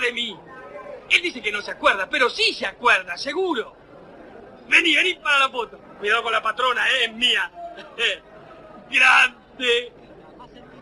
de 0.00 0.12
mí. 0.12 0.36
Él 1.10 1.22
dice 1.22 1.42
que 1.42 1.52
no 1.52 1.60
se 1.60 1.72
acuerda, 1.72 2.08
pero 2.08 2.30
sí 2.30 2.52
se 2.54 2.66
acuerda, 2.66 3.16
seguro. 3.16 3.74
Vení, 4.68 4.94
vení 4.94 5.14
para 5.14 5.40
la 5.40 5.48
foto. 5.48 5.78
Cuidado 5.98 6.22
con 6.22 6.32
la 6.32 6.42
patrona, 6.42 6.88
¿eh? 6.88 7.04
es 7.06 7.14
mía. 7.14 7.50
Grande. 8.90 9.92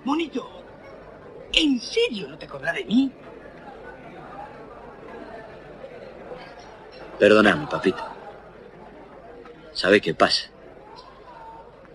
Monito, 0.04 0.48
¿en 1.52 1.80
serio 1.80 2.28
no 2.28 2.38
te 2.38 2.46
acordás 2.46 2.74
de 2.74 2.84
mí? 2.84 3.12
Perdóname, 7.18 7.66
papito. 7.66 8.04
¿Sabe 9.72 10.00
qué 10.00 10.14
pasa? 10.14 10.50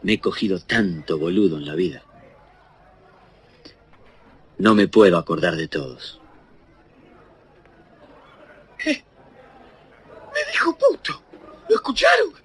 Me 0.01 0.13
he 0.13 0.19
cogido 0.19 0.59
tanto 0.59 1.17
boludo 1.17 1.57
en 1.57 1.65
la 1.65 1.75
vida. 1.75 2.03
No 4.57 4.75
me 4.75 4.87
puedo 4.87 5.17
acordar 5.17 5.55
de 5.55 5.67
todos. 5.67 6.19
¿Qué? 8.77 9.03
Me 10.63 10.69
dijo 10.69 10.77
puto. 10.77 11.21
¿Lo 11.67 11.75
escucharon? 11.75 12.33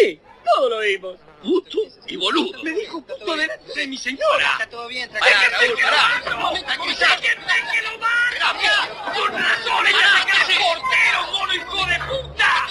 Sí, 0.00 0.20
todos 0.42 0.70
lo 0.70 0.80
vimos. 0.80 1.18
Puto 1.42 1.78
y 2.06 2.16
boludo. 2.16 2.62
Me 2.62 2.70
dijo 2.70 3.02
puto 3.02 3.36
delante 3.36 3.78
de 3.78 3.86
mi 3.86 3.98
señora. 3.98 4.52
Está 4.52 4.70
todo 4.70 4.88
bien, 4.88 5.10
tranquilo. 5.10 5.38
que 5.38 6.30
lo 6.30 6.50
Déjenme 6.50 7.52
que 7.70 7.82
lo 7.82 7.98
baje. 7.98 8.38
Con 9.18 9.32
razón, 9.32 9.86
ella 9.86 10.08
se 10.16 10.46
cree 10.46 10.58
portero, 10.58 11.32
mono 11.32 11.54
hijo 11.54 11.86
de 11.86 11.98
puta. 11.98 12.68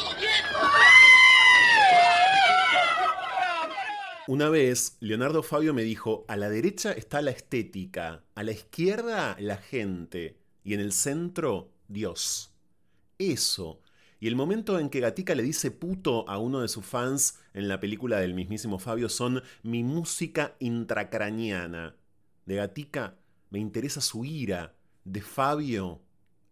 Una 4.28 4.50
vez, 4.50 4.98
Leonardo 5.00 5.44
Fabio 5.44 5.74
me 5.76 5.84
dijo, 5.84 6.26
a 6.28 6.38
la 6.38 6.50
derecha 6.50 6.92
está 6.92 7.22
la 7.22 7.32
estética, 7.32 8.24
a 8.34 8.44
la 8.44 8.52
izquierda 8.52 9.36
la 9.40 9.58
gente 9.58 10.38
y 10.64 10.74
en 10.74 10.80
el 10.80 10.92
centro 10.92 11.70
Dios. 11.88 12.52
Eso. 13.20 13.80
Y 14.22 14.28
el 14.28 14.36
momento 14.36 14.78
en 14.78 14.92
que 14.92 15.00
Gatica 15.00 15.34
le 15.34 15.42
dice 15.42 15.72
puto 15.72 16.30
a 16.30 16.38
uno 16.38 16.62
de 16.62 16.68
sus 16.68 16.86
fans 16.86 17.40
en 17.56 17.68
la 17.68 17.80
película 17.80 18.20
del 18.20 18.36
mismísimo 18.36 18.78
Fabio 18.78 19.10
son 19.10 19.42
mi 19.64 19.84
música 19.84 20.56
intracraniana. 20.60 21.96
De 22.46 22.58
Gatica 22.58 23.16
me 23.50 23.58
interesa 23.58 24.00
su 24.00 24.24
ira, 24.24 24.76
de 25.06 25.22
Fabio 25.22 26.04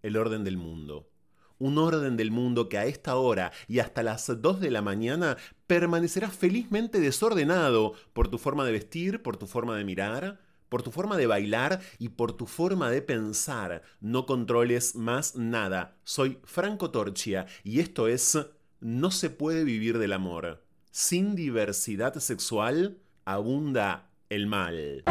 el 0.01 0.17
orden 0.17 0.43
del 0.43 0.57
mundo. 0.57 1.11
Un 1.59 1.77
orden 1.77 2.17
del 2.17 2.31
mundo 2.31 2.69
que 2.69 2.79
a 2.79 2.87
esta 2.87 3.17
hora 3.17 3.51
y 3.67 3.77
hasta 3.77 4.01
las 4.01 4.41
2 4.41 4.59
de 4.59 4.71
la 4.71 4.81
mañana 4.81 5.37
permanecerá 5.67 6.31
felizmente 6.31 6.99
desordenado 6.99 7.93
por 8.13 8.29
tu 8.29 8.39
forma 8.39 8.65
de 8.65 8.71
vestir, 8.71 9.21
por 9.21 9.37
tu 9.37 9.45
forma 9.45 9.77
de 9.77 9.83
mirar, 9.83 10.39
por 10.69 10.83
tu 10.83 10.91
forma 10.91 11.17
de 11.17 11.27
bailar 11.27 11.81
y 11.97 12.09
por 12.09 12.33
tu 12.33 12.45
forma 12.45 12.89
de 12.89 13.01
pensar. 13.01 13.81
No 13.99 14.25
controles 14.25 14.95
más 14.95 15.35
nada. 15.35 15.97
Soy 16.03 16.39
Franco 16.45 16.91
Torchia 16.91 17.47
y 17.63 17.79
esto 17.79 18.07
es 18.07 18.37
No 18.79 19.11
se 19.11 19.29
puede 19.29 19.63
vivir 19.63 19.97
del 19.97 20.13
amor. 20.13 20.63
Sin 20.91 21.35
diversidad 21.35 22.15
sexual 22.15 22.97
abunda 23.25 24.09
el 24.29 24.47
mal. 24.47 25.03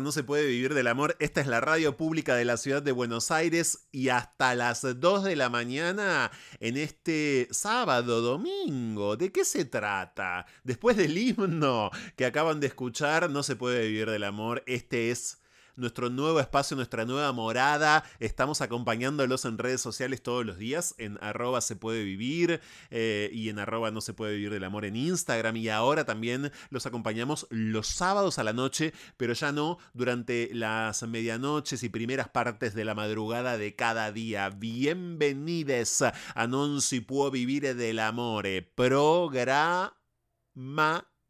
No 0.00 0.12
se 0.12 0.24
puede 0.24 0.46
vivir 0.46 0.74
del 0.74 0.88
amor. 0.88 1.16
Esta 1.20 1.40
es 1.40 1.46
la 1.46 1.60
radio 1.60 1.96
pública 1.96 2.34
de 2.34 2.44
la 2.44 2.58
ciudad 2.58 2.82
de 2.82 2.92
Buenos 2.92 3.30
Aires 3.30 3.86
y 3.92 4.10
hasta 4.10 4.54
las 4.54 4.82
2 5.00 5.24
de 5.24 5.36
la 5.36 5.48
mañana 5.48 6.30
en 6.60 6.76
este 6.76 7.48
sábado, 7.50 8.20
domingo. 8.20 9.16
¿De 9.16 9.32
qué 9.32 9.44
se 9.44 9.64
trata? 9.64 10.46
Después 10.64 10.96
del 10.96 11.16
himno 11.16 11.90
que 12.16 12.26
acaban 12.26 12.60
de 12.60 12.66
escuchar, 12.66 13.30
No 13.30 13.42
se 13.42 13.56
puede 13.56 13.86
vivir 13.86 14.10
del 14.10 14.24
amor. 14.24 14.62
Este 14.66 15.10
es 15.10 15.38
nuestro 15.76 16.10
nuevo 16.10 16.40
espacio, 16.40 16.76
nuestra 16.76 17.04
nueva 17.04 17.30
morada. 17.32 18.02
Estamos 18.18 18.60
acompañándolos 18.60 19.44
en 19.44 19.58
redes 19.58 19.80
sociales 19.80 20.22
todos 20.22 20.44
los 20.44 20.58
días, 20.58 20.94
en 20.98 21.18
arroba 21.20 21.60
se 21.60 21.76
puede 21.76 22.02
vivir 22.02 22.60
eh, 22.90 23.30
y 23.32 23.48
en 23.50 23.58
arroba 23.58 23.90
no 23.90 24.00
se 24.00 24.14
puede 24.14 24.34
vivir 24.34 24.50
del 24.50 24.64
amor 24.64 24.84
en 24.84 24.96
Instagram. 24.96 25.56
Y 25.56 25.68
ahora 25.68 26.04
también 26.04 26.50
los 26.70 26.86
acompañamos 26.86 27.46
los 27.50 27.86
sábados 27.86 28.38
a 28.38 28.44
la 28.44 28.52
noche, 28.52 28.92
pero 29.16 29.34
ya 29.34 29.52
no 29.52 29.78
durante 29.92 30.50
las 30.52 31.02
medianoches 31.02 31.82
y 31.82 31.88
primeras 31.88 32.28
partes 32.28 32.74
de 32.74 32.84
la 32.84 32.94
madrugada 32.94 33.58
de 33.58 33.74
cada 33.76 34.12
día. 34.12 34.50
Bienvenides 34.50 36.02
a 36.02 36.46
Non 36.46 36.80
si 36.80 37.00
può 37.00 37.30
vivir 37.30 37.74
del 37.76 37.98
amore, 37.98 38.62
programa 38.62 39.92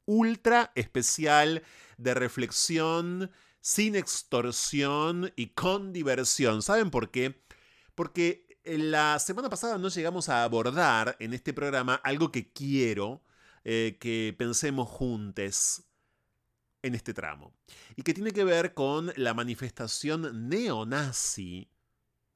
ultra 0.07 0.73
especial 0.75 1.63
de 1.99 2.15
reflexión 2.15 3.31
sin 3.61 3.97
extorsión 3.97 5.33
y 5.37 5.49
con 5.49 5.93
diversión. 5.93 6.63
¿Saben 6.63 6.91
por 6.91 7.11
qué? 7.11 7.43
Porque 7.95 8.47
la 8.65 9.19
semana 9.19 9.49
pasada 9.49 9.79
no 9.79 9.89
llegamos 9.89 10.29
a 10.29 10.45
abordar 10.45 11.17
en 11.21 11.35
este 11.35 11.53
programa 11.53 11.95
algo 11.97 12.33
que 12.33 12.53
quiero 12.53 13.23
eh, 13.65 13.97
que 14.01 14.35
pensemos 14.39 14.89
juntos 14.89 15.85
en 16.83 16.95
este 16.95 17.15
tramo. 17.15 17.53
Y 17.97 18.03
que 18.03 18.15
tiene 18.15 18.33
que 18.33 18.45
ver 18.45 18.75
con 18.75 19.13
la 19.17 19.35
manifestación 19.35 20.49
neonazi 20.49 21.71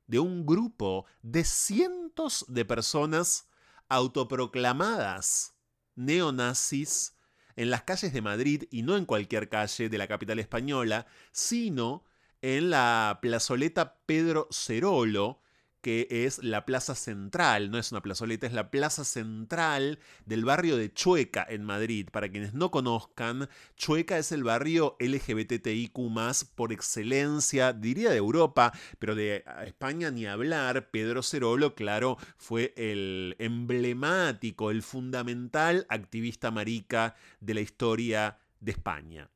de 0.07 0.19
un 0.19 0.45
grupo 0.45 1.07
de 1.23 1.45
cientos 1.45 2.45
de 2.49 2.65
personas 2.65 3.49
autoproclamadas 3.89 5.55
neonazis 5.95 7.17
en 7.61 7.69
las 7.69 7.83
calles 7.83 8.15
de 8.15 8.23
Madrid 8.23 8.65
y 8.71 8.81
no 8.81 8.97
en 8.97 9.05
cualquier 9.05 9.51
calle 9.51 9.91
de 9.91 9.99
la 9.99 10.09
capital 10.09 10.39
española, 10.39 11.07
sino 11.31 12.07
en 12.41 12.71
la 12.71 13.19
plazoleta 13.21 13.99
Pedro 14.07 14.49
Cerolo, 14.51 15.43
que 15.81 16.07
es 16.11 16.43
la 16.43 16.67
plaza 16.67 16.95
central, 16.95 17.71
no 17.71 17.79
es 17.79 17.93
una 17.93 18.03
plazoleta, 18.03 18.47
es 18.47 18.53
la 18.53 18.71
plaza 18.71 19.05
central 19.05 19.99
del 20.27 20.45
barrio 20.45 20.77
de 20.77 20.93
Chueca 20.93 21.47
en 21.49 21.65
Madrid. 21.65 22.09
Para 22.11 22.29
quienes 22.29 22.55
no 22.55 22.71
conozcan, 22.71 23.49
Chueca 23.77 24.19
es 24.19 24.33
el 24.33 24.45
barrio 24.45 24.97
LGBTIQ 25.01 25.99
por 26.55 26.73
excelencia, 26.73 27.73
diría 27.73 28.11
de 28.11 28.17
Europa, 28.17 28.73
pero 28.99 29.15
de 29.15 29.45
España 29.65 30.11
ni 30.11 30.27
hablar. 30.27 30.91
Pedro 30.91 31.23
Cerolo, 31.23 31.75
claro, 31.75 32.19
fue 32.37 32.75
el 32.77 33.37
emblemático, 33.39 34.71
el 34.71 34.83
fundamental 34.83 35.87
activista 35.89 36.51
marica 36.51 37.15
de 37.41 37.55
la 37.55 37.61
historia 37.61 38.39
de 38.61 38.73
España. 38.73 39.31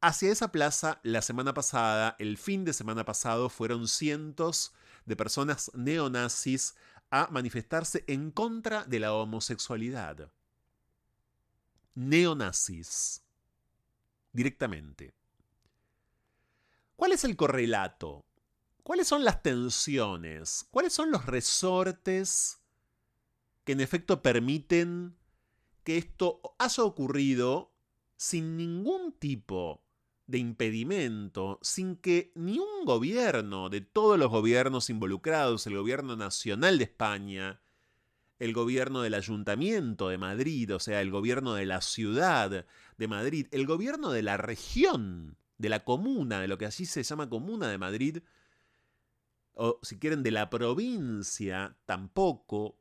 Hacia 0.00 0.30
esa 0.30 0.52
plaza, 0.52 1.00
la 1.02 1.22
semana 1.22 1.54
pasada, 1.54 2.16
el 2.18 2.36
fin 2.36 2.66
de 2.66 2.74
semana 2.74 3.06
pasado, 3.06 3.48
fueron 3.48 3.88
cientos 3.88 4.74
de 5.04 5.16
personas 5.16 5.70
neonazis 5.74 6.74
a 7.10 7.28
manifestarse 7.30 8.04
en 8.06 8.30
contra 8.30 8.84
de 8.84 9.00
la 9.00 9.14
homosexualidad. 9.14 10.32
Neonazis. 11.94 13.22
Directamente. 14.32 15.14
¿Cuál 16.96 17.12
es 17.12 17.24
el 17.24 17.36
correlato? 17.36 18.24
¿Cuáles 18.82 19.08
son 19.08 19.24
las 19.24 19.42
tensiones? 19.42 20.66
¿Cuáles 20.70 20.92
son 20.92 21.10
los 21.10 21.26
resortes 21.26 22.60
que 23.64 23.72
en 23.72 23.80
efecto 23.80 24.22
permiten 24.22 25.16
que 25.84 25.98
esto 25.98 26.40
haya 26.58 26.82
ocurrido 26.82 27.74
sin 28.16 28.56
ningún 28.56 29.12
tipo 29.12 29.83
de 30.26 30.38
impedimento 30.38 31.58
sin 31.62 31.96
que 31.96 32.32
ni 32.34 32.58
un 32.58 32.84
gobierno 32.84 33.68
de 33.68 33.80
todos 33.80 34.18
los 34.18 34.30
gobiernos 34.30 34.90
involucrados, 34.90 35.66
el 35.66 35.76
gobierno 35.76 36.16
nacional 36.16 36.78
de 36.78 36.84
España, 36.84 37.60
el 38.38 38.52
gobierno 38.52 39.02
del 39.02 39.14
ayuntamiento 39.14 40.08
de 40.08 40.18
Madrid, 40.18 40.74
o 40.74 40.80
sea, 40.80 41.00
el 41.00 41.10
gobierno 41.10 41.54
de 41.54 41.66
la 41.66 41.80
ciudad 41.80 42.66
de 42.96 43.08
Madrid, 43.08 43.46
el 43.52 43.66
gobierno 43.66 44.10
de 44.10 44.22
la 44.22 44.36
región, 44.36 45.36
de 45.58 45.68
la 45.68 45.84
comuna, 45.84 46.40
de 46.40 46.48
lo 46.48 46.58
que 46.58 46.66
allí 46.66 46.86
se 46.86 47.02
llama 47.02 47.28
comuna 47.28 47.68
de 47.68 47.78
Madrid, 47.78 48.18
o 49.52 49.78
si 49.82 49.98
quieren 49.98 50.22
de 50.22 50.32
la 50.32 50.50
provincia, 50.50 51.76
tampoco. 51.86 52.78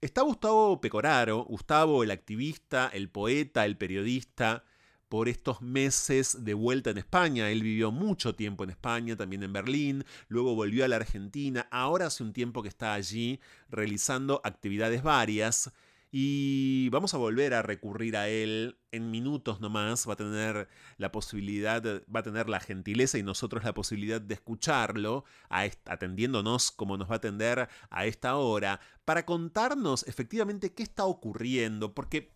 Está 0.00 0.22
Gustavo 0.22 0.80
Pecoraro, 0.80 1.44
Gustavo 1.44 2.02
el 2.02 2.10
activista, 2.10 2.90
el 2.92 3.10
poeta, 3.10 3.64
el 3.64 3.76
periodista, 3.76 4.64
por 5.08 5.28
estos 5.28 5.62
meses 5.62 6.44
de 6.44 6.54
vuelta 6.54 6.90
en 6.90 6.98
España. 6.98 7.50
Él 7.50 7.62
vivió 7.62 7.90
mucho 7.90 8.34
tiempo 8.34 8.64
en 8.64 8.70
España, 8.70 9.16
también 9.16 9.42
en 9.42 9.52
Berlín, 9.52 10.04
luego 10.28 10.54
volvió 10.54 10.84
a 10.84 10.88
la 10.88 10.96
Argentina, 10.96 11.66
ahora 11.70 12.06
hace 12.06 12.22
un 12.22 12.32
tiempo 12.32 12.62
que 12.62 12.68
está 12.68 12.94
allí 12.94 13.40
realizando 13.70 14.40
actividades 14.44 15.02
varias. 15.02 15.72
Y 16.10 16.88
vamos 16.88 17.12
a 17.12 17.18
volver 17.18 17.52
a 17.52 17.60
recurrir 17.60 18.16
a 18.16 18.28
él 18.30 18.78
en 18.92 19.10
minutos 19.10 19.60
nomás. 19.60 20.08
Va 20.08 20.14
a 20.14 20.16
tener 20.16 20.66
la 20.96 21.12
posibilidad, 21.12 21.82
va 21.84 22.20
a 22.20 22.22
tener 22.22 22.48
la 22.48 22.60
gentileza 22.60 23.18
y 23.18 23.22
nosotros 23.22 23.62
la 23.62 23.74
posibilidad 23.74 24.18
de 24.18 24.32
escucharlo, 24.32 25.26
atendiéndonos 25.50 26.70
como 26.70 26.96
nos 26.96 27.10
va 27.10 27.14
a 27.14 27.16
atender 27.18 27.68
a 27.90 28.06
esta 28.06 28.36
hora, 28.36 28.80
para 29.04 29.26
contarnos 29.26 30.06
efectivamente 30.08 30.72
qué 30.72 30.82
está 30.82 31.04
ocurriendo. 31.04 31.92
Porque 31.92 32.32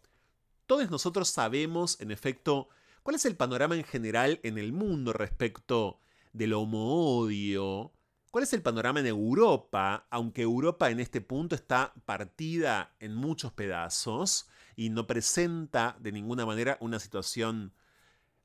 todos 0.72 0.90
nosotros 0.90 1.28
sabemos, 1.28 2.00
en 2.00 2.10
efecto, 2.10 2.70
cuál 3.02 3.16
es 3.16 3.26
el 3.26 3.36
panorama 3.36 3.76
en 3.76 3.84
general 3.84 4.40
en 4.42 4.56
el 4.56 4.72
mundo 4.72 5.12
respecto 5.12 6.00
del 6.32 6.54
homo-odio, 6.54 7.92
cuál 8.30 8.44
es 8.44 8.54
el 8.54 8.62
panorama 8.62 9.00
en 9.00 9.06
Europa, 9.06 10.06
aunque 10.08 10.40
Europa 10.40 10.88
en 10.88 10.98
este 10.98 11.20
punto 11.20 11.54
está 11.54 11.92
partida 12.06 12.96
en 13.00 13.14
muchos 13.14 13.52
pedazos 13.52 14.48
y 14.74 14.88
no 14.88 15.06
presenta 15.06 15.98
de 16.00 16.10
ninguna 16.10 16.46
manera 16.46 16.78
una 16.80 16.98
situación 16.98 17.74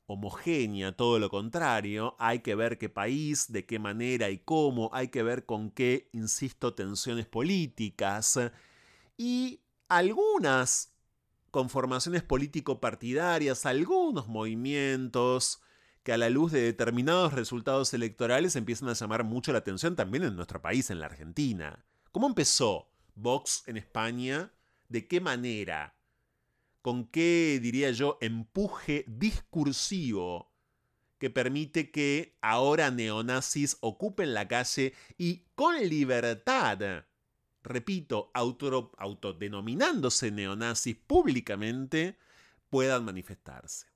homogénea, 0.04 0.94
todo 0.94 1.18
lo 1.18 1.30
contrario, 1.30 2.14
hay 2.18 2.40
que 2.40 2.54
ver 2.54 2.76
qué 2.76 2.90
país, 2.90 3.50
de 3.50 3.64
qué 3.64 3.78
manera 3.78 4.28
y 4.28 4.36
cómo, 4.36 4.90
hay 4.92 5.08
que 5.08 5.22
ver 5.22 5.46
con 5.46 5.70
qué, 5.70 6.10
insisto, 6.12 6.74
tensiones 6.74 7.24
políticas. 7.24 8.38
Y 9.16 9.62
algunas 9.88 10.92
conformaciones 11.50 12.22
político-partidarias, 12.22 13.66
algunos 13.66 14.28
movimientos 14.28 15.60
que 16.02 16.12
a 16.12 16.18
la 16.18 16.30
luz 16.30 16.52
de 16.52 16.62
determinados 16.62 17.32
resultados 17.32 17.92
electorales 17.92 18.56
empiezan 18.56 18.88
a 18.88 18.94
llamar 18.94 19.24
mucho 19.24 19.52
la 19.52 19.58
atención 19.58 19.96
también 19.96 20.24
en 20.24 20.36
nuestro 20.36 20.62
país, 20.62 20.90
en 20.90 21.00
la 21.00 21.06
Argentina. 21.06 21.84
¿Cómo 22.12 22.26
empezó 22.26 22.90
Vox 23.14 23.64
en 23.66 23.76
España? 23.76 24.52
¿De 24.88 25.06
qué 25.06 25.20
manera? 25.20 25.94
¿Con 26.82 27.06
qué, 27.08 27.58
diría 27.60 27.90
yo, 27.90 28.16
empuje 28.20 29.04
discursivo 29.06 30.52
que 31.18 31.30
permite 31.30 31.90
que 31.90 32.38
ahora 32.40 32.90
neonazis 32.90 33.76
ocupen 33.80 34.34
la 34.34 34.48
calle 34.48 34.94
y 35.18 35.44
con 35.54 35.76
libertad 35.88 37.04
repito, 37.62 38.30
autodenominándose 38.34 40.30
neonazis 40.30 40.96
públicamente, 40.96 42.18
puedan 42.70 43.04
manifestarse. 43.04 43.86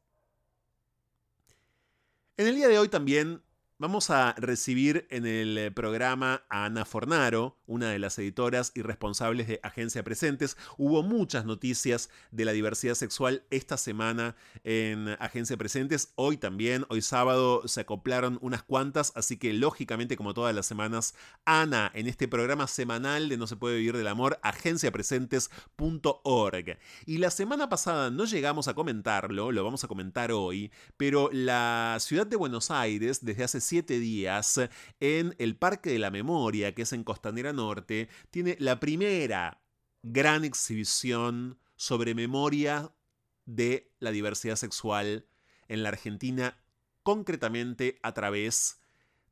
En 2.37 2.47
el 2.47 2.57
día 2.57 2.69
de 2.69 2.79
hoy 2.79 2.89
también 2.89 3.43
Vamos 3.83 4.11
a 4.11 4.37
recibir 4.39 5.09
en 5.11 5.27
el 5.27 5.73
programa 5.75 6.45
a 6.49 6.67
Ana 6.67 6.85
Fornaro, 6.85 7.59
una 7.73 7.91
de 7.91 7.99
las 7.99 8.17
editoras 8.19 8.71
y 8.75 8.83
responsables 8.83 9.49
de 9.49 9.59
Agencia 9.63 10.05
Presentes. 10.05 10.59
Hubo 10.77 11.03
muchas 11.03 11.47
noticias 11.47 12.11
de 12.31 12.45
la 12.45 12.53
diversidad 12.53 12.93
sexual 12.95 13.45
esta 13.51 13.79
semana 13.79 14.37
en 14.63 15.09
Agencia 15.19 15.57
Presentes. 15.57 16.13
Hoy 16.17 16.37
también, 16.37 16.85
hoy 16.91 17.01
sábado, 17.01 17.67
se 17.67 17.81
acoplaron 17.81 18.39
unas 18.43 18.63
cuantas, 18.63 19.15
así 19.17 19.39
que 19.39 19.55
lógicamente, 19.55 20.19
como 20.19 20.35
todas 20.35 20.55
las 20.55 20.67
semanas, 20.67 21.15
Ana, 21.47 21.91
en 21.95 22.09
este 22.09 22.29
programa 22.29 22.67
semanal 22.67 23.31
de 23.31 23.39
No 23.39 23.47
se 23.47 23.57
puede 23.57 23.79
vivir 23.79 23.97
del 23.97 24.09
amor, 24.09 24.39
agenciapresentes.org. 24.43 26.79
Y 27.07 27.19
la 27.19 27.31
semana 27.31 27.71
pasada 27.71 28.11
no 28.11 28.27
llegamos 28.27 28.69
a 28.69 28.75
comentarlo, 28.75 29.51
lo 29.51 29.65
vamos 29.65 29.83
a 29.83 29.89
comentar 29.89 30.31
hoy, 30.31 30.71
pero 30.99 31.31
la 31.33 31.97
ciudad 32.01 32.27
de 32.27 32.37
Buenos 32.37 32.71
Aires, 32.71 33.25
desde 33.25 33.45
hace 33.45 33.63
siete 33.63 33.99
días 33.99 34.61
en 35.01 35.35
el 35.39 35.57
Parque 35.57 35.89
de 35.91 35.99
la 35.99 36.11
Memoria, 36.11 36.75
que 36.75 36.83
es 36.83 36.93
en 36.93 37.03
Costanera 37.03 37.55
tiene 38.31 38.57
la 38.59 38.81
primera 38.81 39.63
gran 40.03 40.45
exhibición 40.45 41.59
sobre 41.77 42.15
memoria 42.15 42.93
de 43.45 43.93
la 43.99 44.11
diversidad 44.11 44.57
sexual 44.57 45.27
en 45.69 45.83
la 45.83 45.91
Argentina, 45.91 46.63
concretamente 47.03 47.99
a 48.03 48.13
través 48.13 48.81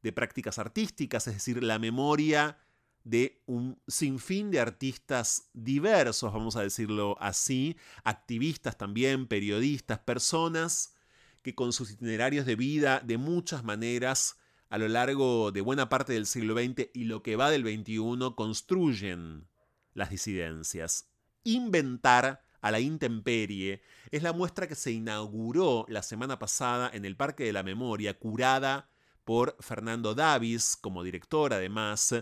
de 0.02 0.12
prácticas 0.12 0.58
artísticas, 0.58 1.26
es 1.26 1.34
decir, 1.34 1.62
la 1.62 1.78
memoria 1.78 2.58
de 3.04 3.42
un 3.46 3.80
sinfín 3.86 4.50
de 4.50 4.60
artistas 4.60 5.50
diversos, 5.52 6.32
vamos 6.32 6.56
a 6.56 6.62
decirlo 6.62 7.16
así, 7.20 7.76
activistas 8.04 8.76
también, 8.76 9.26
periodistas, 9.26 10.00
personas 10.00 10.94
que 11.42 11.54
con 11.54 11.72
sus 11.72 11.90
itinerarios 11.90 12.46
de 12.46 12.56
vida 12.56 13.00
de 13.00 13.16
muchas 13.16 13.64
maneras 13.64 14.36
a 14.70 14.78
lo 14.78 14.88
largo 14.88 15.50
de 15.50 15.60
buena 15.60 15.88
parte 15.88 16.12
del 16.12 16.26
siglo 16.26 16.54
XX 16.54 16.90
y 16.94 17.04
lo 17.04 17.22
que 17.22 17.34
va 17.36 17.50
del 17.50 17.62
XXI 17.62 18.34
construyen 18.36 19.48
las 19.94 20.10
disidencias. 20.10 21.10
Inventar 21.42 22.44
a 22.60 22.70
la 22.70 22.78
intemperie 22.78 23.82
es 24.12 24.22
la 24.22 24.32
muestra 24.32 24.68
que 24.68 24.76
se 24.76 24.92
inauguró 24.92 25.86
la 25.88 26.02
semana 26.02 26.38
pasada 26.38 26.88
en 26.92 27.04
el 27.04 27.16
Parque 27.16 27.44
de 27.44 27.52
la 27.52 27.64
Memoria, 27.64 28.16
curada 28.18 28.88
por 29.24 29.56
Fernando 29.58 30.14
Davis 30.14 30.76
como 30.80 31.02
director 31.02 31.52
además, 31.52 32.14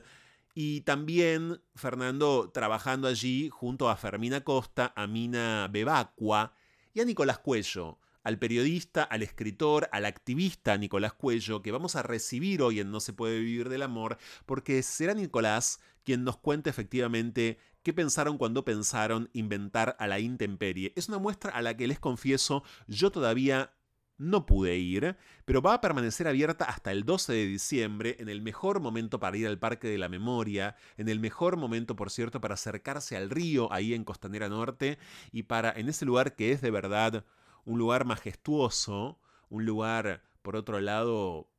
y 0.55 0.81
también 0.81 1.61
Fernando 1.75 2.51
trabajando 2.51 3.09
allí 3.09 3.51
junto 3.51 3.91
a 3.91 3.97
Fermina 3.97 4.43
Costa, 4.43 4.93
a 4.97 5.07
Mina 5.07 5.69
Bebacua 5.71 6.55
y 6.95 7.01
a 7.01 7.05
Nicolás 7.05 7.39
Cuello, 7.41 7.99
al 8.23 8.39
periodista, 8.39 9.03
al 9.03 9.23
escritor, 9.23 9.89
al 9.93 10.05
activista 10.05 10.77
Nicolás 10.77 11.13
Cuello, 11.13 11.63
que 11.63 11.73
vamos 11.73 11.97
a 11.97 12.03
recibir 12.03 12.63
hoy 12.63 12.81
en 12.81 12.91
No 12.91 13.01
se 13.01 13.13
puede 13.13 13.39
vivir 13.39 13.69
del 13.69 13.83
amor, 13.83 14.19
porque 14.47 14.83
será 14.83 15.15
Nicolás 15.15 15.81
quien 16.05 16.25
nos 16.25 16.39
cuente 16.39 16.71
efectivamente 16.71 17.59
qué 17.83 17.93
pensaron 17.93 18.39
cuando 18.39 18.65
pensaron 18.65 19.31
inventar 19.33 19.97
a 19.99 20.07
la 20.07 20.21
intemperie. 20.21 20.93
Es 20.97 21.09
una 21.09 21.19
muestra 21.19 21.53
a 21.53 21.63
la 21.63 21.77
que 21.77 21.87
les 21.87 21.99
confieso 21.99 22.63
yo 22.87 23.11
todavía 23.11 23.73
no 24.19 24.47
pude 24.47 24.77
ir, 24.77 25.17
pero 25.45 25.63
va 25.63 25.75
a 25.75 25.81
permanecer 25.81 26.27
abierta 26.27 26.65
hasta 26.65 26.91
el 26.91 27.05
12 27.05 27.33
de 27.33 27.47
diciembre, 27.47 28.17
en 28.19 28.29
el 28.29 28.43
mejor 28.43 28.81
momento 28.81 29.21
para 29.21 29.37
ir 29.37 29.47
al 29.47 29.59
Parque 29.59 29.89
de 29.89 29.97
la 29.97 30.09
Memoria, 30.09 30.75
en 30.97 31.09
el 31.09 31.21
mejor 31.21 31.57
momento, 31.57 31.95
por 31.95 32.11
cierto, 32.11 32.41
para 32.41 32.55
acercarse 32.55 33.17
al 33.17 33.31
río 33.31 33.73
ahí 33.73 33.95
en 33.95 34.05
Costanera 34.05 34.49
Norte 34.49 34.99
y 35.33 35.45
para 35.45 35.71
en 35.71 35.89
ese 35.89 36.05
lugar 36.05 36.35
que 36.35 36.53
es 36.53 36.61
de 36.61 36.71
verdad 36.71 37.25
un 37.65 37.79
lugar 37.79 38.05
majestuoso, 38.05 39.21
un 39.49 39.65
lugar, 39.65 40.23
por 40.43 40.57
otro 40.57 40.81
lado, 40.81 41.51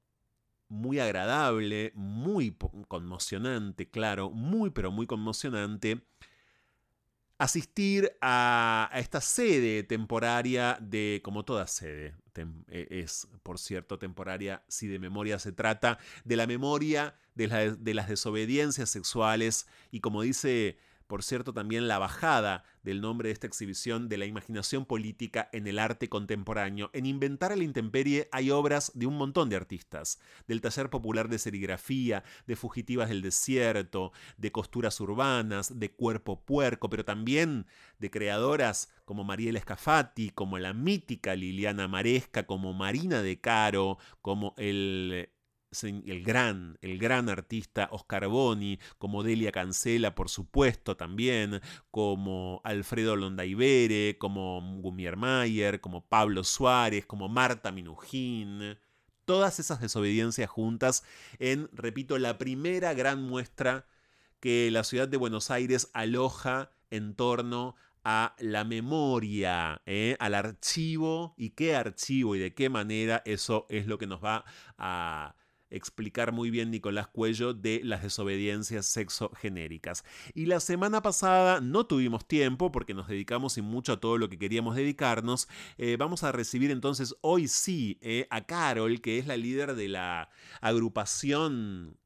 muy 0.69 0.99
agradable, 0.99 1.91
muy 1.95 2.55
conmocionante, 2.87 3.89
claro, 3.89 4.29
muy 4.29 4.69
pero 4.69 4.91
muy 4.91 5.07
conmocionante, 5.07 6.01
asistir 7.39 8.11
a, 8.21 8.91
esta 8.93 9.21
sede 9.21 9.83
temporaria 9.83 10.77
de, 10.81 11.21
como 11.23 11.43
toda 11.45 11.67
sede, 11.67 12.15
e, 12.67 12.87
es 12.89 13.27
por 13.43 13.57
cierto 13.57 13.97
temporaria 13.97 14.63
si 14.67 14.87
de 14.87 14.99
memoria 14.99 15.39
se 15.39 15.51
trata, 15.51 15.97
de 16.23 16.35
la 16.35 16.45
memoria 16.45 17.15
de, 17.35 17.75
de 17.79 17.93
las 17.93 18.07
desobediencias 18.07 18.89
sexuales. 18.89 19.67
Y 19.89 20.01
como 20.01 20.21
dice 20.21 20.77
por 21.09 21.23
cierto, 21.23 21.53
también 21.53 21.87
la 21.87 21.97
bajada 21.97 22.63
del 22.83 23.01
nombre 23.01 23.29
de 23.29 23.33
esta 23.33 23.47
exhibición 23.47 24.09
de 24.09 24.19
la 24.19 24.27
imaginación 24.27 24.85
política 24.85 25.49
en 25.53 25.65
el 25.65 25.79
arte 25.79 26.07
contemporáneo. 26.07 26.91
En 26.93 27.07
Inventar 27.07 27.51
a 27.51 27.55
la 27.55 27.63
Intemperie 27.63 28.29
hay 28.31 28.51
obras 28.51 28.91
de 28.93 29.07
un 29.07 29.17
montón 29.17 29.49
de 29.49 29.55
artistas, 29.55 30.19
del 30.47 30.61
taller 30.61 30.91
popular 30.91 31.27
de 31.27 31.39
serigrafía, 31.39 32.23
de 32.45 32.55
fugitivas 32.55 33.09
del 33.09 33.23
desierto, 33.23 34.11
de 34.37 34.51
costuras 34.51 34.99
urbanas, 35.01 35.79
de 35.79 35.91
cuerpo 35.91 36.45
puerco, 36.45 36.91
pero 36.91 37.03
también 37.03 37.65
de 37.97 38.11
creadoras 38.11 38.91
como 39.05 39.23
Mariela 39.23 39.57
Escafati, 39.57 40.29
como 40.29 40.59
la 40.59 40.73
mítica 40.73 41.35
Liliana 41.35 41.87
Maresca, 41.87 42.45
como 42.45 42.73
Marina 42.73 43.23
de 43.23 43.41
Caro, 43.41 43.97
como 44.21 44.53
el 44.57 45.31
el 45.83 46.23
gran, 46.23 46.77
el 46.81 46.97
gran 46.97 47.29
artista 47.29 47.89
Oscar 47.91 48.27
Boni, 48.27 48.79
como 48.97 49.23
Delia 49.23 49.51
Cancela, 49.51 50.15
por 50.15 50.29
supuesto, 50.29 50.97
también, 50.97 51.61
como 51.91 52.61
Alfredo 52.63 53.15
Londaibere, 53.15 54.17
como 54.17 54.61
Gumier 54.81 55.15
Mayer, 55.17 55.81
como 55.81 56.07
Pablo 56.07 56.43
Suárez, 56.43 57.05
como 57.05 57.29
Marta 57.29 57.71
Minujín. 57.71 58.77
Todas 59.25 59.59
esas 59.59 59.79
desobediencias 59.79 60.49
juntas 60.49 61.03
en, 61.37 61.69
repito, 61.71 62.17
la 62.17 62.37
primera 62.37 62.93
gran 62.93 63.21
muestra 63.21 63.85
que 64.39 64.71
la 64.71 64.83
ciudad 64.83 65.07
de 65.07 65.17
Buenos 65.17 65.51
Aires 65.51 65.89
aloja 65.93 66.71
en 66.89 67.13
torno 67.13 67.75
a 68.03 68.35
la 68.39 68.63
memoria, 68.63 69.81
¿eh? 69.85 70.15
al 70.19 70.33
archivo 70.33 71.35
y 71.37 71.51
qué 71.51 71.75
archivo 71.75 72.35
y 72.35 72.39
de 72.39 72.53
qué 72.53 72.69
manera 72.69 73.21
eso 73.25 73.67
es 73.69 73.87
lo 73.87 73.97
que 73.97 74.07
nos 74.07 74.23
va 74.23 74.45
a 74.77 75.35
explicar 75.69 76.31
muy 76.31 76.49
bien 76.49 76.71
Nicolás 76.71 77.07
Cuello 77.07 77.53
de 77.53 77.81
las 77.83 78.03
desobediencias 78.03 78.85
sexogenéricas. 78.85 80.03
Y 80.33 80.45
la 80.45 80.59
semana 80.59 81.01
pasada 81.01 81.61
no 81.61 81.85
tuvimos 81.85 82.27
tiempo 82.27 82.71
porque 82.71 82.93
nos 82.93 83.07
dedicamos 83.07 83.53
sin 83.53 83.65
mucho 83.65 83.93
a 83.93 83.99
todo 83.99 84.17
lo 84.17 84.29
que 84.29 84.39
queríamos 84.39 84.75
dedicarnos. 84.75 85.47
Eh, 85.77 85.97
vamos 85.97 86.23
a 86.23 86.31
recibir 86.31 86.71
entonces 86.71 87.15
hoy 87.21 87.47
sí 87.47 87.97
eh, 88.01 88.27
a 88.29 88.45
Carol, 88.45 89.01
que 89.01 89.19
es 89.19 89.27
la 89.27 89.37
líder 89.37 89.75
de 89.75 89.89
la 89.89 90.29
agrupación 90.61 91.98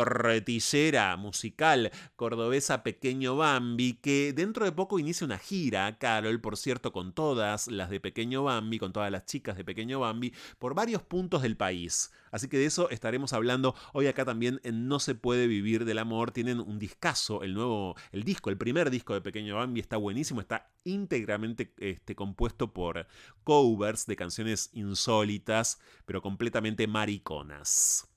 torretillera 0.00 1.14
musical 1.18 1.90
cordobesa 2.16 2.82
Pequeño 2.82 3.36
Bambi, 3.36 3.98
que 4.00 4.32
dentro 4.32 4.64
de 4.64 4.72
poco 4.72 4.98
inicia 4.98 5.26
una 5.26 5.36
gira, 5.36 5.98
Carol, 5.98 6.40
por 6.40 6.56
cierto, 6.56 6.90
con 6.90 7.12
todas 7.12 7.68
las 7.68 7.90
de 7.90 8.00
Pequeño 8.00 8.42
Bambi, 8.44 8.78
con 8.78 8.94
todas 8.94 9.10
las 9.10 9.26
chicas 9.26 9.58
de 9.58 9.64
Pequeño 9.64 10.00
Bambi, 10.00 10.32
por 10.58 10.74
varios 10.74 11.02
puntos 11.02 11.42
del 11.42 11.58
país. 11.58 12.12
Así 12.30 12.48
que 12.48 12.56
de 12.56 12.64
eso 12.64 12.88
estaremos 12.88 13.34
hablando 13.34 13.74
hoy 13.92 14.06
acá 14.06 14.24
también 14.24 14.58
en 14.64 14.88
No 14.88 15.00
se 15.00 15.14
puede 15.14 15.46
vivir 15.46 15.84
del 15.84 15.98
amor. 15.98 16.30
Tienen 16.30 16.60
un 16.60 16.78
discazo, 16.78 17.42
el 17.42 17.52
nuevo, 17.52 17.94
el 18.10 18.24
disco, 18.24 18.48
el 18.48 18.56
primer 18.56 18.88
disco 18.88 19.12
de 19.12 19.20
Pequeño 19.20 19.56
Bambi 19.56 19.80
está 19.80 19.98
buenísimo, 19.98 20.40
está 20.40 20.70
íntegramente 20.84 21.74
este, 21.76 22.14
compuesto 22.14 22.72
por 22.72 23.06
covers 23.44 24.06
de 24.06 24.16
canciones 24.16 24.70
insólitas, 24.72 25.78
pero 26.06 26.22
completamente 26.22 26.86
mariconas. 26.86 28.09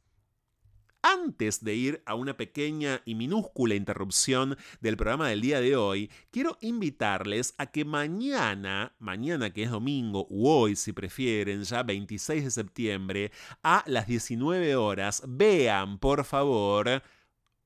Antes 1.06 1.62
de 1.66 1.76
ir 1.76 2.02
a 2.06 2.16
una 2.16 2.38
pequeña 2.38 3.02
y 3.04 3.16
minúscula 3.16 3.76
interrupción 3.76 4.56
del 4.80 4.96
programa 4.96 5.28
del 5.28 5.42
día 5.42 5.60
de 5.60 5.76
hoy, 5.76 6.10
quiero 6.32 6.58
invitarles 6.62 7.56
a 7.58 7.66
que 7.66 7.84
mañana, 7.84 8.96
mañana 9.00 9.50
que 9.52 9.64
es 9.64 9.70
domingo, 9.70 10.26
u 10.30 10.48
hoy 10.48 10.78
si 10.78 10.94
prefieren, 10.94 11.64
ya 11.64 11.84
26 11.84 12.46
de 12.46 12.52
septiembre, 12.52 13.32
a 13.64 13.84
las 13.86 14.08
19 14.08 14.78
horas, 14.78 15.22
vean 15.28 15.98
por 15.98 16.24
favor 16.24 17.04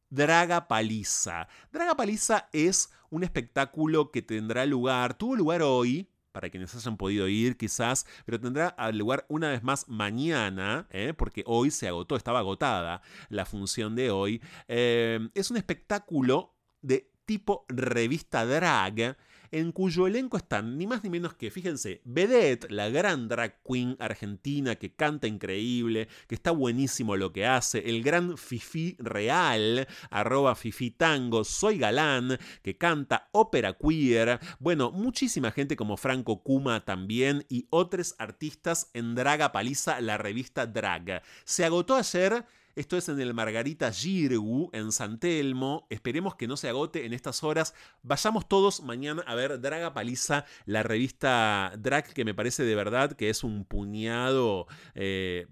Draga 0.10 0.68
Paliza. 0.68 1.48
Draga 1.72 1.96
Paliza 1.96 2.50
es 2.52 2.92
un 3.12 3.24
espectáculo 3.24 4.10
que 4.10 4.24
tendrá 4.24 4.66
lugar, 4.66 5.16
tuvo 5.16 5.36
lugar 5.36 5.62
hoy, 5.62 6.10
para 6.38 6.52
quienes 6.52 6.76
hayan 6.76 6.98
podido 6.98 7.28
ir 7.28 7.58
quizás, 7.58 8.06
pero 8.24 8.40
tendrá 8.40 8.76
lugar 8.94 9.26
una 9.28 9.50
vez 9.50 9.64
más 9.64 9.90
mañana, 9.90 10.86
¿eh? 10.92 11.16
porque 11.18 11.44
hoy 11.48 11.72
se 11.72 11.88
agotó, 11.88 12.16
estaba 12.16 12.38
agotada 12.38 13.02
la 13.30 13.44
función 13.48 13.96
de 13.96 14.12
hoy. 14.12 14.40
Eh, 14.68 15.30
es 15.34 15.50
un 15.50 15.58
espectáculo 15.58 16.56
de 16.84 17.12
tipo 17.26 17.66
revista 17.70 18.46
drag 18.46 19.18
en 19.52 19.72
cuyo 19.72 20.08
elenco 20.08 20.38
están 20.38 20.78
ni 20.78 20.88
más 20.88 21.04
ni 21.04 21.10
menos 21.10 21.34
que, 21.34 21.52
fíjense, 21.52 22.02
Vedette, 22.06 22.70
la 22.70 22.90
gran 22.90 23.28
drag 23.28 23.62
queen 23.64 23.96
argentina 24.00 24.76
que 24.76 24.94
canta 24.94 25.28
increíble, 25.28 26.08
que 26.28 26.36
está 26.36 26.52
buenísimo 26.52 27.16
lo 27.16 27.32
que 27.32 27.46
hace, 27.46 27.90
el 27.90 28.04
gran 28.04 28.38
Fifi 28.38 28.96
Real, 29.00 29.88
arroba 30.10 30.56
Fifi 30.56 30.92
Tango, 30.92 31.44
Soy 31.44 31.78
Galán, 31.78 32.38
que 32.62 32.78
canta 32.78 33.30
ópera 33.32 33.74
queer, 33.74 34.40
bueno, 34.60 34.92
muchísima 34.92 35.52
gente 35.52 35.76
como 35.76 35.98
Franco 35.98 36.44
Kuma 36.44 36.86
también 36.86 37.46
y 37.50 37.68
otros 37.70 38.16
artistas 38.18 38.90
en 38.94 39.16
Draga 39.16 39.52
Paliza, 39.52 40.02
la 40.02 40.18
revista 40.18 40.66
Drag. 40.66 41.22
Se 41.44 41.66
agotó 41.66 41.96
ayer 41.96 42.46
esto 42.78 42.96
es 42.96 43.10
en 43.10 43.20
el 43.20 43.34
Margarita 43.34 43.92
Girgu, 43.92 44.70
en 44.72 44.92
San 44.92 45.20
Telmo. 45.20 45.88
Esperemos 45.90 46.36
que 46.36 46.48
no 46.48 46.58
se 46.58 46.70
agote 46.70 47.08
en 47.08 47.14
estas 47.14 47.44
horas. 47.44 47.74
Vayamos 48.04 48.48
todos 48.48 48.84
mañana 48.84 49.24
a 49.26 49.34
ver 49.34 49.60
Draga 49.60 49.96
Paliza, 49.96 50.46
la 50.66 50.84
revista 50.84 51.74
Drag, 51.80 52.14
que 52.14 52.24
me 52.24 52.36
parece 52.36 52.64
de 52.64 52.76
verdad 52.76 53.14
que 53.14 53.32
es 53.32 53.44
un 53.44 53.66
puñado. 53.66 54.68
Eh, 54.94 55.48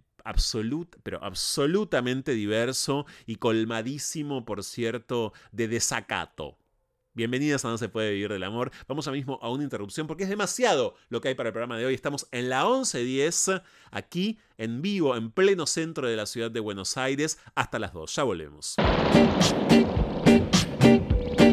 pero 1.03 1.23
absolutamente 1.23 2.33
diverso 2.33 3.07
y 3.25 3.37
colmadísimo, 3.37 4.45
por 4.45 4.63
cierto, 4.63 5.33
de 5.51 5.67
desacato. 5.67 6.59
Bienvenidas 7.15 7.63
a 7.63 7.69
No 7.69 7.77
se 7.77 7.87
puede 7.87 8.11
vivir 8.11 8.29
del 8.29 8.43
amor. 8.43 8.71
Vamos 8.89 9.07
ahora 9.07 9.15
mismo 9.15 9.39
a 9.41 9.49
una 9.49 9.63
interrupción 9.63 10.05
porque 10.05 10.23
es 10.23 10.29
demasiado 10.29 10.95
lo 11.07 11.21
que 11.21 11.29
hay 11.29 11.33
para 11.33 11.47
el 11.47 11.53
programa 11.53 11.77
de 11.77 11.85
hoy. 11.85 11.93
Estamos 11.93 12.27
en 12.33 12.49
la 12.49 12.65
11.10, 12.65 13.63
aquí 13.89 14.37
en 14.57 14.81
vivo, 14.81 15.15
en 15.15 15.31
pleno 15.31 15.65
centro 15.65 16.09
de 16.09 16.17
la 16.17 16.25
ciudad 16.25 16.51
de 16.51 16.59
Buenos 16.59 16.97
Aires, 16.97 17.39
hasta 17.55 17.79
las 17.79 17.93
2. 17.93 18.13
Ya 18.13 18.23
volvemos. 18.23 18.75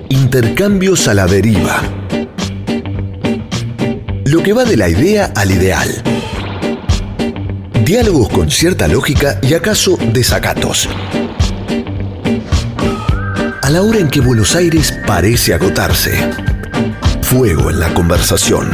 Intercambios 0.09 1.07
a 1.07 1.14
la 1.14 1.26
deriva. 1.26 1.81
Lo 4.25 4.42
que 4.42 4.52
va 4.52 4.64
de 4.64 4.76
la 4.76 4.88
idea 4.88 5.33
al 5.37 5.52
ideal. 5.52 5.88
Diálogos 7.85 8.31
con 8.31 8.50
cierta 8.50 8.88
lógica 8.88 9.38
y 9.42 9.54
acaso 9.54 9.97
desacatos 10.12 10.88
la 13.73 13.81
hora 13.81 14.00
en 14.00 14.09
que 14.09 14.21
Buenos 14.21 14.55
Aires 14.55 14.93
parece 15.07 15.55
agotarse. 15.55 16.12
Fuego 17.23 17.71
en 17.71 17.81
la 17.81 17.95
conversación. 17.95 18.69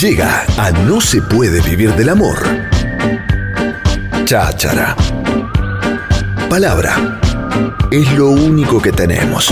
Llega 0.00 0.44
a 0.58 0.72
No 0.72 1.00
se 1.00 1.22
puede 1.22 1.60
vivir 1.60 1.94
del 1.94 2.08
amor. 2.08 2.36
Cháchara. 4.24 4.96
Palabra. 6.50 7.20
Es 7.92 8.12
lo 8.14 8.30
único 8.30 8.82
que 8.82 8.90
tenemos. 8.90 9.48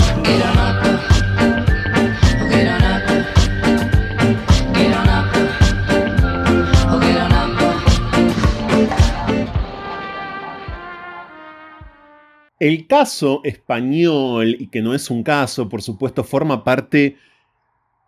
El 12.59 12.87
caso 12.87 13.41
español, 13.43 14.55
y 14.59 14.67
que 14.67 14.81
no 14.81 14.93
es 14.95 15.09
un 15.09 15.23
caso, 15.23 15.67
por 15.67 15.81
supuesto, 15.81 16.23
forma 16.23 16.63
parte 16.63 17.17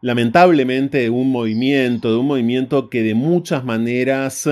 lamentablemente 0.01 0.99
de 0.99 1.09
un 1.09 1.31
movimiento, 1.31 2.11
de 2.11 2.17
un 2.17 2.27
movimiento 2.27 2.89
que 2.89 3.03
de 3.03 3.13
muchas 3.13 3.65
maneras 3.65 4.47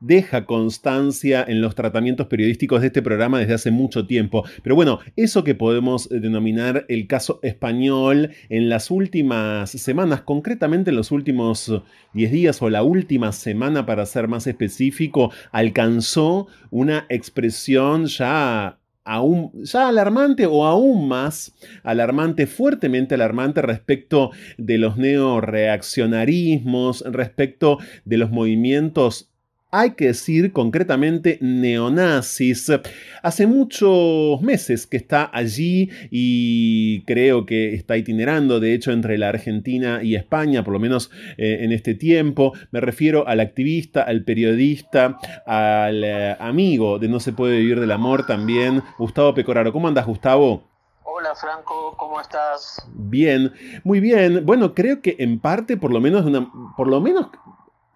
deja 0.00 0.44
constancia 0.44 1.44
en 1.46 1.60
los 1.60 1.74
tratamientos 1.74 2.26
periodísticos 2.26 2.80
de 2.80 2.88
este 2.88 3.02
programa 3.02 3.38
desde 3.38 3.54
hace 3.54 3.70
mucho 3.70 4.06
tiempo. 4.06 4.44
Pero 4.62 4.74
bueno, 4.74 5.00
eso 5.16 5.44
que 5.44 5.54
podemos 5.54 6.08
denominar 6.08 6.84
el 6.88 7.06
caso 7.06 7.40
español 7.42 8.30
en 8.48 8.68
las 8.68 8.90
últimas 8.90 9.70
semanas, 9.70 10.22
concretamente 10.22 10.90
en 10.90 10.96
los 10.96 11.10
últimos 11.10 11.72
10 12.12 12.30
días 12.30 12.62
o 12.62 12.70
la 12.70 12.82
última 12.82 13.32
semana 13.32 13.86
para 13.86 14.06
ser 14.06 14.28
más 14.28 14.46
específico, 14.46 15.32
alcanzó 15.52 16.48
una 16.70 17.06
expresión 17.08 18.06
ya 18.06 18.77
aún 19.08 19.50
ya 19.64 19.88
alarmante 19.88 20.44
o 20.44 20.66
aún 20.66 21.08
más 21.08 21.54
alarmante, 21.82 22.46
fuertemente 22.46 23.14
alarmante 23.14 23.62
respecto 23.62 24.32
de 24.58 24.76
los 24.76 24.98
neoreaccionarismos, 24.98 27.02
respecto 27.06 27.78
de 28.04 28.18
los 28.18 28.30
movimientos 28.30 29.32
hay 29.70 29.90
que 29.92 30.06
decir 30.06 30.52
concretamente 30.52 31.38
neonazis. 31.40 32.72
Hace 33.22 33.46
muchos 33.46 34.40
meses 34.40 34.86
que 34.86 34.96
está 34.96 35.30
allí 35.32 35.90
y 36.10 37.02
creo 37.02 37.44
que 37.44 37.74
está 37.74 37.96
itinerando, 37.96 38.60
de 38.60 38.72
hecho, 38.72 38.92
entre 38.92 39.18
la 39.18 39.28
Argentina 39.28 40.00
y 40.02 40.14
España, 40.14 40.64
por 40.64 40.72
lo 40.72 40.78
menos 40.80 41.10
eh, 41.36 41.58
en 41.60 41.72
este 41.72 41.94
tiempo. 41.94 42.54
Me 42.70 42.80
refiero 42.80 43.28
al 43.28 43.40
activista, 43.40 44.02
al 44.02 44.24
periodista, 44.24 45.18
al 45.46 46.02
eh, 46.02 46.36
amigo 46.40 46.98
de 46.98 47.08
No 47.08 47.20
se 47.20 47.32
puede 47.32 47.58
vivir 47.58 47.80
del 47.80 47.92
amor 47.92 48.26
también, 48.26 48.82
Gustavo 48.98 49.34
Pecoraro. 49.34 49.72
¿Cómo 49.72 49.88
andas, 49.88 50.06
Gustavo? 50.06 50.62
Hola 51.02 51.34
Franco, 51.34 51.94
¿cómo 51.98 52.20
estás? 52.20 52.86
Bien, 52.94 53.52
muy 53.82 54.00
bien. 54.00 54.46
Bueno, 54.46 54.72
creo 54.72 55.02
que 55.02 55.16
en 55.18 55.40
parte, 55.40 55.76
por 55.76 55.92
lo 55.92 56.00
menos, 56.00 56.24
una, 56.24 56.48
por 56.76 56.86
lo 56.86 57.00
menos 57.00 57.26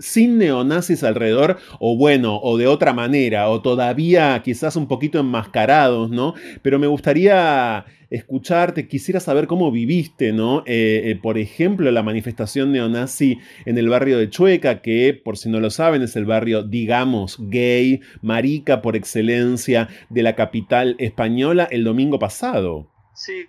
sin 0.03 0.39
neonazis 0.39 1.05
alrededor, 1.05 1.59
o 1.79 1.97
bueno, 1.97 2.39
o 2.43 2.59
de 2.59 2.67
otra 2.67 2.93
manera, 2.93 3.49
o 3.49 3.63
todavía 3.63 4.43
quizás 4.45 4.77
un 4.77 4.89
poquito 4.89 5.19
enmascarados, 5.21 6.11
¿no? 6.11 6.35
Pero 6.61 6.79
me 6.79 6.89
gustaría 6.89 7.87
escucharte, 8.11 8.89
quisiera 8.89 9.21
saber 9.21 9.47
cómo 9.47 9.71
viviste, 9.71 10.33
¿no? 10.33 10.65
Eh, 10.67 11.03
eh, 11.05 11.19
por 11.23 11.39
ejemplo, 11.39 11.91
la 11.91 12.03
manifestación 12.03 12.73
neonazi 12.73 13.39
en 13.65 13.79
el 13.79 13.89
barrio 13.89 14.19
de 14.19 14.29
Chueca, 14.29 14.83
que 14.83 15.19
por 15.25 15.39
si 15.39 15.49
no 15.49 15.61
lo 15.61 15.71
saben 15.71 16.03
es 16.03 16.15
el 16.17 16.27
barrio, 16.27 16.63
digamos, 16.63 17.39
gay, 17.41 18.01
marica 18.21 18.83
por 18.83 18.97
excelencia 18.97 19.89
de 20.11 20.23
la 20.23 20.35
capital 20.35 20.97
española 20.99 21.67
el 21.71 21.85
domingo 21.85 22.19
pasado. 22.19 22.87
Sí, 23.15 23.47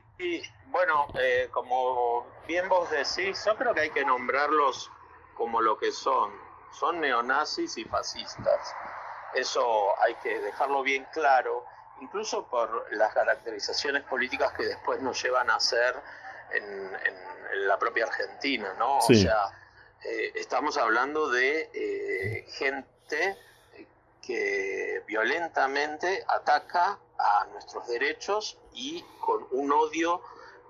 bueno, 0.71 1.07
eh, 1.21 1.47
como 1.51 2.25
bien 2.47 2.69
vos 2.69 2.89
decís, 2.89 3.43
yo 3.45 3.55
creo 3.55 3.73
que 3.73 3.81
hay 3.81 3.89
que 3.89 4.05
nombrarlos 4.05 4.89
como 5.35 5.61
lo 5.61 5.77
que 5.77 5.91
son. 5.91 6.31
Son 6.71 6.99
neonazis 6.99 7.77
y 7.77 7.85
fascistas. 7.85 8.75
Eso 9.33 9.99
hay 10.01 10.15
que 10.15 10.39
dejarlo 10.39 10.81
bien 10.83 11.05
claro, 11.11 11.65
incluso 12.01 12.45
por 12.47 12.87
las 12.91 13.13
caracterizaciones 13.13 14.03
políticas 14.03 14.53
que 14.53 14.63
después 14.63 15.01
nos 15.01 15.21
llevan 15.21 15.49
a 15.49 15.55
hacer 15.55 15.95
en, 16.51 16.93
la 17.67 17.77
propia 17.77 18.05
Argentina, 18.05 18.73
¿no? 18.79 18.97
O 18.97 19.13
sea, 19.13 19.51
eh, 20.03 20.31
estamos 20.35 20.77
hablando 20.77 21.29
de 21.29 21.69
eh, 21.73 22.45
gente 22.49 23.37
que 24.21 25.03
violentamente 25.05 26.23
ataca 26.27 26.97
a 27.17 27.45
nuestros 27.51 27.87
derechos 27.87 28.57
y 28.73 29.03
con 29.19 29.45
un 29.51 29.71
odio 29.71 30.21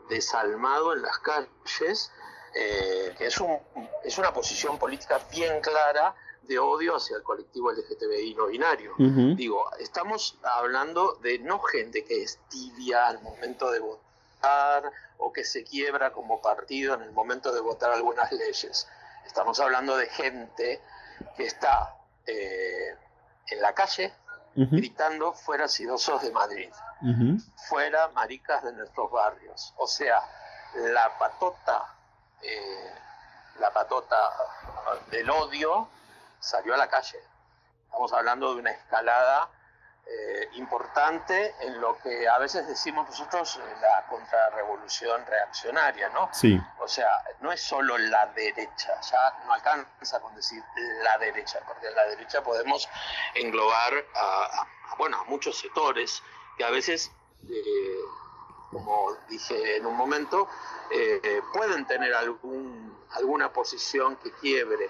desalmado 0.10 0.94
en 0.94 1.04
las 1.04 1.20
calles 1.20 2.12
eh, 2.56 3.14
que 3.18 3.28
es, 3.28 3.40
un, 3.40 3.58
es 4.04 4.18
una 4.18 4.34
posición 4.34 4.78
política 4.78 5.20
bien 5.32 5.62
clara 5.62 6.16
de 6.44 6.60
odio 6.60 6.98
hacia 6.98 7.18
el 7.18 7.24
colectivo 7.24 7.72
LGTBI 7.72 8.36
no 8.36 8.48
binario. 8.48 8.94
Digo, 8.98 9.72
estamos 9.80 10.38
hablando 10.44 11.16
de 11.16 11.40
no 11.40 11.60
gente 11.60 12.04
que 12.04 12.22
es 12.22 12.40
tibia 12.50 13.08
al 13.08 13.22
momento 13.22 13.72
de 13.72 13.80
votar 13.80 14.92
o 15.18 15.32
que 15.32 15.46
se 15.46 15.64
quiebra 15.64 16.12
como 16.12 16.42
partido 16.42 16.96
en 16.96 17.02
el 17.04 17.12
momento 17.12 17.54
de 17.54 17.62
votar 17.62 17.92
algunas 17.92 18.32
leyes. 18.32 18.88
Estamos 19.26 19.60
hablando 19.60 19.96
de 19.96 20.08
gente 20.08 20.82
que 21.38 21.46
está 21.46 21.96
eh, 22.28 22.96
en 23.48 23.62
la 23.62 23.74
calle 23.74 24.14
gritando 24.56 25.34
fuera 25.34 25.68
sidosos 25.68 26.22
de 26.22 26.32
Madrid, 26.32 26.70
fuera 27.68 28.10
maricas 28.10 28.64
de 28.64 28.74
nuestros 28.74 29.10
barrios. 29.12 29.74
O 29.78 29.88
sea, 29.88 30.22
la 30.76 31.18
patota 31.18 31.96
eh, 32.44 32.96
la 33.60 33.72
patota 33.72 34.32
del 35.08 35.30
odio 35.30 35.90
salió 36.40 36.74
a 36.74 36.78
la 36.78 36.90
calle. 36.90 37.20
Estamos 37.86 38.12
hablando 38.14 38.54
de 38.54 38.60
una 38.60 38.72
escalada 38.72 39.50
eh, 40.06 40.50
importante 40.56 41.56
en 41.62 41.80
lo 41.80 41.98
que 42.00 42.28
a 42.28 42.38
veces 42.38 42.68
decimos 42.68 43.08
nosotros 43.08 43.56
eh, 43.56 43.76
la 43.80 44.06
contrarrevolución 44.08 45.26
reaccionaria, 45.26 46.10
¿no? 46.10 46.30
Sí. 46.34 46.60
O 46.80 46.88
sea, 46.88 47.10
no 47.40 47.52
es 47.54 47.62
solo 47.62 47.98
la 47.98 48.26
derecha, 48.28 49.00
ya 49.00 49.44
no 49.46 49.54
alcanza 49.54 50.20
con 50.20 50.36
decir 50.36 50.62
la 51.04 51.18
derecha, 51.20 51.60
porque 51.66 51.88
en 51.88 51.96
la 51.96 52.04
derecha 52.08 52.44
podemos 52.44 52.90
englobar 53.36 53.94
a, 54.16 54.68
bueno, 54.98 55.22
a 55.22 55.24
muchos 55.24 55.58
sectores 55.58 56.22
que 56.58 56.66
a 56.66 56.70
veces 56.70 57.10
como 58.74 59.16
dije 59.30 59.78
en 59.78 59.86
un 59.86 59.96
momento, 59.96 60.48
eh, 60.92 61.42
pueden 61.54 61.86
tener 61.86 62.14
algún, 62.14 62.98
alguna 63.12 63.54
posición 63.54 64.18
que 64.18 64.32
quiebre. 64.34 64.90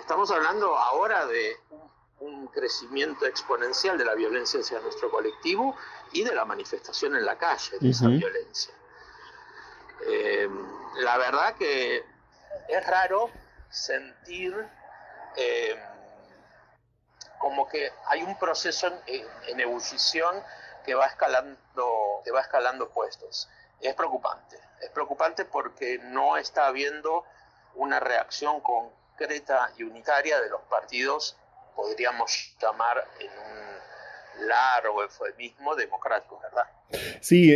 Estamos 0.00 0.30
hablando 0.30 0.76
ahora 0.76 1.26
de 1.26 1.56
un, 2.20 2.46
crecimiento 2.48 3.26
exponencial 3.26 3.98
de 3.98 4.04
la 4.04 4.14
violencia 4.14 4.60
hacia 4.60 4.80
nuestro 4.80 5.10
colectivo 5.10 5.76
y 6.12 6.24
de 6.24 6.34
la 6.34 6.46
manifestación 6.46 7.14
en 7.14 7.26
la 7.26 7.36
calle 7.36 7.76
de 7.78 7.90
esa 7.90 8.08
violencia. 8.08 8.72
Eh, 10.06 10.48
la 11.00 11.18
verdad 11.18 11.54
que 11.56 12.02
es 12.68 12.86
raro 12.86 13.30
sentir 13.68 14.54
eh, 15.36 15.76
como 17.38 17.68
que 17.68 17.92
hay 18.06 18.22
un 18.22 18.38
proceso 18.38 18.86
en, 19.06 19.26
en 19.48 19.60
ebullición 19.60 20.42
que 20.86 20.94
va 20.94 21.06
escalando, 21.06 22.22
que 22.24 22.30
va 22.30 22.40
escalando 22.40 22.88
puestos. 22.90 23.48
Es 23.80 23.94
preocupante, 23.94 24.58
es 24.80 24.90
preocupante 24.90 25.44
porque 25.44 25.98
no 25.98 26.36
está 26.36 26.68
habiendo 26.68 27.24
una 27.74 28.00
reacción 28.00 28.60
concreta 28.60 29.72
y 29.76 29.82
unitaria 29.82 30.40
de 30.40 30.48
los 30.48 30.62
partidos, 30.62 31.36
podríamos 31.74 32.54
llamar 32.58 33.06
en 33.18 33.30
un 33.30 34.46
largo 34.48 35.02
eufemismo 35.02 35.74
democrático, 35.74 36.38
¿verdad? 36.38 36.70
Sí, 37.20 37.52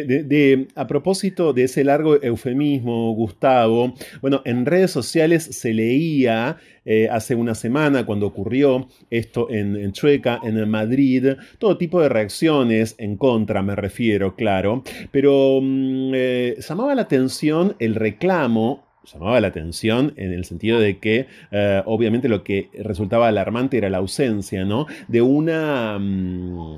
a 0.74 0.86
propósito 0.86 1.52
de 1.52 1.64
ese 1.64 1.84
largo 1.84 2.20
eufemismo, 2.22 3.14
Gustavo, 3.14 3.94
bueno, 4.20 4.42
en 4.44 4.66
redes 4.66 4.90
sociales 4.90 5.44
se 5.44 5.72
leía 5.72 6.56
eh, 6.84 7.08
hace 7.10 7.34
una 7.34 7.54
semana 7.54 8.04
cuando 8.04 8.26
ocurrió 8.26 8.88
esto 9.10 9.48
en, 9.50 9.92
Chueca, 9.92 10.40
en 10.42 10.68
Madrid, 10.68 11.34
todo 11.58 11.78
tipo 11.78 12.00
de 12.00 12.08
reacciones 12.08 12.96
en 12.98 13.16
contra, 13.16 13.62
me 13.62 13.76
refiero, 13.76 14.34
claro, 14.34 14.82
pero 15.12 15.60
mm, 15.62 16.12
eh, 16.14 16.56
llamaba 16.58 16.94
la 16.94 17.02
atención 17.02 17.76
el 17.78 17.94
reclamo 17.94 18.84
llamaba 19.12 19.40
la 19.40 19.48
atención 19.48 20.12
en 20.16 20.32
el 20.32 20.44
sentido 20.44 20.78
de 20.78 20.98
que 20.98 21.26
eh, 21.50 21.82
obviamente 21.86 22.28
lo 22.28 22.44
que 22.44 22.68
resultaba 22.78 23.28
alarmante 23.28 23.78
era 23.78 23.90
la 23.90 23.98
ausencia, 23.98 24.64
¿no? 24.64 24.86
De 25.08 25.22
una... 25.22 25.98
Mm, 25.98 26.76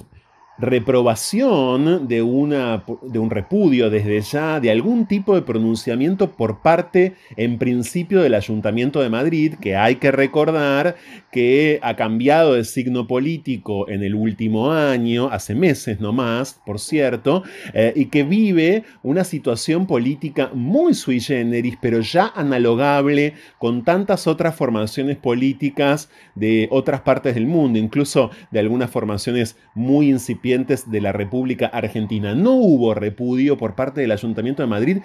reprobación, 0.63 2.07
de, 2.07 2.23
una, 2.23 2.85
de 3.03 3.19
un 3.19 3.31
repudio 3.31 3.91
desde 3.91 4.21
ya, 4.21 4.61
de 4.61 4.71
algún 4.71 5.07
tipo 5.07 5.35
de 5.35 5.43
pronunciamiento 5.43 6.31
por 6.31 6.63
parte, 6.63 7.15
en 7.37 7.59
principio, 7.59 8.23
del 8.23 8.35
Ayuntamiento 8.35 9.03
de 9.03 9.11
Madrid, 9.11 9.55
que 9.61 9.75
hay 9.75 9.97
que 9.97 10.13
recordar 10.13 10.95
que 11.33 11.81
ha 11.83 11.97
cambiado 11.97 12.55
de 12.55 12.65
signo 12.65 13.09
político 13.09 13.89
en 13.89 14.05
el 14.05 14.15
último 14.15 14.71
año, 14.71 15.31
hace 15.33 15.57
meses 15.57 16.01
nomás, 16.01 16.61
por 16.65 16.79
cierto, 16.79 17.43
eh, 17.75 17.93
y 17.97 18.07
que 18.07 18.23
vive 18.23 18.85
una 19.03 19.25
situación 19.25 19.89
política 19.89 20.51
muy 20.55 20.95
sui 20.95 21.19
generis, 21.19 21.77
pero 21.83 22.01
ya 22.01 22.33
analogable 22.37 23.35
con 23.59 23.83
tantas 23.83 24.29
otras 24.29 24.55
formaciones 24.55 25.17
políticas 25.17 26.09
de 26.37 26.69
otras 26.71 27.01
partes 27.01 27.35
del 27.35 27.49
mundo, 27.49 27.81
incluso 27.81 28.31
de 28.53 28.61
algunas 28.61 28.91
formaciones 28.91 29.57
muy 29.75 30.09
incipientes 30.09 30.52
de 30.59 31.01
la 31.01 31.13
República 31.13 31.67
Argentina. 31.67 32.35
No 32.35 32.53
hubo 32.53 32.93
repudio 32.95 33.57
por 33.57 33.75
parte 33.75 34.03
del 34.03 34.13
Ayuntamiento 34.13 34.63
de 34.63 34.69
Madrid. 34.69 35.03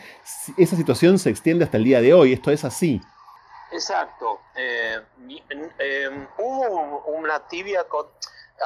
Esa 0.57 0.75
situación 0.75 1.19
se 1.19 1.29
extiende 1.29 1.63
hasta 1.63 1.77
el 1.77 1.85
día 1.85 2.01
de 2.01 2.13
hoy. 2.13 2.33
Esto 2.33 2.51
es 2.51 2.65
así. 2.65 3.01
Exacto. 3.71 4.41
Eh, 4.55 5.01
eh, 5.79 6.27
hubo 6.37 7.05
una 7.07 7.47
tibia. 7.47 7.85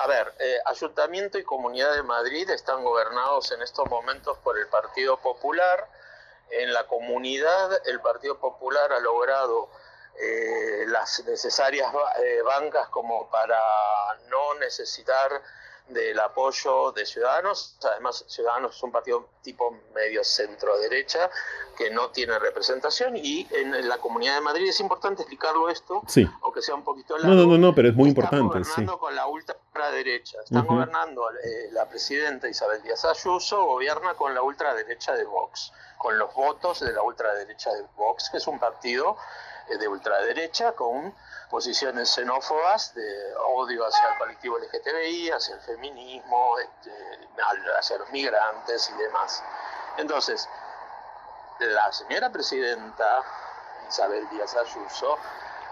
A 0.02 0.08
ver, 0.08 0.34
eh, 0.40 0.58
Ayuntamiento 0.66 1.38
y 1.38 1.44
Comunidad 1.44 1.94
de 1.94 2.04
Madrid 2.04 2.50
están 2.50 2.84
gobernados 2.84 3.52
en 3.52 3.62
estos 3.62 3.88
momentos 3.88 4.38
por 4.40 4.58
el 4.58 4.68
Partido 4.68 5.18
Popular. 5.18 5.88
En 6.50 6.74
la 6.74 6.88
comunidad 6.88 7.88
el 7.88 8.02
Partido 8.02 8.40
Popular 8.40 8.92
ha 8.92 9.00
logrado 9.00 9.70
las 10.88 11.24
necesarias 11.26 11.92
bancas 12.46 12.90
como 12.90 13.30
para 13.32 13.58
no 14.30 14.54
necesitar 14.60 15.42
del 15.94 16.20
apoyo 16.20 16.92
de 16.92 17.06
Ciudadanos. 17.06 17.78
Además, 17.84 18.26
Ciudadanos 18.28 18.76
es 18.76 18.84
un 18.84 18.92
partido 18.92 19.30
tipo 19.42 19.76
medio 19.94 20.24
centro-derecha 20.24 21.30
que 21.78 21.90
no 21.90 22.10
tiene 22.10 22.38
representación 22.38 23.18
y 23.18 23.48
en 23.52 23.88
la 23.88 23.98
Comunidad 23.98 24.36
de 24.36 24.42
Madrid 24.42 24.70
es 24.70 24.80
importante 24.80 25.24
explicarlo 25.24 25.70
esto, 25.70 26.04
sí. 26.08 26.28
aunque 26.44 26.62
sea 26.62 26.76
un 26.76 26.84
poquito 26.84 27.18
largo. 27.18 27.34
No, 27.34 27.46
no, 27.46 27.58
no, 27.58 27.76
pero 27.76 27.90
es 27.90 27.96
muy 27.96 28.10
importante. 28.10 28.60
Están 28.60 28.86
gobernando 28.86 29.00
con 29.00 29.16
la 29.16 29.28
ultraderecha. 29.28 30.38
Están 30.44 30.66
gobernando 30.66 31.30
eh, 31.32 31.70
la 31.72 31.88
presidenta 31.90 32.48
Isabel 32.48 32.82
Díaz 32.84 33.06
Ayuso, 33.06 33.66
gobierna 33.66 34.14
con 34.14 34.34
la 34.34 34.42
ultraderecha 34.42 35.14
de 35.14 35.24
Vox, 35.24 35.72
con 35.98 36.18
los 36.18 36.34
votos 36.34 36.82
de 36.82 36.94
la 36.94 37.02
ultraderecha 37.02 37.72
de 37.74 37.84
Vox, 37.96 38.30
que 38.30 38.38
es 38.38 38.48
un 38.48 38.60
partido 38.60 39.18
eh, 39.70 39.78
de 39.78 39.88
ultraderecha 39.88 40.74
con 40.74 41.14
posiciones 41.52 42.10
xenófobas 42.10 42.96
de 42.96 43.36
odio 43.36 43.86
hacia 43.86 44.08
el 44.14 44.18
colectivo 44.18 44.58
LGTBI, 44.58 45.32
hacia 45.32 45.56
el 45.56 45.62
feminismo, 45.62 46.58
este, 46.58 46.92
hacia 47.78 47.98
los 47.98 48.10
migrantes 48.10 48.90
y 48.90 48.94
demás. 48.94 49.44
Entonces, 49.98 50.48
la 51.60 51.92
señora 51.92 52.32
presidenta 52.32 53.22
Isabel 53.90 54.28
Díaz 54.30 54.56
Ayuso 54.56 55.18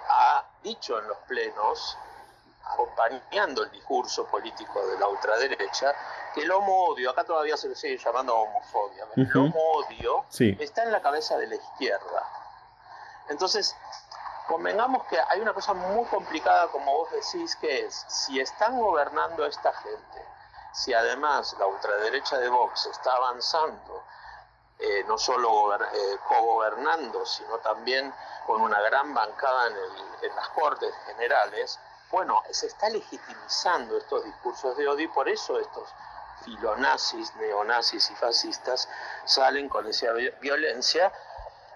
ha 0.10 0.44
dicho 0.62 1.00
en 1.00 1.08
los 1.08 1.18
plenos, 1.20 1.98
acompañando 2.66 3.64
el 3.64 3.72
discurso 3.72 4.28
político 4.28 4.86
de 4.86 5.00
la 5.00 5.08
ultraderecha, 5.08 5.96
que 6.36 6.42
el 6.42 6.52
homo-odio, 6.52 7.10
acá 7.12 7.24
todavía 7.24 7.56
se 7.56 7.70
le 7.70 7.76
sigue 7.76 7.98
llamando 7.98 8.36
homofobia, 8.36 9.08
el 9.16 9.38
homo-odio 9.38 10.26
está 10.60 10.84
en 10.84 10.92
la 10.92 11.02
cabeza 11.02 11.38
de 11.38 11.48
la 11.48 11.56
izquierda. 11.56 12.30
Entonces, 13.30 13.76
convengamos 14.50 15.06
que 15.06 15.18
hay 15.30 15.40
una 15.42 15.54
cosa 15.54 15.74
muy 15.76 16.06
complicada, 16.06 16.68
como 16.70 16.92
vos 16.92 17.12
decís, 17.12 17.56
que 17.58 17.86
es, 17.86 18.04
si 18.08 18.40
están 18.40 18.80
gobernando 18.80 19.46
esta 19.46 19.72
gente, 19.72 20.26
si 20.74 20.92
además 20.92 21.56
la 21.60 21.68
ultraderecha 21.68 22.40
de 22.40 22.50
Vox 22.50 22.88
está 22.88 23.12
avanzando, 23.16 24.04
eh, 24.80 25.04
no 25.08 25.20
solo 25.20 25.76
eh, 25.76 26.18
co-gobernando, 26.28 27.24
sino 27.28 27.60
también 27.60 28.12
con 28.48 28.62
una 28.62 28.82
gran 28.82 29.14
bancada 29.14 29.68
en, 29.68 30.36
las 30.36 30.50
Cortes 30.50 30.94
Generales, 31.06 31.80
bueno, 32.10 32.42
se 32.50 32.68
está 32.68 32.90
legitimizando 32.90 34.00
estos 34.00 34.24
discursos 34.24 34.76
de 34.78 34.88
odio 34.88 35.06
y 35.06 35.10
por 35.10 35.30
eso 35.30 35.60
estos 35.60 35.94
filonazis, 36.44 37.36
neonazis 37.36 38.10
y 38.10 38.16
fascistas 38.16 38.90
salen 39.26 39.70
con 39.70 39.88
esa 39.88 40.12
violencia, 40.42 41.14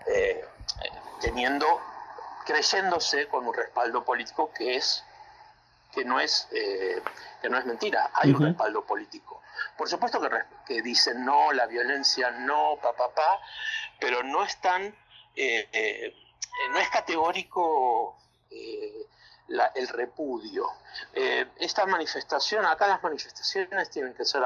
eh, 0.07 0.49
teniendo 1.21 1.92
creyéndose 2.45 3.27
con 3.27 3.47
un 3.47 3.53
respaldo 3.53 4.03
político 4.03 4.51
que 4.53 4.75
es 4.75 5.03
que 5.93 6.03
no 6.03 6.19
es 6.19 6.47
eh, 6.51 7.01
que 7.41 7.49
no 7.49 7.57
es 7.57 7.65
mentira. 7.65 8.11
Hay 8.15 8.31
un 8.31 8.41
respaldo 8.41 8.83
político. 8.85 9.41
Por 9.77 9.87
supuesto 9.87 10.19
que, 10.19 10.29
que, 10.65 10.81
dicen 10.81 11.23
no 11.23 11.51
la 11.53 11.67
violencia 11.67 12.31
no 12.31 12.77
pa 12.81 12.93
pa 12.93 13.13
pa 13.13 13.39
pero 13.99 14.23
no 14.23 14.43
están 14.43 14.95
eh, 15.35 15.69
eh, 15.71 16.15
no 16.71 16.79
es 16.79 16.89
categórico 16.89 18.17
el 18.49 19.87
repudio. 19.89 20.67
Esta 21.57 21.85
manifestación 21.85 22.65
acá 22.65 22.87
las 22.87 23.03
manifestaciones 23.03 23.89
tienen 23.89 24.13
que 24.13 24.25
ser 24.25 24.41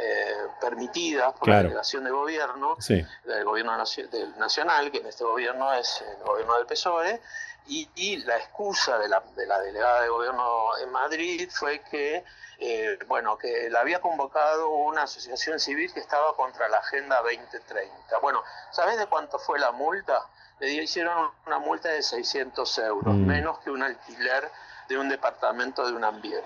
eh, 0.00 0.46
permitidas 0.60 1.32
por 1.34 1.48
la 1.48 1.62
delegación 1.62 2.04
de 2.04 2.10
gobierno, 2.10 2.76
del 3.24 3.44
gobierno 3.44 3.76
nacional, 3.76 4.92
que 4.92 4.98
en 4.98 5.06
este 5.06 5.24
gobierno 5.24 5.72
es 5.72 6.02
el 6.02 6.24
gobierno 6.24 6.56
del 6.56 6.66
PSOE, 6.66 7.20
y, 7.66 8.16
la 8.24 8.36
excusa 8.38 8.98
de 8.98 9.08
la, 9.08 9.22
de 9.36 9.46
la, 9.46 9.60
delegada 9.60 10.02
de 10.02 10.08
gobierno 10.08 10.78
en 10.82 10.90
Madrid 10.90 11.50
fue 11.52 11.80
que, 11.90 12.24
eh, 12.58 12.98
bueno, 13.08 13.36
que 13.36 13.68
la 13.70 13.80
había 13.80 14.00
convocado 14.00 14.70
una 14.70 15.02
asociación 15.02 15.58
civil 15.58 15.92
que 15.92 16.00
estaba 16.00 16.34
contra 16.36 16.68
la 16.68 16.78
Agenda 16.78 17.20
2030. 17.22 18.18
Bueno, 18.22 18.42
¿sabes 18.70 18.96
de 18.98 19.06
cuánto 19.06 19.38
fue 19.38 19.58
la 19.58 19.72
multa? 19.72 20.24
Le 20.60 20.72
hicieron 20.72 21.30
una 21.46 21.58
multa 21.58 21.88
de 21.88 22.02
600 22.02 22.78
euros, 22.78 23.14
mm. 23.14 23.26
menos 23.26 23.58
que 23.58 23.70
un 23.70 23.82
alquiler 23.82 24.50
de 24.88 24.98
un 24.98 25.08
departamento 25.08 25.86
de 25.86 25.92
un 25.92 26.02
ambiente. 26.02 26.44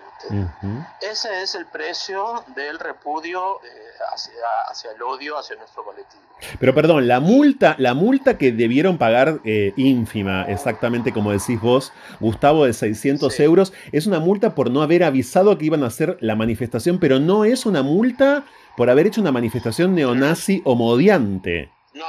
Ese 1.01 1.43
es 1.43 1.55
el 1.55 1.67
precio 1.67 2.45
del 2.57 2.79
repudio 2.79 3.61
eh, 3.63 3.69
hacia, 4.13 4.91
el 4.91 5.03
odio 5.03 5.39
hacia 5.39 5.57
nuestro 5.57 5.85
colectivo. 5.85 6.23
Pero 6.59 6.75
perdón, 6.75 7.07
la 7.07 7.21
multa, 7.21 7.77
la 7.79 7.95
multa 7.95 8.37
que 8.37 8.51
debieron 8.51 8.99
pagar 8.99 9.39
eh, 9.45 9.73
ínfima, 9.77 10.43
exactamente 10.45 11.13
como 11.13 11.31
decís 11.31 11.61
vos, 11.61 11.93
Gustavo, 12.19 12.65
de 12.65 12.73
600 12.73 13.39
euros, 13.41 13.73
es 13.93 14.07
una 14.07 14.19
multa 14.19 14.55
por 14.57 14.71
no 14.71 14.83
haber 14.83 15.05
avisado 15.05 15.57
que 15.57 15.67
iban 15.67 15.85
a 15.85 15.87
hacer 15.87 16.19
la 16.21 16.35
manifestación, 16.35 16.99
pero 16.99 17.21
no 17.21 17.45
es 17.45 17.65
una 17.65 17.83
multa 17.83 18.45
por 18.77 18.91
haber 18.91 19.07
hecho 19.07 19.21
una 19.21 19.33
manifestación 19.33 19.95
neonazi 19.95 20.63
o 20.65 20.75
modiante. 20.75 21.71
No, 21.95 22.05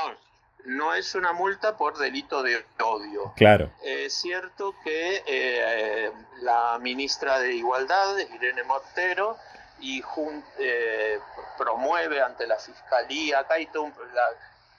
no 0.65 0.93
es 0.93 1.15
una 1.15 1.33
multa 1.33 1.77
por 1.77 1.97
delito 1.97 2.41
de 2.43 2.65
odio. 2.81 3.33
Claro. 3.35 3.69
Es 3.83 4.13
cierto 4.13 4.73
que 4.83 5.23
eh, 5.25 6.11
la 6.41 6.77
ministra 6.81 7.39
de 7.39 7.53
Igualdad, 7.53 8.17
Irene 8.17 8.63
Mortero, 8.63 9.37
y 9.79 10.01
eh, 10.59 11.19
promueve 11.57 12.21
ante 12.21 12.47
la 12.47 12.57
fiscalía, 12.57 13.39
acá 13.39 13.55
hay 13.55 13.65
todo 13.67 13.91
la, 14.13 14.23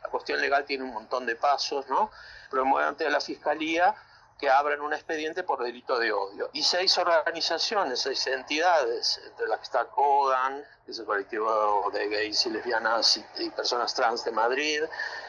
la, 0.03 0.09
cuestión 0.09 0.41
legal 0.41 0.65
tiene 0.65 0.85
un 0.85 0.95
montón 0.95 1.27
de 1.27 1.37
pasos, 1.37 1.87
¿no? 1.89 2.11
Promueve 2.51 2.89
ante 2.89 3.11
la 3.11 3.21
fiscalía 3.21 3.95
que 4.39 4.51
abran 4.51 4.81
un 4.81 4.93
expediente 4.93 5.43
por 5.43 5.63
delito 5.63 5.99
de 5.99 6.13
odio. 6.13 6.51
Y 6.53 6.63
seis 6.63 6.99
organizaciones, 6.99 8.01
seis 8.01 8.27
entidades, 8.27 9.21
entre 9.25 9.47
las 9.47 9.59
que 9.59 9.65
está 9.65 9.85
CODAN, 9.87 10.65
que 10.85 10.93
es 10.93 10.99
el 10.99 11.07
colectivo 11.07 11.91
de 11.93 12.09
gays 12.09 12.45
y 12.47 12.51
lesbianas 12.51 13.21
y, 13.39 13.51
personas 13.51 13.95
trans 13.95 14.25
de 14.25 14.33
Madrid, 14.33 14.83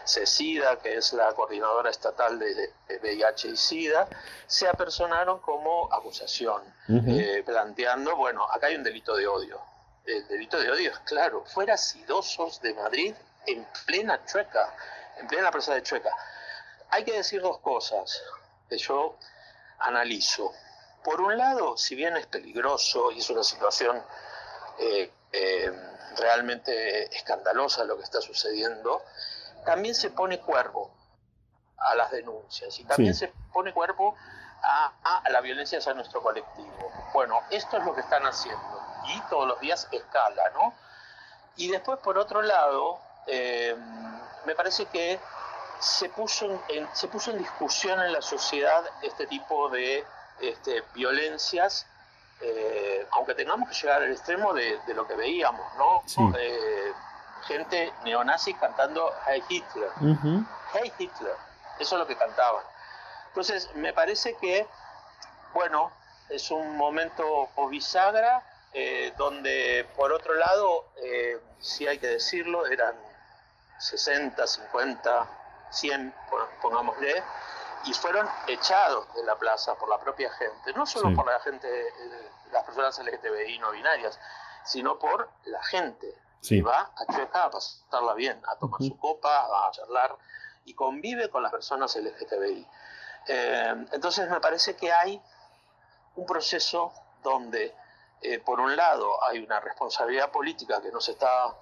CECIDA, 0.06 0.80
que 0.80 0.98
es 0.98 1.14
la 1.14 1.34
coordinadora 1.34 1.90
estatal 1.90 2.40
de, 2.40 2.74
VIH 3.02 3.50
y 3.50 3.58
SIDA, 3.58 4.08
se 4.48 4.68
apersonaron 4.68 5.40
como 5.40 5.94
acusación, 5.94 6.62
eh, 6.90 7.44
planteando, 7.46 8.16
bueno, 8.16 8.46
acá 8.52 8.68
hay 8.68 8.76
un 8.76 8.84
delito 8.84 9.16
de 9.16 9.28
odio. 9.28 9.62
El 10.06 10.28
delito 10.28 10.60
de 10.60 10.70
odio 10.72 10.92
es 10.92 11.00
claro, 11.00 11.46
fuera 11.46 11.78
sidosos 11.78 12.62
de 12.62 12.74
Madrid 12.74 13.16
en 13.48 13.66
plena 13.86 14.24
Chueca, 14.26 14.76
en 15.18 15.28
plena 15.28 15.52
presa 15.52 15.74
de 15.74 15.84
Chueca. 15.84 16.12
Hay 16.90 17.04
que 17.04 17.14
decir 17.14 17.42
dos 17.42 17.60
cosas 17.60 18.22
que 18.70 18.78
yo 18.78 19.18
analizo. 19.80 20.52
Por 21.04 21.22
un 21.22 21.38
lado, 21.38 21.78
si 21.78 21.96
bien 21.96 22.18
es 22.18 22.26
peligroso 22.28 23.12
y 23.12 23.20
es 23.20 23.30
una 23.30 23.44
situación 23.44 24.02
eh, 24.80 25.12
eh, 25.32 25.72
realmente 26.18 27.16
escandalosa 27.16 27.84
lo 27.84 27.98
que 27.98 28.04
está 28.04 28.22
sucediendo, 28.22 29.04
también 29.66 29.96
se 29.96 30.10
pone 30.10 30.40
cuerpo 30.40 30.92
a 31.78 31.96
las 31.96 32.12
denuncias 32.12 32.80
y 32.80 32.86
también 32.86 33.14
se 33.14 33.32
pone 33.54 33.74
cuerpo 33.74 34.16
a, 34.64 35.24
la 35.30 35.42
violencia 35.42 35.78
hacia 35.78 35.94
nuestro 35.94 36.22
colectivo. 36.22 36.92
Bueno, 37.14 37.42
esto 37.52 37.78
es 37.78 37.86
lo 37.86 37.94
que 37.94 38.02
están 38.02 38.24
haciendo 38.24 38.82
y 39.08 39.22
todos 39.30 39.48
los 39.48 39.60
días 39.60 39.88
escala, 39.92 40.50
¿no? 40.52 40.74
Y 41.58 41.70
después, 41.70 42.00
por 42.00 42.18
otro 42.18 42.42
lado, 42.42 43.00
eh, 43.28 43.76
me 44.46 44.56
parece 44.56 44.86
que 44.88 45.20
se 45.80 46.10
puso 46.10 46.64
en, 46.70 46.88
se 46.94 47.08
puso 47.08 47.32
en 47.32 47.38
discusión 47.38 48.00
en 48.02 48.14
la 48.14 48.22
sociedad 48.22 48.84
este 49.02 49.28
tipo 49.28 49.70
de 49.70 50.04
este, 50.40 50.84
violencias 50.94 51.88
eh, 52.42 53.08
aunque 53.12 53.34
tengamos 53.34 53.70
que 53.70 53.76
llegar 53.76 54.02
al 54.02 54.12
extremo 54.12 54.54
de, 54.54 54.78
de 54.86 54.94
lo 54.94 55.08
que 55.08 55.16
veíamos, 55.16 55.66
¿no? 55.78 56.04
Sí. 56.06 56.22
Eh, 56.38 56.94
gente 57.48 57.94
neonazi 58.04 58.54
cantando 58.56 59.14
Hey 59.26 59.44
Hitler. 59.48 59.90
Hey 60.74 60.92
Hitler. 60.98 61.36
Eso 61.80 61.96
es 61.96 62.00
lo 62.00 62.08
que 62.08 62.18
cantaban. 62.18 62.64
Entonces, 63.28 63.70
me 63.76 63.94
parece 63.94 64.36
que, 64.38 64.68
bueno, 65.54 65.92
es 66.30 66.52
un 66.52 66.76
momento 66.76 67.50
o 67.56 67.68
bisagra 67.68 68.44
eh, 68.74 69.14
donde, 69.18 69.88
por 69.96 70.12
otro 70.12 70.34
lado, 70.34 70.86
si 71.60 71.88
hay 71.88 72.00
que 72.00 72.08
decirlo, 72.08 72.66
eran 72.66 72.96
60, 73.78 74.46
50, 74.46 75.28
100, 75.76 76.14
pon- 76.30 76.48
pongámosle, 76.62 77.24
y 77.86 77.94
fueron 77.94 78.28
echados 78.48 79.14
de 79.14 79.24
la 79.24 79.36
plaza 79.38 79.76
por 79.76 79.90
la 79.90 80.00
propia 80.00 80.32
gente, 80.32 80.74
no 80.74 80.86
solo 80.86 81.10
Sí. 81.10 81.16
por 81.16 81.28
la 81.28 81.40
gente, 81.42 81.88
eh, 81.88 82.32
las 82.52 82.64
personas 82.64 82.98
LGTBI 83.00 83.60
no 83.60 83.72
binarias, 83.72 84.20
sino 84.64 84.98
por 84.98 85.30
la 85.44 85.62
gente 85.64 86.16
Sí. 86.42 86.58
que 86.58 86.62
va 86.64 86.92
a 86.96 87.06
Chueca 87.14 87.44
a 87.46 87.50
pasarla 87.52 88.14
bien, 88.14 88.42
a 88.48 88.56
tomar 88.58 88.82
su 88.82 88.98
copa, 88.98 89.68
a 89.68 89.72
charlar 89.72 90.16
y 90.66 90.74
convive 90.74 91.30
con 91.30 91.44
las 91.44 91.52
personas 91.52 91.96
LGTBI. 91.96 92.68
Eh, 93.28 93.86
entonces 93.92 94.30
me 94.30 94.40
parece 94.40 94.76
que 94.76 94.92
hay 94.92 95.22
un 96.16 96.26
proceso 96.26 96.92
donde, 97.24 97.76
eh, 98.22 98.40
por 98.40 98.60
un 98.60 98.76
lado, 98.76 99.24
hay 99.26 99.40
una 99.44 99.60
responsabilidad 99.60 100.32
política 100.32 100.82
que 100.82 100.92
no 100.92 101.02
se 101.02 101.12
está, 101.12 101.56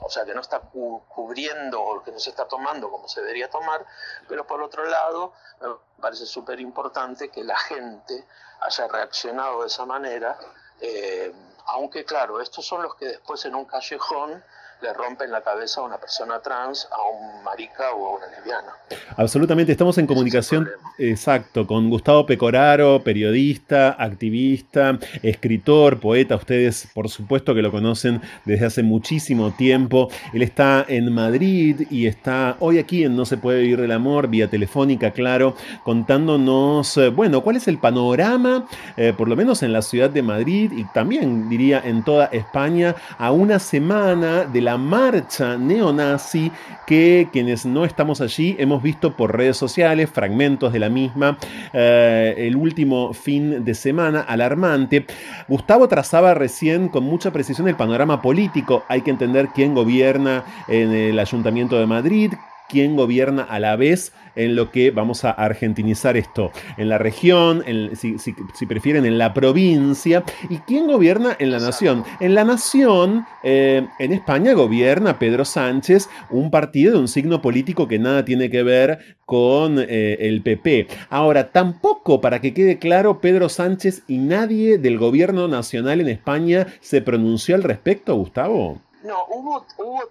o 0.00 0.10
sea, 0.10 0.24
que 0.24 0.34
no 0.34 0.40
está 0.40 0.60
cu- 0.60 1.02
cubriendo 1.08 1.82
o 1.82 2.02
que 2.02 2.12
no 2.12 2.18
se 2.18 2.30
está 2.30 2.46
tomando 2.46 2.90
como 2.90 3.08
se 3.08 3.20
debería 3.20 3.48
tomar, 3.48 3.84
pero 4.28 4.46
por 4.46 4.62
otro 4.62 4.84
lado, 4.84 5.32
me 5.60 5.68
parece 6.02 6.26
súper 6.26 6.60
importante 6.60 7.30
que 7.30 7.42
la 7.44 7.56
gente 7.56 8.26
haya 8.60 8.88
reaccionado 8.88 9.62
de 9.62 9.68
esa 9.68 9.86
manera, 9.86 10.38
eh, 10.80 11.32
aunque 11.66 12.04
claro, 12.04 12.40
estos 12.40 12.66
son 12.66 12.82
los 12.82 12.94
que 12.96 13.06
después 13.06 13.44
en 13.46 13.54
un 13.54 13.64
callejón 13.64 14.44
le 14.82 14.92
rompen 14.92 15.30
la 15.30 15.40
cabeza 15.40 15.80
a 15.80 15.84
una 15.84 15.98
persona 15.98 16.40
trans, 16.40 16.88
a 16.90 17.08
un 17.10 17.42
marica 17.42 17.92
o 17.92 18.06
a 18.06 18.16
una 18.16 18.26
lesbiana. 18.26 18.72
Absolutamente, 19.16 19.72
estamos 19.72 19.96
en 19.98 20.06
comunicación, 20.06 20.68
exacto, 20.98 21.66
con 21.66 21.88
Gustavo 21.88 22.26
Pecoraro, 22.26 23.02
periodista, 23.02 23.90
activista, 23.98 24.98
escritor, 25.22 26.00
poeta. 26.00 26.36
Ustedes, 26.36 26.88
por 26.92 27.08
supuesto, 27.08 27.54
que 27.54 27.62
lo 27.62 27.70
conocen 27.70 28.20
desde 28.44 28.66
hace 28.66 28.82
muchísimo 28.82 29.52
tiempo. 29.52 30.08
Él 30.32 30.42
está 30.42 30.84
en 30.88 31.12
Madrid 31.12 31.86
y 31.90 32.06
está 32.06 32.56
hoy 32.60 32.78
aquí 32.78 33.04
en 33.04 33.16
No 33.16 33.24
se 33.24 33.36
puede 33.36 33.62
vivir 33.62 33.80
el 33.80 33.92
amor, 33.92 34.28
vía 34.28 34.48
telefónica, 34.48 35.12
claro, 35.12 35.54
contándonos, 35.84 36.96
eh, 36.96 37.08
bueno, 37.08 37.42
cuál 37.42 37.56
es 37.56 37.68
el 37.68 37.78
panorama, 37.78 38.66
eh, 38.96 39.14
por 39.16 39.28
lo 39.28 39.36
menos 39.36 39.62
en 39.62 39.72
la 39.72 39.82
ciudad 39.82 40.10
de 40.10 40.22
Madrid 40.22 40.72
y 40.74 40.84
también, 40.84 41.48
diría, 41.48 41.80
en 41.84 42.04
toda 42.04 42.26
España, 42.26 42.94
a 43.18 43.32
una 43.32 43.58
semana 43.58 44.44
de 44.44 44.60
la 44.64 44.78
marcha 44.78 45.56
neonazi 45.56 46.50
que 46.86 47.28
quienes 47.32 47.66
no 47.66 47.84
estamos 47.84 48.20
allí 48.20 48.56
hemos 48.58 48.82
visto 48.82 49.16
por 49.16 49.36
redes 49.36 49.56
sociales, 49.56 50.10
fragmentos 50.10 50.72
de 50.72 50.78
la 50.78 50.88
misma, 50.88 51.38
eh, 51.72 52.34
el 52.38 52.56
último 52.56 53.12
fin 53.12 53.64
de 53.64 53.74
semana, 53.74 54.22
alarmante. 54.22 55.06
Gustavo 55.48 55.86
trazaba 55.88 56.34
recién 56.34 56.88
con 56.88 57.04
mucha 57.04 57.30
precisión 57.32 57.68
el 57.68 57.76
panorama 57.76 58.22
político. 58.22 58.84
Hay 58.88 59.02
que 59.02 59.10
entender 59.10 59.48
quién 59.54 59.74
gobierna 59.74 60.44
en 60.66 60.92
el 60.92 61.18
Ayuntamiento 61.18 61.78
de 61.78 61.86
Madrid, 61.86 62.32
quién 62.68 62.96
gobierna 62.96 63.42
a 63.42 63.58
la 63.60 63.76
vez 63.76 64.12
en 64.36 64.56
lo 64.56 64.70
que 64.70 64.90
vamos 64.90 65.24
a 65.24 65.30
argentinizar 65.30 66.16
esto, 66.16 66.50
en 66.76 66.88
la 66.88 66.98
región, 66.98 67.62
si, 67.94 68.66
prefieren, 68.66 69.04
en 69.04 69.18
la 69.18 69.32
provincia, 69.32 70.24
y 70.48 70.58
quién 70.58 70.86
gobierna 70.86 71.36
en 71.38 71.50
la 71.50 71.58
nación. 71.58 72.04
En 72.20 72.34
la 72.34 72.44
nación, 72.44 73.26
eh, 73.42 73.86
en 73.98 74.12
España, 74.12 74.54
gobierna 74.54 75.18
Pedro 75.18 75.44
Sánchez, 75.44 76.08
un 76.30 76.50
partido 76.50 76.94
de 76.94 76.98
un 76.98 77.08
signo 77.08 77.40
político 77.42 77.86
que 77.86 77.98
nada 77.98 78.24
tiene 78.24 78.50
que 78.50 78.62
ver 78.62 79.16
con 79.24 79.78
eh, 79.78 80.16
el 80.20 80.42
PP. 80.42 80.88
Ahora, 81.10 81.52
tampoco, 81.52 82.20
para 82.20 82.40
que 82.40 82.54
quede 82.54 82.78
claro, 82.78 83.20
Pedro 83.20 83.48
Sánchez 83.48 84.02
y 84.08 84.18
nadie 84.18 84.78
del 84.78 84.98
gobierno 84.98 85.48
nacional 85.48 86.00
en 86.00 86.08
España 86.08 86.66
se 86.80 87.00
pronunció 87.02 87.54
al 87.54 87.62
respecto, 87.62 88.14
Gustavo. 88.16 88.80
No, 89.02 89.26
hubo 89.28 89.66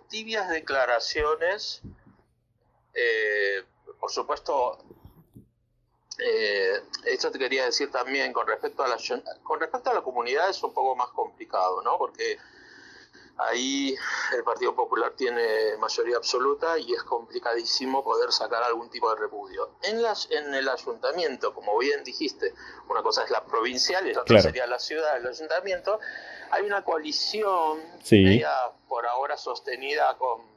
tibias 0.07 0.49
declaraciones, 0.49 1.81
eh, 2.93 3.63
por 3.99 4.11
supuesto, 4.11 4.77
eh, 6.19 6.81
esto 7.05 7.31
te 7.31 7.39
quería 7.39 7.65
decir 7.65 7.91
también 7.91 8.33
con 8.33 8.45
respecto 8.47 8.83
a 8.83 8.87
la 8.87 8.97
con 9.43 9.59
respecto 9.59 9.89
a 9.89 9.93
la 9.93 10.01
comunidad 10.01 10.49
es 10.49 10.61
un 10.63 10.73
poco 10.73 10.95
más 10.95 11.09
complicado, 11.09 11.81
¿no? 11.81 11.97
Porque 11.97 12.37
ahí 13.37 13.95
el 14.35 14.43
Partido 14.43 14.75
Popular 14.75 15.13
tiene 15.15 15.75
mayoría 15.79 16.17
absoluta 16.17 16.77
y 16.77 16.93
es 16.93 17.01
complicadísimo 17.03 18.03
poder 18.03 18.31
sacar 18.31 18.61
algún 18.61 18.91
tipo 18.91 19.09
de 19.09 19.19
repudio. 19.19 19.71
En, 19.81 20.03
las, 20.03 20.29
en 20.29 20.53
el 20.53 20.69
ayuntamiento, 20.69 21.51
como 21.53 21.75
bien 21.79 22.03
dijiste, 22.03 22.53
una 22.89 23.01
cosa 23.01 23.23
es 23.23 23.31
la 23.31 23.43
provincial 23.43 24.05
y 24.07 24.13
la 24.13 24.21
otra 24.21 24.35
Claro. 24.35 24.43
sería 24.43 24.67
la 24.67 24.77
ciudad, 24.77 25.17
el 25.17 25.27
ayuntamiento, 25.27 25.99
hay 26.51 26.63
una 26.63 26.83
coalición, 26.83 27.81
Sí. 28.03 28.23
media 28.23 28.51
por 28.87 29.07
ahora 29.07 29.35
sostenida 29.35 30.15
con, 30.19 30.52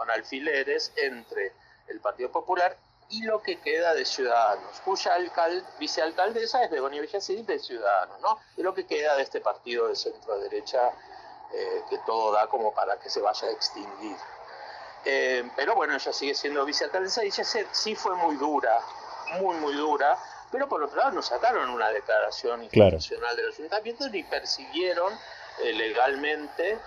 con 0.00 0.10
alfileres 0.10 0.94
entre 0.96 1.52
el 1.88 2.00
Partido 2.00 2.30
Popular 2.32 2.74
y 3.10 3.22
lo 3.24 3.42
que 3.42 3.60
queda 3.60 3.92
de 3.92 4.06
Ciudadanos, 4.06 4.80
cuya 4.82 5.14
alcal- 5.14 5.62
vicealcaldesa 5.78 6.64
es 6.64 6.70
Begoña 6.70 7.02
Villacid 7.02 7.40
de 7.44 7.58
Ciudadanos, 7.58 8.18
¿no? 8.22 8.38
Y 8.56 8.62
lo 8.62 8.72
que 8.72 8.86
queda 8.86 9.14
de 9.16 9.22
este 9.24 9.42
partido 9.42 9.88
de 9.88 9.96
centro 9.96 10.38
derecha 10.38 10.90
eh, 11.52 11.82
que 11.90 11.98
todo 12.06 12.32
da 12.32 12.46
como 12.46 12.72
para 12.72 12.98
que 12.98 13.10
se 13.10 13.20
vaya 13.20 13.46
a 13.46 13.50
extinguir. 13.50 14.16
Eh, 15.04 15.50
pero 15.54 15.74
bueno, 15.74 15.94
ella 15.94 16.12
sigue 16.14 16.34
siendo 16.34 16.64
vicealcaldesa 16.64 17.22
y 17.22 17.26
ella 17.26 17.44
se- 17.44 17.66
sí 17.72 17.94
fue 17.94 18.14
muy 18.16 18.36
dura, 18.36 18.78
muy, 19.38 19.54
muy 19.58 19.74
dura, 19.74 20.16
pero 20.50 20.66
por 20.66 20.82
otro 20.82 20.96
lado 20.96 21.10
no 21.10 21.20
sacaron 21.20 21.68
una 21.68 21.90
declaración 21.90 22.66
Claro. 22.68 22.96
institucional 22.96 23.36
del 23.36 23.52
ayuntamiento 23.52 24.08
ni 24.08 24.22
persiguieron 24.22 25.12
eh, 25.58 25.74
legalmente 25.74 26.78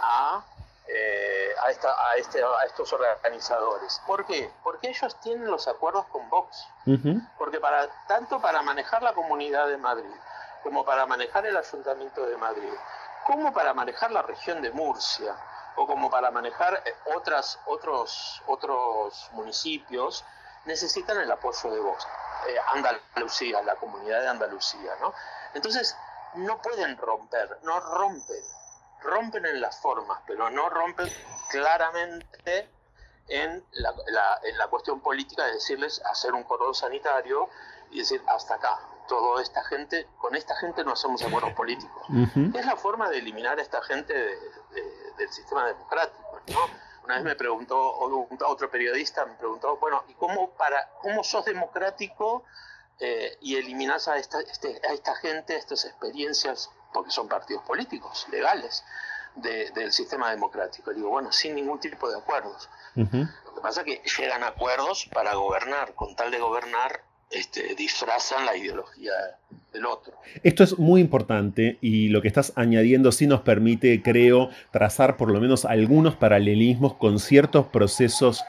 a, 0.00 0.42
eh, 0.88 1.54
a, 1.64 1.70
esta- 1.70 1.94
a 2.10 2.14
este- 2.16 2.42
a 2.42 2.64
estos 2.64 2.92
organizadores. 2.92 4.00
¿Por 4.06 4.24
qué? 4.26 4.50
Porque 4.62 4.88
ellos 4.88 5.18
tienen 5.20 5.50
los 5.50 5.66
acuerdos 5.68 6.06
con 6.06 6.28
Vox 6.30 6.66
porque 7.38 7.58
para 7.60 7.88
tanto 8.06 8.40
para 8.40 8.62
manejar 8.62 9.02
la 9.02 9.12
comunidad 9.12 9.66
de 9.68 9.76
Madrid 9.76 10.14
como 10.62 10.84
para 10.84 11.04
manejar 11.06 11.44
el 11.46 11.56
ayuntamiento 11.56 12.24
de 12.26 12.36
Madrid 12.36 12.72
como 13.24 13.52
para 13.52 13.74
manejar 13.74 14.12
la 14.12 14.22
región 14.22 14.62
de 14.62 14.70
Murcia 14.70 15.34
o 15.74 15.86
como 15.86 16.08
para 16.10 16.30
manejar 16.30 16.80
eh, 16.84 16.94
otras 17.16 17.58
otros 17.66 18.40
otros 18.46 19.28
municipios 19.32 20.24
necesitan 20.64 21.18
el 21.18 21.30
apoyo 21.32 21.70
de 21.70 21.80
Vox 21.80 22.06
Eh, 22.46 22.56
Andalucía 22.74 23.60
la 23.62 23.74
comunidad 23.76 24.20
de 24.20 24.28
Andalucía 24.28 24.92
no 25.00 25.12
entonces 25.54 25.96
no 26.34 26.58
pueden 26.62 26.96
romper 26.96 27.58
no 27.62 27.80
rompen 27.80 28.44
rompen 29.02 29.46
en 29.46 29.60
las 29.60 29.80
formas 29.80 30.20
pero 30.26 30.50
no 30.50 30.68
rompen 30.68 31.08
claramente 31.50 32.68
en 33.28 33.64
la, 33.72 33.92
la- 34.08 34.40
en 34.44 34.56
la 34.58 34.68
cuestión 34.68 35.00
política 35.00 35.44
de 35.46 35.54
decirles 35.54 36.00
hacer 36.04 36.32
un 36.32 36.44
cordón 36.44 36.74
sanitario 36.74 37.48
y 37.90 37.98
decir 38.00 38.22
hasta 38.28 38.54
acá. 38.54 38.78
Toda 39.08 39.42
esta 39.42 39.62
gente, 39.64 40.08
con 40.18 40.34
esta 40.34 40.56
gente 40.56 40.84
no 40.84 40.92
hacemos 40.92 41.22
acuerdos 41.22 41.52
políticos. 41.52 42.02
Es 42.54 42.66
la 42.66 42.76
forma 42.76 43.08
de 43.08 43.18
eliminar 43.18 43.58
a 43.58 43.62
esta 43.62 43.80
gente 43.82 44.12
de- 44.12 44.36
de- 44.72 45.12
del 45.16 45.32
sistema 45.32 45.66
democrático. 45.66 46.40
¿no? 46.48 46.58
Una 47.04 47.14
vez 47.16 47.24
me 47.24 47.36
preguntó 47.36 47.78
otro 48.46 48.68
periodista, 48.70 49.24
me 49.26 49.34
preguntó, 49.34 49.76
bueno, 49.76 50.02
¿y 50.08 50.14
cómo, 50.14 50.50
para, 50.50 50.88
cómo 51.02 51.22
sos 51.24 51.44
democrático 51.44 52.44
eh, 52.98 53.36
y 53.40 53.56
eliminás 53.56 54.08
a 54.08 54.16
esta, 54.18 54.40
este- 54.40 54.80
a 54.88 54.92
esta 54.92 55.14
gente, 55.16 55.54
a 55.54 55.58
estas 55.58 55.84
experiencias, 55.84 56.70
porque 56.92 57.10
son 57.10 57.28
partidos 57.28 57.62
políticos, 57.64 58.26
legales, 58.30 58.84
de- 59.34 59.70
del 59.72 59.92
sistema 59.92 60.30
democrático? 60.30 60.92
digo, 60.92 61.10
bueno, 61.10 61.30
sin 61.32 61.54
ningún 61.54 61.78
tipo 61.80 62.08
de 62.08 62.16
acuerdos. 62.18 62.68
Lo 62.94 63.54
que 63.54 63.60
pasa 63.60 63.82
es 63.82 63.86
que 63.86 64.02
llegan 64.18 64.42
a 64.42 64.48
acuerdos 64.48 65.08
para 65.12 65.34
gobernar. 65.34 65.94
Con 65.94 66.16
tal 66.16 66.30
de 66.30 66.38
gobernar, 66.38 67.02
este, 67.30 67.74
disfrazan 67.74 68.46
la 68.46 68.56
ideología 68.56 69.12
Esto 70.42 70.64
es 70.64 70.78
muy 70.78 71.00
importante 71.00 71.78
y 71.80 72.08
lo 72.08 72.22
que 72.22 72.28
estás 72.28 72.52
añadiendo 72.56 73.12
sí 73.12 73.26
nos 73.26 73.40
permite, 73.40 74.02
creo, 74.02 74.48
trazar 74.70 75.16
por 75.16 75.30
lo 75.30 75.40
menos 75.40 75.64
algunos 75.64 76.16
paralelismos 76.16 76.94
con 76.94 77.18
ciertos 77.18 77.66
procesos 77.66 78.42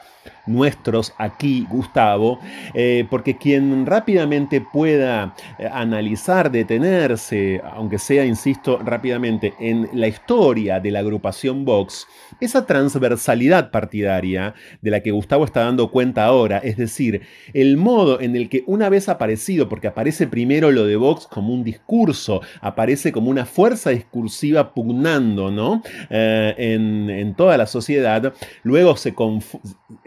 nuestros 0.46 1.14
aquí, 1.18 1.66
Gustavo, 1.70 2.40
eh, 2.74 3.06
porque 3.10 3.36
quien 3.36 3.86
rápidamente 3.86 4.60
pueda 4.60 5.34
eh, 5.58 5.68
analizar, 5.70 6.50
detenerse, 6.50 7.60
aunque 7.72 7.98
sea, 7.98 8.24
insisto, 8.24 8.78
rápidamente, 8.78 9.54
en 9.60 9.88
la 9.92 10.08
historia 10.08 10.80
de 10.80 10.90
la 10.90 11.00
agrupación 11.00 11.64
Vox, 11.64 12.06
esa 12.40 12.66
transversalidad 12.66 13.70
partidaria 13.70 14.54
de 14.80 14.90
la 14.90 15.00
que 15.00 15.10
Gustavo 15.10 15.44
está 15.44 15.60
dando 15.60 15.90
cuenta 15.90 16.24
ahora, 16.24 16.58
es 16.58 16.76
decir, 16.76 17.22
el 17.52 17.76
modo 17.76 18.20
en 18.20 18.36
el 18.36 18.48
que 18.48 18.64
una 18.66 18.88
vez 18.88 19.08
aparecido, 19.08 19.68
porque 19.68 19.88
aparece 19.88 20.26
primero 20.26 20.70
lo 20.70 20.86
de 20.86 20.96
Vox 20.98 21.26
como 21.26 21.52
un 21.52 21.64
discurso, 21.64 22.40
aparece 22.60 23.12
como 23.12 23.30
una 23.30 23.46
fuerza 23.46 23.90
discursiva 23.90 24.74
pugnando, 24.74 25.50
¿no? 25.50 25.82
Eh, 26.10 26.54
en, 26.58 27.10
en, 27.10 27.34
toda 27.34 27.56
la 27.56 27.66
sociedad, 27.66 28.32
luego 28.62 28.96
se 28.96 29.14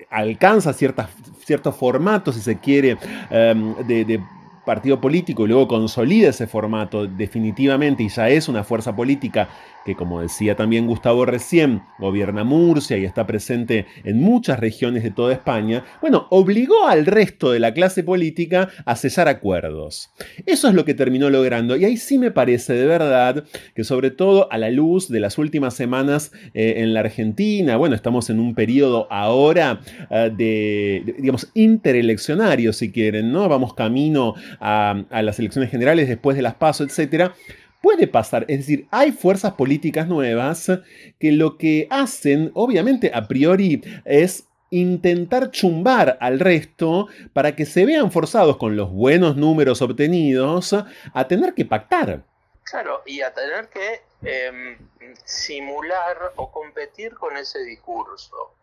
alcanza 0.09 0.73
ciertas, 0.73 1.09
ciertos 1.45 1.75
formatos, 1.75 2.35
si 2.35 2.41
se 2.41 2.59
quiere, 2.59 2.97
de, 3.29 4.05
de 4.05 4.19
partido 4.65 5.01
político 5.01 5.45
y 5.45 5.47
luego 5.47 5.67
consolida 5.67 6.29
ese 6.29 6.47
formato 6.47 7.07
definitivamente 7.07 8.03
y 8.03 8.09
ya 8.09 8.29
es 8.29 8.47
una 8.47 8.63
fuerza 8.63 8.95
política 8.95 9.49
que 9.85 9.95
como 9.95 10.21
decía 10.21 10.55
también 10.55 10.87
Gustavo 10.87 11.25
recién, 11.25 11.81
gobierna 11.99 12.43
Murcia 12.43 12.97
y 12.97 13.05
está 13.05 13.25
presente 13.25 13.85
en 14.03 14.19
muchas 14.19 14.59
regiones 14.59 15.03
de 15.03 15.11
toda 15.11 15.33
España, 15.33 15.83
bueno, 16.01 16.27
obligó 16.29 16.87
al 16.87 17.05
resto 17.05 17.51
de 17.51 17.59
la 17.59 17.73
clase 17.73 18.03
política 18.03 18.69
a 18.85 18.95
sellar 18.95 19.27
acuerdos. 19.27 20.11
Eso 20.45 20.67
es 20.67 20.73
lo 20.73 20.85
que 20.85 20.93
terminó 20.93 21.29
logrando 21.29 21.75
y 21.75 21.85
ahí 21.85 21.97
sí 21.97 22.17
me 22.17 22.31
parece 22.31 22.73
de 22.73 22.85
verdad 22.85 23.43
que 23.75 23.83
sobre 23.83 24.11
todo 24.11 24.51
a 24.51 24.57
la 24.57 24.69
luz 24.69 25.09
de 25.09 25.19
las 25.19 25.37
últimas 25.37 25.73
semanas 25.73 26.31
eh, 26.53 26.75
en 26.77 26.93
la 26.93 27.01
Argentina, 27.01 27.77
bueno, 27.77 27.95
estamos 27.95 28.29
en 28.29 28.39
un 28.39 28.55
periodo 28.55 29.07
ahora 29.11 29.81
eh, 30.09 30.31
de, 30.35 31.13
digamos, 31.17 31.49
intereleccionario 31.53 32.73
si 32.73 32.91
quieren, 32.91 33.31
¿no? 33.31 33.49
Vamos 33.49 33.73
camino 33.73 34.35
a, 34.59 35.03
a 35.09 35.21
las 35.21 35.39
elecciones 35.39 35.71
generales 35.71 36.07
después 36.07 36.35
de 36.35 36.43
las 36.43 36.55
PASO, 36.55 36.83
etcétera 36.83 37.33
puede 37.81 38.07
pasar. 38.07 38.45
Es 38.47 38.59
decir, 38.59 38.87
hay 38.91 39.11
fuerzas 39.11 39.53
políticas 39.53 40.07
nuevas 40.07 40.71
que 41.19 41.31
lo 41.31 41.57
que 41.57 41.87
hacen, 41.89 42.51
obviamente, 42.53 43.11
a 43.13 43.27
priori, 43.27 43.81
es 44.05 44.47
intentar 44.69 45.51
chumbar 45.51 46.17
al 46.21 46.39
resto 46.39 47.07
para 47.33 47.55
que 47.55 47.65
se 47.65 47.85
vean 47.85 48.11
forzados 48.11 48.57
con 48.57 48.77
los 48.77 48.91
buenos 48.91 49.35
números 49.35 49.81
obtenidos 49.81 50.73
a 50.73 51.27
tener 51.27 51.53
que 51.53 51.65
pactar. 51.65 52.23
Claro, 52.63 53.01
y 53.05 53.21
a 53.21 53.33
tener 53.33 53.67
que 53.67 54.01
eh, 54.21 54.77
simular 55.25 56.33
o 56.37 56.51
competir 56.51 57.13
con 57.15 57.35
ese 57.35 57.63
discurso. 57.63 58.55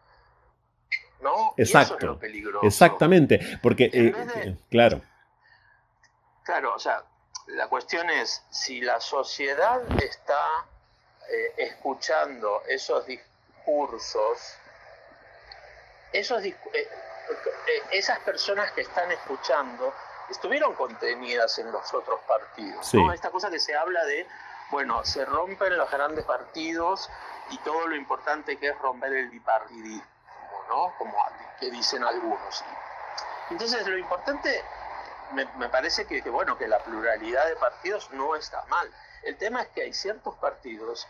¿No? 1.20 1.52
Exacto. 1.56 1.94
Y 1.94 1.96
eso 1.96 1.98
es 1.98 2.04
lo 2.04 2.18
peligroso. 2.18 2.66
Exactamente, 2.66 3.40
porque, 3.60 3.90
eh, 3.92 4.12
de, 4.12 4.56
claro. 4.70 5.02
Claro, 6.44 6.74
o 6.74 6.78
sea, 6.78 7.02
la 7.48 7.68
cuestión 7.68 8.10
es 8.10 8.42
si 8.50 8.80
la 8.80 9.00
sociedad 9.00 9.80
está 10.02 10.66
eh, 11.28 11.54
escuchando 11.56 12.62
esos 12.68 13.06
discursos, 13.06 14.56
esos 16.12 16.44
eh, 16.44 16.56
eh, 16.72 16.88
esas 17.92 18.18
personas 18.20 18.72
que 18.72 18.82
están 18.82 19.10
escuchando 19.12 19.94
estuvieron 20.30 20.74
contenidas 20.74 21.58
en 21.58 21.72
los 21.72 21.92
otros 21.94 22.20
partidos. 22.26 22.86
Sí. 22.86 23.02
¿no? 23.02 23.12
Esta 23.12 23.30
cosa 23.30 23.50
que 23.50 23.58
se 23.58 23.74
habla 23.74 24.04
de, 24.04 24.26
bueno, 24.70 25.04
se 25.04 25.24
rompen 25.24 25.76
los 25.76 25.90
grandes 25.90 26.24
partidos 26.24 27.10
y 27.50 27.58
todo 27.58 27.86
lo 27.86 27.96
importante 27.96 28.58
que 28.58 28.68
es 28.68 28.78
romper 28.78 29.12
el 29.14 29.30
bipartidismo, 29.30 30.04
¿no? 30.68 30.94
Como 30.98 31.16
que 31.58 31.70
dicen 31.70 32.04
algunos. 32.04 32.64
Entonces, 33.50 33.86
lo 33.86 33.96
importante 33.96 34.62
me, 35.32 35.44
me, 35.56 35.68
parece 35.68 36.06
que, 36.06 36.22
que, 36.22 36.30
bueno, 36.30 36.56
que 36.56 36.66
la 36.68 36.78
pluralidad 36.80 37.46
de 37.46 37.56
partidos 37.56 38.10
no 38.12 38.34
está 38.36 38.64
mal. 38.66 38.88
El 39.22 39.36
tema 39.36 39.62
es 39.62 39.68
que 39.68 39.82
hay 39.82 39.92
ciertos 39.92 40.34
partidos 40.36 41.06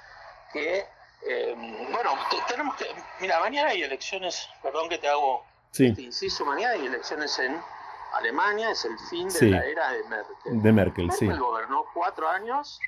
que, 0.52 0.86
eh, 1.26 1.54
bueno, 1.92 2.10
tenemos 2.48 2.76
que, 2.76 2.86
mira, 3.20 3.38
mañana 3.40 3.70
hay 3.70 3.82
elecciones, 3.82 4.48
perdón 4.62 4.88
que 4.88 4.98
te 4.98 5.08
hago, 5.08 5.44
sí. 5.72 5.92
te 5.94 6.02
insisto, 6.02 6.44
mañana 6.44 6.74
hay 6.74 6.86
elecciones 6.86 7.38
en 7.38 7.60
Alemania, 8.14 8.70
es 8.70 8.84
el 8.84 8.98
fin 9.10 9.28
de 9.28 9.34
sí. 9.34 9.50
la 9.50 9.64
era 9.64 9.90
de 9.92 10.02
Merkel. 10.04 10.62
De 10.62 10.72
Merkel, 10.72 11.06
Merkel 11.06 11.32
sí. 11.32 11.38
gobernó 11.38 11.84
cuatro 11.92 12.28
años, 12.28 12.80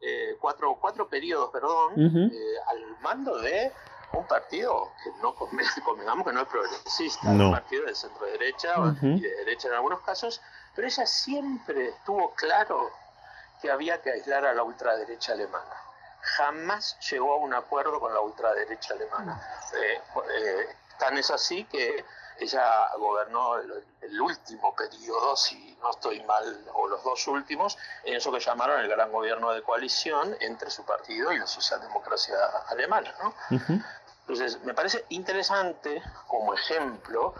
eh, 0.00 0.36
cuatro, 0.40 0.76
cuatro 0.80 1.08
periodos, 1.08 1.50
perdón, 1.50 1.92
Uh 1.96 2.10
-huh. 2.10 2.32
eh, 2.32 2.56
al 2.68 3.00
mando 3.00 3.38
de 3.38 3.72
un 4.16 4.26
partido 4.26 4.92
que 5.02 5.10
no 5.22 5.34
convengamos 5.84 6.26
que 6.26 6.32
no 6.32 6.42
es 6.42 6.48
progresista, 6.48 7.28
no. 7.28 7.46
un 7.46 7.52
partido 7.52 7.86
de 7.86 7.94
centro 7.94 8.26
derecha 8.26 8.78
Uh 8.78 8.92
-huh. 8.92 9.18
y 9.18 9.20
de 9.20 9.30
derecha 9.36 9.68
en 9.68 9.74
algunos 9.74 10.00
casos, 10.00 10.40
pero 10.74 10.86
ella 10.86 11.06
siempre 11.06 11.88
estuvo 11.88 12.34
claro 12.34 12.90
que 13.60 13.70
había 13.70 14.00
que 14.02 14.10
aislar 14.10 14.44
a 14.46 14.52
la 14.52 14.62
ultraderecha 14.62 15.32
alemana. 15.32 15.74
Jamás 16.20 16.98
llegó 17.10 17.34
a 17.34 17.36
un 17.36 17.54
acuerdo 17.54 18.00
con 18.00 18.12
la 18.12 18.20
ultraderecha 18.20 18.94
alemana. 18.94 19.40
Eh, 19.74 20.00
eh, 20.36 20.76
tan 20.98 21.16
es 21.18 21.30
así 21.30 21.64
que 21.64 22.04
ella 22.38 22.88
gobernó 22.98 23.56
el, 23.58 23.84
el, 24.00 24.20
último 24.20 24.74
periodo, 24.74 25.36
si 25.36 25.76
no 25.80 25.90
estoy 25.90 26.22
mal, 26.24 26.64
o 26.74 26.88
los 26.88 27.02
dos 27.04 27.26
últimos, 27.28 27.78
en 28.04 28.14
eso 28.16 28.32
que 28.32 28.40
llamaron 28.40 28.80
el 28.80 28.88
gran 28.88 29.12
gobierno 29.12 29.52
de 29.52 29.62
coalición 29.62 30.36
entre 30.40 30.70
su 30.70 30.84
partido 30.84 31.32
y 31.32 31.38
la 31.38 31.46
socialdemocracia 31.46 32.36
alemana. 32.68 33.14
¿no? 33.22 33.28
Uh 33.50 33.60
-huh. 33.60 33.84
Entonces, 34.26 34.60
me 34.62 34.72
parece 34.72 35.04
interesante 35.10 36.02
como 36.26 36.54
ejemplo 36.54 37.34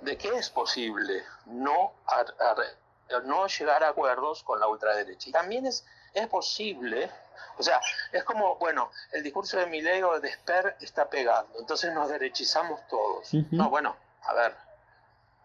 de 0.00 0.18
que 0.18 0.28
es 0.36 0.50
posible 0.50 1.24
no, 1.46 1.92
a, 2.06 2.20
a, 2.20 3.20
no 3.20 3.46
llegar 3.46 3.84
a 3.84 3.90
acuerdos 3.90 4.42
con 4.42 4.58
la 4.58 4.66
ultraderecha. 4.66 5.28
Y 5.28 5.32
también 5.32 5.64
es, 5.66 5.86
es 6.12 6.26
posible, 6.26 7.08
o 7.56 7.62
sea, 7.62 7.80
es 8.10 8.24
como, 8.24 8.56
bueno, 8.56 8.90
el 9.12 9.22
discurso 9.22 9.56
de 9.58 9.66
Milei 9.66 10.02
o 10.02 10.18
de 10.20 10.28
Esper 10.28 10.76
está 10.80 11.08
pegando, 11.08 11.58
entonces 11.58 11.92
nos 11.92 12.08
derechizamos 12.08 12.80
todos. 12.88 13.32
Uh 13.32 13.38
-huh. 13.38 13.48
No, 13.52 13.70
bueno, 13.70 13.96
a 14.22 14.34
ver, 14.34 14.56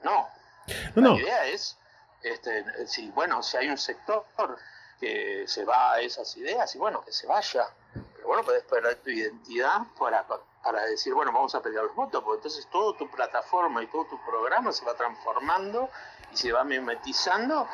no. 0.02 0.28
no 0.96 1.02
la 1.02 1.10
no. 1.10 1.20
idea 1.20 1.46
es, 1.46 1.78
este, 2.24 2.88
si, 2.88 3.12
bueno, 3.12 3.44
si 3.44 3.58
hay 3.58 3.70
un 3.70 3.78
sector 3.78 4.26
que 5.00 5.46
se 5.48 5.64
va 5.66 5.94
a 5.94 6.02
esas 6.02 6.36
ideas, 6.36 6.74
y 6.76 6.78
bueno, 6.78 7.04
que 7.06 7.12
se 7.12 7.28
vaya. 7.28 7.68
Pero 7.94 8.28
bueno, 8.28 8.44
puedes 8.44 8.64
perder 8.64 8.98
tu 8.98 9.10
identidad 9.10 9.80
para, 9.98 10.26
para 10.64 10.84
decir, 10.84 11.14
bueno, 11.14 11.32
vamos 11.32 11.56
a 11.56 11.62
pelear 11.62 11.86
los 11.86 11.96
votos, 11.96 12.24
porque 12.24 12.38
entonces 12.38 12.68
toda 12.68 12.98
tu 12.98 13.10
plataforma 13.10 13.82
y 13.84 13.88
todo 13.88 14.06
tu 14.06 14.20
programa 14.24 14.72
se 14.72 14.86
va 14.86 14.94
transformando 14.94 15.90
y 16.32 16.38
se 16.38 16.52
va 16.52 16.64
mimetizando 16.64 17.68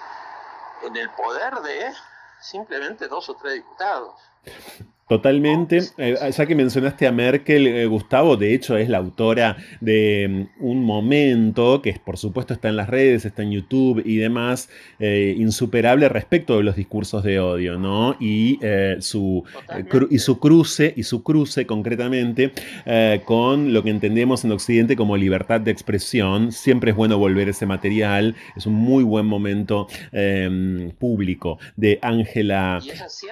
en 0.84 0.96
el 0.96 1.10
poder 1.12 1.56
de 1.62 1.94
simplemente 2.40 3.08
dos 3.08 3.30
o 3.30 3.36
tres 3.36 3.56
diputados. 3.56 4.14
Totalmente. 5.08 5.82
Eh, 6.00 6.16
ya 6.36 6.46
que 6.48 6.56
mencionaste 6.56 7.06
a 7.06 7.12
Merkel, 7.12 7.68
eh, 7.68 7.86
Gustavo, 7.86 8.38
de 8.38 8.56
hecho 8.56 8.76
es 8.76 8.90
la 8.90 8.98
autora 8.98 9.56
de 9.80 10.48
um, 10.60 10.72
Un 10.72 10.84
Momento, 10.84 11.80
que 11.84 11.94
por 12.04 12.18
supuesto 12.18 12.56
está 12.56 12.70
en 12.70 12.76
las 12.76 12.90
redes, 12.90 13.24
está 13.24 13.44
en 13.44 13.52
YouTube 13.52 14.02
y 14.04 14.18
demás, 14.18 14.68
eh, 15.00 15.36
insuperable 15.38 16.10
respecto 16.10 16.58
de 16.58 16.64
los 16.64 16.76
discursos 16.76 17.24
de 17.24 17.40
odio, 17.40 17.78
¿no? 17.78 18.16
Y, 18.20 18.60
su, 19.00 19.44
cru 19.90 20.08
y 20.10 20.18
su 20.18 20.40
cruce, 20.40 20.92
y 20.98 21.04
su 21.04 21.22
cruce 21.22 21.68
concretamente, 21.68 22.52
eh, 22.88 23.22
con 23.26 23.74
lo 23.74 23.84
que 23.84 23.92
entendemos 23.92 24.44
en 24.44 24.54
Occidente 24.54 24.96
como 24.96 25.18
libertad 25.18 25.62
de 25.62 25.70
expresión. 25.70 26.52
Siempre 26.52 26.92
es 26.92 26.98
bueno 26.98 27.20
volver 27.20 27.50
ese 27.50 27.68
material, 27.68 28.36
es 28.56 28.66
un 28.66 28.74
muy 28.74 29.04
buen 29.04 29.28
momento 29.28 29.88
em, 30.12 30.90
público 30.92 31.60
de 31.76 32.00
Angela 32.02 32.80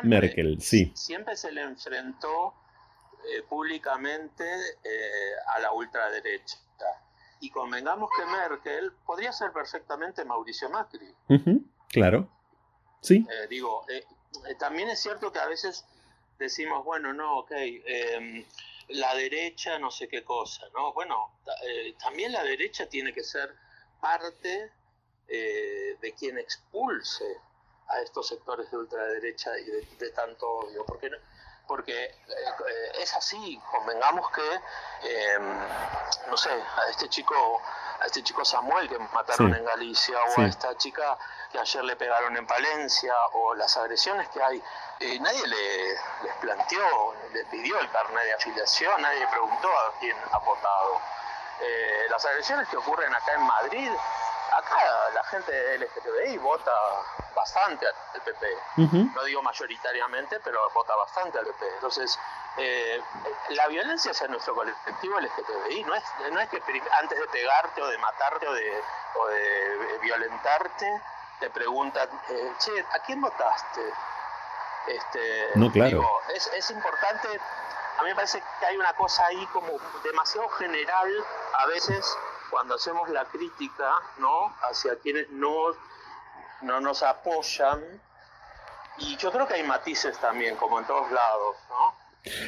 Merkel, 0.03 0.57
sí. 0.59 0.91
Siempre 0.93 1.36
se 1.36 1.51
le 1.51 1.62
enfrentó 1.63 2.54
eh, 3.26 3.41
públicamente 3.43 4.43
eh, 4.84 5.34
a 5.56 5.60
la 5.60 5.71
ultraderecha. 5.71 6.58
Y 7.39 7.49
convengamos 7.49 8.10
que 8.17 8.26
Merkel 8.26 8.91
podría 9.06 9.32
ser 9.32 9.52
perfectamente 9.52 10.26
Mauricio 10.26 10.69
Macri. 10.69 11.13
Uh 11.30 11.34
-huh, 11.36 11.63
claro. 11.89 12.30
Sí. 13.02 13.26
Eh, 13.30 13.47
digo, 13.49 13.86
también 14.60 14.89
es 14.89 15.02
cierto 15.02 15.32
que 15.32 15.39
a 15.39 15.47
veces 15.47 15.86
decimos, 16.38 16.84
bueno, 16.86 17.13
no, 17.13 17.39
ok, 17.39 17.52
em, 17.52 18.45
la 18.89 19.13
derecha 19.15 19.78
no 19.80 19.91
sé 19.91 20.08
qué 20.08 20.23
cosa, 20.23 20.63
¿no? 20.73 20.93
Bueno, 20.93 21.39
también 21.99 22.32
la 22.32 22.43
derecha 22.43 22.88
tiene 22.88 23.13
que 23.13 23.23
ser 23.23 23.54
parte 23.99 24.71
de 25.28 26.15
quien 26.17 26.38
expulse 26.38 27.26
a 27.88 28.02
estos 28.02 28.28
sectores 28.28 28.69
de 28.71 28.78
ultraderecha 28.78 29.58
y 29.60 29.65
de, 29.65 29.88
de 29.99 30.10
tanto 30.12 30.49
odio, 30.49 30.86
porque 30.86 31.10
porque 31.67 32.04
eh, 32.06 32.91
es 32.99 33.13
así, 33.15 33.60
convengamos 33.71 34.30
que, 34.32 34.62
eh, 35.04 35.39
no 36.28 36.38
sé, 36.38 36.52
a 36.52 36.89
este 36.89 37.10
chico, 37.10 37.62
a 38.02 38.06
este 38.06 38.23
chico 38.23 38.43
Samuel 38.43 38.89
que 38.89 38.99
mataron 38.99 39.52
sí. 39.52 39.60
en 39.60 39.65
Galicia, 39.65 40.17
o 40.23 40.36
sí. 40.36 40.41
a 40.41 40.45
esta 40.45 40.78
chica 40.78 41.17
que 41.52 41.60
ayer 41.60 41.84
le 41.84 41.95
pegaron 41.95 42.36
en 42.36 42.45
Palencia, 42.45 43.13
o 43.34 43.54
las 43.56 43.76
agresiones 43.78 44.28
que 44.30 44.41
hay, 44.41 44.63
eh, 44.99 45.19
nadie 45.19 45.47
le, 45.47 45.88
les 46.23 46.36
planteó, 46.41 47.15
le 47.32 47.45
pidió 47.45 47.80
el 47.80 47.89
carnet 47.91 48.23
de 48.23 48.34
afiliación, 48.34 49.02
nadie 49.02 49.28
preguntó 49.28 49.69
a 49.69 49.93
quién 49.99 50.17
ha 50.32 50.38
votado. 50.39 51.02
Eh, 51.62 52.08
las 52.10 52.26
agresiones 52.26 52.67
que 52.67 52.78
ocurren 52.78 53.13
acá 53.13 53.34
en 53.36 53.43
Madrid, 53.43 53.91
acá 54.58 54.78
la 55.13 55.24
gente 55.26 55.78
LGTBI 55.78 56.38
vota 56.38 56.72
bastante 57.36 57.88
al 57.88 58.22
PP. 58.22 58.48
No 59.13 59.24
digo 59.24 59.42
mayoritariamente, 59.42 60.39
pero 60.39 60.60
vota 60.74 60.96
bastante 60.96 61.39
al 61.39 61.46
PP. 61.46 61.68
Entonces, 61.76 62.20
eh, 62.58 63.02
la 63.50 63.68
violencia 63.68 64.12
hacia 64.12 64.28
nuestro 64.28 64.54
colectivo 64.56 65.20
LGTBI 65.20 65.84
no 65.84 65.96
es, 65.96 66.04
no 66.32 66.39
es 66.39 66.50
que 66.50 66.62
antes 67.00 67.20
de 67.20 67.28
pegarte 67.28 67.82
o 67.82 67.88
de 67.88 67.98
matarte 67.98 68.48
o 68.48 68.54
de, 68.54 68.84
o 69.16 69.28
de 69.28 69.99
violentarte, 70.01 71.01
te 71.39 71.49
preguntan, 71.49 72.10
eh, 72.30 72.54
che, 72.60 72.86
¿a 72.91 72.99
quién 72.99 73.22
votaste? 73.22 73.93
Este, 74.88 75.49
no, 75.56 75.72
claro. 75.72 76.01
es, 76.34 76.47
es 76.47 76.70
importante, 76.72 77.28
a 77.97 78.04
mí 78.04 78.10
me 78.10 78.16
parece 78.16 78.43
que 78.60 78.66
hay 78.66 78.78
una 78.78 78.93
cosa 78.93 79.26
ahí 79.26 79.45
como 79.47 79.70
demasiado 80.04 80.47
general 80.49 81.26
a 81.58 81.66
veces 81.68 82.18
cuando 82.54 82.76
hacemos 82.76 83.10
la 83.10 83.26
crítica 83.26 83.95
¿no? 84.20 84.56
hacia 84.70 84.99
quienes 84.99 85.28
no, 85.32 85.76
no 86.62 86.80
nos 86.82 87.01
apoyan. 87.01 87.82
Y 88.99 89.18
yo 89.18 89.32
creo 89.32 89.47
que 89.47 89.56
hay 89.56 89.64
matices 89.64 90.20
también, 90.20 90.56
como 90.58 90.80
en 90.80 90.86
todos 90.86 91.12
lados, 91.12 91.58
¿no? 91.68 91.95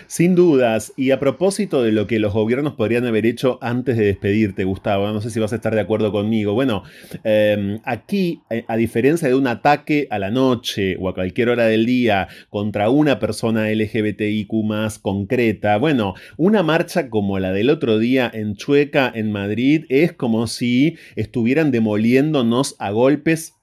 Sin 0.08 0.36
dudas, 0.36 0.94
y 0.96 1.12
a 1.12 1.20
propósito 1.20 1.84
de 1.84 1.92
lo 1.92 2.08
que 2.08 2.20
los 2.20 2.32
gobiernos 2.32 2.76
podrían 2.76 3.06
haber 3.06 3.26
hecho 3.26 3.60
antes 3.62 3.98
de 3.98 4.06
despedirte, 4.06 4.64
Gustavo, 4.64 5.12
no 5.12 5.20
sé 5.20 5.30
si 5.30 5.40
vas 5.40 5.52
a 5.52 5.58
estar 5.58 5.76
de 5.76 5.82
acuerdo 5.82 6.14
conmigo. 6.14 6.54
Bueno, 6.54 6.84
em, 7.26 7.80
aquí, 7.84 8.42
eh, 8.50 8.64
a 8.70 8.78
diferencia 8.78 9.28
de 9.28 9.36
un 9.36 9.48
ataque 9.48 10.08
a 10.12 10.20
la 10.20 10.32
noche 10.32 10.96
o 10.98 11.10
a 11.10 11.14
cualquier 11.14 11.50
hora 11.50 11.66
del 11.66 11.86
día 11.86 12.30
contra 12.50 12.90
una 12.90 13.20
persona 13.20 13.70
LGBTIQ 13.70 14.64
más 14.64 14.98
concreta, 14.98 15.78
bueno, 15.78 16.14
una 16.38 16.64
marcha 16.64 17.10
como 17.10 17.38
la 17.40 17.52
del 17.52 17.70
otro 17.70 18.00
día 18.00 18.32
en 18.34 18.56
Chueca, 18.56 19.12
en 19.14 19.32
Madrid, 19.32 19.86
es 19.90 20.14
como 20.14 20.48
si 20.48 20.98
estuvieran 21.18 21.72
demoliéndonos 21.72 22.76
a 22.80 22.92
golpes 22.92 23.56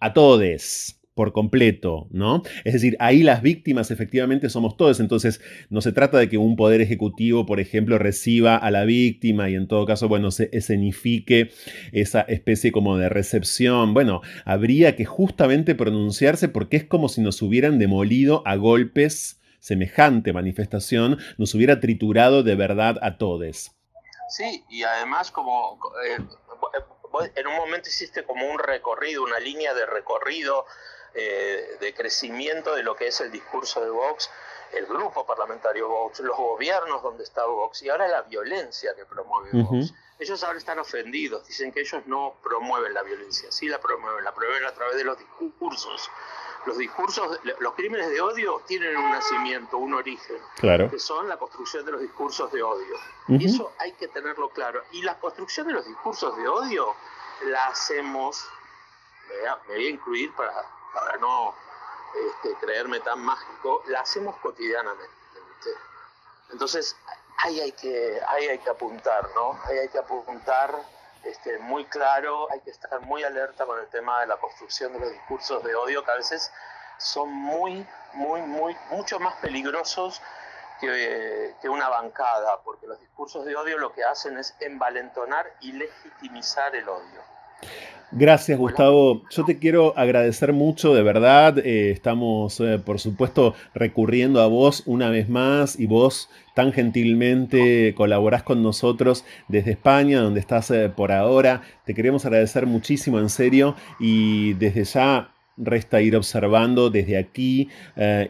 a 0.00 0.12
todos 0.12 0.95
por 1.16 1.32
completo, 1.32 2.08
¿no? 2.10 2.42
Es 2.64 2.74
decir, 2.74 2.94
ahí 3.00 3.22
las 3.22 3.40
víctimas 3.40 3.90
efectivamente 3.90 4.50
somos 4.50 4.76
todos, 4.76 5.00
entonces 5.00 5.40
no 5.70 5.80
se 5.80 5.92
trata 5.92 6.18
de 6.18 6.28
que 6.28 6.36
un 6.36 6.56
poder 6.56 6.82
ejecutivo, 6.82 7.46
por 7.46 7.58
ejemplo, 7.58 7.98
reciba 7.98 8.54
a 8.54 8.70
la 8.70 8.84
víctima 8.84 9.48
y 9.48 9.54
en 9.54 9.66
todo 9.66 9.86
caso, 9.86 10.08
bueno, 10.08 10.30
se 10.30 10.50
escenifique 10.52 11.52
esa 11.92 12.20
especie 12.20 12.70
como 12.70 12.98
de 12.98 13.08
recepción. 13.08 13.94
Bueno, 13.94 14.20
habría 14.44 14.94
que 14.94 15.06
justamente 15.06 15.74
pronunciarse 15.74 16.48
porque 16.50 16.76
es 16.76 16.84
como 16.84 17.08
si 17.08 17.22
nos 17.22 17.40
hubieran 17.40 17.78
demolido 17.78 18.42
a 18.44 18.56
golpes 18.56 19.40
semejante 19.58 20.34
manifestación, 20.34 21.16
nos 21.38 21.54
hubiera 21.54 21.80
triturado 21.80 22.42
de 22.42 22.56
verdad 22.56 22.98
a 23.00 23.16
todos. 23.16 23.72
Sí, 24.28 24.64
y 24.68 24.82
además 24.82 25.30
como... 25.30 25.80
Eh, 26.04 26.22
en 27.34 27.46
un 27.46 27.56
momento 27.56 27.88
hiciste 27.88 28.24
como 28.24 28.46
un 28.46 28.58
recorrido, 28.58 29.22
una 29.22 29.38
línea 29.38 29.72
de 29.72 29.86
recorrido 29.86 30.66
eh, 31.18 31.78
de 31.80 31.94
crecimiento 31.94 32.74
de 32.74 32.82
lo 32.82 32.94
que 32.94 33.06
es 33.06 33.20
el 33.22 33.30
discurso 33.30 33.80
de 33.80 33.88
Vox, 33.88 34.30
el 34.72 34.84
grupo 34.84 35.24
parlamentario 35.24 35.88
Vox, 35.88 36.20
los 36.20 36.36
gobiernos 36.36 37.02
donde 37.02 37.24
está 37.24 37.46
Vox 37.46 37.82
y 37.82 37.88
ahora 37.88 38.06
la 38.06 38.20
violencia 38.22 38.94
que 38.94 39.06
promueve 39.06 39.62
Vox. 39.62 39.94
Ellos 40.18 40.44
ahora 40.44 40.58
están 40.58 40.78
ofendidos, 40.78 41.46
dicen 41.46 41.72
que 41.72 41.80
ellos 41.80 42.02
no 42.06 42.34
promueven 42.42 42.92
la 42.92 43.02
violencia, 43.02 43.50
sí 43.50 43.66
la 43.66 43.80
promueven, 43.80 44.24
la 44.24 44.34
promueven 44.34 44.66
a 44.66 44.72
través 44.72 44.96
de 44.96 45.04
los 45.04 45.18
discursos. 45.18 46.10
Los 46.66 46.76
discursos, 46.76 47.38
los 47.60 47.74
crímenes 47.74 48.10
de 48.10 48.20
odio 48.20 48.60
tienen 48.66 48.94
un 48.94 49.10
nacimiento, 49.10 49.78
un 49.78 49.94
origen, 49.94 50.36
que 50.90 50.98
son 50.98 51.30
la 51.30 51.38
construcción 51.38 51.86
de 51.86 51.92
los 51.92 52.00
discursos 52.02 52.52
de 52.52 52.62
odio. 52.62 52.96
Y 53.28 53.46
eso 53.46 53.72
hay 53.78 53.92
que 53.92 54.08
tenerlo 54.08 54.50
claro. 54.50 54.82
Y 54.92 55.00
la 55.00 55.18
construcción 55.18 55.68
de 55.68 55.72
los 55.72 55.86
discursos 55.86 56.36
de 56.36 56.46
odio 56.46 56.94
la 57.44 57.68
hacemos, 57.68 58.46
me 59.68 59.74
voy 59.74 59.86
a 59.86 59.90
incluir 59.90 60.34
para 60.34 60.75
para 60.96 61.18
no 61.18 61.54
este, 62.14 62.54
creerme 62.56 63.00
tan 63.00 63.20
mágico, 63.20 63.82
la 63.88 64.00
hacemos 64.00 64.36
cotidianamente. 64.38 65.14
Entonces, 66.50 66.96
ahí 67.38 67.60
hay 67.60 67.72
que, 67.72 68.20
ahí 68.28 68.46
hay 68.46 68.58
que 68.58 68.70
apuntar, 68.70 69.28
¿no? 69.34 69.60
Ahí 69.64 69.78
hay 69.78 69.88
que 69.88 69.98
apuntar 69.98 70.74
este, 71.24 71.58
muy 71.58 71.84
claro, 71.86 72.50
hay 72.50 72.60
que 72.60 72.70
estar 72.70 73.00
muy 73.00 73.24
alerta 73.24 73.66
con 73.66 73.78
el 73.78 73.86
tema 73.88 74.20
de 74.20 74.28
la 74.28 74.36
construcción 74.36 74.92
de 74.92 75.00
los 75.00 75.12
discursos 75.12 75.62
de 75.64 75.74
odio, 75.74 76.04
que 76.04 76.10
a 76.12 76.16
veces 76.16 76.50
son 76.98 77.30
muy, 77.30 77.86
muy, 78.14 78.40
muy, 78.42 78.76
mucho 78.90 79.18
más 79.18 79.34
peligrosos 79.36 80.22
que, 80.80 81.54
que, 81.60 81.68
una 81.68 81.88
bancada, 81.88 82.62
porque 82.62 82.86
los 82.86 82.98
discursos 83.00 83.44
de 83.44 83.56
odio 83.56 83.76
lo 83.78 83.92
que 83.92 84.04
hacen 84.04 84.38
es 84.38 84.54
envalentonar 84.60 85.52
y 85.60 85.72
legitimizar 85.72 86.74
el 86.74 86.88
odio. 86.88 87.35
Gracias, 88.12 88.56
Gustavo. 88.56 89.24
Yo 89.30 89.44
te 89.44 89.58
quiero 89.58 89.92
agradecer 89.98 90.52
mucho, 90.52 90.94
de 90.94 91.02
verdad. 91.02 91.58
Eh, 91.58 91.90
estamos, 91.90 92.60
eh, 92.60 92.78
por 92.78 93.00
supuesto, 93.00 93.54
recurriendo 93.74 94.40
a 94.40 94.46
vos 94.46 94.84
una 94.86 95.10
vez 95.10 95.28
más 95.28 95.78
y 95.78 95.86
vos 95.86 96.30
tan 96.54 96.72
gentilmente 96.72 97.94
colaborás 97.96 98.44
con 98.44 98.62
nosotros 98.62 99.24
desde 99.48 99.72
España, 99.72 100.20
donde 100.20 100.38
estás 100.38 100.70
eh, 100.70 100.88
por 100.88 101.10
ahora. 101.10 101.62
Te 101.84 101.94
queremos 101.94 102.24
agradecer 102.24 102.66
muchísimo, 102.66 103.18
en 103.18 103.28
serio, 103.28 103.74
y 103.98 104.54
desde 104.54 104.84
ya 104.84 105.32
resta 105.56 106.00
ir 106.00 106.14
observando 106.16 106.90
desde 106.90 107.16
aquí 107.16 107.70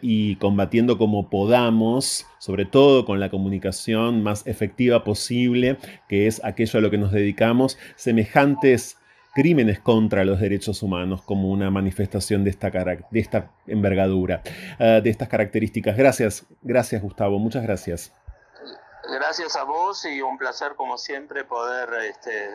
y 0.00 0.36
combatiendo 0.36 0.96
como 0.96 1.28
podamos, 1.28 2.24
sobre 2.38 2.64
todo 2.66 3.04
con 3.04 3.18
la 3.18 3.30
comunicación 3.30 4.22
más 4.22 4.46
efectiva 4.46 5.02
posible, 5.02 5.76
que 6.08 6.28
es 6.28 6.42
aquello 6.44 6.78
a 6.78 6.82
lo 6.82 6.90
que 6.90 6.98
nos 6.98 7.10
dedicamos, 7.10 7.78
semejantes 7.96 8.96
crímenes 9.37 9.80
contra 9.80 10.24
los 10.24 10.41
derechos 10.41 10.82
humanos 10.82 11.20
como 11.20 11.51
una 11.51 11.70
manifestación 11.70 12.43
de 12.43 12.49
esta, 12.49 12.70
de 12.70 13.20
esta 13.20 13.51
envergadura, 13.66 14.41
eh, 14.78 15.03
de 15.05 15.11
estas 15.11 15.28
características. 15.28 15.95
Gracias, 15.95 16.47
gracias 16.62 17.03
Gustavo, 17.03 17.39
muchas 17.39 17.62
gracias. 17.62 18.14
Gracias 19.12 19.55
a 19.55 19.64
vos 19.64 20.07
y 20.07 20.22
un 20.22 20.39
placer 20.39 20.72
como 20.74 20.97
siempre 20.97 21.45
poder 21.45 21.87
este, 22.09 22.49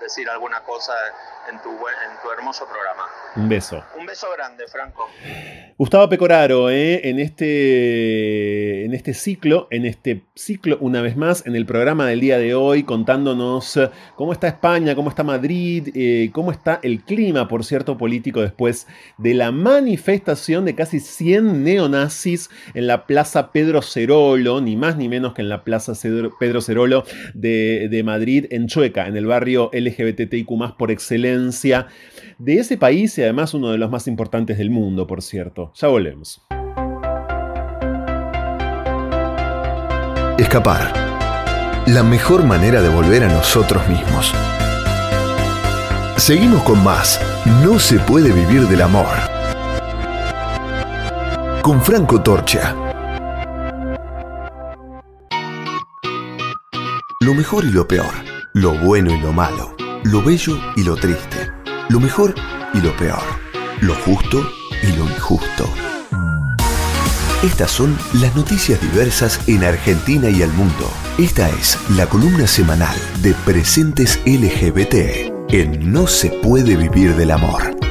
decir 0.00 0.28
alguna 0.28 0.60
cosa 0.60 0.92
en 1.50 1.60
tu, 1.62 1.70
en 1.70 2.22
tu 2.22 2.30
hermoso 2.30 2.66
programa. 2.66 3.04
Un 3.36 3.48
beso. 3.48 3.82
Un 3.98 4.06
beso 4.06 4.26
grande, 4.36 4.66
Franco. 4.66 5.08
Gustavo 5.78 6.08
Pecoraro, 6.08 6.70
¿eh? 6.70 7.08
en, 7.08 7.18
este, 7.18 8.84
en 8.84 8.94
este 8.94 9.12
ciclo, 9.12 9.68
en 9.70 9.84
este 9.84 10.22
ciclo, 10.34 10.78
una 10.80 11.02
vez 11.02 11.16
más, 11.16 11.46
en 11.46 11.54
el 11.54 11.66
programa 11.66 12.06
del 12.06 12.20
día 12.20 12.38
de 12.38 12.54
hoy, 12.54 12.82
contándonos 12.82 13.78
cómo 14.14 14.32
está 14.32 14.48
España, 14.48 14.94
cómo 14.94 15.10
está 15.10 15.22
Madrid, 15.22 15.88
eh, 15.94 16.30
cómo 16.32 16.50
está 16.50 16.80
el 16.82 17.02
clima, 17.04 17.46
por 17.46 17.64
cierto, 17.64 17.98
político 17.98 18.40
después 18.40 18.86
de 19.18 19.34
la 19.34 19.52
manifestación 19.52 20.64
de 20.64 20.74
casi 20.74 20.98
100 20.98 21.62
neonazis 21.62 22.48
en 22.74 22.86
la 22.86 23.06
Plaza 23.06 23.52
Pedro 23.52 23.82
Cerolo, 23.82 24.60
ni 24.60 24.76
más 24.76 24.96
ni 24.96 25.08
menos 25.08 25.34
que 25.34 25.42
en 25.42 25.50
la 25.50 25.62
Plaza 25.62 25.92
Pedro 26.40 26.60
Cerolo 26.62 27.04
de, 27.34 27.88
de 27.90 28.02
Madrid, 28.02 28.46
en 28.50 28.66
Chueca, 28.66 29.06
en 29.06 29.16
el 29.16 29.26
barrio 29.26 29.70
LGBTIQ 29.86 30.76
por 30.76 30.90
excelencia 30.90 31.86
de 32.38 32.58
ese 32.58 32.76
país 32.76 33.16
y 33.18 33.22
además 33.22 33.54
uno 33.54 33.70
de 33.70 33.78
los 33.78 33.90
más 33.90 34.06
importantes 34.06 34.58
del 34.58 34.70
mundo, 34.70 35.06
por 35.06 35.22
cierto. 35.22 35.72
Ya 35.74 35.88
volvemos. 35.88 36.42
Escapar. 40.38 40.92
La 41.86 42.02
mejor 42.02 42.44
manera 42.44 42.82
de 42.82 42.88
volver 42.88 43.22
a 43.22 43.28
nosotros 43.28 43.88
mismos. 43.88 44.34
Seguimos 46.16 46.62
con 46.62 46.82
más. 46.82 47.20
No 47.62 47.78
se 47.78 47.98
puede 48.00 48.32
vivir 48.32 48.62
del 48.62 48.82
amor. 48.82 49.06
Con 51.62 51.80
Franco 51.82 52.20
Torcha. 52.22 52.74
Lo 57.20 57.34
mejor 57.34 57.64
y 57.64 57.70
lo 57.70 57.88
peor. 57.88 58.35
Lo 58.56 58.72
bueno 58.72 59.14
y 59.14 59.20
lo 59.20 59.32
malo. 59.32 59.76
Lo 60.02 60.22
bello 60.22 60.58
y 60.76 60.82
lo 60.82 60.96
triste 60.96 61.56
lo 61.88 62.00
mejor 62.00 62.34
y 62.74 62.80
lo 62.80 62.96
peor, 62.96 63.22
lo 63.80 63.94
justo 63.94 64.44
y 64.82 64.96
lo 64.96 65.04
injusto. 65.04 65.68
Estas 67.42 67.70
son 67.70 67.96
las 68.14 68.34
noticias 68.34 68.80
diversas 68.80 69.40
en 69.46 69.62
Argentina 69.62 70.28
y 70.28 70.42
el 70.42 70.50
mundo. 70.52 70.90
Esta 71.18 71.48
es 71.50 71.78
la 71.90 72.08
columna 72.08 72.46
semanal 72.46 72.96
de 73.22 73.34
Presentes 73.44 74.20
LGBT 74.26 75.52
en 75.52 75.92
No 75.92 76.06
se 76.06 76.30
puede 76.30 76.76
vivir 76.76 77.14
del 77.14 77.30
amor. 77.30 77.85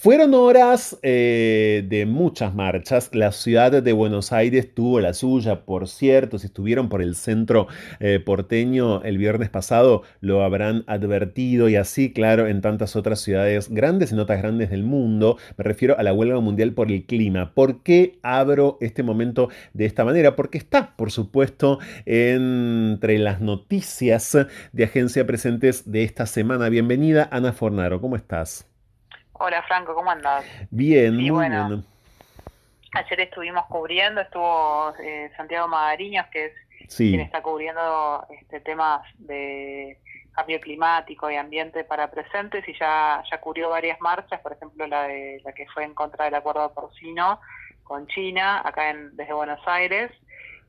Fueron 0.00 0.32
horas 0.34 0.96
eh, 1.02 1.84
de 1.88 2.06
muchas 2.06 2.54
marchas. 2.54 3.10
La 3.14 3.32
ciudad 3.32 3.82
de 3.82 3.92
Buenos 3.92 4.30
Aires 4.32 4.72
tuvo 4.72 5.00
la 5.00 5.12
suya, 5.12 5.64
por 5.64 5.88
cierto. 5.88 6.38
Si 6.38 6.46
estuvieron 6.46 6.88
por 6.88 7.02
el 7.02 7.16
centro 7.16 7.66
eh, 7.98 8.20
porteño 8.24 9.02
el 9.02 9.18
viernes 9.18 9.48
pasado, 9.50 10.04
lo 10.20 10.44
habrán 10.44 10.84
advertido 10.86 11.68
y 11.68 11.74
así, 11.74 12.12
claro, 12.12 12.46
en 12.46 12.60
tantas 12.60 12.94
otras 12.94 13.18
ciudades 13.18 13.70
grandes 13.70 14.12
y 14.12 14.14
notas 14.14 14.40
grandes 14.40 14.70
del 14.70 14.84
mundo. 14.84 15.36
Me 15.56 15.64
refiero 15.64 15.98
a 15.98 16.04
la 16.04 16.12
huelga 16.12 16.38
mundial 16.38 16.74
por 16.74 16.92
el 16.92 17.04
clima. 17.04 17.52
¿Por 17.52 17.82
qué 17.82 18.20
abro 18.22 18.78
este 18.80 19.02
momento 19.02 19.48
de 19.74 19.86
esta 19.86 20.04
manera? 20.04 20.36
Porque 20.36 20.58
está, 20.58 20.94
por 20.94 21.10
supuesto, 21.10 21.80
entre 22.06 23.18
las 23.18 23.40
noticias 23.40 24.38
de 24.72 24.84
agencia 24.84 25.26
presentes 25.26 25.90
de 25.90 26.04
esta 26.04 26.26
semana. 26.26 26.68
Bienvenida, 26.68 27.28
Ana 27.32 27.52
Fornaro. 27.52 28.00
¿Cómo 28.00 28.14
estás? 28.14 28.67
Hola 29.40 29.62
Franco, 29.62 29.94
¿cómo 29.94 30.10
andás? 30.10 30.44
Bien, 30.70 31.14
muy 31.14 31.30
bueno, 31.30 31.68
bien. 31.68 31.84
Ayer 32.92 33.20
estuvimos 33.20 33.66
cubriendo, 33.66 34.20
estuvo 34.20 34.92
eh, 35.00 35.30
Santiago 35.36 35.68
Magariños, 35.68 36.26
que 36.32 36.46
es 36.46 36.96
quien 36.96 37.20
está 37.20 37.40
cubriendo 37.40 38.26
este 38.40 38.60
temas 38.60 39.02
de 39.18 39.98
cambio 40.32 40.60
climático 40.60 41.30
y 41.30 41.36
ambiente 41.36 41.84
para 41.84 42.10
presentes 42.10 42.66
y 42.68 42.76
ya 42.78 43.22
ya 43.30 43.40
cubrió 43.40 43.70
varias 43.70 44.00
marchas, 44.00 44.40
por 44.40 44.52
ejemplo 44.52 44.86
la 44.88 45.04
de 45.04 45.40
la 45.44 45.52
que 45.52 45.66
fue 45.66 45.84
en 45.84 45.94
contra 45.94 46.24
del 46.24 46.34
acuerdo 46.34 46.72
porcino 46.74 47.40
con 47.84 48.08
China 48.08 48.62
acá 48.64 48.90
en, 48.90 49.16
desde 49.16 49.34
Buenos 49.34 49.60
Aires. 49.66 50.10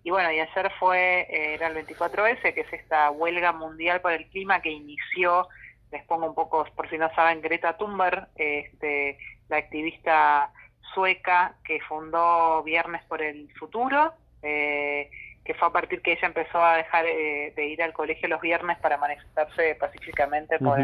Y 0.04 0.12
bueno, 0.12 0.32
y 0.32 0.40
ayer 0.40 0.72
fue 0.80 1.22
eh, 1.22 1.56
era 1.56 1.68
el 1.68 1.88
24S, 1.88 2.54
que 2.54 2.62
es 2.62 2.74
esta 2.74 3.10
huelga 3.10 3.52
mundial 3.52 4.00
por 4.02 4.12
el 4.12 4.28
clima 4.28 4.62
que 4.62 4.70
inició 4.70 5.48
les 5.92 6.04
pongo 6.06 6.28
un 6.28 6.36
poco, 6.36 6.66
por 6.76 6.90
si 6.90 6.98
no 6.98 7.14
saben, 7.16 7.42
Greta 7.42 7.78
Thunberg, 7.78 8.28
este, 8.36 9.18
la 9.50 9.58
activista 9.58 10.52
sueca 10.94 11.56
que 11.64 11.80
fundó 11.82 12.64
Viernes 12.64 13.04
por 13.06 13.22
el 13.22 13.52
Futuro, 13.54 14.14
eh, 14.42 15.10
que 15.44 15.54
fue 15.56 15.68
a 15.68 15.72
partir 15.72 16.02
que 16.02 16.14
ella 16.14 16.28
empezó 16.28 16.64
a 16.64 16.78
dejar 16.78 17.06
eh, 17.08 17.54
de 17.56 17.66
ir 17.66 17.82
al 17.82 17.94
colegio 17.94 18.28
los 18.28 18.42
viernes 18.42 18.78
para 18.80 18.98
manifestarse 18.98 19.76
pacíficamente 19.76 20.60
por 20.60 20.80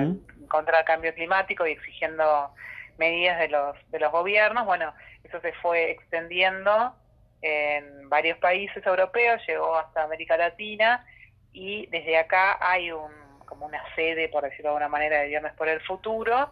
contra 0.47 0.79
el 0.79 0.85
cambio 0.85 1.13
climático 1.13 1.67
y 1.67 1.73
exigiendo 1.73 2.49
medidas 2.97 3.39
de 3.39 3.49
los, 3.49 3.91
de 3.91 3.99
los 3.99 4.11
gobiernos. 4.11 4.65
Bueno, 4.65 4.93
eso 5.23 5.39
se 5.41 5.53
fue 5.53 5.91
extendiendo 5.91 6.95
en 7.41 8.09
varios 8.09 8.37
países 8.39 8.83
europeos, 8.85 9.41
llegó 9.47 9.75
hasta 9.75 10.03
América 10.03 10.35
Latina 10.37 11.05
y 11.53 11.85
desde 11.87 12.17
acá 12.17 12.57
hay 12.59 12.91
un 12.91 13.24
como 13.45 13.65
una 13.65 13.81
sede, 13.95 14.29
por 14.29 14.43
decirlo 14.43 14.63
de 14.63 14.69
alguna 14.69 14.89
manera, 14.89 15.19
de 15.19 15.27
Viernes 15.27 15.53
por 15.53 15.67
el 15.67 15.81
Futuro, 15.81 16.49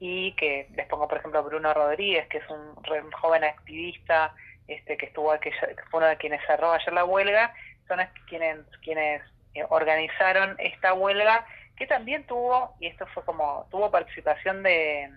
y 0.00 0.32
que 0.32 0.68
les 0.74 0.86
pongo, 0.86 1.08
por 1.08 1.18
ejemplo, 1.18 1.42
Bruno 1.42 1.72
Rodríguez, 1.72 2.26
que 2.28 2.38
es 2.38 2.50
un, 2.50 2.74
joven 3.12 3.44
activista 3.44 4.34
este, 4.68 4.96
que 4.96 5.06
estuvo 5.06 5.38
que 5.40 5.52
fue 5.90 5.98
uno 5.98 6.06
de 6.06 6.16
quienes 6.16 6.40
cerró 6.46 6.72
ayer 6.72 6.92
la 6.92 7.04
huelga, 7.04 7.54
son 7.86 8.00
quienes, 8.28 8.58
quienes 8.82 9.22
eh, 9.54 9.64
organizaron 9.68 10.56
esta 10.58 10.94
huelga, 10.94 11.46
que 11.76 11.86
también 11.86 12.24
tuvo, 12.26 12.74
y 12.80 12.86
esto 12.86 13.06
fue 13.06 13.24
como, 13.24 13.66
tuvo 13.70 13.90
participación 13.90 14.62
de, 14.62 15.10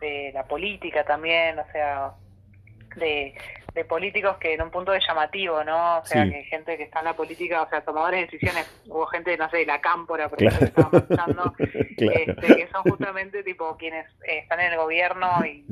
de 0.00 0.30
la 0.34 0.44
política 0.44 1.04
también, 1.04 1.58
o 1.58 1.66
sea, 1.72 2.12
de, 2.96 3.34
de 3.74 3.84
políticos 3.84 4.36
que 4.38 4.54
en 4.54 4.62
un 4.62 4.70
punto 4.70 4.92
de 4.92 5.00
llamativo, 5.00 5.62
¿no? 5.64 5.98
O 5.98 6.04
sea, 6.04 6.28
que 6.28 6.44
gente 6.44 6.76
que 6.76 6.84
está 6.84 7.00
en 7.00 7.06
la 7.06 7.14
política, 7.14 7.62
o 7.62 7.68
sea, 7.68 7.82
tomadores 7.82 8.20
de 8.20 8.26
decisiones, 8.26 8.82
hubo 8.86 9.06
gente, 9.06 9.36
no 9.36 9.48
sé, 9.50 9.58
de 9.58 9.66
la 9.66 9.80
cámpora, 9.80 10.28
por 10.28 10.42
ejemplo, 10.42 10.58
que 10.58 10.64
estaba 10.66 10.90
marchando, 10.90 11.54
este, 11.58 12.56
que 12.56 12.68
son 12.72 12.82
justamente 12.82 13.42
tipo 13.42 13.76
quienes 13.76 14.06
eh, 14.24 14.38
están 14.38 14.60
en 14.60 14.72
el 14.72 14.78
gobierno 14.78 15.28
y, 15.44 15.64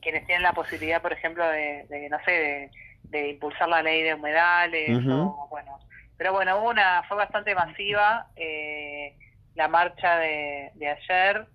quienes 0.00 0.26
tienen 0.26 0.42
la 0.42 0.52
posibilidad, 0.52 1.02
por 1.02 1.12
ejemplo, 1.12 1.46
de, 1.48 2.08
no 2.10 2.18
sé, 2.24 2.70
de, 3.02 3.28
impulsar 3.30 3.68
la 3.68 3.82
ley 3.82 4.02
de 4.02 4.14
humedales, 4.14 5.04
o, 5.06 5.48
bueno. 5.50 5.78
Pero 6.16 6.32
bueno, 6.32 6.58
hubo 6.58 6.70
una, 6.70 7.02
fue 7.08 7.16
bastante 7.16 7.54
masiva 7.54 8.28
eh, 8.36 9.14
la 9.54 9.68
marcha 9.68 10.16
de, 10.18 10.70
de 10.74 10.88
ayer 10.88 11.46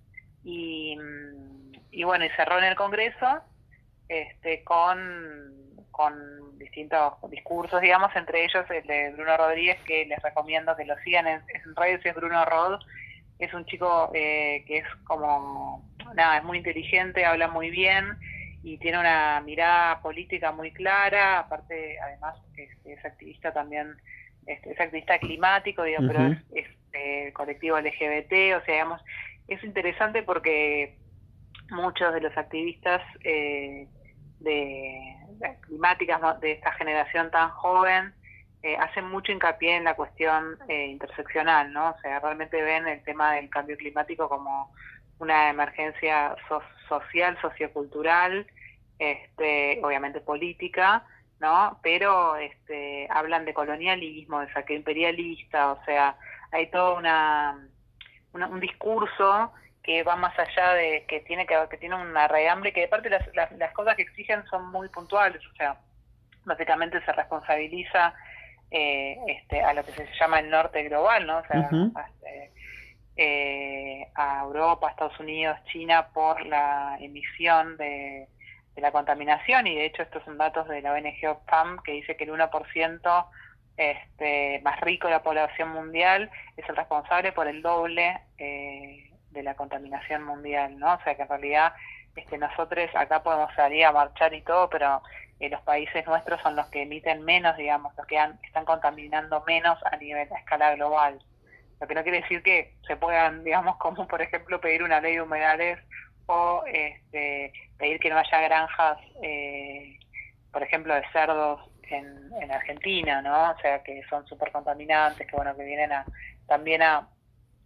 y, 0.43 0.97
y 1.91 2.03
bueno, 2.03 2.25
y 2.25 2.29
cerró 2.29 2.57
en 2.59 2.65
el 2.65 2.75
Congreso 2.75 3.41
este, 4.11 4.63
con 4.63 5.70
con 5.91 6.57
distintos 6.57 7.13
discursos, 7.29 7.81
digamos, 7.81 8.15
entre 8.15 8.45
ellos 8.45 8.65
el 8.69 8.85
de 8.87 9.11
Bruno 9.11 9.37
Rodríguez, 9.37 9.77
que 9.85 10.05
les 10.05 10.21
recomiendo 10.21 10.75
que 10.75 10.85
lo 10.85 10.97
sigan. 10.99 11.27
En, 11.27 11.41
redes, 11.75 12.05
es 12.05 12.15
Bruno 12.15 12.43
Rod, 12.45 12.79
es 13.39 13.53
un 13.53 13.65
chico 13.65 14.11
eh, 14.13 14.63
que 14.67 14.79
es 14.79 14.85
como, 15.03 15.87
nada, 16.15 16.37
es 16.37 16.43
muy 16.43 16.57
inteligente, 16.57 17.25
habla 17.25 17.47
muy 17.47 17.69
bien 17.69 18.17
y 18.63 18.77
tiene 18.77 18.99
una 18.99 19.41
mirada 19.41 20.01
política 20.01 20.51
muy 20.51 20.71
clara, 20.71 21.39
aparte, 21.39 21.99
además, 21.99 22.37
es, 22.85 23.05
activista 23.05 23.51
también, 23.51 23.95
es, 24.45 24.63
es, 24.65 24.79
activista 24.79 25.17
climático, 25.17 25.83
digo, 25.83 26.01
pero 26.07 26.27
es, 26.27 26.37
es 26.53 26.67
eh, 26.93 27.31
colectivo 27.33 27.79
LGBT, 27.79 28.61
o 28.61 28.65
sea, 28.65 28.73
digamos, 28.73 29.01
es 29.47 29.63
interesante 29.63 30.23
porque 30.23 30.95
muchos 31.71 32.13
de 32.13 32.21
los 32.21 32.37
activistas 32.37 33.01
eh, 33.23 33.87
de, 34.39 35.15
climáticas 35.61 36.39
de 36.39 36.53
esta 36.53 36.71
generación 36.73 37.31
tan 37.31 37.49
joven 37.49 38.13
eh, 38.63 38.77
hacen 38.77 39.05
mucho 39.05 39.31
hincapié 39.31 39.75
en 39.75 39.85
la 39.85 39.95
cuestión 39.95 40.57
eh, 40.67 40.85
interseccional, 40.87 41.73
¿no? 41.73 41.89
O 41.89 41.99
sea, 42.01 42.19
realmente 42.19 42.61
ven 42.61 42.87
el 42.87 43.03
tema 43.03 43.33
del 43.33 43.49
cambio 43.49 43.75
climático 43.75 44.29
como 44.29 44.71
una 45.17 45.49
emergencia 45.49 46.35
social, 46.87 47.37
sociocultural, 47.41 48.45
este, 48.99 49.79
obviamente 49.83 50.21
política, 50.21 51.03
¿no? 51.39 51.79
Pero 51.81 52.35
este, 52.35 53.07
hablan 53.09 53.45
de 53.45 53.53
colonialismo, 53.53 54.41
de 54.41 54.53
saqueo 54.53 54.77
imperialista, 54.77 55.71
o 55.71 55.83
sea, 55.85 56.15
hay 56.51 56.69
todo 56.69 56.97
una, 56.97 57.67
un 58.33 58.59
discurso 58.59 59.51
que 59.83 60.03
va 60.03 60.15
más 60.15 60.37
allá 60.37 60.73
de 60.73 61.05
que 61.07 61.21
tiene 61.21 61.45
que, 61.45 61.55
que 61.69 61.77
tiene 61.77 61.95
una 61.95 62.27
rehambre 62.27 62.71
que 62.73 62.81
de 62.81 62.87
parte 62.87 63.09
las, 63.09 63.25
las, 63.33 63.71
cosas 63.73 63.95
que 63.95 64.03
exigen 64.03 64.45
son 64.45 64.71
muy 64.71 64.89
puntuales, 64.89 65.41
o 65.45 65.55
sea, 65.55 65.77
básicamente 66.45 67.03
se 67.03 67.11
responsabiliza 67.11 68.13
eh, 68.69 69.17
este, 69.27 69.61
a 69.61 69.73
lo 69.73 69.83
que 69.83 69.91
se 69.91 70.07
llama 70.19 70.39
el 70.39 70.49
norte 70.49 70.83
global, 70.83 71.25
¿no? 71.25 71.39
O 71.39 71.43
sea, 71.45 71.69
eh, 73.17 74.07
a 74.15 74.41
Europa, 74.43 74.89
Estados 74.89 75.19
Unidos, 75.19 75.57
China 75.65 76.07
por 76.13 76.45
la 76.45 76.97
emisión 76.99 77.75
de, 77.77 78.27
de, 78.75 78.81
la 78.81 78.91
contaminación 78.91 79.67
y 79.67 79.75
de 79.75 79.85
hecho 79.85 80.03
estos 80.03 80.23
son 80.23 80.37
datos 80.37 80.67
de 80.69 80.81
la 80.81 80.93
ONG 80.93 81.27
Oxfam 81.27 81.81
que 81.83 81.91
dice 81.91 82.15
que 82.15 82.23
el 82.23 82.31
1% 82.31 83.25
este, 83.77 84.61
más 84.63 84.79
rico 84.81 85.07
de 85.07 85.13
la 85.13 85.23
población 85.23 85.69
mundial 85.69 86.29
es 86.55 86.67
el 86.69 86.75
responsable 86.75 87.31
por 87.31 87.47
el 87.47 87.61
doble 87.61 88.19
eh, 88.37 89.10
de 89.31 89.43
la 89.43 89.55
contaminación 89.55 90.23
mundial, 90.23 90.77
¿no? 90.77 90.93
O 90.93 91.03
sea 91.03 91.15
que 91.15 91.21
en 91.23 91.29
realidad 91.29 91.73
este, 92.15 92.37
nosotros 92.37 92.89
acá 92.93 93.23
podemos 93.23 93.53
salir 93.55 93.85
a 93.85 93.91
marchar 93.91 94.33
y 94.33 94.41
todo, 94.41 94.69
pero 94.69 95.01
eh, 95.39 95.49
los 95.49 95.61
países 95.61 96.05
nuestros 96.05 96.41
son 96.41 96.55
los 96.55 96.67
que 96.67 96.83
emiten 96.83 97.23
menos, 97.23 97.55
digamos, 97.57 97.95
los 97.97 98.05
que 98.05 98.19
están 98.43 98.65
contaminando 98.65 99.43
menos 99.47 99.79
a 99.91 99.95
nivel, 99.97 100.27
a 100.31 100.37
escala 100.37 100.75
global. 100.75 101.19
Lo 101.79 101.87
que 101.87 101.95
no 101.95 102.03
quiere 102.03 102.21
decir 102.21 102.43
que 102.43 102.75
se 102.85 102.95
puedan, 102.95 103.43
digamos, 103.43 103.75
como 103.79 104.07
por 104.07 104.21
ejemplo 104.21 104.61
pedir 104.61 104.83
una 104.83 105.01
ley 105.01 105.15
de 105.15 105.21
humedales 105.21 105.79
o 106.27 106.63
este, 106.67 107.51
pedir 107.77 107.99
que 107.99 108.09
no 108.09 108.17
haya 108.17 108.41
granjas, 108.41 108.97
eh, 109.23 109.97
por 110.51 110.63
ejemplo, 110.63 110.93
de 110.93 111.03
cerdos 111.11 111.61
en, 111.83 112.29
en 112.41 112.51
Argentina, 112.51 113.21
¿no? 113.21 113.51
O 113.51 113.57
sea, 113.59 113.81
que 113.83 114.03
son 114.09 114.25
súper 114.27 114.51
contaminantes, 114.51 115.27
que 115.27 115.35
bueno, 115.35 115.55
que 115.55 115.63
vienen 115.63 115.91
a, 115.91 116.05
también 116.47 116.81
a 116.83 117.07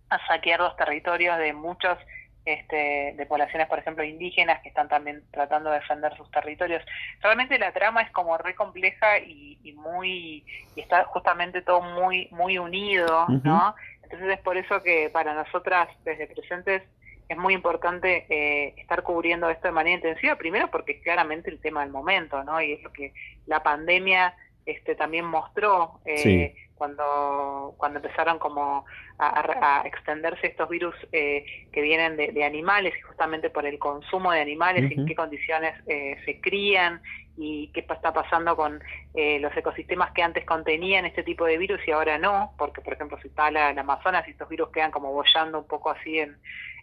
a 0.09 0.27
saquear 0.27 0.59
los 0.59 0.75
territorios 0.75 1.37
de 1.37 1.53
muchos 1.53 1.97
este, 2.45 3.15
de 3.17 3.25
poblaciones, 3.25 3.67
por 3.67 3.79
ejemplo, 3.79 4.03
indígenas 4.03 4.61
que 4.61 4.69
están 4.69 4.87
también 4.87 5.23
tratando 5.31 5.71
de 5.71 5.79
defender 5.79 6.15
sus 6.15 6.29
territorios. 6.29 6.83
Realmente 7.21 7.57
la 7.57 7.71
trama 7.71 8.01
es 8.01 8.11
como 8.11 8.37
re 8.37 8.53
compleja 8.53 9.17
y, 9.17 9.73
muy 9.77 10.45
y 10.75 10.79
está 10.79 11.05
justamente 11.05 11.61
todo 11.61 11.81
muy 11.81 12.27
muy 12.31 12.57
unido, 12.57 13.25
¿no? 13.43 13.75
Entonces 14.03 14.29
es 14.29 14.39
por 14.39 14.57
eso 14.57 14.81
que 14.83 15.09
para 15.11 15.33
nosotras 15.33 15.89
desde 16.03 16.27
presentes 16.27 16.83
es 17.27 17.37
muy 17.37 17.53
importante 17.53 18.25
eh, 18.29 18.75
estar 18.77 19.01
cubriendo 19.01 19.49
esto 19.49 19.67
de 19.67 19.73
manera 19.73 19.95
intensiva, 19.95 20.35
primero 20.35 20.69
porque 20.69 20.93
es 20.93 21.03
claramente 21.03 21.49
el 21.49 21.59
tema 21.59 21.81
del 21.81 21.91
momento, 21.91 22.43
¿no? 22.43 22.61
Y 22.61 22.73
es 22.73 22.83
lo 22.83 22.93
que 22.93 23.13
la 23.47 23.63
pandemia 23.63 24.35
este, 24.65 24.95
también 24.95 25.25
mostró 25.25 25.99
eh, 26.05 26.55
cuando, 26.75 27.73
cuando 27.77 27.99
empezaron 27.99 28.37
como 28.37 28.85
a, 29.17 29.83
extenderse 29.85 30.47
estos 30.47 30.69
virus 30.69 30.95
eh, 31.11 31.45
que 31.71 31.81
vienen 31.81 32.17
de, 32.17 32.43
animales 32.43 32.93
y 32.97 33.01
justamente 33.01 33.49
por 33.49 33.65
el 33.65 33.79
consumo 33.79 34.31
de 34.31 34.41
animales 34.41 34.91
y 34.91 34.93
en 34.93 35.05
qué 35.05 35.15
condiciones 35.15 35.73
eh, 35.87 36.17
se 36.25 36.41
crían 36.41 37.01
y 37.37 37.69
qué 37.73 37.81
está 37.81 38.13
pasando 38.13 38.55
con 38.55 38.81
eh, 39.13 39.39
los 39.39 39.55
ecosistemas 39.55 40.11
que 40.11 40.21
antes 40.21 40.45
contenían 40.45 41.05
este 41.05 41.23
tipo 41.23 41.45
de 41.45 41.57
virus 41.57 41.79
y 41.87 41.91
ahora 41.91 42.17
no, 42.17 42.53
porque 42.57 42.81
por 42.81 42.93
ejemplo 42.93 43.17
si 43.21 43.29
está 43.29 43.51
la, 43.51 43.69
Amazonas 43.69 44.27
y 44.27 44.31
estos 44.31 44.49
virus 44.49 44.69
quedan 44.69 44.91
como 44.91 45.11
bollando 45.11 45.59
un 45.59 45.67
poco 45.67 45.91
así 45.91 46.19
en, 46.19 46.37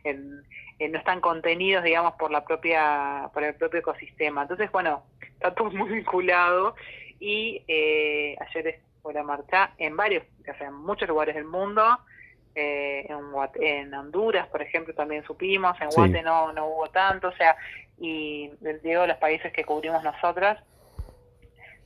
en, 0.05 0.43
no 0.91 0.99
están 0.99 1.21
contenidos, 1.21 1.85
digamos, 1.85 2.15
por 2.15 2.33
la 2.33 2.45
propia, 2.45 3.31
por 3.33 3.45
el 3.45 3.55
propio 3.55 3.79
ecosistema. 3.79 4.43
Entonces, 4.43 4.69
bueno, 4.73 5.05
está 5.21 5.55
todo 5.55 5.71
muy 5.71 5.89
vinculado 5.91 6.75
y 7.23 7.63
ayer 8.41 8.81
fue 9.01 9.15
la 9.15 9.23
marcha 9.23 9.73
en 9.79 9.97
varios, 9.97 10.25
o 10.41 10.55
sea, 10.59 10.67
en 10.67 10.75
muchos 10.75 11.09
lugares 11.09 11.35
del 11.35 11.45
mundo, 11.45 11.83
eh, 12.55 13.07
en, 13.09 13.63
en, 13.63 13.95
Honduras, 13.95 14.49
por 14.49 14.61
ejemplo, 14.61 14.93
también 14.95 15.25
supimos, 15.25 15.81
en 15.81 15.89
Guate 15.89 16.23
no, 16.23 16.53
no 16.53 16.67
hubo 16.67 16.89
tanto, 16.89 17.29
o 17.29 17.33
sea, 17.33 17.57
y 17.99 18.51
digo 18.83 19.07
los 19.07 19.17
países 19.19 19.53
que 19.53 19.65
cubrimos 19.65 20.03
nosotras, 20.03 20.63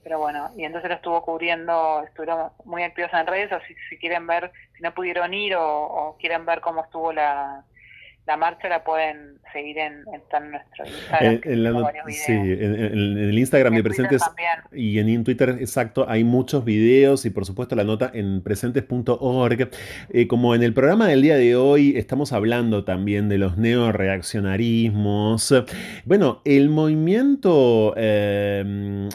pero 0.02 0.18
bueno, 0.18 0.50
y 0.56 0.64
entonces 0.64 0.88
lo 0.88 0.96
estuvo 0.96 1.22
cubriendo, 1.22 2.02
estuvieron 2.04 2.50
muy 2.64 2.82
activos 2.82 3.12
en 3.12 3.26
redes, 3.26 3.52
o 3.52 3.60
si, 3.66 3.74
si 3.90 3.98
quieren 3.98 4.26
ver, 4.26 4.50
si 4.74 4.82
no 4.82 4.94
pudieron 4.94 5.34
ir 5.34 5.54
o 5.56 6.16
quieren 6.18 6.46
ver 6.46 6.60
cómo 6.60 6.84
estuvo 6.84 7.12
la, 7.12 7.64
la 8.26 8.36
marcha 8.36 8.68
la 8.68 8.82
pueden 8.84 9.38
seguir 9.52 9.78
en, 9.78 10.04
en 10.12 10.50
nuestro 10.50 10.84
Instagram. 10.84 11.40
En, 11.44 12.12
sí, 12.12 12.32
en, 12.32 12.74
el 13.18 13.38
Instagram 13.38 13.74
de 13.74 13.82
Presentes 13.82 14.22
y 14.72 14.98
en, 14.98 15.22
Twitter, 15.24 15.50
exacto, 15.60 16.04
hay 16.08 16.24
muchos 16.24 16.64
videos 16.64 17.24
y 17.24 17.30
por 17.30 17.46
supuesto 17.46 17.76
la 17.76 17.84
nota 17.84 18.10
en 18.12 18.42
presentes.org. 18.42 19.70
Eh, 20.10 20.26
como 20.26 20.54
en 20.54 20.62
el 20.62 20.74
programa 20.74 21.06
del 21.08 21.22
día 21.22 21.36
de 21.36 21.56
hoy 21.56 21.96
estamos 21.96 22.32
hablando 22.32 22.84
también 22.84 23.28
de 23.28 23.38
los 23.38 23.56
neoreaccionarismos. 23.56 25.54
Bueno, 26.04 26.42
el 26.44 26.68
movimiento... 26.68 27.94
Eh, 27.96 29.08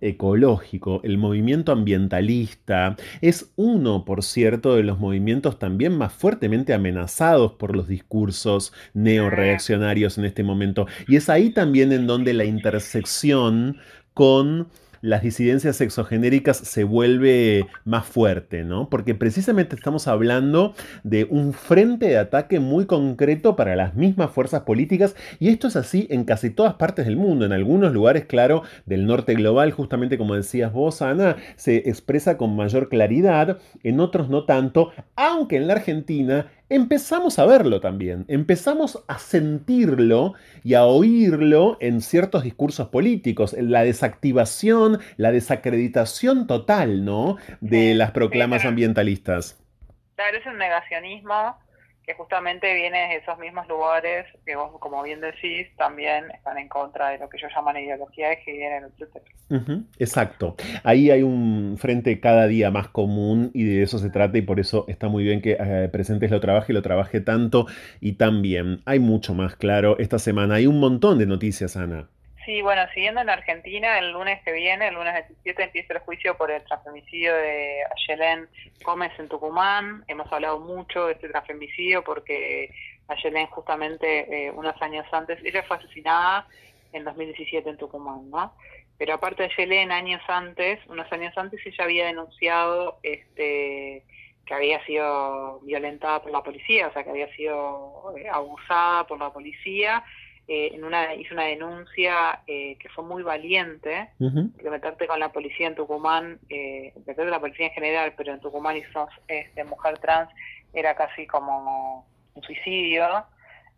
ecológico, 0.00 1.00
el 1.04 1.18
movimiento 1.18 1.72
ambientalista, 1.72 2.96
es 3.20 3.52
uno, 3.56 4.04
por 4.04 4.22
cierto, 4.22 4.76
de 4.76 4.82
los 4.82 4.98
movimientos 4.98 5.58
también 5.58 5.96
más 5.96 6.12
fuertemente 6.12 6.74
amenazados 6.74 7.52
por 7.52 7.76
los 7.76 7.88
discursos 7.88 8.72
neoreaccionarios 8.94 10.18
en 10.18 10.24
este 10.24 10.42
momento. 10.42 10.86
Y 11.06 11.16
es 11.16 11.28
ahí 11.28 11.50
también 11.50 11.92
en 11.92 12.06
donde 12.06 12.34
la 12.34 12.44
intersección 12.44 13.78
con 14.14 14.68
las 15.00 15.22
disidencias 15.22 15.76
sexogenéricas 15.76 16.56
se 16.56 16.84
vuelve 16.84 17.66
más 17.84 18.06
fuerte, 18.06 18.64
¿no? 18.64 18.88
Porque 18.90 19.14
precisamente 19.14 19.74
estamos 19.74 20.08
hablando 20.08 20.74
de 21.04 21.26
un 21.30 21.52
frente 21.52 22.06
de 22.06 22.18
ataque 22.18 22.60
muy 22.60 22.86
concreto 22.86 23.56
para 23.56 23.76
las 23.76 23.94
mismas 23.94 24.30
fuerzas 24.30 24.62
políticas 24.62 25.16
y 25.38 25.48
esto 25.48 25.68
es 25.68 25.76
así 25.76 26.06
en 26.10 26.24
casi 26.24 26.50
todas 26.50 26.74
partes 26.74 27.06
del 27.06 27.16
mundo. 27.16 27.46
En 27.46 27.52
algunos 27.52 27.92
lugares, 27.92 28.26
claro, 28.26 28.62
del 28.86 29.06
norte 29.06 29.34
global, 29.34 29.72
justamente 29.72 30.18
como 30.18 30.34
decías 30.34 30.72
vos, 30.72 31.02
Ana, 31.02 31.36
se 31.56 31.76
expresa 31.88 32.36
con 32.36 32.54
mayor 32.54 32.88
claridad, 32.88 33.58
en 33.82 34.00
otros 34.00 34.28
no 34.28 34.44
tanto, 34.44 34.90
aunque 35.16 35.56
en 35.56 35.66
la 35.66 35.74
Argentina 35.74 36.46
empezamos 36.70 37.38
a 37.38 37.44
verlo 37.44 37.80
también, 37.80 38.24
empezamos 38.28 39.04
a 39.08 39.18
sentirlo 39.18 40.34
y 40.64 40.74
a 40.74 40.84
oírlo 40.84 41.76
en 41.80 42.00
ciertos 42.00 42.44
discursos 42.44 42.88
políticos, 42.88 43.54
la 43.58 43.82
desactivación, 43.82 45.00
la 45.16 45.32
desacreditación 45.32 46.46
total, 46.46 47.04
¿no? 47.04 47.36
De 47.60 47.94
las 47.94 48.12
proclamas 48.12 48.64
ambientalistas. 48.64 49.62
Claro, 50.14 50.38
es 50.38 50.46
un 50.46 50.58
negacionismo 50.58 51.58
que 52.10 52.16
justamente 52.16 52.74
viene 52.74 53.08
de 53.08 53.16
esos 53.16 53.38
mismos 53.38 53.68
lugares 53.68 54.26
que 54.44 54.56
vos, 54.56 54.72
como 54.80 55.02
bien 55.02 55.20
decís, 55.20 55.68
también 55.76 56.28
están 56.32 56.58
en 56.58 56.68
contra 56.68 57.10
de 57.10 57.18
lo 57.18 57.28
que 57.28 57.38
llamo 57.38 57.72
la 57.72 57.80
ideología 57.80 58.30
de 58.30 58.36
género, 58.38 58.88
etc. 58.88 59.22
exacto. 59.98 60.56
Ahí 60.82 61.10
hay 61.10 61.22
un 61.22 61.76
frente 61.78 62.18
cada 62.18 62.48
día 62.48 62.72
más 62.72 62.88
común 62.88 63.52
y 63.54 63.64
de 63.64 63.82
eso 63.82 63.98
se 63.98 64.10
trata 64.10 64.38
y 64.38 64.42
por 64.42 64.58
eso 64.58 64.86
está 64.88 65.08
muy 65.08 65.22
bien 65.22 65.40
que 65.40 65.56
eh, 65.60 65.88
Presentes 65.92 66.32
lo 66.32 66.40
trabaje 66.40 66.72
y 66.72 66.74
lo 66.74 66.82
trabaje 66.82 67.20
tanto 67.20 67.66
y 68.00 68.14
tan 68.14 68.42
bien. 68.42 68.82
Hay 68.86 68.98
mucho 68.98 69.34
más, 69.34 69.54
claro. 69.54 69.96
Esta 69.98 70.18
semana 70.18 70.56
hay 70.56 70.66
un 70.66 70.80
montón 70.80 71.18
de 71.18 71.26
noticias, 71.26 71.76
Ana. 71.76 72.08
Sí, 72.44 72.62
bueno, 72.62 72.82
siguiendo 72.94 73.20
en 73.20 73.28
Argentina, 73.28 73.98
el 73.98 74.12
lunes 74.12 74.42
que 74.42 74.52
viene, 74.52 74.88
el 74.88 74.94
lunes 74.94 75.28
17, 75.28 75.62
empieza 75.62 75.92
el 75.92 75.98
juicio 76.00 76.38
por 76.38 76.50
el 76.50 76.64
transfemicidio 76.64 77.34
de 77.34 77.82
Ayelén 77.94 78.48
Gómez 78.82 79.12
en 79.18 79.28
Tucumán. 79.28 80.04
Hemos 80.08 80.32
hablado 80.32 80.58
mucho 80.58 81.06
de 81.06 81.12
este 81.12 81.28
transfemicidio 81.28 82.02
porque 82.02 82.72
Ayelén 83.08 83.46
justamente 83.48 84.46
eh, 84.46 84.50
unos 84.52 84.80
años 84.80 85.04
antes, 85.12 85.38
ella 85.44 85.62
fue 85.64 85.76
asesinada 85.76 86.46
en 86.92 87.04
2017 87.04 87.68
en 87.68 87.76
Tucumán, 87.76 88.30
¿no? 88.30 88.54
Pero 88.96 89.14
aparte 89.14 89.42
de 89.42 89.50
Ayelén, 89.52 89.92
años 89.92 90.22
antes, 90.26 90.78
unos 90.86 91.12
años 91.12 91.36
antes, 91.36 91.60
ella 91.66 91.84
había 91.84 92.06
denunciado 92.06 93.00
este 93.02 94.02
que 94.46 94.54
había 94.54 94.84
sido 94.86 95.60
violentada 95.60 96.22
por 96.22 96.32
la 96.32 96.42
policía, 96.42 96.88
o 96.88 96.92
sea, 96.92 97.04
que 97.04 97.10
había 97.10 97.32
sido 97.36 98.14
eh, 98.16 98.28
abusada 98.30 99.06
por 99.06 99.18
la 99.18 99.30
policía 99.30 100.02
eh, 100.48 100.72
en 100.74 100.84
una, 100.84 101.14
hizo 101.14 101.34
una 101.34 101.44
denuncia 101.44 102.42
eh, 102.46 102.76
que 102.80 102.88
fue 102.88 103.04
muy 103.04 103.22
valiente, 103.22 104.10
de 104.18 104.70
meterte 104.70 105.06
con 105.06 105.20
la 105.20 105.30
policía 105.30 105.68
en 105.68 105.76
Tucumán, 105.76 106.40
eh, 106.48 106.92
meterte 107.06 107.22
con 107.22 107.30
la 107.30 107.40
policía 107.40 107.66
en 107.66 107.72
general, 107.72 108.14
pero 108.16 108.32
en 108.32 108.40
Tucumán 108.40 108.76
y 108.76 108.82
sos 108.92 109.10
este, 109.28 109.62
mujer 109.64 109.98
trans 109.98 110.28
era 110.72 110.94
casi 110.96 111.26
como 111.26 112.04
un 112.34 112.42
suicidio. 112.42 113.24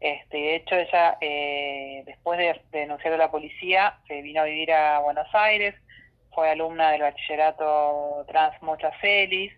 Este, 0.00 0.36
de 0.36 0.56
hecho, 0.56 0.74
ella, 0.74 1.18
eh, 1.20 2.02
después 2.06 2.38
de, 2.38 2.60
denunciar 2.72 3.14
a 3.14 3.18
la 3.18 3.30
policía, 3.30 3.98
se 4.08 4.22
vino 4.22 4.40
a 4.40 4.44
vivir 4.44 4.72
a 4.72 4.98
Buenos 5.00 5.28
Aires, 5.34 5.74
fue 6.34 6.50
alumna 6.50 6.90
del 6.90 7.02
bachillerato 7.02 8.24
trans 8.28 8.60
Mocha 8.62 8.90
Celis, 9.00 9.52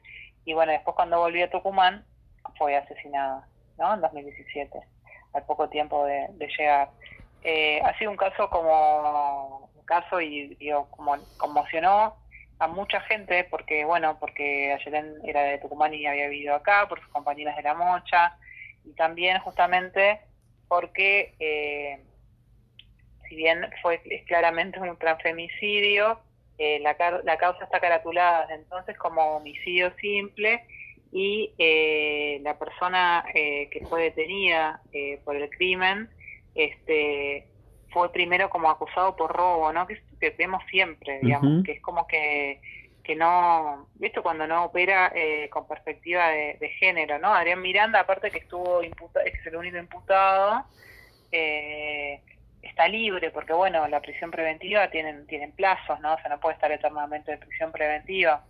y 0.44 0.52
bueno, 0.52 0.72
después 0.72 0.96
cuando 0.96 1.18
volvió 1.18 1.44
a 1.44 1.50
Tucumán, 1.50 2.04
fue 2.58 2.76
asesinada, 2.76 3.46
¿no? 3.78 3.94
En 3.94 4.00
2017 4.00 4.93
al 5.34 5.44
poco 5.44 5.68
tiempo 5.68 6.04
de, 6.06 6.28
llegar. 6.58 6.90
Eh, 7.42 7.80
ha 7.84 7.96
sido 7.98 8.10
un 8.10 8.16
caso 8.16 8.48
como 8.48 9.68
un 9.74 9.84
caso 9.84 10.20
y 10.20 10.54
digo, 10.54 10.88
como 10.90 11.16
conmocionó 11.36 12.16
a 12.58 12.68
mucha 12.68 13.00
gente 13.00 13.44
porque 13.44 13.84
bueno 13.84 14.16
porque 14.20 14.72
Ayelen 14.72 15.16
era 15.24 15.42
de 15.42 15.58
Tucumán 15.58 15.92
y 15.92 16.06
había 16.06 16.28
vivido 16.28 16.54
acá 16.54 16.88
por 16.88 17.00
sus 17.00 17.08
compañeras 17.08 17.56
de 17.56 17.62
la 17.62 17.74
mocha 17.74 18.36
y 18.84 18.92
también 18.92 19.40
justamente 19.40 20.20
porque 20.68 21.34
eh, 21.40 22.00
si 23.28 23.34
bien 23.34 23.68
fue 23.82 24.00
claramente 24.26 24.78
un 24.78 24.96
transfemicidio 24.96 26.20
eh, 26.58 26.78
la, 26.78 26.96
la 27.24 27.36
causa 27.38 27.64
está 27.64 27.80
caratulada 27.80 28.46
entonces 28.54 28.96
como 28.96 29.36
homicidio 29.36 29.92
simple 29.96 30.64
y 31.14 31.54
eh, 31.58 32.40
la 32.42 32.58
persona 32.58 33.24
eh, 33.32 33.68
que 33.70 33.86
fue 33.86 34.02
detenida 34.02 34.80
eh, 34.92 35.20
por 35.24 35.36
el 35.36 35.48
crimen 35.48 36.10
este 36.56 37.46
fue 37.92 38.10
primero 38.10 38.50
como 38.50 38.68
acusado 38.68 39.14
por 39.14 39.32
robo, 39.32 39.72
¿no? 39.72 39.86
Que, 39.86 40.02
que 40.18 40.30
vemos 40.30 40.60
siempre, 40.68 41.20
digamos, 41.22 41.64
que 41.64 41.72
es 41.72 41.80
como 41.80 42.08
que 42.08 42.60
que 43.04 43.14
no, 43.14 43.86
esto 44.00 44.22
cuando 44.24 44.46
no 44.48 44.64
opera 44.64 45.12
con 45.50 45.68
perspectiva 45.68 46.30
de, 46.30 46.68
género, 46.80 47.18
¿no? 47.18 47.32
Adrián 47.32 47.62
Miranda, 47.62 48.00
aparte 48.00 48.30
que 48.30 48.38
estuvo 48.38 48.82
imputado, 48.82 49.24
es 49.26 49.46
el 49.46 49.54
único 49.54 49.76
imputado, 49.76 50.64
está 51.30 52.88
libre, 52.88 53.30
porque 53.30 53.52
bueno, 53.52 53.86
la 53.86 54.00
prisión 54.00 54.30
preventiva 54.32 54.90
tienen, 54.90 55.26
tienen 55.26 55.52
plazos, 55.52 56.00
¿no? 56.00 56.14
O 56.14 56.18
sea, 56.18 56.30
no 56.30 56.40
puede 56.40 56.54
estar 56.54 56.72
eternamente 56.72 57.32
en 57.32 57.38
prisión 57.38 57.70
preventiva. 57.70 58.42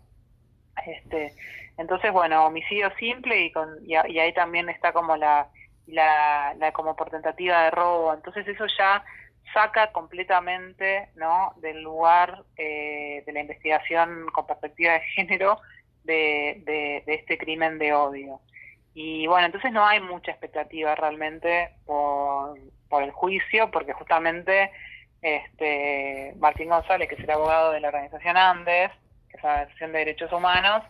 Este, 0.86 1.32
entonces, 1.76 2.12
bueno, 2.12 2.46
homicidio 2.46 2.90
simple 2.98 3.40
y, 3.40 3.52
con, 3.52 3.68
y, 3.86 3.94
ahí 3.96 4.32
también 4.32 4.68
está 4.68 4.92
como 4.92 5.16
la, 5.16 5.48
la, 5.86 6.72
como 6.72 6.94
por 6.94 7.10
tentativa 7.10 7.64
de 7.64 7.70
robo. 7.70 8.14
Entonces 8.14 8.46
eso 8.46 8.66
ya 8.78 9.04
saca 9.52 9.92
completamente 9.92 11.08
¿no? 11.16 11.52
del 11.56 11.82
lugar 11.82 12.44
eh, 12.56 13.22
de 13.26 13.32
la 13.32 13.40
investigación 13.40 14.26
con 14.32 14.46
perspectiva 14.46 14.94
de 14.94 15.00
género 15.00 15.60
de, 16.04 16.62
de, 16.64 17.14
este 17.14 17.38
crimen 17.38 17.78
de 17.78 17.92
odio. 17.92 18.40
Y 18.94 19.26
bueno, 19.26 19.46
entonces 19.46 19.72
no 19.72 19.84
hay 19.84 20.00
mucha 20.00 20.30
expectativa 20.30 20.94
realmente 20.94 21.70
por, 21.84 22.56
por 22.88 23.02
el 23.02 23.10
juicio, 23.10 23.70
porque 23.72 23.92
justamente 23.92 24.70
este 25.20 26.34
Martín 26.36 26.68
González, 26.68 27.08
que 27.08 27.16
es 27.16 27.24
el 27.24 27.30
abogado 27.30 27.72
de 27.72 27.80
la 27.80 27.88
organización 27.88 28.36
Andes, 28.36 28.90
organización 29.48 29.92
de 29.92 29.98
derechos 29.98 30.32
humanos, 30.32 30.82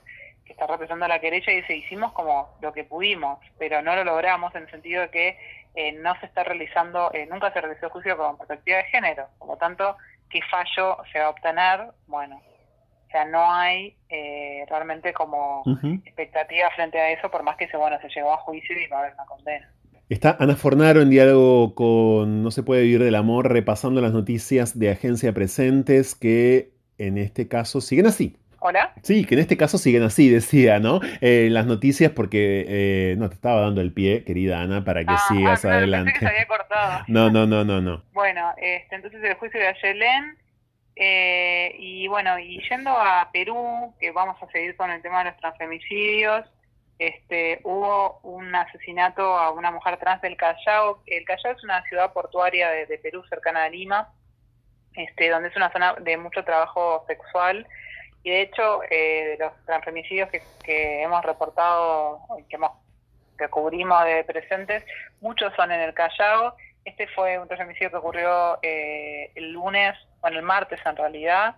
que 0.44 0.52
está 0.52 0.66
representando 0.66 1.08
la 1.08 1.20
querella 1.20 1.52
y 1.52 1.56
dice, 1.56 1.76
hicimos 1.76 2.12
como 2.12 2.56
lo 2.60 2.72
que 2.72 2.84
pudimos, 2.84 3.38
pero 3.58 3.82
no 3.82 3.94
lo 3.96 4.04
logramos 4.04 4.54
en 4.54 4.64
el 4.64 4.70
sentido 4.70 5.02
de 5.02 5.10
que 5.10 5.38
eh, 5.74 5.92
no 5.92 6.18
se 6.20 6.26
está 6.26 6.44
realizando, 6.44 7.10
eh, 7.12 7.26
nunca 7.30 7.52
se 7.52 7.60
realizó 7.60 7.90
juicio 7.90 8.16
con 8.16 8.36
perspectiva 8.36 8.78
de 8.78 8.84
género, 8.84 9.26
por 9.38 9.48
lo 9.48 9.56
tanto, 9.56 9.96
¿qué 10.30 10.40
fallo 10.50 10.98
se 11.12 11.18
va 11.18 11.26
a 11.26 11.30
obtener? 11.30 11.80
Bueno, 12.06 12.36
o 12.36 13.10
sea, 13.10 13.24
no 13.24 13.50
hay 13.50 13.96
eh, 14.08 14.64
realmente 14.68 15.12
como 15.12 15.62
expectativa 16.04 16.70
frente 16.76 16.98
a 16.98 17.10
eso, 17.10 17.30
por 17.30 17.42
más 17.42 17.56
que 17.56 17.68
se, 17.68 17.76
bueno, 17.76 17.98
se 18.00 18.08
llegó 18.08 18.32
a 18.32 18.38
juicio 18.38 18.78
y 18.78 18.86
va 18.88 18.98
a 18.98 19.00
haber 19.00 19.14
una 19.14 19.26
condena. 19.26 19.70
Está 20.10 20.36
Ana 20.38 20.54
Fornaro 20.54 21.00
en 21.00 21.08
diálogo 21.08 21.74
con 21.74 22.42
No 22.42 22.50
se 22.50 22.62
puede 22.62 22.82
vivir 22.82 23.02
del 23.02 23.14
amor, 23.14 23.50
repasando 23.50 24.02
las 24.02 24.12
noticias 24.12 24.78
de 24.78 24.90
Agencia 24.90 25.32
Presentes 25.32 26.14
que 26.14 26.74
en 26.98 27.18
este 27.18 27.48
caso 27.48 27.80
siguen 27.80 28.06
así. 28.06 28.36
¿Hola? 28.66 28.94
Sí, 29.02 29.26
que 29.26 29.34
en 29.34 29.40
este 29.40 29.58
caso 29.58 29.76
siguen 29.76 30.02
así, 30.04 30.30
decía, 30.30 30.78
¿no? 30.80 31.00
Eh, 31.20 31.48
las 31.50 31.66
noticias, 31.66 32.12
porque 32.12 32.64
eh, 32.66 33.14
no 33.18 33.28
te 33.28 33.34
estaba 33.34 33.60
dando 33.60 33.82
el 33.82 33.92
pie, 33.92 34.24
querida 34.24 34.60
Ana, 34.62 34.82
para 34.84 35.04
que 35.04 35.12
Ah, 35.12 35.18
sigas 35.28 35.58
ah, 35.66 35.68
claro, 35.68 35.76
adelante. 35.78 36.12
pensé 36.12 36.20
que 36.20 36.26
se 36.26 36.32
había 36.32 36.46
cortado. 36.46 37.04
No, 37.08 37.28
no, 37.30 37.46
no, 37.46 37.62
no, 37.64 37.82
no. 37.82 38.02
Bueno, 38.12 38.54
este, 38.56 38.94
entonces 38.96 39.22
el 39.22 39.34
juicio 39.34 39.60
de 39.60 39.66
Ayelén. 39.66 40.38
eh, 40.96 41.74
y 41.78 42.06
bueno, 42.08 42.38
y 42.38 42.58
yendo 42.70 42.90
a 42.90 43.28
Perú, 43.32 43.94
que 44.00 44.12
vamos 44.12 44.42
a 44.42 44.46
seguir 44.50 44.76
con 44.76 44.90
el 44.90 45.02
tema 45.02 45.18
de 45.24 45.30
los 45.30 45.38
transfemicidios, 45.40 46.46
este, 46.98 47.60
hubo 47.64 48.20
un 48.22 48.54
asesinato 48.54 49.36
a 49.36 49.50
una 49.50 49.72
mujer 49.72 49.98
trans 49.98 50.22
del 50.22 50.36
Callao. 50.38 51.02
El 51.06 51.24
Callao 51.26 51.52
es 51.52 51.64
una 51.64 51.82
ciudad 51.84 52.14
portuaria 52.14 52.70
de, 52.70 52.86
de 52.86 52.96
Perú 52.98 53.22
cercana 53.28 53.64
a 53.64 53.68
Lima, 53.68 54.08
este, 54.94 55.28
donde 55.28 55.48
es 55.50 55.56
una 55.56 55.70
zona 55.72 55.94
de 56.00 56.16
mucho 56.16 56.44
trabajo 56.44 57.04
sexual. 57.08 57.66
Y 58.24 58.30
de 58.30 58.40
hecho, 58.40 58.80
eh, 58.90 59.36
los 59.38 59.52
transfemicidios 59.66 60.30
que, 60.30 60.42
que 60.64 61.02
hemos 61.02 61.22
reportado, 61.24 62.20
que, 62.48 62.56
hemos, 62.56 62.72
que 63.38 63.48
cubrimos 63.48 64.04
de 64.04 64.24
presentes, 64.24 64.82
muchos 65.20 65.54
son 65.54 65.70
en 65.70 65.80
el 65.80 65.94
Callao. 65.94 66.56
Este 66.84 67.06
fue 67.08 67.38
un 67.38 67.46
transfemicidio 67.46 67.90
que 67.90 67.96
ocurrió 67.96 68.58
eh, 68.62 69.30
el 69.34 69.52
lunes, 69.52 69.94
bueno, 70.20 70.38
el 70.38 70.42
martes 70.42 70.80
en 70.84 70.96
realidad, 70.96 71.56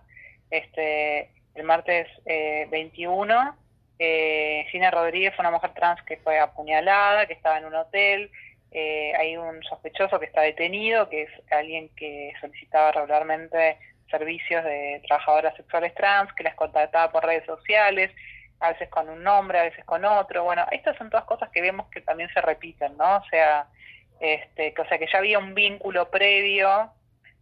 este, 0.51 1.31
el 1.55 1.63
martes 1.63 2.07
eh, 2.25 2.67
21. 2.69 3.55
Eh, 3.99 4.65
Gina 4.69 4.91
Rodríguez 4.91 5.33
fue 5.35 5.43
una 5.43 5.51
mujer 5.51 5.71
trans 5.73 6.01
que 6.03 6.17
fue 6.17 6.37
apuñalada, 6.37 7.25
que 7.25 7.33
estaba 7.33 7.57
en 7.57 7.65
un 7.65 7.75
hotel. 7.75 8.29
Eh, 8.71 9.13
hay 9.17 9.37
un 9.37 9.63
sospechoso 9.63 10.19
que 10.19 10.25
está 10.25 10.41
detenido, 10.41 11.09
que 11.09 11.23
es 11.23 11.29
alguien 11.51 11.89
que 11.95 12.33
solicitaba 12.41 12.91
regularmente 12.91 13.77
servicios 14.09 14.63
de 14.63 15.01
trabajadoras 15.07 15.55
sexuales 15.55 15.93
trans, 15.95 16.31
que 16.33 16.43
las 16.43 16.55
contactaba 16.55 17.11
por 17.11 17.25
redes 17.25 17.45
sociales, 17.45 18.11
a 18.59 18.71
veces 18.71 18.89
con 18.89 19.09
un 19.09 19.23
nombre, 19.23 19.59
a 19.59 19.63
veces 19.63 19.85
con 19.85 20.03
otro. 20.05 20.43
Bueno, 20.43 20.65
estas 20.71 20.97
son 20.97 21.09
todas 21.09 21.25
cosas 21.25 21.49
que 21.49 21.61
vemos 21.61 21.87
que 21.89 22.01
también 22.01 22.29
se 22.33 22.41
repiten, 22.41 22.97
¿no? 22.97 23.17
O 23.17 23.23
sea, 23.29 23.67
este, 24.19 24.73
que, 24.73 24.81
o 24.81 24.87
sea 24.87 24.97
que 24.97 25.07
ya 25.11 25.19
había 25.19 25.39
un 25.39 25.53
vínculo 25.53 26.09
previo 26.09 26.91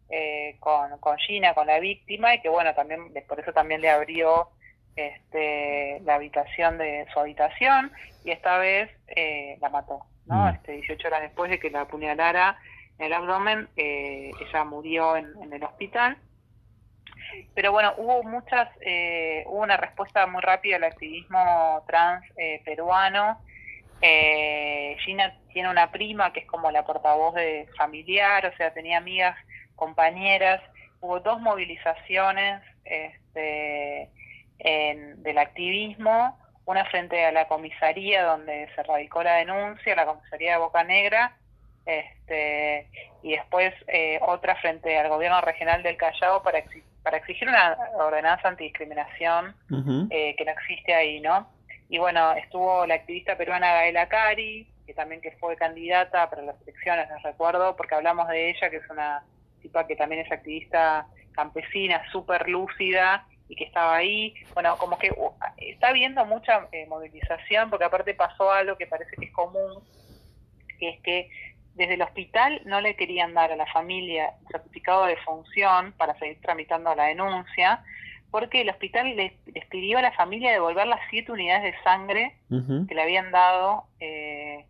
eh, 0.10 0.58
con, 0.60 0.98
con 1.00 1.18
Gina, 1.18 1.54
con 1.54 1.68
la 1.68 1.80
víctima, 1.80 2.36
y 2.36 2.42
que 2.42 2.50
bueno, 2.50 2.74
también 2.74 3.14
por 3.28 3.40
eso 3.40 3.54
también 3.54 3.82
le 3.82 3.90
abrió 3.90 4.50
este, 4.96 6.00
la 6.02 6.16
habitación 6.16 6.78
de 6.78 7.06
su 7.14 7.20
habitación, 7.20 7.92
y 8.24 8.32
esta 8.32 8.58
vez 8.58 8.90
eh, 9.08 9.58
la 9.62 9.70
mató, 9.70 10.06
¿no? 10.26 10.46
Mm. 10.46 10.56
Este, 10.56 10.72
18 10.74 11.08
horas 11.08 11.22
después 11.22 11.50
de 11.50 11.60
que 11.60 11.70
la 11.70 11.82
apuñalara 11.82 12.58
en 12.98 13.06
el 13.08 13.14
abdomen, 13.14 13.68
eh, 13.76 14.32
ella 14.40 14.64
murió 14.64 15.18
en, 15.18 15.32
en 15.42 15.54
el 15.54 15.64
hospital. 15.64 16.18
Pero 17.54 17.72
bueno, 17.72 17.94
hubo 17.98 18.24
muchas, 18.24 18.70
eh, 18.82 19.44
hubo 19.48 19.62
una 19.62 19.78
respuesta 19.78 20.26
muy 20.28 20.42
rápida 20.42 20.76
al 20.78 20.84
activismo 20.86 21.84
trans 21.88 22.24
eh, 22.38 22.62
peruano. 22.66 23.42
Eh, 24.02 24.98
Gina 25.06 25.34
tiene 25.54 25.70
una 25.70 25.92
prima 25.92 26.32
que 26.34 26.42
es 26.42 26.46
como 26.46 26.70
la 26.72 26.84
portavoz 26.84 27.34
de 27.36 27.68
familiar, 27.78 28.46
o 28.46 28.56
sea, 28.58 28.74
tenía 28.74 28.98
amigas, 28.98 29.38
compañeras. 29.76 30.62
Hubo 31.02 31.20
dos 31.20 31.40
movilizaciones 31.40 32.62
este, 32.84 34.10
en- 34.60 35.22
del 35.24 35.38
activismo, 35.38 36.38
una 36.66 36.86
frente 36.86 37.26
a 37.26 37.32
la 37.32 37.48
comisaría 37.48 38.24
donde 38.24 38.68
se 38.76 38.84
radicó 38.84 39.24
la 39.24 39.36
denuncia, 39.36 39.96
la 39.96 40.06
comisaría 40.06 40.54
de 40.54 40.58
Boca 40.58 40.84
Negra, 40.84 41.36
este, 41.86 42.90
y 43.22 43.32
después 43.36 43.74
eh, 43.88 44.20
otra 44.22 44.56
frente 44.56 44.98
al 44.98 45.10
gobierno 45.10 45.40
regional 45.42 45.84
del 45.84 45.98
Callao 45.98 46.42
para, 46.42 46.60
exi- 46.60 46.84
para 47.06 47.18
exigir 47.18 47.48
una 47.48 47.78
ordenanza 48.00 48.48
antidiscriminación 48.48 49.56
eh, 50.10 50.36
que 50.36 50.44
no 50.44 50.52
existe 50.52 50.92
ahí, 50.92 51.20
¿no? 51.20 51.48
Y 51.88 52.00
bueno, 52.00 52.34
estuvo 52.34 52.84
la 52.88 52.96
activista 52.96 53.38
peruana 53.38 53.74
Gaela 53.74 54.10
Cari, 54.10 54.68
que 54.88 54.94
también 54.96 55.22
que 55.22 55.30
fue 55.34 55.56
candidata 55.56 56.28
para 56.32 56.42
las 56.42 56.60
elecciones, 56.64 57.08
les 57.08 57.22
recuerdo, 57.22 57.76
porque 57.76 57.94
hablamos 57.94 58.28
de 58.28 58.50
ella, 58.50 58.72
que 58.72 58.78
es 58.78 58.90
una 58.90 59.24
tipa 59.62 59.86
que 59.86 59.96
también 59.96 60.26
es 60.26 60.32
activista 60.32 61.06
campesina, 61.34 62.02
súper 62.12 62.50
lúcida 62.50 63.28
y 63.50 63.56
que 63.56 63.66
estaba 63.66 63.98
ahí. 63.98 64.34
Bueno, 64.56 64.76
como 64.80 64.98
que 64.98 65.12
uh, 65.12 65.32
está 65.58 65.90
habiendo 65.90 66.26
mucha 66.26 66.68
eh, 66.72 66.88
movilización, 66.88 67.70
porque 67.70 67.86
aparte 67.86 68.16
pasó 68.16 68.52
algo 68.52 68.78
que 68.78 68.88
parece 68.88 69.16
que 69.16 69.26
es 69.26 69.32
común, 69.32 69.84
que 70.80 70.90
es 70.90 71.02
que 71.04 71.30
desde 71.76 71.94
el 71.94 72.02
hospital 72.02 72.62
no 72.66 72.82
le 72.82 72.96
querían 72.96 73.34
dar 73.34 73.52
a 73.52 73.56
la 73.56 73.66
familia 73.68 74.34
el 74.42 74.48
certificado 74.48 75.06
de 75.06 75.18
función 75.18 75.94
para 75.98 76.18
seguir 76.18 76.40
tramitando 76.42 76.96
la 76.96 77.06
denuncia, 77.06 77.84
porque 78.32 78.62
el 78.62 78.70
hospital 78.70 79.16
les, 79.16 79.34
les 79.54 79.66
pidió 79.68 79.98
a 79.98 80.02
la 80.02 80.12
familia 80.14 80.52
devolver 80.52 80.88
las 80.88 81.00
siete 81.10 81.32
unidades 81.32 81.64
de 81.64 81.84
sangre 81.84 82.36
que 82.50 82.96
le 82.96 83.02
habían 83.02 83.32
dado 83.32 83.86
eh, 84.00 84.66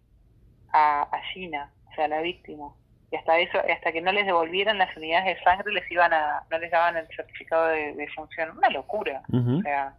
a, 0.71 1.03
a 1.03 1.21
Gina, 1.33 1.71
o 1.89 1.95
sea, 1.95 2.05
a 2.05 2.09
la 2.09 2.21
víctima. 2.21 2.73
Y 3.11 3.15
hasta 3.15 3.39
eso, 3.39 3.59
hasta 3.59 3.91
que 3.91 4.01
no 4.01 4.11
les 4.11 4.25
devolvieran 4.25 4.77
las 4.77 4.95
unidades 4.97 5.37
de 5.37 5.43
sangre, 5.43 5.73
les 5.73 5.89
iban 5.91 6.11
a, 6.11 6.43
no 6.49 6.57
les 6.57 6.71
daban 6.71 6.97
el 6.97 7.07
certificado 7.15 7.67
de, 7.67 7.93
de 7.93 8.07
función. 8.09 8.57
Una 8.57 8.69
locura. 8.69 9.21
O 9.31 9.61
sea, 9.61 9.93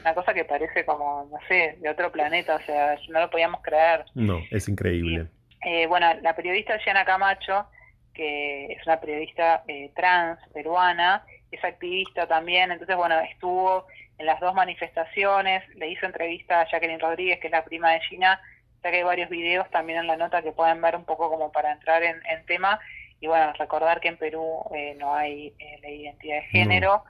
una 0.00 0.14
cosa 0.14 0.32
que 0.32 0.44
parece 0.44 0.84
como, 0.84 1.28
no 1.30 1.38
sé, 1.48 1.76
de 1.80 1.88
otro 1.90 2.10
planeta, 2.10 2.56
o 2.56 2.60
sea, 2.60 2.96
no 3.10 3.20
lo 3.20 3.30
podíamos 3.30 3.60
creer. 3.62 4.04
No, 4.14 4.40
es 4.50 4.68
increíble. 4.68 5.26
Eh, 5.64 5.86
bueno, 5.86 6.12
la 6.22 6.36
periodista 6.36 6.78
Gianna 6.78 7.04
Camacho, 7.04 7.66
que 8.12 8.66
es 8.66 8.86
una 8.86 9.00
periodista 9.00 9.64
eh, 9.66 9.90
trans 9.94 10.38
peruana, 10.52 11.24
es 11.50 11.64
activista 11.64 12.26
también, 12.26 12.70
entonces, 12.70 12.96
bueno, 12.96 13.18
estuvo 13.20 13.86
en 14.18 14.26
las 14.26 14.40
dos 14.40 14.54
manifestaciones, 14.54 15.62
le 15.76 15.88
hizo 15.88 16.06
entrevista 16.06 16.60
a 16.60 16.68
Jacqueline 16.68 17.00
Rodríguez, 17.00 17.40
que 17.40 17.48
es 17.48 17.52
la 17.52 17.64
prima 17.64 17.92
de 17.92 18.00
Gina, 18.00 18.40
ya 18.82 18.90
que 18.90 18.98
hay 18.98 19.02
varios 19.02 19.30
videos 19.30 19.68
también 19.70 19.98
en 19.98 20.06
la 20.06 20.16
nota 20.16 20.42
que 20.42 20.52
pueden 20.52 20.80
ver 20.80 20.96
un 20.96 21.04
poco 21.04 21.30
como 21.30 21.50
para 21.50 21.72
entrar 21.72 22.02
en, 22.02 22.20
en 22.26 22.44
tema, 22.46 22.78
y 23.20 23.26
bueno, 23.26 23.52
recordar 23.54 24.00
que 24.00 24.08
en 24.08 24.18
Perú 24.18 24.62
eh, 24.74 24.94
no 24.98 25.14
hay 25.14 25.54
eh, 25.58 25.78
ley 25.80 25.96
de 25.98 26.02
identidad 26.02 26.36
de 26.36 26.42
género, 26.42 27.04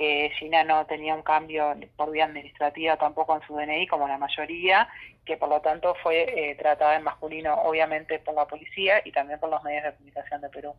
que 0.00 0.30
Gina 0.38 0.64
no 0.64 0.86
tenía 0.86 1.14
un 1.14 1.20
cambio 1.20 1.74
por 1.94 2.10
vía 2.10 2.24
administrativa 2.24 2.96
tampoco 2.96 3.36
en 3.36 3.46
su 3.46 3.54
DNI, 3.54 3.86
como 3.86 4.08
la 4.08 4.16
mayoría, 4.16 4.88
que 5.26 5.36
por 5.36 5.50
lo 5.50 5.60
tanto 5.60 5.94
fue 6.02 6.22
eh, 6.22 6.54
tratada 6.54 6.96
en 6.96 7.04
masculino, 7.04 7.52
obviamente 7.64 8.18
por 8.18 8.34
la 8.34 8.46
policía 8.46 9.02
y 9.04 9.12
también 9.12 9.38
por 9.38 9.50
los 9.50 9.62
medios 9.62 9.84
de 9.84 9.92
comunicación 9.92 10.40
de 10.40 10.48
Perú. 10.48 10.72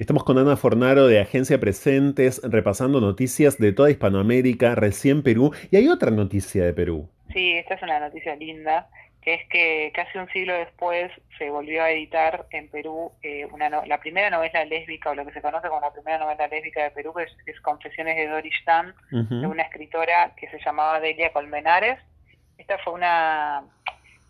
Estamos 0.00 0.24
con 0.24 0.36
Ana 0.36 0.56
Fornaro 0.56 1.06
de 1.06 1.20
Agencia 1.20 1.60
Presentes, 1.60 2.40
repasando 2.42 3.00
noticias 3.00 3.56
de 3.58 3.72
toda 3.72 3.92
Hispanoamérica, 3.92 4.74
recién 4.74 5.22
Perú, 5.22 5.54
y 5.70 5.76
hay 5.76 5.88
otra 5.88 6.10
noticia 6.10 6.64
de 6.64 6.72
Perú. 6.72 7.08
Sí, 7.32 7.52
esta 7.52 7.74
es 7.74 7.82
una 7.82 8.00
noticia 8.00 8.34
linda, 8.34 8.88
que 9.24 9.34
es 9.34 9.48
que 9.48 9.90
casi 9.94 10.18
un 10.18 10.28
siglo 10.28 10.52
después 10.54 11.10
se 11.38 11.48
volvió 11.48 11.82
a 11.82 11.90
editar 11.90 12.44
en 12.50 12.68
Perú 12.68 13.10
eh, 13.22 13.46
una 13.46 13.70
no- 13.70 13.84
la 13.86 13.98
primera 13.98 14.28
novela 14.28 14.64
lésbica, 14.66 15.10
o 15.10 15.14
lo 15.14 15.24
que 15.24 15.32
se 15.32 15.40
conoce 15.40 15.68
como 15.68 15.80
la 15.80 15.92
primera 15.92 16.18
novela 16.18 16.46
lésbica 16.46 16.82
de 16.82 16.90
Perú, 16.90 17.14
que 17.14 17.22
es, 17.24 17.36
es 17.46 17.60
Confesiones 17.62 18.16
de 18.16 18.28
Doris 18.28 18.62
Tan, 18.66 18.94
de 19.40 19.46
una 19.46 19.62
escritora 19.62 20.32
que 20.36 20.48
se 20.50 20.58
llamaba 20.60 21.00
Delia 21.00 21.32
Colmenares. 21.32 21.98
Esta 22.58 22.76
fue 22.78 22.92
una, 22.92 23.64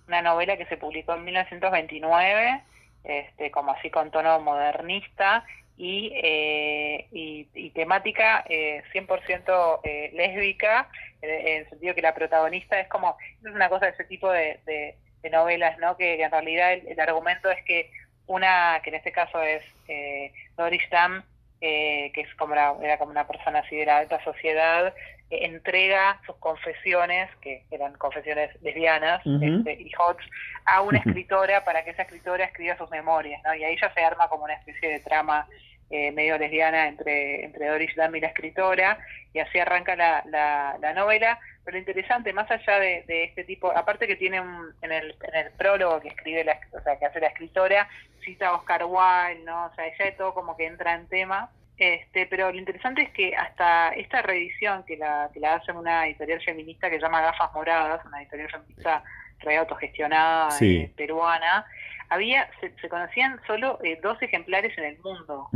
una 0.09 0.23
novela 0.23 0.57
que 0.57 0.67
se 0.67 0.77
publicó 0.77 1.15
en 1.15 1.25
1929, 1.25 2.61
este, 3.05 3.51
como 3.51 3.73
así 3.73 3.91
con 3.91 4.11
tono 4.11 4.39
modernista 4.41 5.45
y, 5.77 6.13
eh, 6.23 7.09
y, 7.13 7.49
y 7.55 7.71
temática 7.71 8.45
eh, 8.49 8.83
100% 8.93 9.81
eh, 9.85 10.11
lésbica, 10.15 10.89
en, 11.21 11.31
el 11.63 11.69
sentido 11.69 11.95
que 11.95 12.03
la 12.03 12.15
protagonista 12.15 12.79
es 12.81 12.89
como, 12.89 13.17
es 13.45 13.53
una 13.53 13.69
cosa 13.69 13.87
de 13.87 13.93
ese 13.93 14.05
tipo 14.05 14.31
de, 14.31 14.61
de- 14.67 14.97
novelas, 15.31 15.79
¿no? 15.79 15.97
Que, 15.97 16.23
en 16.23 16.31
realidad 16.31 16.75
el, 16.75 16.87
el 16.87 17.01
argumento 17.01 17.51
es 17.51 17.63
que 17.65 17.91
una, 18.27 18.81
que 18.83 18.91
en 18.91 18.97
este 18.97 19.11
caso 19.13 19.41
es 19.43 19.63
eh, 19.89 20.33
Doris 20.57 20.83
Dam, 20.91 21.25
eh, 21.63 22.11
que 22.15 22.21
es 22.23 22.35
como 22.35 22.55
la- 22.55 22.75
era 22.83 22.99
como 22.99 23.11
una 23.11 23.27
persona 23.27 23.61
así 23.61 23.75
de 23.77 23.87
la 23.87 23.99
alta 23.99 24.23
sociedad, 24.23 24.95
entrega 25.31 26.21
sus 26.27 26.37
confesiones, 26.37 27.29
que 27.41 27.65
eran 27.71 27.95
confesiones 27.95 28.51
lesbianas 28.63 29.21
este, 29.25 29.73
y 29.81 29.91
hot, 29.93 30.19
a 30.65 30.83
una 30.83 30.99
escritora 30.99 31.65
para 31.65 31.83
que 31.85 31.91
esa 31.91 32.03
escritora 32.03 32.45
escriba 32.45 32.77
sus 32.77 32.91
memorias, 32.91 33.43
¿no? 33.43 33.55
Y 33.55 33.65
ahí 33.65 33.77
ya 33.81 33.93
se 33.93 34.05
arma 34.05 34.29
como 34.29 34.45
una 34.45 34.55
especie 34.55 34.89
de 34.89 35.01
trama 35.01 35.49
eh, 35.91 36.13
medio 36.13 36.39
lesbiana 36.39 36.89
entre, 36.89 37.45
entre 37.45 37.69
Doris 37.69 37.95
Dam 37.97 38.15
y 38.17 38.21
la 38.21 38.29
escritora, 38.29 38.99
y 39.33 39.39
así 39.41 39.59
arranca 39.59 39.97
la, 39.97 40.23
la, 40.27 40.77
la 40.81 40.93
novela. 40.93 41.39
Pero 41.65 41.77
lo 41.77 41.79
interesante, 41.79 42.33
más 42.35 42.51
allá 42.51 42.79
de, 42.79 43.05
de 43.07 43.25
este 43.25 43.43
tipo, 43.45 43.73
aparte 43.75 44.07
que 44.07 44.17
tiene 44.17 44.39
un, 44.41 44.75
en, 44.83 44.93
el, 44.93 45.17
en 45.23 45.35
el 45.35 45.51
prólogo 45.53 46.01
que 46.01 46.09
escribe 46.09 46.45
la, 46.45 46.61
o 46.73 46.81
sea, 46.83 46.99
que 46.99 47.07
hace 47.07 47.21
la 47.21 47.29
escritora, 47.29 47.89
cita 48.23 48.49
a 48.49 48.55
Oscar 48.55 48.85
Wilde, 48.85 49.45
¿no? 49.45 49.67
O 49.67 49.75
sea, 49.75 49.87
ella 49.87 50.05
de 50.05 50.13
todo 50.13 50.35
como 50.35 50.57
que 50.57 50.67
entra 50.67 50.95
en 50.95 51.09
tema. 51.09 51.51
Este, 51.77 52.27
pero 52.27 52.53
lo 52.53 52.59
interesante 52.59 53.03
es 53.03 53.11
que 53.11 53.35
hasta 53.35 53.89
esta 53.91 54.23
reedición 54.23 54.85
que 54.85 54.97
la, 54.97 55.29
que 55.35 55.41
la 55.41 55.55
hace 55.55 55.73
una 55.73 56.07
editorial 56.07 56.41
feminista 56.43 56.89
que 56.89 56.97
se 56.97 57.03
llama 57.03 57.21
Gafas 57.21 57.53
Moradas, 57.53 58.05
una 58.07 58.21
editorial 58.23 58.49
feminista 58.51 59.03
re 59.41 59.57
autogestionada 59.57 60.51
Sí. 60.53 60.77
eh, 60.83 60.93
peruana, 60.97 61.67
había, 62.11 62.49
se, 62.61 62.73
se 62.81 62.89
conocían 62.89 63.41
solo 63.47 63.79
eh, 63.83 63.99
dos 64.03 64.23
ejemplares 64.23 64.77
en 64.79 64.85
el 64.85 64.99
mundo. 65.01 65.49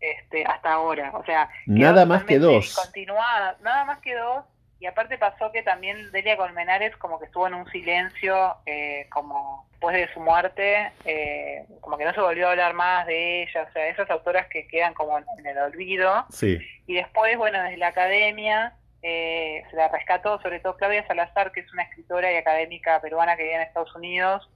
Este, 0.00 0.44
hasta 0.44 0.72
ahora. 0.72 1.10
O 1.14 1.24
sea, 1.24 1.50
nada 1.66 2.06
más 2.06 2.24
que 2.24 2.38
dos. 2.38 2.74
Continuada, 2.74 3.56
nada 3.62 3.84
más 3.84 3.98
que 3.98 4.14
dos. 4.14 4.44
Y 4.80 4.86
aparte 4.86 5.18
pasó 5.18 5.50
que 5.50 5.62
también 5.62 6.12
Delia 6.12 6.36
Colmenares 6.36 6.96
como 6.96 7.18
que 7.18 7.26
estuvo 7.26 7.46
en 7.46 7.54
un 7.54 7.68
silencio, 7.70 8.56
eh, 8.64 9.06
como 9.10 9.66
después 9.72 9.96
de 9.96 10.12
su 10.14 10.20
muerte, 10.20 10.92
eh, 11.04 11.64
como 11.80 11.98
que 11.98 12.04
no 12.04 12.14
se 12.14 12.20
volvió 12.20 12.46
a 12.46 12.50
hablar 12.52 12.74
más 12.74 13.06
de 13.06 13.42
ella, 13.42 13.66
o 13.68 13.72
sea, 13.72 13.88
esas 13.88 14.08
autoras 14.10 14.46
que 14.48 14.68
quedan 14.68 14.94
como 14.94 15.18
en 15.18 15.46
el 15.46 15.58
olvido. 15.58 16.26
Sí. 16.30 16.58
Y 16.86 16.94
después, 16.94 17.36
bueno, 17.36 17.60
desde 17.62 17.76
la 17.76 17.88
academia 17.88 18.74
eh, 19.02 19.62
se 19.70 19.76
la 19.76 19.88
rescató, 19.88 20.40
sobre 20.42 20.60
todo 20.60 20.76
Claudia 20.76 21.06
Salazar, 21.06 21.52
que 21.52 21.60
es 21.60 21.72
una 21.72 21.84
escritora 21.84 22.32
y 22.32 22.36
académica 22.36 23.00
peruana 23.00 23.36
que 23.36 23.44
vive 23.44 23.54
en 23.54 23.62
Estados 23.62 23.94
Unidos, 23.94 24.48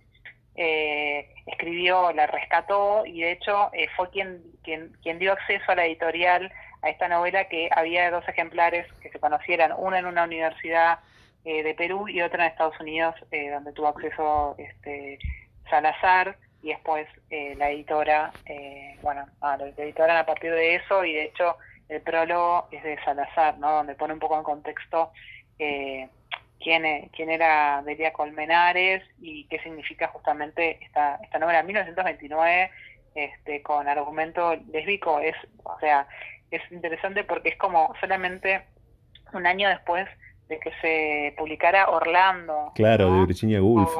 eh, 0.57 1.33
escribió, 1.47 2.13
la 2.13 2.27
rescató 2.27 3.07
y 3.07 3.23
de 3.23 3.33
hecho 3.33 3.71
eh, 3.73 3.89
fue 3.97 4.11
quien, 4.11 4.43
quien, 4.63 4.93
quien 5.03 5.19
dio 5.19 5.33
acceso 5.33 5.65
a 5.73 5.77
la 5.77 5.87
editorial 5.87 6.53
a 6.83 6.91
esta 6.91 7.09
novela 7.09 7.49
que 7.49 7.69
había 7.75 8.11
dos 8.11 8.29
ejemplares 8.29 8.87
que 9.01 9.11
se 9.11 9.19
conocieran, 9.19 9.73
una 9.77 9.99
en 9.99 10.07
una 10.07 10.25
universidad 10.25 10.99
eh, 11.45 11.63
de 11.63 11.75
Perú 11.75 12.09
y 12.09 12.23
otra 12.23 12.47
en 12.47 12.53
Estados 12.53 12.79
Unidos, 12.81 13.15
donde 13.31 13.73
tuvo 13.73 13.89
acceso 13.89 14.55
este, 14.59 15.19
Salazar 15.71 16.37
y 16.63 16.69
después 16.69 17.09
la 17.57 17.71
editora, 17.71 18.33
bueno, 19.01 19.27
la 19.41 19.57
editora 19.77 20.19
a 20.19 20.27
partir 20.27 20.53
de 20.53 20.77
eso 20.77 21.05
y 21.05 21.13
de 21.13 21.25
hecho 21.25 21.57
el 21.89 22.01
prólogo 22.03 22.69
es 22.71 22.83
de 22.85 23.03
Salazar, 23.05 23.59
¿no? 23.59 23.73
donde 23.73 23.97
pone 23.97 24.15
un 24.15 24.21
poco 24.21 24.39
en 24.39 24.45
contexto 24.45 25.11
quién, 26.63 26.85
e, 26.87 27.11
quién 27.15 27.31
era 27.31 27.83
Delia 27.85 28.13
Colmenares 28.13 29.03
y 29.21 29.45
qué 29.49 29.59
significa 29.61 30.09
justamente 30.09 30.79
esta, 30.81 31.19
esta 31.23 31.39
novela. 31.39 31.63
1929, 31.63 32.71
este, 33.15 33.63
con 33.63 33.89
argumento 33.89 34.55
lésbico, 34.73 35.21
es, 35.21 35.37
o 35.65 35.79
sea, 35.81 36.07
es 36.57 36.73
interesante 36.73 37.25
porque 37.25 37.51
es 37.51 37.57
como 37.57 37.95
solamente 38.01 38.65
un 39.33 39.47
año 39.47 39.69
después 39.69 40.09
de 40.49 40.59
que 40.59 40.71
se 40.81 41.35
publicara 41.37 41.89
Orlando. 41.89 42.73
Claro, 42.75 43.21
de 43.21 43.27
Virginia 43.27 43.63
Woolf. 43.63 43.91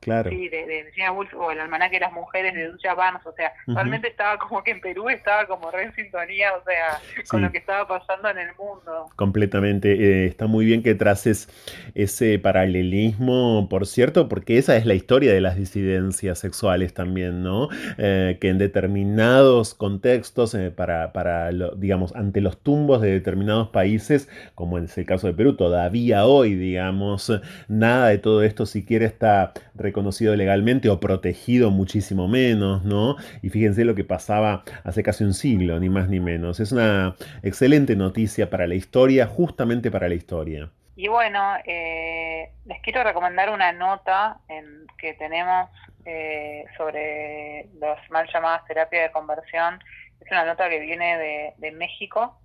claro. 0.00 0.30
Sí, 0.30 0.48
de, 0.48 0.64
Virginia 0.64 1.12
Woolf 1.12 1.34
o 1.34 1.50
el 1.50 1.60
almanaque 1.60 1.96
de 1.96 2.00
las 2.00 2.12
mujeres 2.12 2.54
de 2.54 2.68
Ducha 2.68 2.94
Barnes. 2.94 3.24
O 3.26 3.32
sea, 3.32 3.52
realmente 3.66 4.08
estaba 4.08 4.38
como 4.38 4.62
que 4.62 4.70
en 4.70 4.80
Perú 4.80 5.08
estaba 5.10 5.46
como 5.46 5.70
re 5.70 5.84
en 5.84 5.94
sintonía, 5.94 6.54
o 6.54 6.64
sea, 6.64 7.00
con 7.28 7.42
lo 7.42 7.52
que 7.52 7.58
estaba 7.58 7.86
pasando 7.86 8.30
en 8.30 8.38
el 8.38 8.54
mundo. 8.56 9.10
Completamente. 9.16 9.92
Eh, 9.92 10.26
está 10.26 10.46
muy 10.46 10.64
bien 10.64 10.82
que 10.82 10.94
traces 10.94 11.48
ese 11.94 12.38
paralelismo, 12.38 13.68
por 13.68 13.86
cierto, 13.86 14.28
porque 14.28 14.58
esa 14.58 14.76
es 14.76 14.86
la 14.86 14.94
historia 14.94 15.32
de 15.32 15.40
las 15.40 15.56
disidencias 15.56 16.38
sexuales 16.38 16.94
también, 16.94 17.42
¿no? 17.42 17.68
Eh, 17.98 18.38
que 18.40 18.48
en 18.48 18.58
determinados 18.58 19.74
contextos, 19.74 20.54
eh, 20.54 20.70
para, 20.70 21.12
para 21.12 21.50
digamos, 21.76 22.14
ante 22.14 22.40
los 22.40 22.62
tumbos 22.62 23.02
de 23.02 23.10
determinados 23.10 23.68
países, 23.68 24.28
como 24.54 24.78
es 24.78 24.96
el 24.96 25.04
caso 25.04 25.26
de 25.26 25.34
Perú, 25.34 25.56
todavía 25.56 25.89
todavía 25.90 26.24
hoy, 26.24 26.54
digamos, 26.54 27.32
nada 27.66 28.10
de 28.10 28.18
todo 28.18 28.44
esto 28.44 28.64
siquiera 28.64 29.04
está 29.04 29.52
reconocido 29.74 30.36
legalmente 30.36 30.88
o 30.88 31.00
protegido 31.00 31.72
muchísimo 31.72 32.28
menos, 32.28 32.84
¿no? 32.84 33.16
Y 33.42 33.50
fíjense 33.50 33.84
lo 33.84 33.96
que 33.96 34.04
pasaba 34.04 34.62
hace 34.84 35.02
casi 35.02 35.24
un 35.24 35.34
siglo, 35.34 35.80
ni 35.80 35.88
más 35.88 36.08
ni 36.08 36.20
menos. 36.20 36.60
Es 36.60 36.70
una 36.70 37.16
excelente 37.42 37.96
noticia 37.96 38.50
para 38.50 38.68
la 38.68 38.76
historia, 38.76 39.26
justamente 39.26 39.90
para 39.90 40.08
la 40.08 40.14
historia. 40.14 40.70
Y 40.94 41.08
bueno, 41.08 41.56
eh, 41.64 42.52
les 42.66 42.80
quiero 42.82 43.02
recomendar 43.02 43.50
una 43.50 43.72
nota 43.72 44.38
en, 44.48 44.86
que 44.96 45.14
tenemos 45.14 45.70
eh, 46.04 46.66
sobre 46.76 47.66
las 47.80 47.98
mal 48.10 48.28
llamadas 48.32 48.64
terapias 48.66 49.08
de 49.08 49.12
conversión. 49.12 49.82
Es 50.20 50.30
una 50.30 50.44
nota 50.44 50.68
que 50.68 50.78
viene 50.78 51.18
de, 51.18 51.54
de 51.56 51.72
México, 51.72 52.38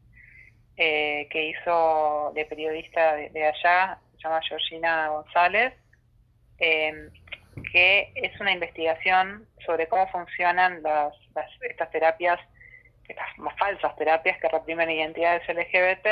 eh, 0.77 1.27
que 1.29 1.49
hizo 1.49 2.31
de 2.35 2.45
periodista 2.45 3.15
de, 3.15 3.45
allá, 3.45 3.99
se 4.15 4.23
llama 4.23 4.41
Georgina 4.41 5.07
González, 5.09 5.73
em, 6.59 7.09
que 7.71 8.11
es 8.15 8.39
una 8.39 8.51
investigación 8.51 9.47
sobre 9.65 9.87
cómo 9.87 10.07
funcionan 10.07 10.83
las, 10.83 11.13
estas 11.61 11.89
terapias, 11.91 12.39
estas 13.07 13.27
falsas 13.57 13.95
terapias 13.95 14.37
que 14.39 14.49
reprimen 14.49 14.89
identidades 14.89 15.47
LGBT 15.47 16.07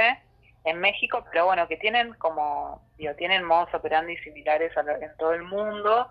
en 0.65 0.79
México, 0.79 1.25
pero 1.31 1.45
bueno, 1.45 1.67
que 1.67 1.77
tienen 1.77 2.13
como, 2.13 2.81
digo, 2.97 3.13
tienen 3.15 3.43
modos 3.43 3.73
operandi 3.73 4.15
similares 4.17 4.71
en 4.77 5.17
todo 5.17 5.33
el 5.33 5.43
mundo. 5.43 6.09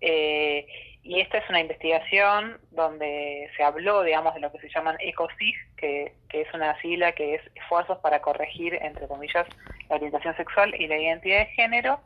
Eh, 0.00 0.66
y 1.02 1.20
esta 1.20 1.38
es 1.38 1.48
una 1.48 1.60
investigación 1.60 2.58
donde 2.70 3.50
se 3.56 3.62
habló, 3.62 4.02
digamos, 4.02 4.34
de 4.34 4.40
lo 4.40 4.52
que 4.52 4.58
se 4.58 4.68
llaman 4.68 4.96
ECOSIG, 5.00 5.56
que, 5.76 6.12
que 6.28 6.42
es 6.42 6.52
una 6.52 6.78
sigla 6.80 7.12
que 7.12 7.36
es 7.36 7.42
esfuerzos 7.54 7.98
para 8.00 8.20
corregir, 8.20 8.74
entre 8.74 9.08
comillas, 9.08 9.46
la 9.88 9.96
orientación 9.96 10.36
sexual 10.36 10.74
y 10.78 10.86
la 10.86 10.98
identidad 10.98 11.38
de 11.38 11.46
género. 11.46 12.00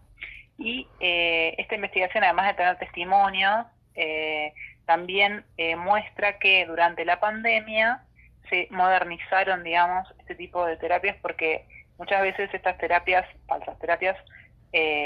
Y 0.58 0.86
eh, 1.00 1.54
esta 1.58 1.74
investigación, 1.74 2.22
además 2.22 2.48
de 2.48 2.54
tener 2.54 2.78
testimonios, 2.78 3.66
eh, 3.96 4.52
también 4.86 5.44
eh, 5.56 5.74
muestra 5.74 6.38
que 6.38 6.64
durante 6.66 7.04
la 7.04 7.18
pandemia 7.18 8.02
se 8.48 8.68
modernizaron, 8.70 9.64
digamos, 9.64 10.06
este 10.20 10.34
tipo 10.34 10.64
de 10.64 10.76
terapias 10.76 11.16
porque 11.22 11.64
muchas 11.98 12.22
veces 12.22 12.52
estas 12.52 12.78
terapias, 12.78 13.26
falsas 13.46 13.78
terapias, 13.78 14.16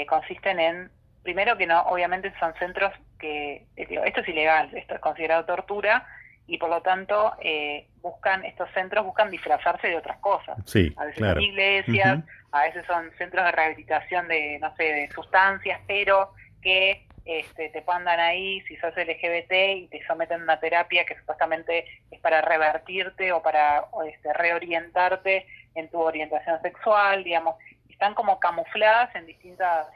consisten 0.07 0.61
en 0.61 0.91
primero 1.27 1.57
que 1.57 1.67
no, 1.67 1.81
obviamente 1.87 2.33
son 2.39 2.53
centros 2.53 2.93
que, 3.19 3.65
eh, 3.75 4.01
esto 4.05 4.21
es 4.21 4.29
ilegal, 4.29 4.69
esto 4.73 4.95
es 4.95 5.01
considerado 5.01 5.43
tortura 5.43 6.07
y 6.47 6.57
por 6.57 6.69
lo 6.69 6.81
tanto 6.81 7.33
eh, 7.41 7.85
buscan, 8.01 8.45
estos 8.45 8.69
centros 8.71 9.03
buscan 9.03 9.29
disfrazarse 9.29 9.89
de 9.89 9.97
otras 9.97 10.19
cosas. 10.19 10.57
a 10.95 11.03
veces 11.03 11.19
son 11.19 11.41
iglesias, 11.41 12.19
a 12.53 12.63
veces 12.63 12.85
son 12.85 13.11
centros 13.17 13.43
de 13.43 13.51
rehabilitación 13.51 14.29
de, 14.29 14.57
no 14.59 14.73
sé, 14.77 14.83
de 14.83 15.09
sustancias, 15.11 15.81
pero 15.85 16.31
que 16.61 17.05
este, 17.25 17.67
te 17.71 17.81
mandan 17.81 18.21
ahí 18.21 18.61
si 18.61 18.77
sos 18.77 18.95
LGBT 18.95 19.51
y 19.51 19.87
te 19.91 20.07
someten 20.07 20.39
a 20.39 20.43
una 20.45 20.59
terapia 20.61 21.05
que 21.05 21.17
supuestamente 21.17 21.83
es 22.09 22.21
para 22.21 22.39
revertirte 22.39 23.33
o 23.33 23.41
para 23.41 23.83
este, 24.09 24.31
reorientarte 24.31 25.45
en 25.75 25.89
tu 25.89 25.99
orientación 25.99 26.61
sexual, 26.61 27.25
digamos, 27.25 27.55
están 27.89 28.13
como 28.13 28.39
camufladas 28.39 29.13
en 29.15 29.25
distintas 29.25 29.87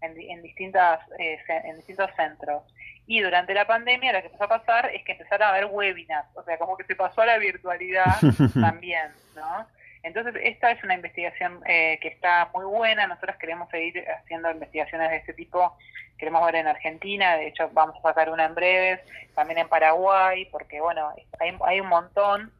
en, 0.00 0.42
distintas, 0.42 1.00
eh, 1.18 1.38
en 1.48 1.76
distintos 1.76 2.10
centros. 2.16 2.62
Y 3.06 3.20
durante 3.20 3.54
la 3.54 3.66
pandemia 3.66 4.12
lo 4.12 4.20
que 4.20 4.26
empezó 4.26 4.44
a 4.44 4.48
pasar 4.48 4.94
es 4.94 5.04
que 5.04 5.12
empezaron 5.12 5.46
a 5.46 5.50
haber 5.50 5.66
webinars, 5.66 6.28
o 6.34 6.42
sea, 6.42 6.58
como 6.58 6.76
que 6.76 6.84
se 6.84 6.96
pasó 6.96 7.22
a 7.22 7.26
la 7.26 7.38
virtualidad 7.38 8.16
también, 8.60 9.08
¿no? 9.34 9.66
Entonces, 10.02 10.34
esta 10.44 10.70
es 10.70 10.82
una 10.84 10.94
investigación 10.94 11.60
eh, 11.66 11.98
que 12.00 12.08
está 12.08 12.48
muy 12.54 12.64
buena. 12.64 13.08
Nosotros 13.08 13.36
queremos 13.40 13.68
seguir 13.70 14.04
haciendo 14.08 14.48
investigaciones 14.52 15.10
de 15.10 15.16
este 15.16 15.32
tipo. 15.32 15.76
Queremos 16.16 16.46
ver 16.46 16.54
en 16.54 16.68
Argentina, 16.68 17.36
de 17.36 17.48
hecho, 17.48 17.68
vamos 17.72 17.96
a 17.96 18.02
sacar 18.02 18.30
una 18.30 18.44
en 18.44 18.54
breves, 18.54 19.00
también 19.34 19.58
en 19.58 19.68
Paraguay, 19.68 20.44
porque, 20.52 20.80
bueno, 20.80 21.12
hay, 21.40 21.56
hay 21.64 21.80
un 21.80 21.88
montón. 21.88 22.52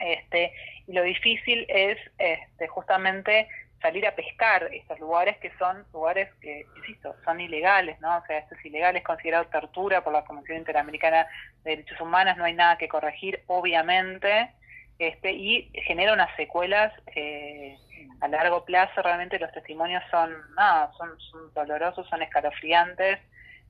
Este, 0.00 0.52
y 0.88 0.92
lo 0.92 1.02
difícil 1.02 1.66
es 1.68 1.98
este, 2.18 2.66
justamente 2.66 3.48
salir 3.80 4.06
a 4.06 4.14
pescar 4.14 4.68
estos 4.72 4.98
lugares 4.98 5.36
que 5.38 5.52
son 5.58 5.84
lugares 5.92 6.32
que, 6.40 6.66
insisto, 6.76 7.14
son 7.24 7.40
ilegales, 7.40 8.00
¿no? 8.00 8.16
O 8.16 8.26
sea, 8.26 8.38
esto 8.38 8.54
es 8.54 8.64
ilegal, 8.64 8.96
es 8.96 9.04
considerado 9.04 9.46
tortura 9.46 10.02
por 10.02 10.12
la 10.12 10.24
Convención 10.24 10.58
Interamericana 10.58 11.26
de 11.62 11.70
Derechos 11.70 12.00
Humanos, 12.00 12.36
no 12.36 12.44
hay 12.44 12.54
nada 12.54 12.78
que 12.78 12.88
corregir, 12.88 13.42
obviamente, 13.46 14.50
este, 14.98 15.32
y 15.32 15.70
genera 15.84 16.14
unas 16.14 16.34
secuelas 16.36 16.92
eh, 17.14 17.76
a 18.20 18.28
largo 18.28 18.64
plazo, 18.64 19.02
realmente 19.02 19.38
los 19.38 19.52
testimonios 19.52 20.02
son, 20.10 20.32
nada, 20.56 20.90
son, 20.96 21.10
dolorosos, 21.54 22.08
son 22.08 22.22
escalofriantes, 22.22 23.18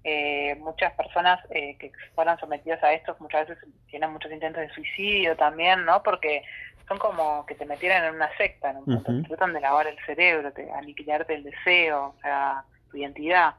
eh, 0.05 0.55
muchas 0.61 0.93
personas 0.95 1.41
eh, 1.51 1.77
que 1.79 1.91
fueron 2.15 2.39
sometidas 2.39 2.83
a 2.85 2.93
esto 2.93 3.17
muchas 3.19 3.49
veces 3.49 3.65
tienen 3.91 4.13
muchos 4.13 4.31
intentos 4.31 4.63
de 4.63 4.73
suicidio 4.73 5.37
también, 5.37 5.85
¿no? 5.85 6.03
Porque 6.03 6.43
son 6.87 6.99
como 6.99 7.45
que 7.47 7.55
te 7.55 7.67
metieran 7.67 8.05
en 8.05 8.15
una 8.15 8.29
secta, 8.37 8.71
en 8.71 8.77
un 8.79 9.03
punto. 9.03 9.29
tratan 9.29 9.53
de 9.53 9.61
lavar 9.61 9.87
el 9.89 9.97
cerebro, 10.07 10.53
de 10.53 10.71
aniquilarte 10.71 11.35
el 11.35 11.43
deseo, 11.43 12.15
o 12.17 12.21
sea, 12.21 12.65
tu 12.91 12.99
identidad. 12.99 13.55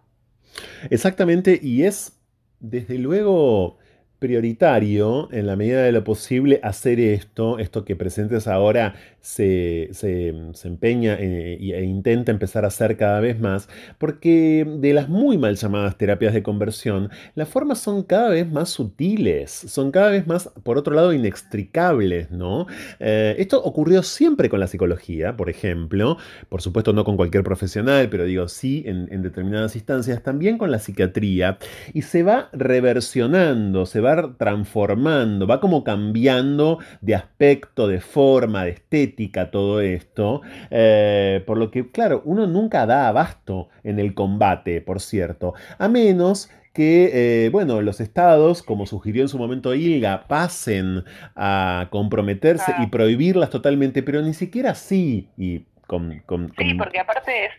Exactamente, 0.89 1.59
y 1.61 1.83
es 1.83 2.17
desde 2.59 2.97
luego 2.97 3.77
prioritario, 4.19 5.29
en 5.31 5.45
la 5.45 5.55
medida 5.55 5.83
de 5.83 5.91
lo 5.91 6.03
posible, 6.03 6.59
hacer 6.63 6.99
esto, 6.99 7.59
esto 7.59 7.85
que 7.85 7.95
presentes 7.95 8.47
ahora 8.47 8.95
se, 9.27 10.33
empeña 10.63 11.15
e, 11.19 11.57
e, 11.59 11.83
intenta 11.83 12.31
empezar 12.31 12.63
a 12.63 12.69
hacer 12.69 12.95
cada 12.95 13.19
vez 13.19 13.39
más, 13.39 13.67
porque 13.97 14.65
de 14.79 14.93
las 14.93 15.09
muy 15.09 15.37
mal 15.37 15.57
llamadas 15.57 15.97
terapias 15.97 16.33
de 16.33 16.43
conversión, 16.43 17.09
las 17.35 17.49
formas 17.49 17.79
son 17.79 18.03
cada 18.03 18.29
vez 18.29 18.49
más 18.49 18.69
sutiles, 18.69 19.51
son 19.51 19.91
cada 19.91 20.11
vez 20.11 20.27
más, 20.27 20.49
por 20.63 20.77
otro 20.77 20.95
lado, 20.95 21.11
inextricables, 21.11 22.31
¿no? 22.31 22.67
Eh, 22.99 23.35
esto 23.37 23.61
ocurrió 23.61 24.01
siempre 24.01 24.47
con 24.49 24.61
la 24.61 24.67
psicología, 24.67 25.35
por 25.35 25.49
ejemplo, 25.49 26.17
por 26.47 26.61
supuesto 26.61 26.93
no 26.93 27.03
con 27.03 27.17
cualquier 27.17 27.43
profesional, 27.43 28.07
pero 28.09 28.23
digo 28.23 28.47
sí 28.47 28.83
en, 28.87 29.21
determinadas 29.21 29.75
instancias, 29.75 30.23
también 30.23 30.57
con 30.57 30.71
la 30.71 30.79
psiquiatría, 30.79 31.57
y 31.93 32.03
se 32.03 32.23
va 32.23 32.49
reversionando, 32.53 33.85
se 33.85 33.99
va 33.99 34.35
transformando, 34.37 35.47
va 35.47 35.59
como 35.59 35.83
cambiando 35.83 36.79
de 37.01 37.15
aspecto, 37.15 37.87
de 37.87 37.99
forma, 37.99 38.63
de 38.63 38.71
estética 38.71 39.16
todo 39.51 39.81
esto. 39.81 40.41
Eh, 40.69 41.43
por 41.45 41.57
lo 41.57 41.71
que, 41.71 41.91
claro, 41.91 42.21
uno 42.25 42.47
nunca 42.47 42.85
da 42.85 43.07
abasto 43.07 43.69
en 43.83 43.99
el 43.99 44.13
combate, 44.13 44.81
por 44.81 45.01
cierto, 45.01 45.53
a 45.77 45.87
menos 45.87 46.51
que, 46.73 47.45
eh, 47.45 47.49
bueno, 47.49 47.81
los 47.81 47.99
estados, 47.99 48.61
como 48.61 48.85
sugirió 48.85 49.23
en 49.23 49.29
su 49.29 49.39
momento 49.39 49.73
Ilga, 49.73 50.27
pasen 50.27 51.03
a 51.35 51.87
comprometerse 51.89 52.71
y 52.79 52.87
prohibirlas 52.87 53.49
totalmente, 53.49 54.03
pero 54.03 54.21
ni 54.21 54.35
siquiera 54.35 54.71
así. 54.71 55.29
Y 55.37 55.65
con, 55.87 56.21
Sí, 56.57 56.73
porque 56.75 56.99
aparte 56.99 57.45
es, 57.45 57.51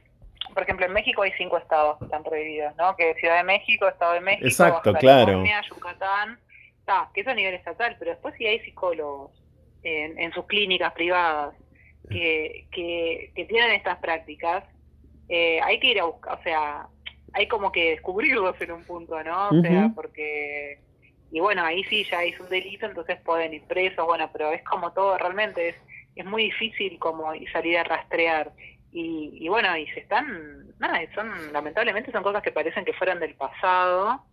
por 0.55 0.63
ejemplo, 0.63 0.87
en 0.87 0.93
México 0.93 1.23
hay 1.23 1.33
cinco 1.37 1.59
estados 1.59 1.99
que 1.99 2.05
están 2.05 2.23
prohibidos, 2.23 2.77
¿no? 2.77 2.95
Que 2.95 3.15
Ciudad 3.17 3.39
de 3.39 3.45
México, 3.45 3.89
Estado 3.89 4.13
de 4.13 4.21
México, 4.21 4.47
Exacto, 4.47 4.95
claro. 4.95 5.43
Yucatán, 5.69 6.39
que 7.13 7.21
eso 7.23 7.31
a 7.31 7.35
nivel 7.35 7.55
estatal, 7.55 7.97
pero 7.99 8.13
después 8.13 8.35
sí 8.39 8.47
hay 8.47 8.61
psicólogos 8.61 9.48
en, 9.83 10.33
sus 10.33 10.47
clínicas 10.47 10.93
privadas 10.93 11.55
que, 12.09 12.67
que, 12.71 13.33
que 13.35 13.45
tienen 13.45 13.73
estas 13.73 13.99
prácticas, 13.99 14.65
eh, 15.29 15.61
hay 15.63 15.79
que 15.79 15.89
ir 15.89 16.01
a 16.01 16.05
buscar, 16.05 16.39
o 16.39 16.43
sea, 16.43 16.87
hay 17.33 17.47
como 17.49 17.71
que 17.71 17.91
descubrirlos 17.91 18.61
en 18.61 18.73
un 18.73 18.85
punto, 18.85 19.23
¿no? 19.23 19.49
O 19.49 19.61
sea, 19.61 19.91
porque... 19.95 20.81
Y 21.31 21.41
bueno, 21.41 21.63
ahí 21.63 21.85
sí 21.85 22.07
ya 22.11 22.25
es 22.25 22.41
un 22.41 22.49
delito, 22.49 22.87
entonces 22.87 23.21
pueden 23.21 23.53
ir 23.53 23.63
presos, 23.65 24.07
bueno, 24.07 24.31
pero 24.33 24.51
es 24.51 24.63
como 24.65 24.93
todo, 24.95 25.19
realmente 25.19 25.69
es, 25.69 25.77
es 26.17 26.25
muy 26.25 26.45
difícil 26.45 26.99
como 26.99 27.31
salir 27.53 27.77
a 27.77 27.85
rastrear. 27.85 28.51
Y, 28.93 29.37
y 29.39 29.49
bueno, 29.49 29.77
y 29.77 29.87
se 29.89 30.01
están, 30.01 30.73
nada, 30.79 31.01
son, 31.15 31.53
lamentablemente 31.53 32.11
son 32.13 32.23
cosas 32.23 32.43
que 32.43 32.51
parecen 32.51 32.87
que 32.87 32.95
fueran 32.95 33.21
del 33.21 33.35
pasado, 33.35 34.25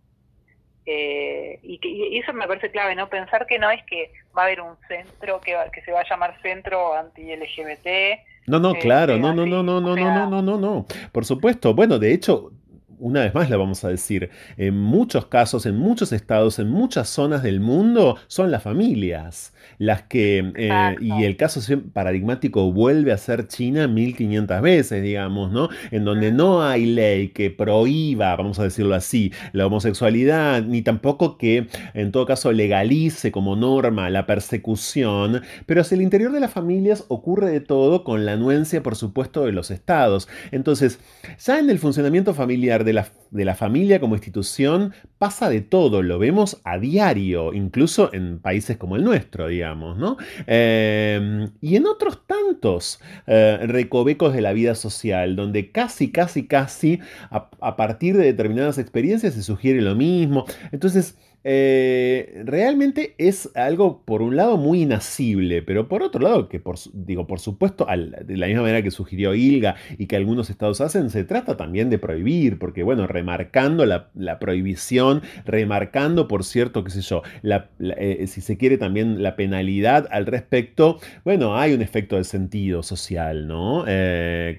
eh, 0.86 1.58
y, 1.62 1.78
que, 1.78 1.88
y 1.88 2.18
eso 2.18 2.32
me 2.32 2.46
parece 2.46 2.70
clave, 2.70 2.94
¿no? 2.94 3.08
Pensar 3.08 3.46
que 3.46 3.58
no 3.58 3.70
es 3.70 3.82
que 3.84 4.12
va 4.36 4.42
a 4.42 4.44
haber 4.46 4.60
un 4.60 4.76
centro 4.88 5.40
que, 5.40 5.56
que 5.72 5.82
se 5.82 5.92
va 5.92 6.00
a 6.00 6.08
llamar 6.08 6.40
Centro 6.40 6.94
Anti-LGBT. 6.94 8.20
No, 8.46 8.60
no, 8.60 8.74
claro, 8.74 9.18
no, 9.18 9.34
no, 9.34 9.44
no, 9.44 9.62
no, 9.62 9.80
no, 9.80 9.96
no, 9.96 10.30
no, 10.30 10.42
no, 10.42 10.58
no. 10.58 10.86
Por 11.10 11.24
supuesto, 11.24 11.74
bueno, 11.74 11.98
de 11.98 12.12
hecho, 12.12 12.52
una 12.98 13.20
vez 13.20 13.34
más 13.34 13.50
la 13.50 13.56
vamos 13.56 13.84
a 13.84 13.88
decir, 13.88 14.30
en 14.56 14.76
muchos 14.78 15.26
casos, 15.26 15.66
en 15.66 15.76
muchos 15.76 16.12
estados, 16.12 16.58
en 16.58 16.70
muchas 16.70 17.08
zonas 17.08 17.42
del 17.42 17.60
mundo, 17.60 18.16
son 18.26 18.50
las 18.50 18.62
familias 18.62 19.52
las 19.78 20.02
que, 20.02 20.52
eh, 20.56 20.96
y 21.00 21.24
el 21.24 21.36
caso 21.36 21.60
paradigmático 21.92 22.72
vuelve 22.72 23.12
a 23.12 23.18
ser 23.18 23.48
China 23.48 23.88
1500 23.88 24.62
veces, 24.62 25.02
digamos, 25.02 25.52
¿no? 25.52 25.68
En 25.90 26.04
donde 26.04 26.32
no 26.32 26.62
hay 26.62 26.86
ley 26.86 27.28
que 27.28 27.50
prohíba, 27.50 28.34
vamos 28.36 28.58
a 28.58 28.64
decirlo 28.64 28.94
así, 28.94 29.32
la 29.52 29.66
homosexualidad, 29.66 30.62
ni 30.62 30.82
tampoco 30.82 31.36
que 31.36 31.68
en 31.94 32.12
todo 32.12 32.26
caso 32.26 32.52
legalice 32.52 33.32
como 33.32 33.56
norma 33.56 34.10
la 34.10 34.26
persecución, 34.26 35.42
pero 35.66 35.80
hacia 35.80 35.96
el 35.96 36.02
interior 36.02 36.32
de 36.32 36.40
las 36.40 36.52
familias 36.52 37.04
ocurre 37.08 37.50
de 37.50 37.60
todo 37.60 38.04
con 38.04 38.24
la 38.24 38.32
anuencia, 38.32 38.82
por 38.82 38.96
supuesto, 38.96 39.44
de 39.44 39.52
los 39.52 39.70
estados. 39.70 40.28
Entonces, 40.52 40.98
ya 41.44 41.58
en 41.58 41.70
el 41.70 41.78
funcionamiento 41.78 42.34
familiar 42.34 42.84
de 42.86 42.94
la, 42.94 43.08
de 43.30 43.44
la 43.44 43.54
familia 43.54 44.00
como 44.00 44.14
institución 44.14 44.94
pasa 45.18 45.50
de 45.50 45.60
todo, 45.60 46.02
lo 46.02 46.18
vemos 46.18 46.60
a 46.64 46.78
diario, 46.78 47.52
incluso 47.52 48.14
en 48.14 48.38
países 48.38 48.78
como 48.78 48.96
el 48.96 49.04
nuestro, 49.04 49.48
digamos, 49.48 49.98
¿no? 49.98 50.16
Em, 50.46 51.50
y 51.60 51.76
en 51.76 51.86
otros 51.86 52.26
tantos 52.26 53.00
eh, 53.26 53.58
recovecos 53.62 54.32
de 54.32 54.40
la 54.40 54.52
vida 54.52 54.74
social, 54.74 55.36
donde 55.36 55.70
casi, 55.72 56.10
casi, 56.10 56.46
casi 56.46 57.00
a, 57.30 57.50
a 57.60 57.76
partir 57.76 58.16
de 58.16 58.24
determinadas 58.24 58.78
experiencias 58.78 59.34
se 59.34 59.42
sugiere 59.42 59.82
lo 59.82 59.94
mismo. 59.94 60.44
Entonces, 60.72 61.18
eh, 61.48 62.42
realmente 62.44 63.14
es 63.18 63.54
algo, 63.54 64.02
por 64.04 64.20
un 64.20 64.34
lado, 64.34 64.56
muy 64.56 64.82
inacible, 64.82 65.62
pero 65.62 65.86
por 65.86 66.02
otro 66.02 66.20
lado, 66.20 66.48
que 66.48 66.58
por, 66.58 66.74
digo, 66.92 67.28
por 67.28 67.38
supuesto, 67.38 67.86
de 67.86 68.36
la 68.36 68.48
misma 68.48 68.62
manera 68.62 68.82
que 68.82 68.90
sugirió 68.90 69.32
Ilga 69.32 69.76
y 69.96 70.08
que 70.08 70.16
algunos 70.16 70.50
estados 70.50 70.80
hacen, 70.80 71.08
se 71.08 71.22
trata 71.22 71.56
también 71.56 71.88
de 71.88 71.98
prohibir, 71.98 72.58
porque 72.58 72.82
bueno, 72.82 73.06
remarcando 73.06 73.86
la, 73.86 74.10
prohibición, 74.40 75.22
remarcando, 75.44 76.26
por 76.26 76.42
cierto, 76.42 76.82
qué 76.82 76.90
sé 76.90 77.02
yo, 77.02 77.22
eh, 77.44 78.26
si 78.26 78.40
se 78.40 78.58
quiere 78.58 78.76
también 78.76 79.22
la 79.22 79.36
penalidad 79.36 80.08
al 80.10 80.26
respecto, 80.26 80.98
bueno, 81.24 81.56
hay 81.56 81.74
un 81.74 81.80
efecto 81.80 82.16
de 82.16 82.24
sentido 82.24 82.82
social, 82.82 83.46
¿no? 83.46 83.84
Eh, 83.86 84.58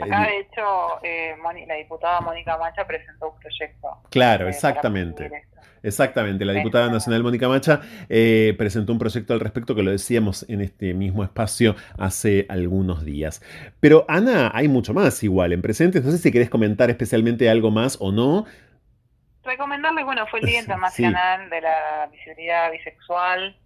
Acá, 0.00 0.28
de 0.28 0.38
hecho, 0.38 1.66
la 1.66 1.74
diputada 1.74 2.20
Mónica 2.20 2.56
Mancha 2.58 2.86
presentó 2.86 3.30
un 3.30 3.40
proyecto. 3.40 3.88
Claro, 4.08 4.48
exactamente. 4.48 5.28
Exactamente, 5.82 6.44
la 6.44 6.52
diputada 6.52 6.88
nacional 6.90 7.22
Mónica 7.22 7.48
Macha 7.48 7.80
eh, 8.08 8.54
presentó 8.56 8.92
un 8.92 8.98
proyecto 8.98 9.34
al 9.34 9.40
respecto 9.40 9.74
que 9.74 9.82
lo 9.82 9.90
decíamos 9.90 10.48
en 10.48 10.60
este 10.60 10.94
mismo 10.94 11.24
espacio 11.24 11.74
hace 11.98 12.46
algunos 12.48 13.04
días. 13.04 13.42
Pero 13.80 14.04
Ana, 14.08 14.50
hay 14.54 14.68
mucho 14.68 14.94
más 14.94 15.22
igual 15.22 15.52
en 15.52 15.62
presentes. 15.62 16.04
No 16.04 16.10
sé 16.10 16.18
si 16.18 16.30
querés 16.30 16.50
comentar 16.50 16.90
especialmente 16.90 17.50
algo 17.50 17.70
más 17.70 17.96
o 18.00 18.12
no. 18.12 18.46
Recomendarles, 19.44 20.04
bueno, 20.04 20.26
fue 20.28 20.40
el 20.40 20.46
Día 20.46 20.60
Internacional 20.60 21.50
de 21.50 21.60
la 21.60 22.08
Visibilidad 22.12 22.70
Bisexual 22.70 23.56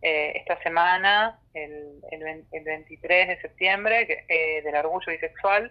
eh, 0.00 0.32
esta 0.36 0.58
semana, 0.62 1.38
el, 1.52 2.00
23 2.64 3.28
de 3.28 3.40
septiembre, 3.40 4.24
eh, 4.28 4.62
del 4.62 4.74
orgullo 4.76 5.12
bisexual 5.12 5.70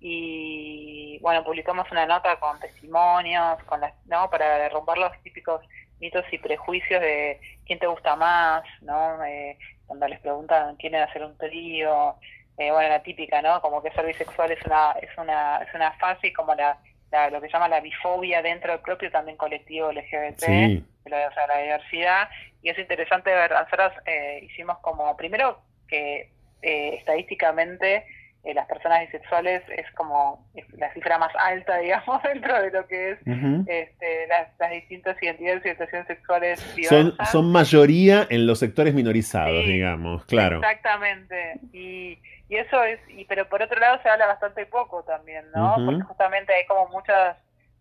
y 0.00 1.18
bueno, 1.20 1.44
publicamos 1.44 1.90
una 1.90 2.06
nota 2.06 2.38
con 2.40 2.58
testimonios, 2.58 3.62
con 3.64 3.80
las, 3.80 3.94
¿no? 4.06 4.30
para 4.30 4.68
romper 4.70 4.98
los 4.98 5.22
típicos 5.22 5.60
mitos 6.00 6.24
y 6.32 6.38
prejuicios 6.38 7.00
de 7.00 7.40
quién 7.66 7.78
te 7.78 7.86
gusta 7.86 8.16
más, 8.16 8.64
¿no? 8.80 9.22
Eh, 9.24 9.58
cuando 9.86 10.08
les 10.08 10.18
preguntan 10.20 10.76
quién 10.76 10.94
es 10.94 11.08
hacer 11.08 11.22
un 11.22 11.36
trío, 11.36 12.16
eh, 12.56 12.70
bueno, 12.70 12.88
la 12.88 13.02
típica, 13.02 13.42
¿no? 13.42 13.60
Como 13.60 13.82
que 13.82 13.90
ser 13.92 14.06
bisexual 14.06 14.52
es 14.52 14.64
una 14.64 14.92
es 15.02 15.10
una 15.18 15.58
es 15.58 15.74
una 15.74 15.92
fase 15.92 16.28
y 16.28 16.32
como 16.32 16.54
la, 16.54 16.78
lo 17.30 17.40
que 17.40 17.48
se 17.48 17.52
llama 17.52 17.68
la 17.68 17.80
bifobia 17.80 18.40
dentro 18.40 18.72
del 18.72 18.80
propio 18.80 19.10
también 19.10 19.36
colectivo 19.36 19.92
LGBT, 19.92 20.42
la, 21.06 21.28
o 21.28 21.32
sea, 21.34 21.46
la 21.46 21.58
diversidad, 21.58 22.28
y 22.62 22.70
es 22.70 22.78
interesante 22.78 23.30
ver, 23.30 23.50
nosotros 23.50 23.92
eh, 24.06 24.40
hicimos 24.42 24.78
como, 24.78 25.16
primero 25.16 25.60
que 25.88 26.30
eh, 26.62 26.94
estadísticamente 26.98 28.06
eh, 28.42 28.54
las 28.54 28.66
personas 28.66 29.00
bisexuales 29.02 29.62
es 29.68 29.90
como 29.92 30.46
la 30.78 30.92
cifra 30.94 31.18
más 31.18 31.32
alta, 31.36 31.76
digamos, 31.78 32.22
dentro 32.22 32.62
de 32.62 32.70
lo 32.70 32.86
que 32.86 33.10
es 33.12 33.18
este, 33.66 34.26
las, 34.28 34.70
distintas 34.70 35.22
identidades 35.22 35.58
y 35.58 35.68
orientaciones 35.68 36.06
sexuales 36.06 36.60
Son, 36.88 37.14
son 37.30 37.52
mayoría 37.52 38.26
en 38.30 38.46
los 38.46 38.58
sectores 38.58 38.94
minorizados, 38.94 39.64
digamos, 39.66 40.24
claro. 40.24 40.56
Exactamente. 40.56 41.60
Y, 41.72 42.18
y 42.48 42.56
eso 42.56 42.82
es, 42.82 42.98
y 43.10 43.24
pero 43.26 43.48
por 43.48 43.62
otro 43.62 43.78
lado 43.78 44.00
se 44.02 44.08
habla 44.08 44.26
bastante 44.26 44.64
poco 44.66 45.02
también, 45.04 45.44
¿no? 45.54 45.76
Porque 45.84 46.02
justamente 46.02 46.54
hay 46.54 46.64
como 46.66 46.88
muchas 46.88 47.36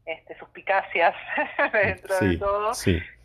este, 0.05 0.37
suspicacias 0.37 1.15
dentro 1.73 2.19
de 2.19 2.37
todo. 2.37 2.71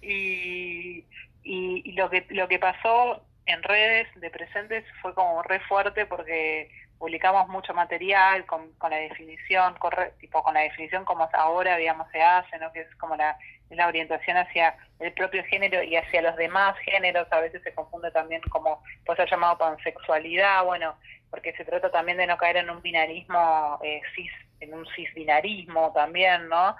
Y, 0.03 1.05
y, 1.43 1.82
y 1.85 1.93
lo 1.93 2.09
que 2.11 2.26
lo 2.30 2.47
que 2.47 2.59
pasó 2.59 3.22
en 3.47 3.62
redes 3.62 4.09
de 4.16 4.30
presentes 4.30 4.85
fue 5.03 5.14
como 5.14 5.43
re 5.43 5.61
fuerte 5.61 6.07
porque 6.07 6.70
publicamos 7.05 7.48
mucho 7.48 7.74
material 7.74 8.46
con, 8.46 8.72
con 8.78 8.90
la 8.90 8.96
definición, 8.96 9.74
tipo 10.18 10.42
con 10.42 10.55
la 10.55 10.61
definición 10.61 11.05
como 11.05 11.28
ahora, 11.34 11.76
digamos, 11.76 12.11
se 12.11 12.22
hace, 12.22 12.59
¿no? 12.59 12.72
que 12.72 12.80
es 12.80 12.94
como 12.96 13.14
la, 13.14 13.36
la 13.68 13.88
orientación 13.88 14.38
hacia 14.38 14.74
el 15.00 15.12
propio 15.12 15.44
género 15.44 15.82
y 15.82 15.96
hacia 15.96 16.22
los 16.22 16.34
demás 16.36 16.74
géneros, 16.78 17.28
a 17.30 17.40
veces 17.40 17.62
se 17.62 17.74
confunde 17.74 18.11
también 18.11 18.40
como 18.48 18.82
puede 19.05 19.18
ser 19.18 19.28
llamado 19.28 19.59
pansexualidad, 19.59 20.64
bueno, 20.64 20.94
porque 21.28 21.52
se 21.52 21.66
trata 21.66 21.90
también 21.90 22.16
de 22.16 22.26
no 22.26 22.38
caer 22.38 22.57
en 22.57 22.70
un 22.70 22.80
binarismo 22.80 23.78
eh, 23.84 24.00
cis, 24.14 24.32
en 24.61 24.72
un 24.72 24.86
cisbinarismo 24.96 25.92
también, 25.92 26.48
¿no? 26.48 26.74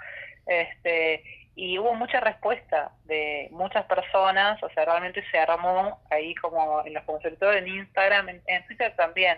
Este, 0.47 1.23
y 1.55 1.79
hubo 1.79 1.93
mucha 1.93 2.21
respuesta 2.21 2.93
de 3.05 3.49
muchas 3.51 3.85
personas, 3.85 4.63
o 4.63 4.71
sea, 4.71 4.87
realmente 4.87 5.23
se 5.31 5.39
armó 5.39 6.01
ahí 6.09 6.35
como 6.37 6.83
en 6.87 6.95
los 6.95 7.05
consultores 7.05 7.61
en 7.61 7.69
Instagram, 7.69 8.31
en 8.31 8.67
Twitter 8.67 8.97
también, 8.97 9.37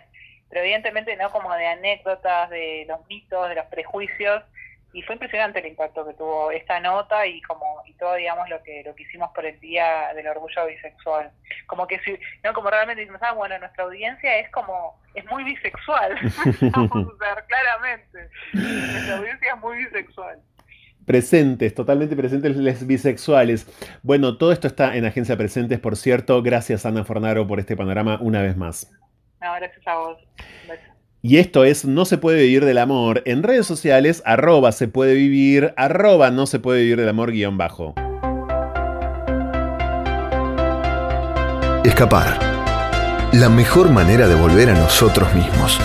pero 0.48 0.62
evidentemente 0.62 1.16
no 1.16 1.30
como 1.30 1.52
de 1.54 1.66
anécdotas, 1.66 2.50
de 2.50 2.84
los 2.88 3.06
mitos, 3.08 3.48
de 3.48 3.54
los 3.54 3.66
prejuicios, 3.66 4.42
y 4.96 5.02
fue 5.02 5.16
impresionante 5.16 5.58
el 5.58 5.66
impacto 5.66 6.06
que 6.06 6.14
tuvo 6.14 6.50
esta 6.50 6.80
nota 6.80 7.26
y 7.26 7.42
como 7.42 7.82
y 7.86 7.92
todo 7.94 8.14
digamos 8.14 8.48
lo 8.48 8.62
que 8.62 8.82
lo 8.82 8.94
que 8.94 9.02
hicimos 9.02 9.30
por 9.34 9.44
el 9.44 9.60
día 9.60 10.12
del 10.14 10.26
orgullo 10.26 10.66
bisexual 10.66 11.30
como 11.66 11.86
que 11.86 11.98
si 12.00 12.18
no 12.42 12.54
como 12.54 12.70
realmente 12.70 13.02
decimos 13.02 13.20
ah 13.22 13.32
bueno 13.32 13.58
nuestra 13.58 13.84
audiencia 13.84 14.38
es 14.38 14.50
como 14.50 14.98
es 15.14 15.24
muy 15.26 15.44
bisexual 15.44 16.14
vamos 16.72 17.08
a 17.20 17.34
ver 17.34 17.44
claramente 17.46 18.30
nuestra 18.54 19.18
audiencia 19.18 19.52
es 19.52 19.60
muy 19.60 19.76
bisexual 19.84 20.40
Presentes, 21.04 21.72
totalmente 21.72 22.16
presentes 22.16 22.56
les 22.56 22.84
bisexuales. 22.84 23.68
Bueno, 24.02 24.38
todo 24.38 24.50
esto 24.50 24.66
está 24.66 24.96
en 24.96 25.04
Agencia 25.04 25.36
Presentes, 25.36 25.78
por 25.78 25.94
cierto. 25.94 26.42
Gracias, 26.42 26.84
Ana 26.84 27.04
Fornaro, 27.04 27.46
por 27.46 27.60
este 27.60 27.76
panorama 27.76 28.18
una 28.20 28.42
vez 28.42 28.56
más. 28.56 28.90
No, 29.40 29.52
gracias 29.54 29.86
a 29.86 29.96
vos. 29.96 30.18
Y 31.22 31.38
esto 31.38 31.64
es 31.64 31.84
No 31.84 32.04
se 32.04 32.18
puede 32.18 32.42
vivir 32.42 32.64
del 32.64 32.78
amor. 32.78 33.22
En 33.26 33.42
redes 33.42 33.66
sociales, 33.66 34.22
arroba 34.24 34.72
se 34.72 34.88
puede 34.88 35.14
vivir, 35.14 35.74
arroba 35.76 36.30
no 36.30 36.46
se 36.46 36.60
puede 36.60 36.82
vivir 36.82 36.98
del 36.98 37.08
amor 37.08 37.32
guion 37.32 37.58
bajo. 37.58 37.94
Escapar. 41.84 42.38
La 43.32 43.48
mejor 43.48 43.90
manera 43.90 44.28
de 44.28 44.34
volver 44.34 44.70
a 44.70 44.74
nosotros 44.74 45.32
mismos. 45.34 45.78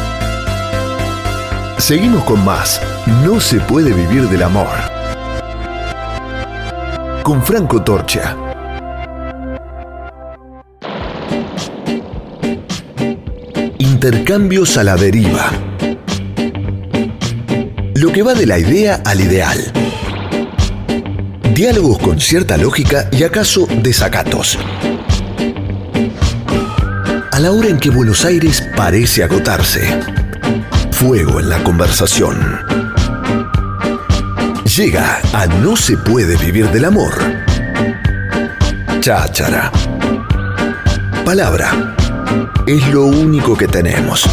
Seguimos 1.77 2.23
con 2.23 2.43
más. 2.45 2.81
No 3.23 3.39
se 3.39 3.59
puede 3.59 3.93
vivir 3.93 4.29
del 4.29 4.43
amor. 4.43 4.67
Con 7.23 7.41
Franco 7.43 7.83
Torcha. 7.83 8.50
Intercambios 14.03 14.77
a 14.77 14.83
la 14.83 14.95
deriva. 14.95 15.51
Lo 17.93 18.11
que 18.11 18.23
va 18.23 18.33
de 18.33 18.47
la 18.47 18.57
idea 18.57 18.99
al 19.05 19.21
ideal. 19.21 19.59
Diálogos 21.53 21.99
con 21.99 22.19
cierta 22.19 22.57
lógica 22.57 23.07
y 23.11 23.21
acaso 23.21 23.67
desacatos. 23.83 24.57
A 27.31 27.39
la 27.39 27.51
hora 27.51 27.67
en 27.67 27.77
que 27.77 27.91
Buenos 27.91 28.25
Aires 28.25 28.67
parece 28.75 29.23
agotarse. 29.23 29.99
Fuego 30.89 31.39
en 31.39 31.49
la 31.49 31.61
conversación. 31.61 32.59
Llega 34.75 35.21
a 35.31 35.45
No 35.45 35.75
se 35.75 35.95
puede 35.95 36.37
vivir 36.37 36.71
del 36.71 36.85
amor. 36.85 37.13
Cháchara. 38.99 39.71
Palabra. 41.23 42.00
Es 42.67 42.87
lo 42.93 43.05
único 43.05 43.57
que 43.57 43.67
tenemos. 43.67 44.25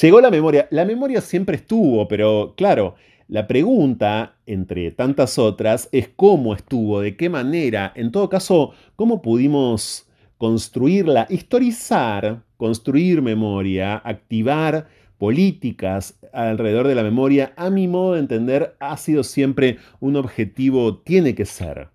Llegó 0.00 0.20
la 0.20 0.30
memoria. 0.30 0.68
La 0.70 0.84
memoria 0.84 1.20
siempre 1.20 1.56
estuvo, 1.56 2.06
pero 2.06 2.54
claro, 2.56 2.94
la 3.26 3.46
pregunta, 3.46 4.36
entre 4.46 4.92
tantas 4.92 5.38
otras, 5.38 5.88
es 5.90 6.08
cómo 6.14 6.54
estuvo, 6.54 7.00
de 7.00 7.16
qué 7.16 7.28
manera, 7.28 7.92
en 7.96 8.12
todo 8.12 8.28
caso, 8.28 8.72
cómo 8.94 9.20
pudimos 9.22 10.06
construirla, 10.38 11.26
historizar, 11.28 12.42
construir 12.56 13.22
memoria, 13.22 13.96
activar 13.96 14.86
políticas 15.18 16.18
alrededor 16.32 16.86
de 16.88 16.94
la 16.94 17.02
memoria, 17.02 17.52
a 17.56 17.70
mi 17.70 17.88
modo 17.88 18.14
de 18.14 18.20
entender, 18.20 18.76
ha 18.80 18.96
sido 18.96 19.24
siempre 19.24 19.78
un 20.00 20.16
objetivo, 20.16 20.98
tiene 20.98 21.34
que 21.34 21.44
ser, 21.44 21.88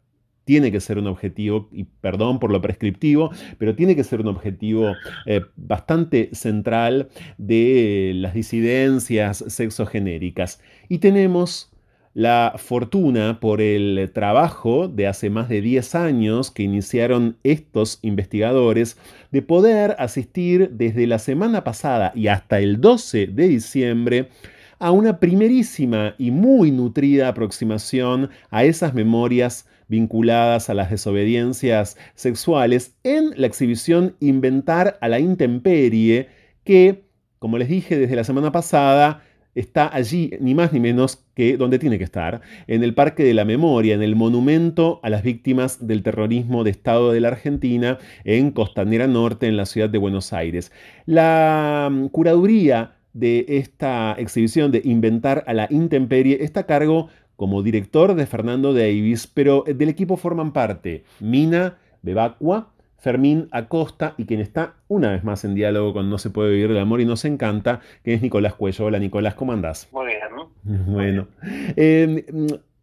tiene 0.46 0.72
que 0.72 0.80
ser 0.80 0.98
un 0.98 1.08
objetivo, 1.08 1.70
y 1.72 1.86
perdón 1.86 2.40
por 2.40 2.52
lo 2.52 2.62
prescriptivo, 2.62 3.32
pero 3.58 3.76
tiene 3.76 3.96
que 3.96 4.04
ser 4.04 4.22
un 4.22 4.28
objetivo 4.28 4.94
eh, 5.26 5.42
bastante 5.56 6.30
central 6.34 7.10
de 7.38 8.12
las 8.16 8.34
disidencias 8.34 9.44
sexogenéricas. 9.48 10.62
Y 10.90 11.00
tenemos 11.00 11.73
la 12.14 12.54
fortuna 12.58 13.40
por 13.40 13.60
el 13.62 14.12
trabajo 14.14 14.88
de 14.88 15.08
hace 15.08 15.30
más 15.30 15.50
de 15.50 15.62
10 15.62 15.96
años 15.96 16.52
que 16.52 16.64
iniciaron 16.64 17.38
estos 17.44 18.00
investigadores 18.04 18.98
de 19.32 19.42
poder 19.42 19.96
asistir 19.98 20.70
desde 20.72 21.08
la 21.08 21.18
semana 21.18 21.64
pasada 21.64 22.12
y 22.16 22.28
hasta 22.28 22.60
el 22.60 22.80
12 22.82 23.28
de 23.28 23.48
diciembre 23.48 24.30
a 24.78 24.92
una 24.92 25.20
primerísima 25.20 26.14
y 26.18 26.32
muy 26.32 26.72
nutrida 26.72 27.30
aproximación 27.30 28.30
a 28.52 28.64
esas 28.64 28.94
memorias 28.94 29.68
vinculadas 29.88 30.70
a 30.70 30.74
las 30.74 30.92
desobediencias 30.92 31.98
sexuales 32.16 32.96
en 33.04 33.32
la 33.38 33.48
exhibición 33.48 34.16
Inventar 34.20 34.98
a 35.02 35.08
la 35.08 35.20
Intemperie, 35.20 36.30
que, 36.64 37.06
como 37.40 37.58
les 37.58 37.70
dije 37.70 37.98
desde 37.98 38.16
la 38.16 38.24
semana 38.24 38.52
pasada, 38.52 39.24
está 39.56 39.94
allí, 39.94 40.32
ni 40.40 40.56
más 40.56 40.74
ni 40.74 40.80
menos 40.80 41.24
que 41.36 41.58
donde 41.58 41.80
tiene 41.80 41.98
que 41.98 42.04
estar, 42.04 42.42
en 42.68 42.84
el 42.84 42.94
Parque 42.94 43.24
de 43.24 43.34
la 43.34 43.46
Memoria, 43.46 43.96
en 43.96 44.04
el 44.04 44.16
monumento 44.16 45.00
a 45.04 45.10
las 45.10 45.24
víctimas 45.24 45.86
del 45.86 46.04
terrorismo 46.04 46.64
de 46.64 46.72
Estado 46.72 47.12
de 47.12 47.20
la 47.20 47.30
Argentina, 47.30 47.98
en 48.24 48.52
Costanera 48.52 49.08
Norte, 49.08 49.48
en 49.48 49.58
la 49.58 49.66
ciudad 49.66 49.90
de 49.90 49.98
Buenos 49.98 50.34
Aires. 50.34 50.72
La 51.06 51.90
mm, 51.92 52.08
curaduría 52.08 52.96
de 53.14 53.46
esta 53.48 54.16
exhibición 54.18 54.72
de 54.72 54.82
Inventar 54.84 55.44
a 55.48 55.54
la 55.54 55.68
Intemperie 55.70 56.44
está 56.44 56.62
a 56.62 56.66
cargo 56.66 57.10
como 57.36 57.64
director 57.64 58.16
de 58.16 58.26
Fernando 58.26 58.74
Davis, 58.74 59.28
pero 59.28 59.64
del 59.68 59.90
equipo 59.90 60.18
forman 60.18 60.54
parte 60.54 61.04
Mina 61.20 61.78
Bebacua, 62.02 62.73
Fermín 63.04 63.50
Acosta 63.52 64.16
y 64.18 64.26
quien 64.26 64.40
está 64.40 64.76
una 64.88 65.12
vez 65.12 65.26
más 65.26 65.44
en 65.44 65.56
diálogo 65.56 65.92
con 65.92 66.10
No 66.10 66.18
se 66.18 66.30
puede 66.30 66.52
vivir 66.52 66.72
el 66.72 66.78
amor 66.78 67.02
y 67.02 67.06
nos 67.06 67.26
encanta, 67.26 67.82
que 68.02 68.14
es 68.14 68.22
Nicolás 68.22 68.54
Cuello. 68.54 68.86
Hola 68.86 68.98
Nicolás, 68.98 69.34
¿cómo 69.34 69.52
andás? 69.52 69.90
Muy 69.92 70.06
bien, 70.06 70.20
¿no? 70.34 70.52
Bueno. 70.94 71.28
Eh, 71.76 72.26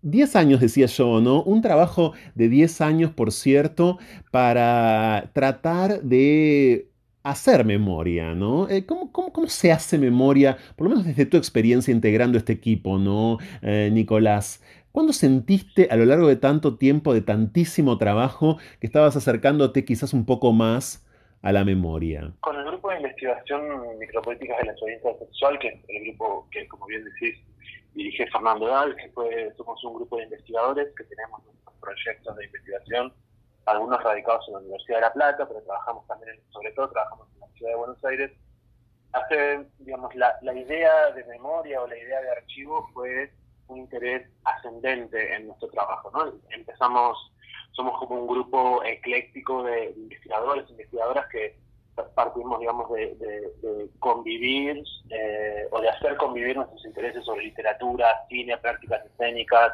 10 0.02 0.36
años, 0.36 0.60
decía 0.60 0.86
yo, 0.86 1.22
¿no? 1.22 1.42
Un 1.42 1.62
trabajo 1.62 2.12
de 2.34 2.50
10 2.50 2.82
años, 2.82 3.10
por 3.12 3.32
cierto, 3.32 3.98
para 4.30 5.30
tratar 5.32 6.02
de 6.02 6.90
hacer 7.22 7.64
memoria, 7.64 8.34
¿no? 8.34 8.68
Eh, 8.68 8.84
¿cómo, 8.84 9.10
se 9.46 9.72
hace 9.72 9.98
memoria, 9.98 10.58
por 10.76 10.84
lo 10.84 10.90
menos 10.90 11.06
desde 11.06 11.26
tu 11.26 11.38
experiencia 11.38 11.92
integrando 11.92 12.36
este 12.36 12.52
equipo, 12.52 12.98
¿no, 12.98 13.38
eh, 13.62 13.90
Nicolás? 13.90 14.62
¿Cuándo 14.92 15.12
sentiste 15.12 15.88
a 15.90 15.96
lo 15.96 16.04
largo 16.04 16.26
de 16.26 16.36
tanto 16.36 16.76
tiempo, 16.76 17.14
de 17.14 17.20
tantísimo 17.20 17.96
trabajo, 17.96 18.58
que 18.80 18.86
estabas 18.86 19.16
acercándote 19.16 19.84
quizás 19.84 20.12
un 20.12 20.26
poco 20.26 20.52
más 20.52 21.06
a 21.42 21.52
la 21.52 21.64
memoria? 21.64 22.32
Con 22.40 22.56
el 22.56 22.64
grupo 22.64 22.90
de 22.90 22.96
investigación 22.96 23.62
Micropolíticas 23.98 24.58
de 24.58 24.64
la 24.66 24.72
Experiencia 24.72 25.18
Sexual, 25.18 25.58
que 25.60 25.68
es 25.68 25.80
el 25.88 26.04
grupo 26.06 26.48
que, 26.50 26.66
como 26.66 26.86
bien 26.86 27.04
decís, 27.04 27.38
dirige 27.94 28.26
Fernando 28.30 28.66
Dal, 28.66 28.96
que 28.96 29.08
fue, 29.10 29.52
somos 29.56 29.82
un 29.84 29.94
grupo 29.94 30.16
de 30.16 30.24
investigadores 30.24 30.88
que 30.96 31.04
tenemos 31.04 31.40
proyectos 31.80 32.36
de 32.36 32.44
investigación 32.44 33.12
algunos 33.66 34.02
radicados 34.02 34.44
en 34.48 34.54
la 34.54 34.60
Universidad 34.60 34.96
de 34.96 35.02
La 35.02 35.12
Plata, 35.12 35.48
pero 35.48 35.62
trabajamos 35.62 36.06
también, 36.06 36.40
sobre 36.50 36.72
todo 36.72 36.90
trabajamos 36.90 37.28
en 37.34 37.40
la 37.40 37.46
Ciudad 37.48 37.70
de 37.72 37.76
Buenos 37.76 38.04
Aires. 38.04 38.32
Hace, 39.12 39.66
digamos, 39.78 40.14
la, 40.14 40.36
la 40.42 40.54
idea 40.54 41.10
de 41.12 41.24
memoria 41.24 41.80
o 41.80 41.86
la 41.86 41.96
idea 41.96 42.20
de 42.20 42.30
archivo 42.30 42.88
fue 42.92 43.32
un 43.70 43.78
interés 43.78 44.28
ascendente 44.44 45.34
en 45.34 45.46
nuestro 45.46 45.68
trabajo, 45.68 46.10
¿no? 46.12 46.32
Empezamos, 46.50 47.32
somos 47.72 47.98
como 47.98 48.16
un 48.22 48.26
grupo 48.26 48.82
ecléctico 48.84 49.62
de, 49.62 49.92
investigadores, 49.96 50.68
investigadoras 50.70 51.26
que 51.28 51.56
partimos, 52.14 52.58
digamos, 52.60 52.90
de, 52.92 53.88
convivir 53.98 54.82
eh, 55.10 55.66
o 55.70 55.80
de 55.80 55.88
hacer 55.88 56.16
convivir 56.16 56.56
nuestros 56.56 56.84
intereses 56.84 57.24
sobre 57.24 57.44
literatura, 57.44 58.26
cine, 58.28 58.56
prácticas 58.58 59.04
escénicas, 59.06 59.72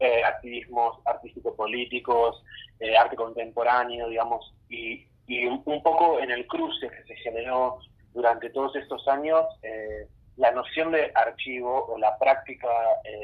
eh, 0.00 0.24
activismos 0.24 0.98
artístico-políticos, 1.04 2.42
eh, 2.80 2.96
arte 2.96 3.16
contemporáneo, 3.16 4.08
digamos, 4.08 4.52
y, 4.68 5.06
un, 5.46 5.62
poco 5.82 6.18
en 6.20 6.30
el 6.30 6.46
cruce 6.46 6.90
que 6.90 7.04
se 7.04 7.16
generó 7.16 7.78
durante 8.12 8.50
todos 8.50 8.76
estos 8.76 9.06
años, 9.08 9.44
eh, 9.62 10.06
la 10.36 10.50
noción 10.50 10.92
de 10.92 11.12
archivo 11.14 11.86
o 11.86 11.98
la 11.98 12.18
práctica, 12.18 12.68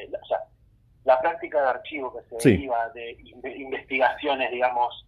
la, 0.08 0.18
o 0.18 0.24
sea, 0.26 0.38
la 1.04 1.20
práctica 1.20 1.60
de 1.60 1.68
archivo 1.68 2.14
que 2.14 2.38
se 2.38 2.48
deriva 2.48 2.88
de, 2.90 3.16
investigaciones, 3.56 4.50
digamos, 4.50 5.06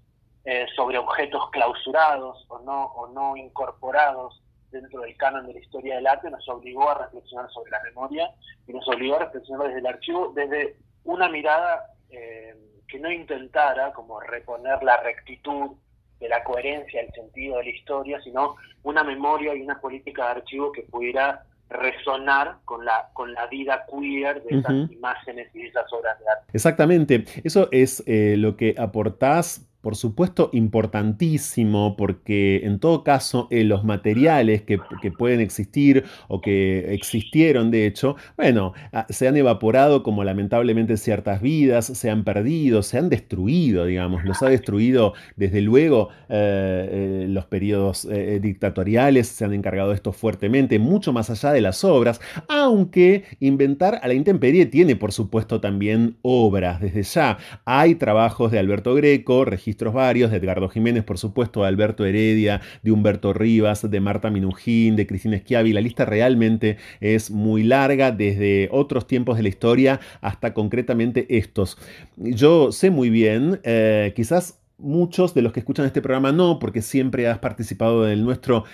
sobre 0.74 0.98
objetos 0.98 1.50
clausurados 1.50 2.44
o 2.48 2.58
no, 2.60 2.86
o 2.86 3.06
no 3.08 3.36
incorporados 3.36 4.42
dentro 4.72 5.02
del 5.02 5.16
canon 5.16 5.46
de 5.46 5.54
la 5.54 5.60
historia 5.60 5.96
del 5.96 6.06
arte, 6.06 6.30
nos 6.30 6.48
obligó 6.48 6.88
a 6.88 7.06
reflexionar 7.06 7.48
sobre 7.50 7.70
la 7.70 7.82
memoria 7.82 8.34
y 8.66 8.72
nos 8.72 8.88
obligó 8.88 9.16
a 9.16 9.20
reflexionar 9.20 9.68
desde 9.68 9.80
el 9.80 9.86
archivo, 9.86 10.32
desde 10.34 10.76
una 11.04 11.28
mirada 11.28 11.86
eh, 12.10 12.56
que 12.88 12.98
no 12.98 13.10
intentara 13.10 13.92
como 13.92 14.18
reponer 14.20 14.82
la 14.82 14.96
rectitud 14.98 15.76
de 16.18 16.28
la 16.28 16.42
coherencia, 16.42 17.00
el 17.00 17.12
sentido 17.12 17.58
de 17.58 17.64
la 17.64 17.70
historia, 17.70 18.20
sino 18.22 18.56
una 18.82 19.04
memoria 19.04 19.54
y 19.54 19.62
una 19.62 19.80
política 19.80 20.24
de 20.24 20.30
archivo 20.40 20.72
que 20.72 20.82
pudiera 20.82 21.44
resonar 21.72 22.58
con 22.64 22.84
la, 22.84 23.10
con 23.12 23.32
la 23.32 23.46
vida 23.46 23.84
queer 23.90 24.42
de 24.44 24.58
esas 24.58 24.90
imágenes 24.90 25.48
y 25.54 25.62
de 25.62 25.68
esas 25.68 25.92
obras 25.92 26.18
de 26.20 26.28
arte. 26.28 26.44
Exactamente, 26.52 27.24
eso 27.44 27.68
es 27.72 28.02
eh, 28.06 28.36
lo 28.38 28.56
que 28.56 28.74
aportás 28.78 29.71
por 29.82 29.96
supuesto 29.96 30.48
importantísimo 30.52 31.96
porque 31.96 32.62
en 32.64 32.78
todo 32.78 33.04
caso 33.04 33.48
eh, 33.50 33.64
los 33.64 33.84
materiales 33.84 34.62
que, 34.62 34.78
pueden 35.18 35.40
existir 35.40 36.04
o 36.28 36.40
que 36.40 36.94
existieron 36.94 37.70
de 37.70 37.86
hecho, 37.86 38.16
bueno, 38.36 38.72
ah, 38.92 39.06
se 39.10 39.28
han 39.28 39.36
evaporado 39.36 40.02
como 40.02 40.24
lamentablemente 40.24 40.96
ciertas 40.96 41.42
vidas, 41.42 41.86
se 41.86 42.08
han 42.08 42.24
perdido, 42.24 42.82
se 42.82 42.98
han 42.98 43.08
destruido, 43.08 43.84
digamos, 43.84 44.24
los 44.24 44.42
ha 44.42 44.48
destruido 44.48 45.12
desde 45.36 45.60
luego 45.60 46.08
eh, 46.28 47.24
eh, 47.24 47.26
los 47.28 47.44
periodos 47.46 48.08
dictatoriales, 48.40 49.28
se 49.28 49.44
han 49.44 49.52
encargado 49.52 49.90
de 49.90 49.96
esto 49.96 50.12
fuertemente, 50.12 50.78
mucho 50.78 51.12
más 51.12 51.28
allá 51.30 51.52
de 51.52 51.60
las 51.60 51.82
obras, 51.84 52.20
aunque 52.48 53.24
inventar 53.40 53.98
a 54.02 54.08
la 54.08 54.14
intemperie 54.14 54.66
tiene 54.66 54.96
por 54.96 55.12
supuesto 55.12 55.60
también 55.60 56.16
obras 56.22 56.80
desde 56.80 57.02
ya. 57.02 57.38
Hay 57.64 57.96
trabajos 57.96 58.52
de 58.52 58.58
Alberto 58.58 58.94
Greco, 58.94 59.44
registrados 59.44 59.71
registros 59.72 59.94
varios, 59.94 60.30
de 60.30 60.36
Edgardo 60.36 60.68
Jiménez, 60.68 61.02
por 61.02 61.16
supuesto, 61.16 61.62
de 61.62 61.68
Alberto 61.68 62.04
Heredia, 62.04 62.60
de 62.82 62.92
Humberto 62.92 63.32
Rivas, 63.32 63.90
de 63.90 64.00
Marta 64.00 64.28
Minujín, 64.28 64.96
de 64.96 65.06
Cristina 65.06 65.38
Schiavi. 65.38 65.72
La 65.72 65.80
lista 65.80 66.04
realmente 66.04 66.76
es 67.00 67.30
muy 67.30 67.62
larga, 67.62 68.10
desde 68.10 68.68
otros 68.70 69.06
tiempos 69.06 69.38
de 69.38 69.44
la 69.44 69.48
historia 69.48 70.00
hasta 70.20 70.52
concretamente 70.52 71.26
estos. 71.38 71.78
Yo 72.16 72.70
sé 72.70 72.90
muy 72.90 73.08
bien, 73.08 73.60
eh, 73.64 74.12
quizás 74.14 74.58
muchos 74.76 75.32
de 75.32 75.40
los 75.40 75.52
que 75.52 75.60
escuchan 75.60 75.86
este 75.86 76.02
programa 76.02 76.32
no, 76.32 76.58
porque 76.58 76.82
siempre 76.82 77.26
has 77.28 77.38
participado 77.38 78.04
en 78.04 78.12
el 78.12 78.24
nuestro, 78.24 78.64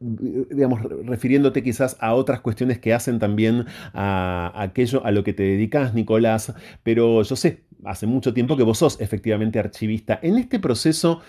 digamos, 0.00 0.82
refiriéndote 1.06 1.62
quizás 1.62 1.96
a 2.00 2.12
otras 2.14 2.40
cuestiones 2.40 2.78
que 2.78 2.92
hacen 2.92 3.18
también 3.18 3.64
a, 3.94 4.52
aquello 4.56 5.04
a 5.06 5.10
lo 5.10 5.24
que 5.24 5.32
te 5.32 5.44
dedicas, 5.44 5.94
Nicolás, 5.94 6.52
pero 6.82 7.22
yo 7.22 7.36
sé, 7.36 7.62
hace 7.84 8.06
mucho 8.06 8.32
tiempo 8.34 8.56
que 8.56 8.62
vos 8.62 8.78
sos 8.78 9.00
efectivamente 9.00 9.58
archivista. 9.58 10.18
En 10.22 10.38
este 10.38 10.58
proceso, 10.58 11.22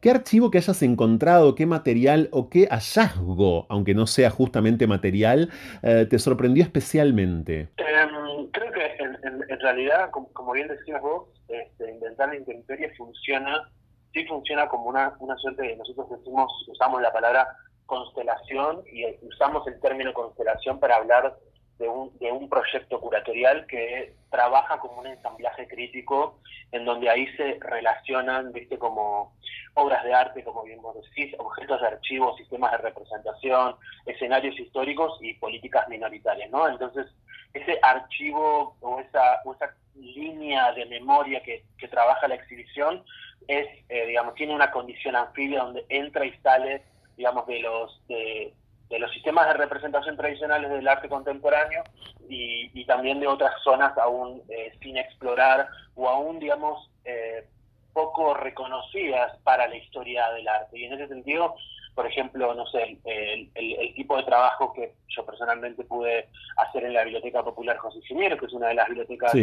¿qué 0.00 0.10
archivo 0.10 0.50
que 0.50 0.58
hayas 0.58 0.82
encontrado, 0.82 1.54
qué 1.54 1.66
material 1.66 2.28
o 2.32 2.48
qué 2.48 2.66
hallazgo, 2.70 3.66
aunque 3.68 3.94
no 3.94 4.06
sea 4.06 4.30
justamente 4.30 4.86
material, 4.86 5.50
eh, 5.82 6.06
te 6.08 6.18
sorprendió 6.18 6.62
especialmente? 6.62 7.68
Em, 7.76 8.46
creo 8.50 8.72
que 8.72 8.82
en, 9.02 9.60
realidad, 9.60 10.10
como, 10.10 10.52
bien 10.52 10.68
decías 10.68 11.00
vos, 11.00 11.28
este, 11.48 11.90
inventar 11.92 12.28
la 12.28 12.36
intemperie 12.36 12.92
funciona, 12.96 13.68
sí 14.12 14.24
funciona 14.26 14.68
como 14.68 14.86
una, 14.86 15.14
una 15.20 15.36
suerte 15.36 15.62
de, 15.62 15.76
nosotros 15.76 16.10
decimos, 16.10 16.50
usamos 16.68 17.00
la 17.00 17.12
palabra 17.12 17.48
constelación 17.86 18.82
y 18.90 19.04
usamos 19.26 19.66
el 19.66 19.78
término 19.80 20.12
constelación 20.12 20.80
para 20.80 20.96
hablar 20.96 21.36
de 21.82 21.88
un, 21.88 22.16
de 22.18 22.30
un 22.30 22.48
proyecto 22.48 23.00
curatorial 23.00 23.66
que 23.66 24.14
trabaja 24.30 24.78
como 24.78 25.00
un 25.00 25.06
ensamblaje 25.08 25.66
crítico 25.66 26.38
en 26.70 26.84
donde 26.84 27.10
ahí 27.10 27.26
se 27.36 27.58
relacionan, 27.60 28.52
viste, 28.52 28.78
como 28.78 29.34
obras 29.74 30.04
de 30.04 30.14
arte, 30.14 30.44
como 30.44 30.62
bien 30.62 30.80
vos 30.80 30.94
decís, 30.94 31.34
objetos 31.38 31.80
de 31.80 31.88
archivo, 31.88 32.36
sistemas 32.36 32.70
de 32.72 32.78
representación, 32.78 33.74
escenarios 34.06 34.58
históricos 34.60 35.18
y 35.20 35.34
políticas 35.34 35.88
minoritarias, 35.88 36.50
¿no? 36.50 36.68
Entonces, 36.68 37.06
ese 37.52 37.78
archivo 37.82 38.76
o 38.80 39.00
esa, 39.00 39.42
esa 39.42 39.74
línea 39.96 40.72
de 40.72 40.86
memoria 40.86 41.42
que, 41.42 41.64
que 41.76 41.88
trabaja 41.88 42.28
la 42.28 42.36
exhibición 42.36 43.04
es, 43.48 43.66
eh, 43.88 44.06
digamos, 44.06 44.34
tiene 44.34 44.54
una 44.54 44.70
condición 44.70 45.16
anfibia 45.16 45.64
donde 45.64 45.84
entra 45.88 46.24
y 46.24 46.32
sale, 46.42 46.84
digamos, 47.16 47.44
de 47.48 47.58
los, 47.58 48.00
de, 48.06 48.54
los 48.98 49.12
sistemas 49.12 49.46
de 49.46 49.54
representación 49.54 50.16
tradicionales 50.16 50.70
del 50.70 50.86
arte 50.88 51.08
contemporáneo 51.08 51.82
y, 52.28 52.70
y 52.72 52.84
también 52.84 53.20
de 53.20 53.26
otras 53.26 53.52
zonas 53.62 53.96
aún 53.98 54.42
eh, 54.48 54.72
sin 54.80 54.96
explorar 54.96 55.68
o 55.94 56.08
aún, 56.08 56.38
digamos, 56.38 56.90
eh, 57.04 57.46
poco 57.92 58.34
reconocidas 58.34 59.36
para 59.44 59.68
la 59.68 59.76
historia 59.76 60.30
del 60.30 60.48
arte. 60.48 60.78
Y 60.78 60.84
en 60.84 60.94
ese 60.94 61.08
sentido, 61.08 61.54
por 61.94 62.06
ejemplo, 62.06 62.54
no 62.54 62.66
sé, 62.66 62.98
el, 63.04 63.50
el, 63.54 63.94
tipo 63.94 64.16
de 64.16 64.22
trabajo 64.22 64.72
que 64.72 64.94
yo 65.08 65.26
personalmente 65.26 65.84
pude 65.84 66.28
hacer 66.56 66.84
en 66.84 66.94
la 66.94 67.04
Biblioteca 67.04 67.42
Popular 67.42 67.76
José 67.76 67.98
Ingeniero, 67.98 68.38
que 68.38 68.46
es 68.46 68.52
una 68.52 68.68
de 68.68 68.74
las 68.74 68.88
bibliotecas 68.88 69.34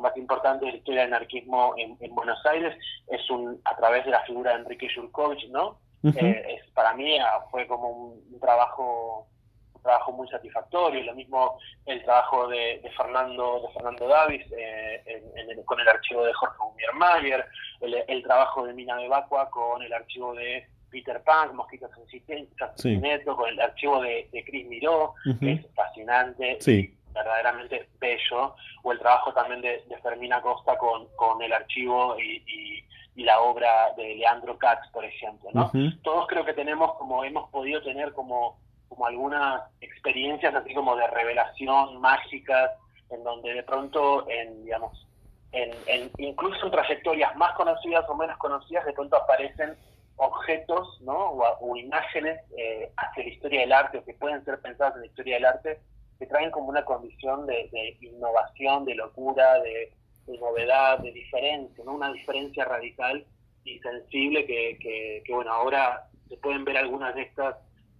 más 0.00 0.16
importantes 0.16 0.66
de 0.66 0.72
la 0.72 0.78
historia 0.78 1.00
del 1.02 1.14
anarquismo 1.14 1.74
en, 1.76 2.14
Buenos 2.14 2.44
Aires, 2.46 2.76
es 3.08 3.28
un 3.30 3.60
a 3.64 3.76
través 3.76 4.04
de 4.04 4.12
la 4.12 4.22
figura 4.22 4.52
de 4.52 4.60
Enrique 4.60 4.88
Jurkovich, 4.94 5.48
¿no? 5.48 5.78
Eh, 6.02 6.44
es, 6.48 6.70
para 6.72 6.94
mí 6.94 7.18
ah, 7.18 7.44
fue 7.50 7.66
como 7.66 7.88
un, 7.88 8.40
trabajo 8.40 9.26
un 9.74 9.82
trabajo 9.82 10.12
muy 10.12 10.28
satisfactorio, 10.28 11.02
lo 11.02 11.14
mismo 11.14 11.58
el 11.86 12.02
trabajo 12.04 12.48
de, 12.48 12.82
Fernando 12.96 13.60
de 13.62 13.74
Fernando 13.74 14.08
Davis 14.08 14.46
eh, 14.56 15.22
con 15.64 15.78
el 15.78 15.88
archivo 15.88 16.24
de 16.24 16.32
Jorge 16.32 16.56
Gumier 16.58 16.94
Mayer, 16.94 17.46
el, 17.80 18.22
trabajo 18.22 18.66
de 18.66 18.74
Mina 18.74 18.96
Bebacua 18.96 19.50
con 19.50 19.82
el 19.82 19.92
archivo 19.92 20.34
de 20.34 20.66
Peter 20.90 21.22
Pan, 21.22 21.54
Mosquitos 21.54 21.90
en 22.28 23.00
Neto, 23.00 23.36
con 23.36 23.48
el 23.48 23.60
archivo 23.60 24.00
de, 24.00 24.28
Chris 24.46 24.66
Miró, 24.66 25.14
que 25.38 25.52
es 25.52 25.66
fascinante, 25.74 26.58
verdaderamente 27.12 27.88
bello, 28.00 28.54
o 28.82 28.92
el 28.92 28.98
trabajo 28.98 29.32
también 29.32 29.60
de, 29.60 29.82
Fermina 30.02 30.40
Costa 30.40 30.76
con, 30.78 31.06
con 31.16 31.40
el 31.42 31.52
archivo 31.52 32.16
y, 32.18 32.84
la 33.24 33.40
obra 33.40 33.92
de 33.96 34.16
Leandro 34.16 34.58
Katz, 34.58 34.88
por 34.92 35.04
ejemplo. 35.04 35.50
¿no? 35.52 35.70
Todos 36.02 36.26
creo 36.28 36.44
que 36.44 36.54
tenemos, 36.54 36.94
como 36.94 37.24
hemos 37.24 37.50
podido 37.50 37.82
tener 37.82 38.12
como, 38.12 38.58
como 38.88 39.06
algunas 39.06 39.62
experiencias 39.80 40.54
así 40.54 40.74
como 40.74 40.96
de 40.96 41.06
revelación 41.08 42.00
mágicas, 42.00 42.70
en 43.10 43.24
donde 43.24 43.54
de 43.54 43.62
pronto, 43.62 44.28
en, 44.28 44.64
digamos, 44.64 45.06
en, 45.52 46.10
incluso 46.18 46.66
en 46.66 46.72
trayectorias 46.72 47.34
más 47.36 47.52
conocidas 47.54 48.04
o 48.08 48.14
menos 48.14 48.36
conocidas, 48.38 48.84
de 48.84 48.92
pronto 48.92 49.16
aparecen 49.16 49.76
objetos 50.16 51.00
¿no? 51.00 51.16
o, 51.60 51.76
imágenes 51.76 52.40
eh, 52.56 52.92
hacia 52.96 53.24
la 53.24 53.30
historia 53.30 53.60
del 53.60 53.72
arte 53.72 53.98
o 53.98 54.04
que 54.04 54.14
pueden 54.14 54.44
ser 54.44 54.60
pensadas 54.60 54.94
en 54.96 55.00
la 55.00 55.06
historia 55.06 55.34
del 55.36 55.44
arte 55.46 55.80
que 56.18 56.26
traen 56.26 56.50
como 56.50 56.68
una 56.68 56.84
condición 56.84 57.46
de, 57.46 57.96
innovación, 58.02 58.84
de 58.84 58.94
locura, 58.94 59.58
de, 59.60 59.90
novedad, 60.38 60.98
de 61.00 61.12
diferencia, 61.12 61.84
¿no? 61.84 61.94
una 61.94 62.12
diferencia 62.12 62.64
radical 62.64 63.24
y 63.64 63.78
sensible 63.80 64.46
que, 64.46 64.78
que, 65.24 65.32
bueno, 65.32 65.52
ahora 65.52 66.08
se 66.28 66.36
pueden 66.36 66.64
ver 66.64 66.76
algunas 66.76 67.14
de 67.14 67.22
estas 67.22 67.56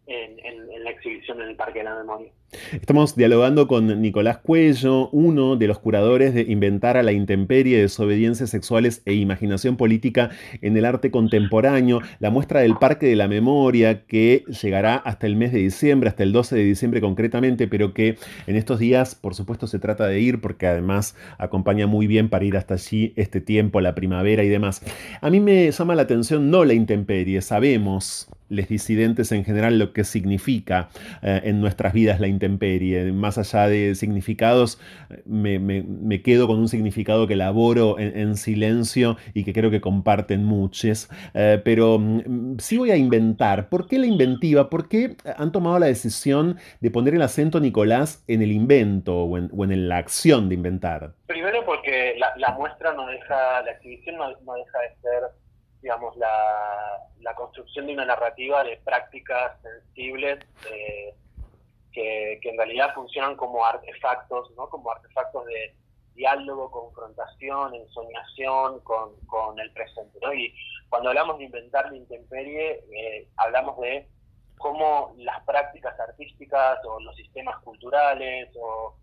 en, 0.07 0.85
la 0.85 0.90
exhibición 0.90 1.40
en 1.40 1.48
el 1.48 1.57
Parque 1.57 1.81
de 1.81 1.85
la 1.85 1.97
Memoria. 1.97 2.32
Estamos 2.72 3.14
dialogando 3.14 3.68
con 3.68 4.02
Nicolás 4.02 4.39
Cuello, 4.39 5.09
uno 5.10 5.56
de 5.56 5.68
los 5.68 5.78
curadores 5.78 6.35
de 6.35 6.43
Inventar 6.43 6.97
a 6.97 7.02
la 7.05 7.12
Intemperie, 7.12 7.81
Desobediencias 7.81 8.51
Sexuales 8.51 9.02
e 9.05 9.14
Imaginación 9.14 9.77
Política 9.77 10.31
en 10.60 10.77
el 10.77 10.85
Arte 10.85 11.12
Contemporáneo, 11.12 12.01
la 12.18 12.31
muestra 12.31 12.60
del 12.60 12.77
Parque 12.77 13.06
de 13.06 13.14
la 13.14 13.28
Memoria 13.28 14.05
que 14.05 14.44
llegará 14.62 14.97
hasta 14.97 15.28
el 15.28 15.36
mes 15.36 15.52
de 15.52 15.59
diciembre, 15.59 16.09
hasta 16.09 16.24
el 16.24 16.32
12 16.32 16.56
de 16.56 16.64
diciembre 16.64 17.01
concretamente, 17.01 17.68
pero 17.68 17.94
que 17.94 18.16
en 18.47 18.56
estos 18.56 18.81
días, 18.81 19.14
por 19.14 19.35
supuesto, 19.36 19.68
se 19.68 19.78
trata 19.78 20.06
de 20.06 20.20
ir 20.20 20.40
porque 20.40 20.66
además 20.66 21.14
acompaña 21.39 21.86
muy 21.86 22.09
bien 22.09 22.28
para 22.28 22.44
ir 22.44 22.56
hasta 22.56 22.74
allí 22.74 23.12
este 23.16 23.40
tiempo, 23.40 23.81
la 23.81 23.94
primavera 23.94 24.43
y 24.43 24.48
demás. 24.48 24.82
A 25.20 25.31
mí 25.31 25.39
me 25.39 25.70
llama 25.70 25.94
la 25.94 26.02
atención 26.02 26.51
no 26.51 26.64
la 26.64 26.74
intemperie, 26.74 27.43
sabemos 27.43 28.28
les 28.51 28.68
disidentes 28.68 29.32
en 29.32 29.44
general 29.44 29.78
lo 29.78 29.93
que 29.94 30.05
significa 30.05 30.90
eh, 31.22 31.40
en 31.44 31.60
nuestras 31.60 31.94
vidas 31.94 32.20
la 32.20 32.27
intemperie. 32.27 32.40
Más 33.12 33.39
allá 33.39 33.69
de 33.69 33.95
significados, 33.95 34.81
me, 35.25 36.23
quedo 36.23 36.47
con 36.47 36.59
un 36.59 36.69
significado 36.69 37.27
que 37.27 37.35
elaboro 37.35 37.99
en, 37.99 38.37
silencio 38.37 39.17
y 39.35 39.45
que 39.45 39.53
creo 39.53 39.71
que 39.71 39.81
comparten 39.81 40.45
muchos. 40.45 41.09
Eh, 41.35 41.61
pero 41.65 41.99
mm, 41.99 42.59
sí 42.59 42.79
voy 42.79 42.91
a 42.91 42.97
inventar. 42.97 43.69
¿Por 43.69 43.87
qué 43.87 43.99
la 43.99 44.07
inventiva? 44.07 44.71
¿Por 44.71 44.89
qué 44.89 45.17
han 45.37 45.53
tomado 45.53 45.79
la 45.79 45.87
decisión 45.87 46.59
de 46.81 46.91
poner 46.91 47.15
el 47.15 47.23
acento, 47.23 47.61
Nicolás, 47.61 48.25
en 48.29 48.43
el 48.43 48.53
invento 48.53 49.25
o 49.25 49.37
en, 49.37 49.89
la 49.89 49.99
acción 49.99 50.49
de 50.49 50.55
inventar? 50.55 51.12
Primero 51.27 51.65
porque 51.65 52.17
la, 52.37 52.53
muestra 52.53 52.93
no 52.93 53.07
deja, 53.07 53.62
la 53.62 53.73
exhibición 53.73 54.17
no 54.17 54.55
deja 54.55 54.79
de 54.81 54.89
ser 55.01 55.23
digamos, 55.83 56.17
la, 56.17 56.99
la 57.21 57.35
construcción 57.35 57.87
de 57.87 57.95
una 57.95 58.05
narrativa 58.05 58.62
de 58.65 58.79
prácticas 58.85 59.53
sensibles 59.62 60.39
eh, 60.71 61.15
que, 61.93 62.41
en 62.43 62.57
realidad 62.57 62.95
funcionan 62.95 63.37
como 63.37 63.65
artefactos, 63.65 64.51
¿no? 64.57 64.69
Como 64.69 64.91
artefactos 64.91 65.45
de 65.47 65.75
diálogo, 66.15 66.71
confrontación, 66.71 67.75
ensoñación 67.75 68.81
con, 68.81 69.15
con 69.27 69.59
el 69.59 69.71
presente. 69.73 70.19
Y 70.37 70.55
cuando 70.89 71.11
hablamos 71.11 71.39
de 71.39 71.45
inventar 71.45 71.91
la 71.91 71.97
intemperie, 71.97 72.85
eh, 72.93 73.29
hablamos 73.37 73.79
de 73.81 74.09
cómo 74.59 75.15
las 75.17 75.43
prácticas 75.45 75.99
artísticas 75.99 76.79
o 76.85 77.01
los 77.01 77.17
sistemas 77.17 77.59
culturales 77.61 78.51
o, 78.61 78.95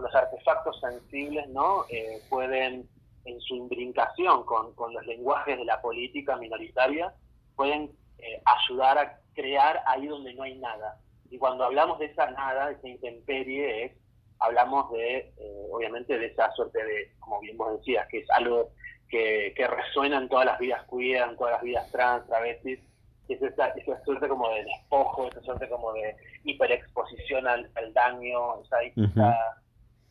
los 0.00 0.14
artefactos 0.14 0.80
sensibles, 0.80 1.48
¿no? 1.48 1.84
Eh, 1.90 2.22
pueden 2.30 2.88
en 3.24 3.40
su 3.40 3.56
imbrincación 3.56 4.44
con, 4.44 4.72
los 4.92 5.06
lenguajes 5.06 5.58
de 5.58 5.64
la 5.64 5.82
política 5.82 6.36
minoritaria, 6.36 7.12
pueden 7.56 7.90
eh, 8.18 8.40
ayudar 8.44 8.98
a 8.98 9.18
crear 9.34 9.82
ahí 9.86 10.06
donde 10.06 10.32
no 10.34 10.44
hay 10.44 10.56
nada. 10.58 10.98
Y 11.30 11.38
cuando 11.38 11.64
hablamos 11.64 11.98
de 11.98 12.06
esa 12.06 12.30
nada, 12.30 12.70
esa 12.70 12.88
intemperie, 12.88 13.84
es, 13.84 13.92
hablamos 14.38 14.90
de, 14.92 15.18
eh, 15.18 15.66
obviamente, 15.70 16.18
de 16.18 16.26
esa 16.26 16.50
suerte 16.52 16.82
de, 16.84 17.12
como 17.20 17.40
bien 17.40 17.56
vos 17.56 17.78
decías, 17.78 18.06
que 18.08 18.18
es 18.18 18.30
algo 18.30 18.70
que, 19.08 19.54
resuena 19.56 20.18
en 20.18 20.28
todas 20.28 20.46
las 20.46 20.58
vidas 20.58 20.84
queer, 20.90 21.28
en 21.28 21.36
todas 21.36 21.54
las 21.54 21.62
vidas 21.62 21.90
trans, 21.90 22.26
travestis, 22.26 22.80
es 23.28 23.40
esa, 23.42 23.68
esa 23.68 24.04
suerte 24.04 24.28
como 24.28 24.48
de 24.50 24.64
despojo, 24.64 25.28
esa 25.28 25.40
suerte 25.42 25.68
como 25.68 25.92
de 25.92 26.16
hiperexposición 26.44 27.46
al, 27.46 27.70
daño, 27.94 28.60
esa, 28.62 28.82
esa 28.82 29.62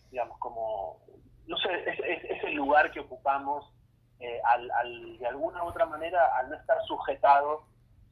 digamos, 0.10 0.38
como 0.40 1.02
no 1.50 1.58
sé, 1.58 1.70
es, 1.88 2.44
el 2.44 2.54
lugar 2.54 2.91
que 2.91 3.00
ocupamos 3.00 3.66
eh, 4.20 4.40
al, 4.46 5.18
de 5.18 5.28
alguna 5.28 5.64
u 5.64 5.68
otra 5.68 5.86
manera 5.86 6.20
al 6.38 6.50
no 6.50 6.56
estar 6.56 6.78
sujetado 6.86 7.64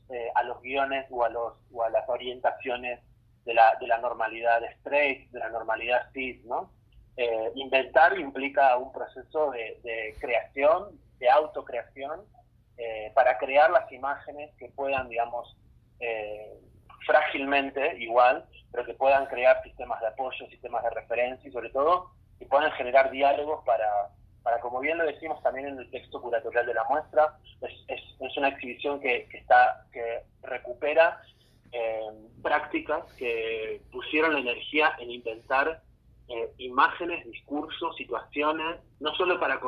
eh, 0.10 0.30
a 0.36 0.44
los 0.44 0.62
guiones 0.62 1.06
o 1.10 1.24
a, 1.24 1.30
los, 1.30 1.54
o 1.74 1.84
a 1.84 1.90
las 1.90 2.08
orientaciones 2.08 3.00
de 3.46 3.54
la, 3.54 3.76
de 3.80 3.88
la 3.88 3.98
normalidad 3.98 4.64
straight, 4.80 5.30
de 5.32 5.40
la 5.40 5.50
normalidad 5.50 6.10
cis, 6.14 6.44
¿no? 6.46 6.72
Eh, 7.16 7.52
inventar 7.56 8.18
implica 8.20 8.78
un 8.78 8.92
proceso 8.92 9.50
de, 9.50 10.16
creación 10.20 11.00
de 11.18 11.28
autocreación 11.30 12.22
eh, 12.78 13.12
para 13.16 13.40
crear 13.40 13.72
las 13.72 13.92
imágenes 13.92 14.54
que 14.60 14.70
puedan, 14.70 15.10
digamos, 15.10 15.58
eh, 16.00 16.60
frágilmente 17.08 17.98
igual, 17.98 18.46
pero 18.72 18.86
que 18.86 18.94
puedan 18.94 19.26
crear 19.26 19.64
sistemas 19.64 20.00
de 20.02 20.08
apoyo, 20.08 20.46
sistemas 20.48 20.84
de 20.84 20.92
referencia 20.92 21.50
y 21.50 21.52
sobre 21.52 21.72
todo 21.72 22.12
que 22.38 22.46
puedan 22.46 22.72
generar 22.74 23.10
diálogos 23.10 23.64
para, 23.66 24.10
para 24.48 24.62
como 24.62 24.80
bien 24.80 24.98
lo 24.98 25.06
decimos 25.06 25.44
también 25.44 25.68
en 25.68 25.78
el 25.78 25.92
texto 25.92 26.22
curatorial 26.22 26.66
de 26.66 26.74
la 26.74 26.86
muestra, 26.86 27.38
es, 27.60 27.74
es, 27.90 28.38
una 28.38 28.48
exhibición 28.48 28.98
que, 29.02 29.28
que, 29.30 29.40
está, 29.40 29.86
que 29.92 30.22
recupera 30.42 31.22
eh, 31.74 32.00
prácticas 32.42 33.04
que 33.18 33.82
pusieron 33.92 34.32
la 34.32 34.40
energía 34.40 34.94
en 35.00 35.12
inventar 35.12 35.82
eh, 36.30 36.50
imágenes, 36.60 37.26
discursos, 37.26 37.94
situaciones, 37.98 38.78
no 39.02 39.14
solo 39.16 39.38
para, 39.38 39.60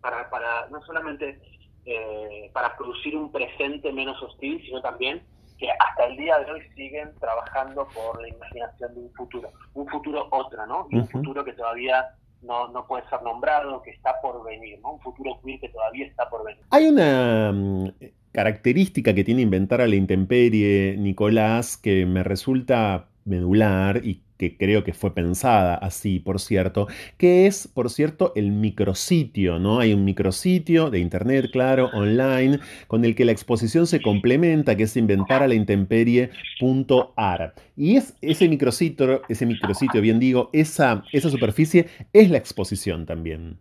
para, 0.00 0.30
para 0.30 0.66
no 0.70 0.80
solamente 0.80 1.38
eh, 1.84 2.50
para 2.54 2.74
producir 2.78 3.14
un 3.14 3.30
presente 3.30 3.92
menos 3.92 4.22
hostil, 4.22 4.62
sino 4.64 4.80
también 4.80 5.22
que 5.58 5.70
hasta 5.70 6.06
el 6.06 6.16
día 6.16 6.38
de 6.38 6.52
hoy 6.52 6.62
siguen 6.74 7.14
trabajando 7.20 7.86
por 7.88 8.22
la 8.22 8.28
imaginación 8.28 8.94
de 8.94 9.00
un 9.00 9.12
futuro, 9.12 9.52
un 9.74 9.86
futuro 9.88 10.26
otra, 10.30 10.64
¿no? 10.64 10.88
Y 10.90 10.96
un 10.96 11.08
futuro 11.08 11.44
que 11.44 11.52
todavía 11.52 12.16
no, 12.42 12.68
no 12.68 12.86
puede 12.86 13.08
ser 13.08 13.22
nombrado, 13.22 13.82
que 13.82 13.90
está 13.90 14.20
por 14.20 14.44
venir, 14.44 14.80
¿no? 14.82 14.92
Un 14.92 15.00
futuro 15.00 15.38
queer 15.42 15.60
que 15.60 15.68
todavía 15.68 16.06
está 16.06 16.28
por 16.28 16.44
venir. 16.44 16.62
Hay 16.70 16.86
una 16.86 17.52
mm, 17.52 17.88
característica 18.32 19.14
que 19.14 19.24
tiene 19.24 19.42
inventar 19.42 19.80
a 19.80 19.86
la 19.86 19.96
intemperie 19.96 20.96
Nicolás 20.98 21.76
que 21.76 22.06
me 22.06 22.22
resulta 22.22 23.08
medular 23.24 24.00
y 24.04 24.22
que 24.42 24.56
creo 24.56 24.82
que 24.82 24.92
fue 24.92 25.14
pensada 25.14 25.76
así, 25.76 26.18
por 26.18 26.40
cierto, 26.40 26.88
que 27.16 27.46
es, 27.46 27.68
por 27.68 27.90
cierto, 27.90 28.32
el 28.34 28.50
micrositio, 28.50 29.60
¿no? 29.60 29.78
Hay 29.78 29.94
un 29.94 30.04
micrositio 30.04 30.90
de 30.90 30.98
internet, 30.98 31.50
claro, 31.52 31.90
online, 31.92 32.58
con 32.88 33.04
el 33.04 33.14
que 33.14 33.24
la 33.24 33.30
exposición 33.30 33.86
se 33.86 34.02
complementa, 34.02 34.76
que 34.76 34.82
es 34.82 34.96
inventar 34.96 35.44
a 35.44 35.46
la 35.46 35.54
intemperie.ar. 35.54 37.54
Y 37.76 37.94
es 37.94 38.16
ese 38.20 38.48
micrositio, 38.48 39.22
ese 39.28 39.46
micrositio, 39.46 40.00
bien 40.00 40.18
digo, 40.18 40.50
esa, 40.52 41.04
esa 41.12 41.30
superficie 41.30 41.86
es 42.12 42.28
la 42.28 42.38
exposición 42.38 43.06
también. 43.06 43.60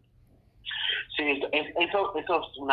Sí, 1.15 1.43
eso, 1.79 2.17
eso 2.17 2.41
es 2.41 2.57
un 2.57 2.71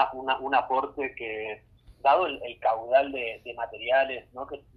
aporte 0.55 1.15
que 1.15 1.61
dado 2.03 2.27
el, 2.27 2.59
caudal 2.61 3.13
de, 3.13 3.55
materiales 3.57 4.27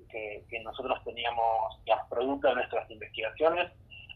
que, 0.09 0.59
nosotros 0.63 1.03
teníamos 1.03 1.79
producto 2.09 2.49
de 2.49 2.55
nuestras 2.55 2.89
investigaciones, 2.89 3.71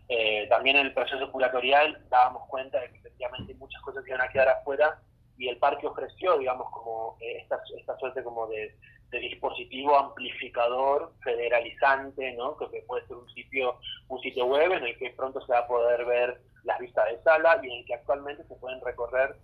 eh, 0.07 0.45
también 0.49 0.75
en 0.75 0.87
el 0.87 0.93
proceso 0.93 1.31
curatorial 1.31 2.03
dábamos 2.09 2.47
cuenta 2.47 2.79
de 2.79 2.91
que 2.91 2.97
efectivamente 2.97 3.55
muchas 3.55 3.81
cosas 3.81 4.07
iban 4.07 4.21
a 4.21 4.27
quedar 4.27 4.49
afuera 4.49 4.99
y 5.37 5.47
el 5.47 5.57
parque 5.57 5.87
ofreció, 5.87 6.37
digamos, 6.37 6.69
como 6.71 7.17
eh, 7.19 7.39
esta, 7.41 7.59
esta 7.77 7.97
suerte 7.97 8.23
como 8.23 8.47
de, 8.47 8.75
dispositivo 9.11 9.97
amplificador 9.97 11.13
federalizante, 11.23 12.33
¿no? 12.33 12.57
que 12.57 12.81
puede 12.85 13.07
ser 13.07 13.15
un 13.15 13.29
sitio, 13.29 13.79
un 14.09 14.19
sitio 14.19 14.45
web 14.45 14.73
en 14.73 14.83
el 14.83 14.97
que 14.97 15.11
pronto 15.11 15.39
se 15.45 15.53
va 15.53 15.59
a 15.59 15.67
poder 15.67 16.03
ver 16.03 16.41
las 16.65 16.77
vistas 16.79 17.05
de 17.05 17.23
sala 17.23 17.61
y 17.63 17.67
en 17.67 17.79
el 17.79 17.85
que 17.85 17.93
actualmente 17.93 18.43
se 18.43 18.55
pueden 18.55 18.81
recorrer 18.81 19.37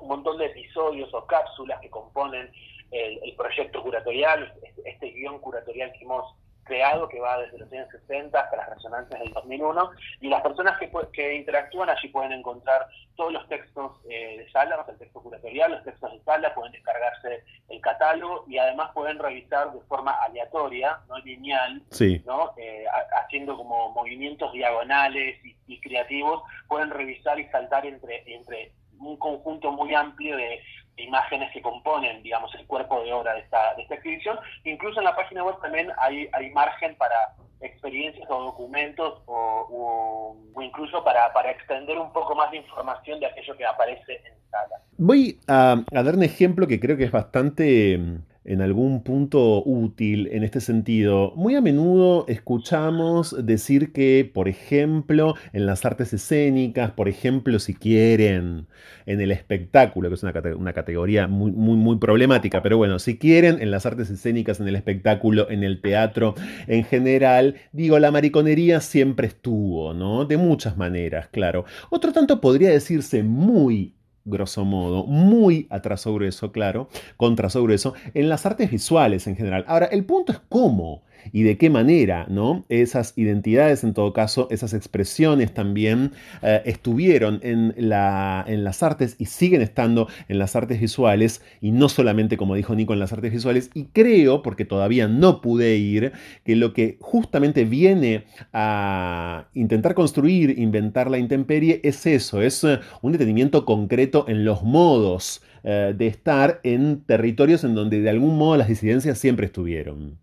un 0.00 0.08
montón 0.08 0.38
de 0.38 0.46
episodios 0.46 1.12
o 1.12 1.26
cápsulas 1.26 1.80
que 1.80 1.90
componen 1.90 2.52
el, 2.90 3.34
proyecto 3.36 3.82
curatorial, 3.82 4.52
este, 4.62 4.90
este, 4.90 5.10
guion 5.10 5.38
curatorial 5.38 5.92
que 5.92 6.04
hemos 6.04 6.34
creado, 6.64 7.08
que 7.08 7.18
va 7.18 7.38
desde 7.38 7.58
los 7.58 7.72
años 7.72 7.88
60 7.90 8.38
hasta 8.38 8.56
las 8.56 8.68
resonancias 8.70 9.18
del 9.20 9.32
2001, 9.32 9.90
y 10.20 10.28
las 10.28 10.40
personas 10.40 10.78
que, 10.78 10.90
que 11.12 11.34
interactúan 11.34 11.90
allí 11.90 12.08
pueden 12.08 12.32
encontrar 12.32 12.86
todos 13.16 13.32
los 13.32 13.48
textos 13.48 13.92
eh, 14.08 14.38
de 14.38 14.50
sala, 14.50 14.84
el 14.88 14.98
texto 14.98 15.20
curatorial, 15.20 15.72
los 15.72 15.84
textos 15.84 16.12
de 16.12 16.20
sala, 16.22 16.54
pueden 16.54 16.72
descargarse 16.72 17.44
el 17.68 17.80
catálogo 17.80 18.44
y 18.46 18.58
además 18.58 18.90
pueden 18.94 19.18
revisar 19.18 19.72
de 19.72 19.80
forma 19.82 20.12
aleatoria, 20.22 21.00
no 21.08 21.18
lineal, 21.18 21.82
¿no? 22.24 22.52
Eh, 22.56 22.84
haciendo 23.22 23.56
como 23.56 23.90
movimientos 23.90 24.52
diagonales 24.52 25.44
y, 25.44 25.56
y, 25.66 25.80
creativos, 25.80 26.42
pueden 26.68 26.90
revisar 26.90 27.38
y 27.38 27.48
saltar 27.48 27.84
entre, 27.84 28.22
entre 28.32 28.72
un 29.00 29.16
conjunto 29.16 29.72
muy 29.72 29.94
amplio 29.94 30.36
de 30.36 30.60
imágenes 31.02 31.50
que 31.52 31.62
componen, 31.62 32.22
digamos, 32.22 32.54
el 32.54 32.66
cuerpo 32.66 33.02
de 33.02 33.12
obra 33.12 33.34
de 33.34 33.40
esta, 33.40 33.74
de 33.74 33.82
esta 33.82 33.94
exhibición. 33.94 34.38
Incluso 34.64 35.00
en 35.00 35.04
la 35.04 35.16
página 35.16 35.44
web 35.44 35.56
también 35.60 35.90
hay, 35.98 36.28
margen 36.52 36.96
para 36.96 37.14
experiencias 37.60 38.28
o 38.30 38.42
documentos 38.44 39.22
o, 39.26 40.36
incluso 40.60 41.04
para, 41.04 41.32
para, 41.32 41.50
extender 41.50 41.98
un 41.98 42.12
poco 42.12 42.34
más 42.34 42.50
de 42.50 42.58
información 42.58 43.20
de 43.20 43.26
aquello 43.26 43.56
que 43.56 43.66
aparece 43.66 44.14
en 44.24 44.50
sala. 44.50 44.76
Voy 44.96 45.38
a, 45.46 45.72
a 45.94 46.02
dar 46.02 46.14
un 46.14 46.22
ejemplo 46.22 46.66
que 46.66 46.80
creo 46.80 46.96
que 46.96 47.04
es 47.04 47.12
bastante 47.12 47.98
en 48.44 48.62
algún 48.62 49.02
punto 49.02 49.62
útil 49.64 50.28
en 50.32 50.44
este 50.44 50.60
sentido. 50.60 51.32
Muy 51.36 51.56
a 51.56 51.60
menudo 51.60 52.24
escuchamos 52.28 53.36
decir 53.44 53.92
que, 53.92 54.30
por 54.32 54.48
ejemplo, 54.48 55.34
en 55.52 55.66
las 55.66 55.84
artes 55.84 56.12
escénicas, 56.12 56.92
por 56.92 57.08
ejemplo, 57.08 57.58
si 57.58 57.74
quieren, 57.74 58.66
en 59.06 59.20
el 59.20 59.30
espectáculo, 59.30 60.08
que 60.08 60.14
es 60.14 60.22
una, 60.22 60.72
categoría 60.72 61.26
muy, 61.26 61.52
muy, 61.52 61.98
problemática, 61.98 62.62
pero 62.62 62.76
bueno, 62.76 62.98
si 62.98 63.18
quieren, 63.18 63.60
en 63.60 63.70
las 63.70 63.84
artes 63.84 64.10
escénicas, 64.10 64.60
en 64.60 64.68
el 64.68 64.76
espectáculo, 64.76 65.50
en 65.50 65.64
el 65.64 65.80
teatro 65.80 66.34
en 66.66 66.84
general, 66.84 67.56
digo, 67.72 67.98
la 67.98 68.10
mariconería 68.10 68.80
siempre 68.80 69.26
estuvo, 69.26 69.92
¿no? 69.94 70.24
De 70.24 70.36
muchas 70.36 70.76
maneras, 70.76 71.28
claro. 71.28 71.64
Otro 71.90 72.12
tanto 72.12 72.40
podría 72.40 72.70
decirse 72.70 73.22
muy 73.22 73.94
grosso 74.30 74.64
modo, 74.64 75.04
muy 75.04 75.66
a 75.70 75.80
trazo 75.80 76.14
grueso, 76.14 76.52
claro, 76.52 76.88
con 77.16 77.36
trazo 77.36 77.62
grueso, 77.62 77.94
en 78.14 78.28
las 78.28 78.46
artes 78.46 78.70
visuales 78.70 79.26
en 79.26 79.36
general. 79.36 79.64
Ahora, 79.66 79.86
el 79.86 80.04
punto 80.04 80.32
es 80.32 80.40
cómo 80.48 81.02
y 81.32 81.42
de 81.42 81.56
qué 81.56 81.70
manera 81.70 82.26
¿no? 82.28 82.64
esas 82.68 83.12
identidades, 83.16 83.84
en 83.84 83.94
todo 83.94 84.12
caso, 84.12 84.48
esas 84.50 84.74
expresiones 84.74 85.52
también 85.54 86.12
eh, 86.42 86.62
estuvieron 86.64 87.40
en, 87.42 87.74
la, 87.76 88.44
en 88.46 88.64
las 88.64 88.82
artes 88.82 89.16
y 89.18 89.26
siguen 89.26 89.62
estando 89.62 90.08
en 90.28 90.38
las 90.38 90.56
artes 90.56 90.80
visuales 90.80 91.42
y 91.60 91.72
no 91.72 91.88
solamente, 91.88 92.36
como 92.36 92.54
dijo 92.54 92.74
Nico, 92.74 92.92
en 92.92 93.00
las 93.00 93.12
artes 93.12 93.32
visuales. 93.32 93.70
Y 93.74 93.84
creo, 93.86 94.42
porque 94.42 94.64
todavía 94.64 95.08
no 95.08 95.40
pude 95.40 95.76
ir, 95.76 96.12
que 96.44 96.56
lo 96.56 96.72
que 96.72 96.96
justamente 97.00 97.64
viene 97.64 98.24
a 98.52 99.48
intentar 99.54 99.94
construir, 99.94 100.58
inventar 100.58 101.10
la 101.10 101.18
intemperie, 101.18 101.80
es 101.82 102.06
eso, 102.06 102.42
es 102.42 102.64
eh, 102.64 102.80
un 103.02 103.12
detenimiento 103.12 103.64
concreto 103.64 104.24
en 104.28 104.44
los 104.44 104.62
modos 104.62 105.42
eh, 105.62 105.94
de 105.96 106.06
estar 106.06 106.60
en 106.62 107.02
territorios 107.02 107.64
en 107.64 107.74
donde 107.74 108.00
de 108.00 108.10
algún 108.10 108.38
modo 108.38 108.56
las 108.56 108.68
disidencias 108.68 109.18
siempre 109.18 109.46
estuvieron. 109.46 110.18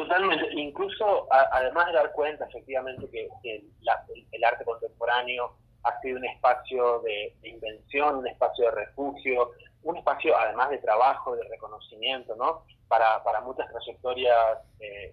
Totalmente, 0.00 0.48
incluso 0.54 1.28
además 1.30 1.88
de 1.88 1.92
dar 1.92 2.12
cuenta 2.12 2.46
efectivamente 2.46 3.06
que, 3.10 3.28
el, 3.44 4.44
arte 4.44 4.64
contemporáneo 4.64 5.56
ha 5.82 6.00
sido 6.00 6.16
un 6.16 6.24
espacio 6.24 7.00
de, 7.00 7.34
invención, 7.42 8.16
un 8.16 8.26
espacio 8.26 8.64
de 8.64 8.70
refugio, 8.70 9.50
un 9.82 9.98
espacio 9.98 10.34
además 10.38 10.70
de 10.70 10.78
trabajo, 10.78 11.36
de 11.36 11.46
reconocimiento, 11.50 12.34
¿no? 12.34 12.64
Para, 12.88 13.22
para 13.22 13.42
muchas 13.42 13.70
trayectorias 13.70 14.58
eh, 14.80 15.12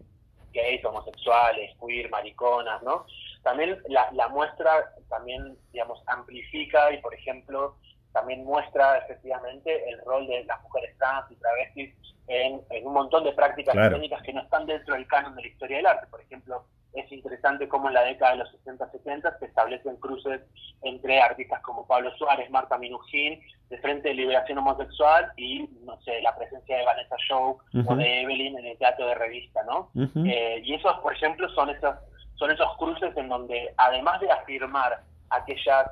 gays, 0.54 0.86
homosexuales, 0.86 1.76
queer, 1.86 2.10
mariconas, 2.10 2.82
¿no? 2.82 3.06
También 3.44 3.84
la, 3.90 4.10
la 4.14 4.30
muestra 4.30 4.94
también, 5.10 5.58
digamos, 5.74 6.02
amplifica 6.08 6.94
y, 6.94 7.02
por 7.02 7.14
ejemplo, 7.14 7.76
también 8.14 8.46
muestra 8.46 9.00
efectivamente 9.00 9.90
el 9.90 10.00
rol 10.06 10.28
de 10.28 10.46
las 10.46 10.62
mujeres 10.64 10.98
trans 10.98 11.30
y 11.30 11.36
travestis 11.36 11.94
en, 12.28 12.62
un 12.86 12.94
montón 12.94 13.24
de 13.24 13.32
prácticas 13.32 13.74
técnicas 13.74 14.22
que 14.22 14.34
no 14.34 14.42
están 14.42 14.66
dentro 14.66 14.96
del 14.96 15.08
canon 15.08 15.36
de 15.36 15.44
la 15.44 15.48
historia 15.48 15.78
del 15.78 15.86
arte. 15.86 16.08
Por 16.08 16.22
ejemplo, 16.22 16.66
es 16.94 17.12
interesante 17.12 17.68
cómo 17.68 17.88
en 17.88 17.94
la 17.94 18.04
década 18.04 18.32
de 18.32 18.38
los 18.40 18.66
60-70 18.66 19.40
se 19.40 19.46
establecen 19.46 19.96
cruces 19.98 20.42
entre 20.82 21.22
artistas 21.22 21.62
como 21.62 21.86
Pablo 21.86 22.12
Suárez, 22.18 22.50
Marta 22.50 22.78
Minujín, 22.78 23.40
de 23.70 23.78
Frente 23.80 24.10
de 24.10 24.16
Liberación 24.16 24.58
Homosexual 24.58 25.32
y, 25.38 25.70
no 25.84 26.00
sé, 26.02 26.22
la 26.22 26.36
presencia 26.36 26.78
de 26.78 26.86
Vanessa 26.86 27.16
Show 27.28 27.58
o 27.86 27.96
de 27.96 28.22
Evelyn 28.22 28.58
en 28.58 28.66
el 28.66 28.78
teatro 28.78 29.08
de 29.08 29.16
revista, 29.16 29.62
¿no? 29.64 29.92
Eh, 30.26 30.62
y 30.64 30.74
esos, 30.74 30.98
por 31.00 31.14
ejemplo, 31.14 31.50
son 31.50 31.70
esos, 31.70 31.96
son 32.36 32.52
esos 32.52 32.78
cruces 32.78 33.16
en 33.16 33.30
donde, 33.30 33.74
además 33.78 34.20
de 34.22 34.32
afirmar 34.32 35.02
aquellas 35.30 35.92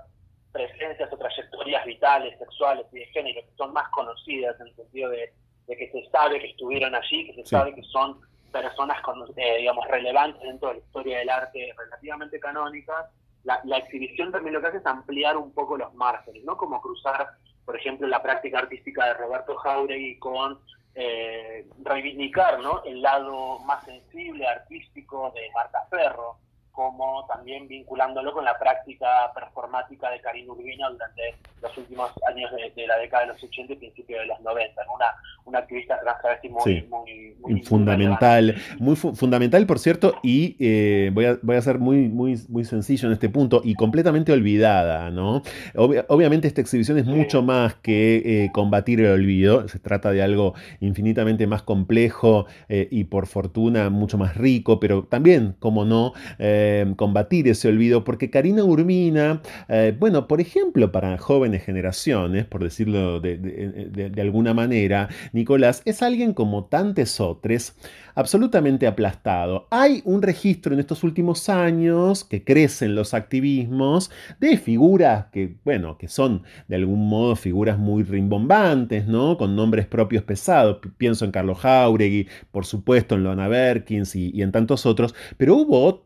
presencias 0.52 1.12
o 1.12 1.18
trayectorias 1.18 1.86
vitales, 1.86 2.40
sexuales 2.40 2.86
y 2.94 3.00
de 3.00 3.06
género 3.08 3.42
que 3.42 3.56
son 3.58 3.74
más 3.74 3.90
conocidas 3.90 4.58
en 4.62 4.68
el 4.68 4.76
sentido 4.76 5.10
de 5.10 5.34
de 5.68 5.78
que 5.78 5.92
se 5.92 6.10
sabe 6.10 6.40
que 6.40 6.48
estuvieron 6.48 6.94
allí, 6.96 7.28
que 7.28 7.44
se 7.44 7.46
sabe 7.46 7.74
que 7.74 7.84
son 7.84 8.20
personas 8.52 9.02
con, 9.02 9.22
eh, 9.36 9.58
digamos 9.60 9.88
relevantes 9.88 10.42
dentro 10.42 10.70
de 10.70 10.76
la 10.76 10.80
historia 10.80 11.20
del 11.20 11.30
arte 11.30 11.74
relativamente 11.78 12.40
canónica, 12.40 13.10
la, 13.44 13.78
exhibición 13.78 14.32
también 14.32 14.56
lo 14.56 14.62
que 14.62 14.68
hace 14.68 14.78
es 14.78 14.86
ampliar 14.86 15.38
un 15.38 15.54
poco 15.54 15.78
los 15.78 15.94
márgenes, 15.94 16.44
¿no? 16.44 16.58
Como 16.58 16.82
cruzar, 16.82 17.30
por 17.64 17.76
ejemplo, 17.76 18.08
la 18.08 18.24
práctica 18.24 18.60
artística 18.60 19.06
de 19.06 19.14
Roberto 19.14 19.56
Jauregui 19.58 20.18
con 20.18 20.60
eh, 20.96 21.68
reivindicar 21.84 22.60
¿no? 22.60 22.82
el 22.86 23.02
lado 23.02 23.60
más 23.60 23.84
sensible, 23.84 24.48
artístico 24.48 25.32
de 25.36 25.52
Marta 25.54 25.86
Ferro, 25.90 26.38
como 26.76 27.26
también 27.28 27.68
vinculándolo 27.68 28.34
con 28.34 28.44
la 28.44 28.58
práctica 28.60 29.32
performática 29.34 30.10
de 30.12 30.20
Karina 30.20 30.52
Urbina 30.52 30.90
durante 30.90 31.36
los 31.62 31.78
últimos 31.78 32.12
años 32.28 32.52
de, 32.52 32.88
la 32.88 32.98
década 32.98 33.24
de 33.24 33.34
los 33.34 33.44
80 33.44 33.74
y 33.74 33.76
principios 33.78 34.20
de 34.20 34.28
los 34.28 34.40
90, 34.42 34.82
una, 34.94 35.06
una 35.46 35.60
activista 35.60 36.00
trans 36.00 36.40
muy, 36.50 36.88
muy, 36.90 37.36
muy, 37.40 37.62
fundamental, 37.64 38.56
muy 38.80 38.96
fundamental 38.96 39.66
por 39.66 39.80
cierto, 39.80 40.16
y 40.22 40.56
eh, 40.60 41.12
voy, 41.14 41.26
a, 41.26 41.40
voy 41.42 41.56
a 41.56 41.62
ser 41.62 41.80
muy, 41.80 42.10
muy, 42.10 42.40
muy 42.50 42.66
sencillo 42.66 43.08
en 43.08 43.14
este 43.14 43.30
punto, 43.30 43.62
y 43.64 43.76
completamente 43.76 44.32
olvidada, 44.32 45.10
¿no? 45.12 45.42
obviamente 45.76 46.48
esta 46.48 46.62
exhibición 46.62 46.98
es 46.98 47.06
mucho 47.06 47.42
más 47.42 47.76
que 47.76 48.44
eh, 48.46 48.52
combatir 48.52 49.00
el 49.00 49.12
olvido, 49.12 49.68
se 49.68 49.80
trata 49.80 50.12
de 50.12 50.22
algo 50.22 50.54
infinitamente 50.82 51.48
más 51.48 51.64
complejo 51.64 52.46
eh, 52.70 52.88
y 52.92 53.06
por 53.06 53.28
fortuna 53.28 53.90
mucho 53.90 54.18
más 54.18 54.36
rico, 54.36 54.80
pero 54.80 55.04
también, 55.04 55.56
como 55.60 55.86
no, 55.86 56.14
combatir 56.96 57.48
ese 57.48 57.68
olvido, 57.68 58.04
porque 58.04 58.30
Karina 58.30 58.64
Urmina, 58.64 59.42
bueno, 60.00 60.28
por 60.28 60.42
ejemplo, 60.42 60.92
para 60.92 61.18
jóvenes 61.18 61.64
generaciones, 61.64 62.46
por 62.46 62.64
decirlo 62.64 63.20
de, 63.20 64.12
alguna 64.18 64.54
manera, 64.54 65.10
Nicolás 65.34 65.82
es 65.86 66.02
alguien 66.02 66.34
como 66.34 66.66
tantos 66.66 67.20
otros, 67.20 67.74
absolutamente 68.16 68.88
aplastado. 68.88 69.68
Hay 69.70 70.02
un 70.06 70.22
registro 70.22 70.74
en 70.74 70.80
estos 70.80 71.04
últimos 71.04 71.50
años 71.50 72.24
que 72.24 72.44
crecen 72.44 72.96
los 72.96 73.14
activismos 73.14 74.10
de 74.40 74.58
figuras 74.58 75.26
que, 75.32 75.58
bueno, 75.66 75.98
que 75.98 76.08
son 76.08 76.44
de 76.68 76.78
algún 76.78 77.08
modo 77.10 77.36
figuras 77.36 77.78
muy 77.78 78.04
rimbombantes, 78.04 79.08
¿no? 79.08 79.38
Con 79.38 79.56
nombres 79.56 79.86
propios 79.86 80.24
pesados. 80.24 80.80
Pienso 80.98 81.26
en 81.26 81.32
Carlos 81.32 81.60
Jauregui, 81.60 82.28
por 82.52 82.66
supuesto 82.66 83.16
en 83.16 83.24
Loana 83.24 83.48
Berkins 83.48 84.16
y, 84.16 84.32
y 84.34 84.42
en 84.42 84.52
tantos 84.52 84.86
otros, 84.86 85.14
pero 85.38 85.56
hubo 85.56 85.84
otros 85.84 86.06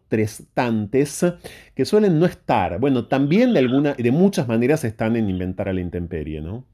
que 1.76 1.86
suelen 1.86 2.20
no 2.20 2.26
estar. 2.26 2.80
Bueno, 2.80 3.08
también 3.08 3.54
de 3.54 3.60
alguna, 3.60 3.94
de 3.94 4.12
muchas 4.12 4.48
maneras 4.48 4.84
están 4.84 5.16
en 5.16 5.30
inventar 5.30 5.70
a 5.70 5.74
la 5.74 5.82
intemperie, 5.82 6.42
¿no? 6.42 6.66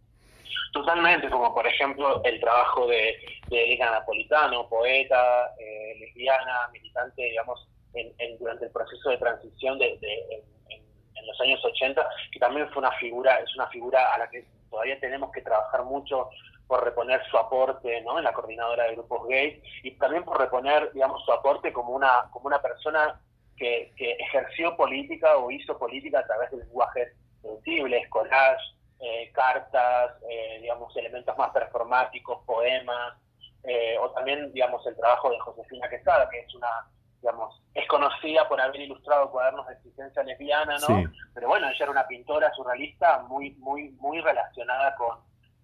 Totalmente, 0.73 1.29
como 1.29 1.53
por 1.53 1.65
ejemplo 1.65 2.21
el 2.23 2.39
trabajo 2.39 2.87
de, 2.87 3.15
de 3.47 3.63
Elena 3.63 3.91
Napolitano, 3.91 4.67
poeta, 4.67 5.53
eh, 5.59 5.95
lesbiana, 5.99 6.67
militante, 6.73 7.23
digamos, 7.23 7.67
en, 7.93 8.37
durante 8.39 8.65
el 8.65 8.71
proceso 8.71 9.09
de 9.09 9.17
transición 9.17 9.79
de, 9.79 9.97
en, 10.01 11.27
los 11.27 11.41
años 11.41 11.63
80, 11.63 12.07
que 12.31 12.39
también 12.39 12.69
fue 12.69 12.79
una 12.79 12.91
figura, 12.97 13.39
es 13.39 13.55
una 13.55 13.67
figura 13.67 14.13
a 14.13 14.17
la 14.19 14.29
que 14.29 14.45
todavía 14.69 14.99
tenemos 14.99 15.31
que 15.31 15.41
trabajar 15.41 15.83
mucho 15.83 16.29
por 16.67 16.83
reponer 16.83 17.21
su 17.31 17.37
aporte 17.37 18.01
¿no? 18.01 18.17
en 18.17 18.23
la 18.23 18.33
coordinadora 18.33 18.83
de 18.83 18.95
grupos 18.95 19.27
gays 19.27 19.63
y 19.83 19.91
también 19.91 20.23
por 20.23 20.39
reponer 20.39 20.91
digamos 20.93 21.23
su 21.23 21.31
aporte 21.31 21.71
como 21.71 21.91
una 21.93 22.27
como 22.31 22.47
una 22.47 22.61
persona 22.61 23.19
que, 23.57 23.93
que 23.95 24.11
ejerció 24.13 24.75
política 24.75 25.37
o 25.37 25.51
hizo 25.51 25.77
política 25.77 26.19
a 26.19 26.25
través 26.25 26.51
de 26.51 26.57
lenguajes 26.57 27.13
sensibles, 27.41 28.07
collage, 28.09 28.63
eh, 28.99 29.31
cartas, 29.33 30.11
eh, 30.29 30.59
digamos, 30.61 30.95
elementos 30.97 31.37
más 31.37 31.51
performáticos, 31.51 32.43
poemas, 32.45 33.13
eh, 33.63 33.97
o 33.99 34.09
también, 34.11 34.51
digamos, 34.53 34.85
el 34.87 34.95
trabajo 34.95 35.29
de 35.31 35.39
Josefina 35.39 35.89
Quesada, 35.89 36.29
que 36.29 36.39
es 36.39 36.55
una, 36.55 36.87
digamos, 37.21 37.61
es 37.73 37.87
conocida 37.87 38.47
por 38.47 38.59
haber 38.61 38.81
ilustrado 38.81 39.31
cuadernos 39.31 39.67
de 39.67 39.73
existencia 39.73 40.23
lesbiana, 40.23 40.77
¿no? 40.87 41.03
Pero 41.33 41.47
bueno, 41.47 41.67
ella 41.67 41.77
era 41.79 41.91
una 41.91 42.07
pintora 42.07 42.51
surrealista 42.53 43.19
muy, 43.23 43.51
muy, 43.55 43.89
muy 43.99 44.21
relacionada 44.21 44.95
con, 44.95 45.19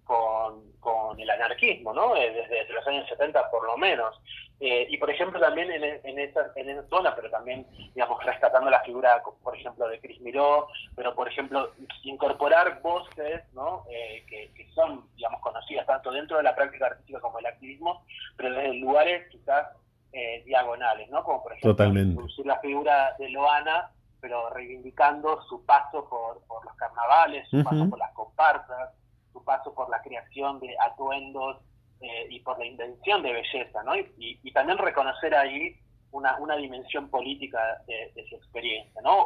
con, 0.06 0.72
el 1.20 1.30
anarquismo, 1.30 1.94
¿no? 1.94 2.14
Desde, 2.14 2.74
los 2.74 2.88
años 2.88 3.08
70 3.10 3.52
por 3.52 3.66
lo 3.66 3.78
menos. 3.78 4.20
Eh, 4.60 4.88
y 4.90 4.98
por 4.98 5.10
ejemplo 5.10 5.40
también 5.40 5.72
en, 5.72 5.84
en, 6.04 6.20
esa, 6.20 6.52
en 6.56 6.70
esa 6.70 6.88
zona, 6.88 7.16
pero 7.16 7.30
también, 7.30 7.66
digamos, 7.96 8.24
rescatando 8.24 8.70
la 8.70 8.82
figura, 8.82 9.22
por 9.44 9.56
ejemplo, 9.56 9.88
de 9.88 10.00
Cris 10.00 10.22
Miró, 10.22 10.68
pero 10.96 11.16
por 11.16 11.28
ejemplo, 11.28 11.72
incorporar 12.04 12.82
voces, 12.82 13.42
¿no? 13.54 13.84
Eh, 13.90 14.24
que, 14.28 14.70
son, 14.74 15.06
digamos, 15.16 15.42
conocidas 15.42 15.86
tanto 15.86 16.12
dentro 16.12 16.38
de 16.38 16.44
la 16.44 16.56
práctica 16.56 16.88
artística 16.88 17.20
como 17.20 17.40
el 17.40 17.46
activismo, 17.46 18.06
pero 18.38 18.54
desde 18.54 18.74
lugares 18.76 19.28
quizás 19.30 19.68
eh, 20.14 20.44
diagonales, 20.46 21.10
¿no? 21.10 21.24
Como 21.24 21.44
por 21.44 21.54
ejemplo, 21.54 21.86
introducir 21.86 22.46
la 22.46 22.60
figura 22.60 23.16
de 23.20 23.30
Loana, 23.30 23.92
pero 24.22 24.50
reivindicando 24.52 25.42
su 25.44 25.66
paso 25.66 26.08
por, 26.08 26.42
por 26.46 26.64
los 26.64 26.76
carnavales, 26.76 27.50
su 27.50 27.64
paso 27.64 27.90
por 27.90 28.00
las 28.00 28.14
comparsas, 28.14 28.92
su 29.32 29.44
paso 29.44 29.74
por 29.74 29.90
la 29.90 30.02
creación 30.02 30.60
de 30.60 30.76
atuendos 30.80 31.58
eh, 32.02 32.28
y 32.30 32.40
por 32.40 32.58
la 32.58 32.66
invención 32.66 33.22
de 33.22 33.32
belleza, 33.32 33.84
¿no? 33.84 33.96
Y, 33.96 34.52
también 34.54 34.80
reconocer 34.80 35.34
ahí 35.36 35.76
una, 36.12 36.38
una 36.40 36.56
dimensión 36.58 37.10
política 37.10 37.60
de, 37.88 38.26
su 38.28 38.36
experiencia, 38.36 39.02
¿no? 39.02 39.18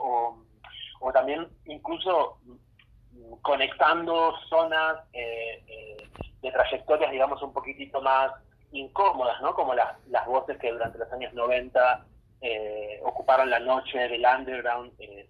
O, 1.02 1.12
también 1.14 1.48
incluso 1.66 2.38
conectando 3.42 4.36
zonas 4.50 4.98
eh, 5.14 5.64
eh, 5.68 5.98
de 6.42 6.52
trayectorias, 6.52 7.12
digamos, 7.12 7.42
un 7.42 7.54
poquitito 7.54 8.02
más 8.02 8.32
incómodas, 8.72 9.42
¿no? 9.42 9.54
Como 9.54 9.74
las, 9.74 9.98
las 10.08 10.26
voces 10.26 10.58
que 10.58 10.72
durante 10.72 10.98
los 10.98 11.12
años 11.14 11.34
90 11.34 12.06
ocuparon 13.04 13.50
la 13.50 13.60
noche 13.60 13.98
del 13.98 14.26
underground 14.26 14.94
en, 15.00 15.28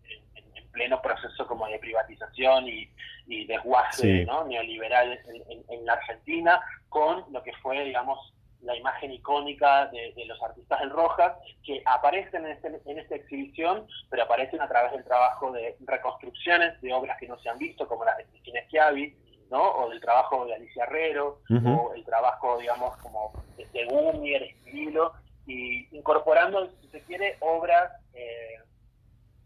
pleno 0.75 1.01
proceso 1.01 1.47
como 1.47 1.67
de 1.67 1.79
privatización 1.79 2.67
y, 2.67 2.89
y 3.27 3.47
desguace 3.47 4.25
¿no? 4.25 4.43
neoliberal 4.45 5.19
en, 5.69 5.85
la 5.85 5.93
Argentina, 5.93 6.61
con 6.89 7.23
lo 7.31 7.41
que 7.41 7.53
fue, 7.63 7.83
digamos, 7.85 8.33
la 8.61 8.75
imagen 8.75 9.11
icónica 9.11 9.87
de, 9.87 10.25
los 10.25 10.41
artistas 10.43 10.81
en 10.81 10.89
Rojas, 10.89 11.33
que 11.63 11.81
aparecen 11.85 12.45
en, 12.45 12.51
este, 12.51 12.81
en 12.85 12.99
esta 12.99 13.15
exhibición, 13.15 13.87
pero 14.09 14.23
aparecen 14.23 14.61
a 14.61 14.67
través 14.67 14.91
del 14.91 15.03
trabajo 15.05 15.51
de 15.51 15.75
reconstrucciones 15.85 16.79
de 16.81 16.93
obras 16.93 17.17
que 17.19 17.27
no 17.27 17.39
se 17.39 17.49
han 17.49 17.57
visto, 17.57 17.87
como 17.87 18.03
las 18.03 18.17
de 18.17 18.25
Cristina 18.25 18.61
Schiavi, 18.67 19.15
¿no? 19.51 19.61
o 19.61 19.89
del 19.89 20.01
trabajo 20.01 20.45
de 20.45 20.55
Alicia 20.55 20.83
Herrero, 20.83 21.39
o 21.63 21.93
el 21.95 22.03
trabajo, 22.03 22.57
digamos, 22.57 22.97
como 22.97 23.31
de, 23.55 23.65
de 23.67 23.85
Gumier, 23.85 24.43
Estilo, 24.43 25.13
y 25.47 25.95
incorporando, 25.95 26.67
si 26.81 26.87
se 26.87 27.01
quiere, 27.03 27.37
obras 27.39 27.91
eh, 28.13 28.57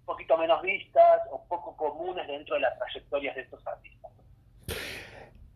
poquito 0.10 0.36
menos 0.40 0.60
vistas 0.64 1.22
o 1.32 1.44
poco 1.48 1.78
comunes 1.78 2.28
dentro 2.28 2.56
de 2.56 2.62
las 2.62 2.78
trayectorias 2.80 3.36
de 3.36 3.42
estos 3.42 3.66
artistas. 3.68 4.12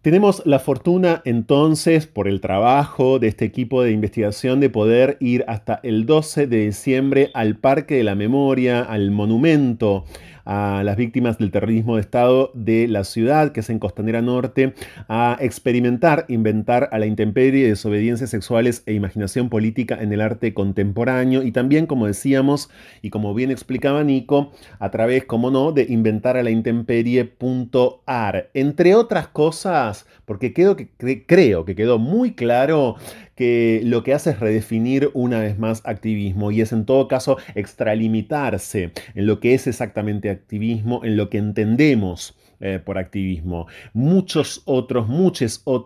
Tenemos 0.04 0.46
la 0.46 0.60
fortuna 0.60 1.22
entonces, 1.26 2.06
por 2.06 2.28
el 2.28 2.40
trabajo 2.40 3.18
de 3.18 3.30
este 3.30 3.46
equipo 3.46 3.82
de 3.82 3.92
investigación, 3.92 4.60
de 4.60 4.70
poder 4.70 5.18
ir 5.20 5.44
hasta 5.48 5.80
el 5.82 6.06
12 6.06 6.46
de 6.46 6.66
diciembre 6.66 7.32
al 7.34 7.56
Parque 7.56 7.96
de 7.96 8.04
la 8.04 8.14
Memoria, 8.14 8.82
al 8.82 9.10
monumento 9.10 10.06
a 10.46 10.82
las 10.84 10.98
víctimas 10.98 11.38
del 11.38 11.52
terrorismo 11.52 11.96
de 11.96 12.02
Estado 12.02 12.52
de 12.54 12.88
la 12.88 13.04
ciudad, 13.04 13.52
que 13.52 13.60
es 13.62 13.70
en 13.70 13.80
Costanera 13.80 14.22
Norte, 14.22 14.74
a 15.08 15.38
experimentar, 15.40 16.26
inventar 16.28 16.90
a 16.92 17.00
la 17.00 17.06
intemperie, 17.06 17.68
desobediencias 17.68 18.30
sexuales 18.30 18.84
e 18.86 18.94
imaginación 18.94 19.50
política 19.50 19.98
en 20.02 20.14
el 20.14 20.22
arte 20.22 20.54
contemporáneo 20.54 21.44
y 21.44 21.52
también, 21.52 21.86
como 21.86 22.08
decíamos 22.08 22.70
y 23.02 23.10
como 23.10 23.34
bien 23.34 23.52
explicaba 23.52 24.04
Nico, 24.04 24.52
a 24.80 24.92
través, 24.92 25.26
como 25.26 25.52
no, 25.52 25.72
de 25.72 25.86
inventar 25.90 26.38
a 26.38 26.44
la 26.44 26.50
intemperie.ar. 26.52 28.50
Entre 28.54 28.96
otras 28.96 29.28
cosas, 29.28 30.06
porque 30.26 30.54
creo 30.54 30.76
que, 30.76 30.90
creo 31.26 31.66
que 31.66 31.76
quedó 31.76 32.00
muy 32.00 32.34
claro 32.34 32.96
que 33.36 33.82
lo 33.84 34.04
que 34.04 34.14
hace 34.14 34.32
es 34.32 34.40
redefinir 34.40 35.10
una 35.14 35.40
vez 35.40 35.58
más 35.58 35.82
activismo 35.86 36.52
y 36.52 36.62
es 36.62 36.72
en 36.72 36.86
todo 36.86 37.08
caso 37.08 37.38
extralimitarse 37.56 38.92
en 39.16 39.26
lo 39.26 39.40
que 39.40 39.54
es 39.54 39.68
exactamente 39.68 40.30
activismo, 40.30 41.04
en 41.04 41.18
lo 41.18 41.30
que 41.30 41.38
entendemos 41.38 42.36
eh, 42.66 42.80
por 42.80 42.98
activismo. 42.98 43.68
Muchos 43.94 44.62
otros, 44.64 45.08
muchos 45.08 45.62
otros, 45.66 45.84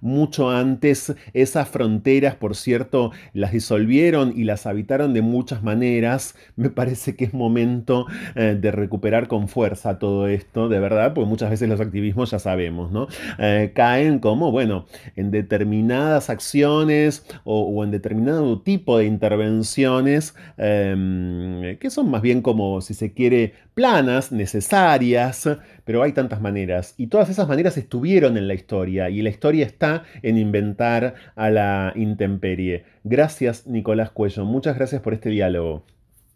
mucho 0.00 0.48
antes, 0.48 1.12
esas 1.32 1.68
fronteras, 1.68 2.36
por 2.36 2.54
cierto, 2.54 3.10
las 3.32 3.50
disolvieron 3.50 4.32
y 4.36 4.44
las 4.44 4.66
habitaron 4.66 5.12
de 5.12 5.22
muchas 5.22 5.64
maneras. 5.64 6.36
Me 6.54 6.70
parece 6.70 7.16
que 7.16 7.24
es 7.24 7.34
momento 7.34 8.06
eh, 8.36 8.56
de 8.60 8.70
recuperar 8.70 9.26
con 9.26 9.48
fuerza 9.48 9.98
todo 9.98 10.28
esto, 10.28 10.68
de 10.68 10.78
verdad, 10.78 11.14
porque 11.14 11.28
muchas 11.28 11.50
veces 11.50 11.68
los 11.68 11.80
activismos, 11.80 12.30
ya 12.30 12.38
sabemos, 12.38 12.92
¿no? 12.92 13.08
Eh, 13.38 13.72
caen 13.74 14.20
como, 14.20 14.52
bueno, 14.52 14.86
en 15.16 15.32
determinadas 15.32 16.30
acciones 16.30 17.26
o, 17.42 17.82
en 17.82 17.90
determinado 17.90 18.60
tipo 18.60 18.98
de 18.98 19.06
intervenciones 19.06 20.36
em, 20.58 21.76
que 21.78 21.90
son 21.90 22.08
más 22.08 22.22
bien 22.22 22.40
como, 22.40 22.80
si 22.80 22.94
se 22.94 23.12
quiere, 23.12 23.54
planas, 23.74 24.32
necesarias, 24.32 25.48
pero 25.84 26.02
hay 26.02 26.12
tantas 26.12 26.40
maneras. 26.40 26.94
Y 26.96 27.08
todas 27.08 27.28
esas 27.28 27.48
maneras 27.48 27.76
estuvieron 27.76 28.36
en 28.36 28.48
la 28.48 28.54
historia, 28.54 29.10
y 29.10 29.20
la 29.22 29.30
historia 29.30 29.66
está 29.66 30.04
en 30.22 30.38
inventar 30.38 31.14
a 31.36 31.50
la 31.50 31.92
intemperie. 31.96 32.84
Gracias, 33.02 33.66
Nicolás 33.66 34.10
Cuello. 34.10 34.44
Muchas 34.44 34.76
gracias 34.76 35.02
por 35.02 35.12
este 35.12 35.28
diálogo. 35.28 35.82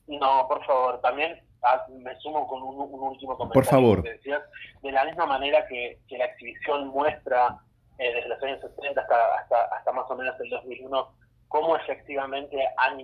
No, 0.06 0.46
por 0.48 0.64
favor, 0.64 1.00
también 1.00 1.40
ah, 1.62 1.86
me 2.00 2.14
sumo 2.16 2.46
con 2.46 2.62
un, 2.62 2.78
último 2.78 3.36
comentario. 3.36 3.52
Por 3.52 3.64
favor. 3.64 4.02
de 4.02 4.92
la 4.92 5.04
misma 5.04 5.26
manera 5.26 5.66
que, 5.66 5.98
la 6.10 6.24
exhibición 6.24 6.88
muestra 6.88 7.58
eh, 7.98 8.14
desde 8.14 8.28
los 8.28 8.42
años 8.42 8.60
70 8.60 9.00
hasta, 9.00 9.76
hasta, 9.76 9.92
más 9.92 10.10
o 10.10 10.16
menos 10.16 10.34
el 10.40 10.50
2001 10.50 11.08
cómo 11.48 11.76
efectivamente 11.76 12.56
hay, 12.76 13.00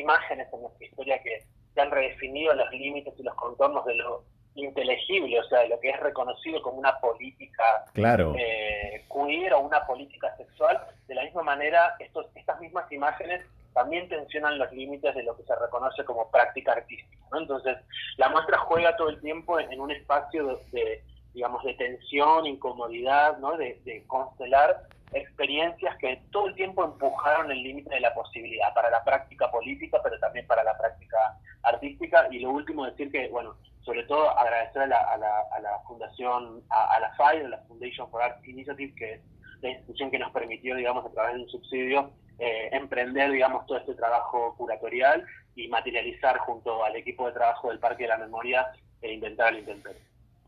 imágenes 0.00 0.48
en 0.52 0.60
nuestra 0.62 0.86
historia 0.86 1.22
que, 1.22 1.46
que 1.74 1.80
han 1.80 1.90
redefinido 1.90 2.54
los 2.54 2.70
límites 2.70 3.14
y 3.18 3.22
los 3.22 3.34
contornos 3.34 3.84
de 3.86 3.94
lo 3.94 4.24
inteligible, 4.54 5.40
o 5.40 5.44
sea, 5.44 5.66
lo 5.66 5.80
que 5.80 5.90
es 5.90 6.00
reconocido 6.00 6.60
como 6.60 6.78
una 6.78 6.98
política 6.98 7.64
claro. 7.94 8.34
eh, 8.36 9.04
queer 9.10 9.54
o 9.54 9.60
una 9.60 9.86
política 9.86 10.34
sexual, 10.36 10.78
de 11.08 11.14
la 11.14 11.24
misma 11.24 11.42
manera 11.42 11.94
estos, 11.98 12.26
estas 12.34 12.60
mismas 12.60 12.90
imágenes 12.92 13.42
también 13.72 14.08
tensionan 14.08 14.58
los 14.58 14.70
límites 14.72 15.14
de 15.14 15.22
lo 15.22 15.34
que 15.36 15.44
se 15.44 15.56
reconoce 15.56 16.04
como 16.04 16.30
práctica 16.30 16.72
artística. 16.72 17.24
¿no? 17.30 17.38
Entonces, 17.38 17.78
la 18.18 18.28
muestra 18.28 18.58
juega 18.58 18.96
todo 18.96 19.08
el 19.08 19.20
tiempo 19.20 19.58
en, 19.58 19.80
un 19.80 19.90
espacio 19.90 20.60
de, 20.72 21.02
digamos, 21.32 21.64
de 21.64 21.72
tensión, 21.74 22.46
incomodidad, 22.46 23.38
¿no? 23.38 23.56
de, 23.56 23.80
de 23.84 24.04
constelar 24.06 24.82
experiencias 25.14 25.96
que 25.98 26.22
todo 26.30 26.48
el 26.48 26.54
tiempo 26.54 26.84
empujaron 26.84 27.50
el 27.50 27.62
límite 27.62 27.94
de 27.94 28.00
la 28.00 28.14
posibilidad 28.14 28.72
para 28.74 28.90
la 28.90 29.04
práctica 29.04 29.50
política, 29.50 29.98
pero 30.02 30.18
también 30.18 30.46
para 30.46 30.64
la 30.64 30.76
práctica 30.76 31.18
artística. 31.62 32.28
Y 32.30 32.40
lo 32.40 32.50
último, 32.50 32.86
decir 32.86 33.10
que, 33.10 33.28
bueno, 33.28 33.56
sobre 33.84 34.04
todo 34.04 34.30
agradecer 34.38 34.82
a 34.82 34.86
la, 34.86 34.96
a 34.96 35.16
la, 35.16 35.40
a 35.52 35.60
la 35.60 35.78
fundación, 35.86 36.62
a, 36.70 37.00
la 37.00 37.12
FAI, 37.14 37.44
a 37.44 37.48
la 37.48 37.58
Foundation 37.68 38.10
for 38.10 38.22
Art 38.22 38.46
Initiative, 38.46 38.94
que 38.94 39.12
es 39.14 39.20
la 39.60 39.70
institución 39.70 40.10
que 40.10 40.18
nos 40.18 40.32
permitió, 40.32 40.74
digamos, 40.76 41.04
a 41.04 41.10
través 41.10 41.34
de 41.34 41.42
un 41.42 41.48
subsidio, 41.48 42.10
eh, 42.38 42.68
emprender, 42.72 43.30
digamos, 43.30 43.66
todo 43.66 43.78
este 43.78 43.94
trabajo 43.94 44.54
curatorial 44.56 45.24
y 45.54 45.68
materializar 45.68 46.38
junto 46.38 46.84
al 46.84 46.96
equipo 46.96 47.26
de 47.26 47.32
trabajo 47.32 47.68
del 47.68 47.78
Parque 47.78 48.04
de 48.04 48.08
la 48.08 48.18
Memoria 48.18 48.66
e 49.00 49.12
intentar 49.12 49.52
el 49.52 49.60
intento. 49.60 49.90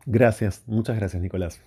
Gracias, 0.07 0.63
muchas 0.67 0.97
gracias, 0.97 1.23
Nicolás. 1.23 1.63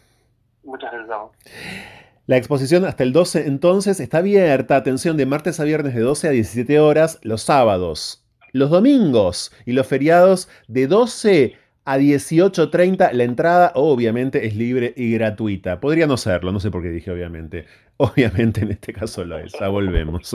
Muchas 0.63 0.91
gracias. 0.91 2.06
La 2.27 2.35
exposición 2.35 2.83
hasta 2.83 3.03
el 3.03 3.13
12 3.13 3.47
entonces 3.47 4.01
está 4.01 4.17
abierta, 4.17 4.75
atención, 4.75 5.15
de 5.15 5.25
martes 5.25 5.61
a 5.61 5.63
viernes 5.63 5.95
de 5.95 6.01
12 6.01 6.27
a 6.27 6.31
17 6.31 6.77
horas, 6.77 7.19
los 7.23 7.41
sábados, 7.41 8.25
los 8.51 8.69
domingos 8.69 9.53
y 9.65 9.71
los 9.71 9.87
feriados 9.87 10.49
de 10.67 10.87
12 10.87 11.53
a 11.85 11.97
18.30. 11.97 13.13
La 13.13 13.23
entrada 13.23 13.71
obviamente 13.75 14.45
es 14.45 14.57
libre 14.57 14.93
y 14.97 15.13
gratuita. 15.13 15.79
Podría 15.79 16.05
no 16.05 16.17
serlo, 16.17 16.51
no 16.51 16.59
sé 16.59 16.69
por 16.69 16.83
qué 16.83 16.89
dije 16.89 17.11
obviamente. 17.11 17.65
Obviamente 17.99 18.61
en 18.61 18.69
este 18.69 18.93
caso 18.93 19.25
lo 19.25 19.39
es. 19.39 19.53
Ya 19.59 19.69
volvemos. 19.69 20.31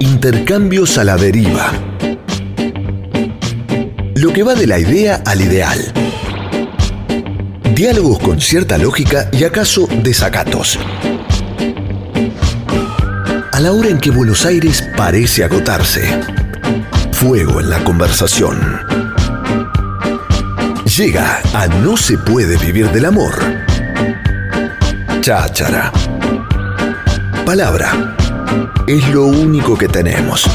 Intercambios 0.00 0.98
a 0.98 1.04
la 1.04 1.16
deriva. 1.16 1.72
Lo 4.16 4.34
que 4.34 4.42
va 4.42 4.54
de 4.54 4.66
la 4.66 4.78
idea 4.78 5.22
al 5.24 5.40
ideal. 5.40 5.78
Diálogos 7.74 8.18
con 8.18 8.38
cierta 8.38 8.76
lógica 8.76 9.30
y 9.32 9.44
acaso 9.44 9.88
desacatos. 10.02 10.78
A 13.50 13.60
la 13.60 13.72
hora 13.72 13.88
en 13.88 13.98
que 13.98 14.10
Buenos 14.10 14.44
Aires 14.44 14.86
parece 14.94 15.42
agotarse. 15.42 16.02
Fuego 17.12 17.60
en 17.60 17.70
la 17.70 17.82
conversación. 17.82 18.60
Llega 20.96 21.40
a 21.54 21.66
No 21.66 21.96
se 21.96 22.18
puede 22.18 22.58
vivir 22.58 22.90
del 22.90 23.06
amor. 23.06 23.32
Cháchara. 25.22 25.90
Palabra. 27.46 28.14
Es 28.86 29.08
lo 29.08 29.24
único 29.24 29.78
que 29.78 29.88
tenemos. 29.88 30.46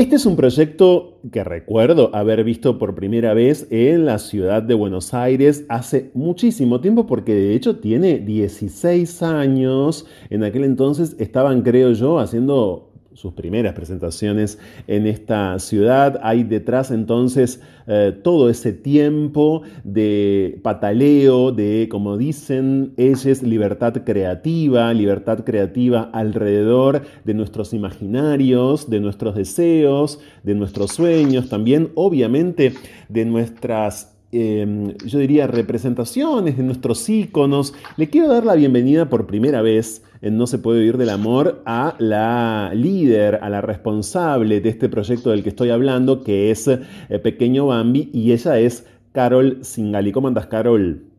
Este 0.00 0.16
es 0.16 0.24
un 0.24 0.34
proyecto 0.34 1.18
que 1.30 1.44
recuerdo 1.44 2.08
haber 2.16 2.42
visto 2.42 2.78
por 2.78 2.94
primera 2.94 3.34
vez 3.34 3.66
en 3.68 4.06
la 4.06 4.18
ciudad 4.18 4.62
de 4.62 4.72
Buenos 4.72 5.12
Aires 5.12 5.66
hace 5.68 6.10
muchísimo 6.14 6.80
tiempo 6.80 7.06
porque 7.06 7.34
de 7.34 7.54
hecho 7.54 7.80
tiene 7.80 8.18
16 8.18 9.22
años. 9.22 10.06
En 10.30 10.42
aquel 10.42 10.64
entonces 10.64 11.16
estaban, 11.18 11.60
creo 11.60 11.92
yo, 11.92 12.18
haciendo 12.18 12.89
sus 13.20 13.34
primeras 13.34 13.74
presentaciones 13.74 14.58
en 14.86 15.06
esta 15.06 15.58
ciudad. 15.58 16.18
Hay 16.22 16.42
detrás 16.42 16.90
entonces 16.90 17.60
eh, 17.86 18.18
todo 18.22 18.48
ese 18.48 18.72
tiempo 18.72 19.62
de 19.84 20.58
pataleo, 20.62 21.52
de, 21.52 21.88
como 21.90 22.16
dicen 22.16 22.94
ellos, 22.96 23.42
libertad 23.42 23.92
creativa, 24.04 24.94
libertad 24.94 25.44
creativa 25.44 26.08
alrededor 26.14 27.02
de 27.24 27.34
nuestros 27.34 27.74
imaginarios, 27.74 28.88
de 28.88 29.00
nuestros 29.00 29.34
deseos, 29.34 30.20
de 30.42 30.54
nuestros 30.54 30.92
sueños, 30.92 31.50
también 31.50 31.90
obviamente 31.94 32.72
de 33.10 33.24
nuestras 33.26 34.16
Em, 34.32 34.96
yo 34.98 35.18
diría, 35.18 35.48
representaciones 35.48 36.56
de 36.56 36.62
nuestros 36.62 37.08
íconos. 37.08 37.74
Le 37.96 38.08
quiero 38.08 38.28
dar 38.28 38.44
la 38.44 38.54
bienvenida 38.54 39.08
por 39.08 39.26
primera 39.26 39.60
vez 39.60 40.04
No 40.22 40.46
se 40.46 40.58
puede 40.58 40.80
vivir 40.80 40.98
del 40.98 41.08
amor 41.08 41.62
a 41.64 41.94
la 41.98 42.72
líder, 42.74 43.38
a 43.42 43.48
la 43.48 43.62
responsable 43.62 44.60
de 44.60 44.68
este 44.68 44.90
proyecto 44.90 45.30
del 45.30 45.42
que 45.42 45.48
estoy 45.48 45.70
hablando, 45.70 46.22
que 46.22 46.50
es 46.50 46.68
eh, 46.68 46.78
Pequeño 47.22 47.66
Bambi, 47.66 48.10
y 48.12 48.32
ella 48.32 48.58
es 48.58 48.86
Carol 49.12 49.58
Singali. 49.62 50.12
¿Cómo 50.12 50.28
andas, 50.28 50.46
Carol? 50.46 51.09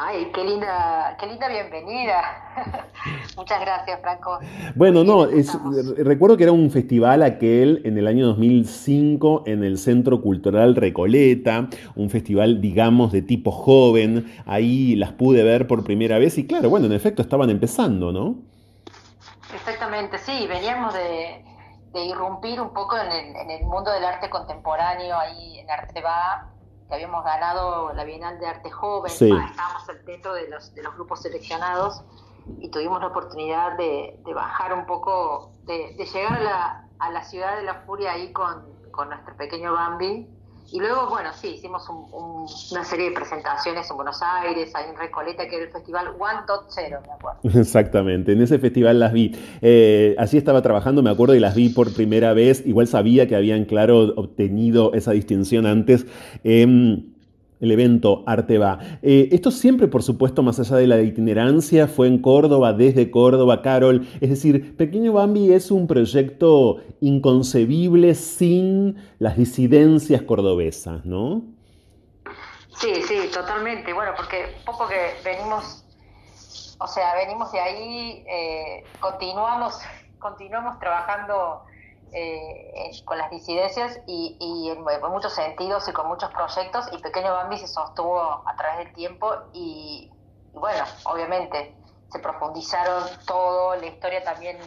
Ay, 0.00 0.30
qué 0.32 0.44
linda, 0.44 1.16
qué 1.18 1.26
linda 1.26 1.48
bienvenida. 1.48 2.22
Muchas 3.36 3.60
gracias, 3.60 4.00
Franco. 4.00 4.38
Bueno, 4.76 5.02
no, 5.02 5.26
recuerdo 5.96 6.36
que 6.36 6.44
era 6.44 6.52
un 6.52 6.70
festival 6.70 7.24
aquel 7.24 7.82
en 7.84 7.98
el 7.98 8.06
año 8.06 8.26
2005 8.28 9.42
en 9.46 9.64
el 9.64 9.76
Centro 9.76 10.22
Cultural 10.22 10.76
Recoleta, 10.76 11.68
un 11.96 12.10
festival, 12.10 12.60
digamos, 12.60 13.10
de 13.10 13.22
tipo 13.22 13.50
joven. 13.50 14.32
Ahí 14.46 14.94
las 14.94 15.10
pude 15.10 15.42
ver 15.42 15.66
por 15.66 15.82
primera 15.82 16.18
vez 16.18 16.38
y 16.38 16.46
claro, 16.46 16.70
bueno, 16.70 16.86
en 16.86 16.92
efecto 16.92 17.20
estaban 17.20 17.50
empezando, 17.50 18.12
¿no? 18.12 18.36
Exactamente, 19.52 20.18
sí, 20.18 20.46
veníamos 20.46 20.94
de, 20.94 21.44
irrumpir 21.94 22.60
un 22.60 22.72
poco 22.72 22.96
en 22.96 23.10
el, 23.10 23.34
en 23.34 23.50
el, 23.50 23.64
mundo 23.64 23.90
del 23.90 24.04
arte 24.04 24.30
contemporáneo 24.30 25.18
ahí 25.18 25.58
en 25.58 25.68
Arteba 25.68 26.52
que 26.88 26.94
habíamos 26.94 27.24
ganado 27.24 27.92
la 27.92 28.04
Bienal 28.04 28.38
de 28.40 28.46
Arte 28.46 28.70
Joven, 28.70 29.12
estábamos 29.12 29.86
dentro 30.06 30.32
de 30.32 30.48
los, 30.48 30.74
de 30.74 30.82
los 30.82 30.94
grupos 30.94 31.22
seleccionados 31.22 32.02
y 32.58 32.70
tuvimos 32.70 33.00
la 33.00 33.08
oportunidad 33.08 33.76
de, 33.76 34.18
bajar 34.34 34.72
un 34.72 34.86
poco, 34.86 35.52
de, 35.64 35.94
llegar 35.94 36.32
a 36.32 36.40
la, 36.40 36.88
a 36.98 37.10
la, 37.10 37.22
ciudad 37.24 37.56
de 37.56 37.64
la 37.64 37.82
furia 37.82 38.12
ahí 38.12 38.32
con, 38.32 38.66
con 38.90 39.10
nuestro 39.10 39.36
pequeño 39.36 39.74
Bambi 39.74 40.37
y 40.70 40.78
luego, 40.78 41.08
bueno, 41.08 41.30
sí, 41.40 41.54
hicimos 41.56 41.82
una 42.70 42.84
serie 42.84 43.10
de 43.10 43.14
presentaciones 43.14 43.90
en 43.90 43.96
Buenos 43.96 44.20
Aires, 44.22 44.70
ahí 44.74 44.84
en 44.90 44.96
Recoleta, 44.98 45.48
que 45.48 45.56
era 45.56 45.64
el 45.64 45.70
festival 45.70 46.08
1.0, 46.18 47.00
me 47.06 47.12
acuerdo. 47.12 47.38
Exactamente, 47.60 48.32
en 48.32 48.42
ese 48.42 48.58
festival 48.58 49.00
las 49.00 49.12
vi. 49.12 49.34
Eh, 49.62 50.14
así 50.18 50.36
estaba 50.36 50.60
trabajando, 50.60 51.02
me 51.02 51.10
acuerdo, 51.10 51.34
y 51.34 51.40
las 51.40 51.54
vi 51.54 51.70
por 51.70 51.94
primera 51.94 52.34
vez. 52.34 52.66
Igual 52.66 52.86
sabía 52.86 53.26
que 53.26 53.36
habían, 53.36 53.64
claro, 53.64 54.12
obtenido 54.16 54.92
esa 54.92 55.12
distinción 55.12 55.66
antes 55.66 56.06
el 57.60 57.70
evento 57.72 58.22
Arte 58.26 58.58
Va. 58.58 58.78
Eh, 59.02 59.28
esto 59.32 59.50
siempre, 59.50 59.88
por 59.88 60.02
supuesto, 60.02 60.42
más 60.42 60.58
allá 60.60 60.76
de 60.76 60.86
la 60.86 61.00
itinerancia, 61.00 61.88
fue 61.88 62.06
en 62.06 62.18
Córdoba, 62.20 62.72
desde 62.72 63.10
Córdoba, 63.10 63.62
Carol. 63.62 64.06
Es 64.20 64.30
decir, 64.30 64.76
Pequeño 64.76 65.12
Bambi 65.12 65.52
es 65.52 65.70
un 65.70 65.86
proyecto 65.86 66.78
inconcebible 67.00 68.14
sin 68.14 68.96
las 69.18 69.36
disidencias 69.36 70.22
cordobesas, 70.22 71.04
¿no? 71.04 71.42
Sí, 72.80 72.94
sí, 73.08 73.16
totalmente. 73.32 73.92
Bueno, 73.92 74.12
porque 74.16 74.54
poco 74.64 74.86
que 74.86 75.14
venimos, 75.24 75.84
o 76.78 76.86
sea, 76.86 77.14
venimos 77.16 77.50
de 77.50 77.60
ahí, 77.60 78.24
eh, 78.30 78.84
continuamos, 79.00 79.80
continuamos 80.18 80.78
trabajando 80.78 81.62
eh, 82.12 82.90
con 83.04 83.18
las 83.18 83.30
disidencias 83.30 84.00
y, 84.06 84.70
en, 84.70 84.82
muchos 85.10 85.34
sentidos 85.34 85.88
y 85.88 85.92
con 85.92 86.08
muchos 86.08 86.30
proyectos. 86.32 86.86
Y 86.92 86.98
Pequeño 86.98 87.32
Bambi 87.32 87.58
se 87.58 87.68
sostuvo 87.68 88.20
a 88.20 88.54
través 88.56 88.78
del 88.78 88.94
tiempo 88.94 89.34
y, 89.52 90.10
bueno, 90.52 90.84
obviamente 91.04 91.74
se 92.10 92.18
profundizaron 92.18 93.04
todo, 93.26 93.76
la 93.76 93.86
historia 93.86 94.24
también, 94.24 94.58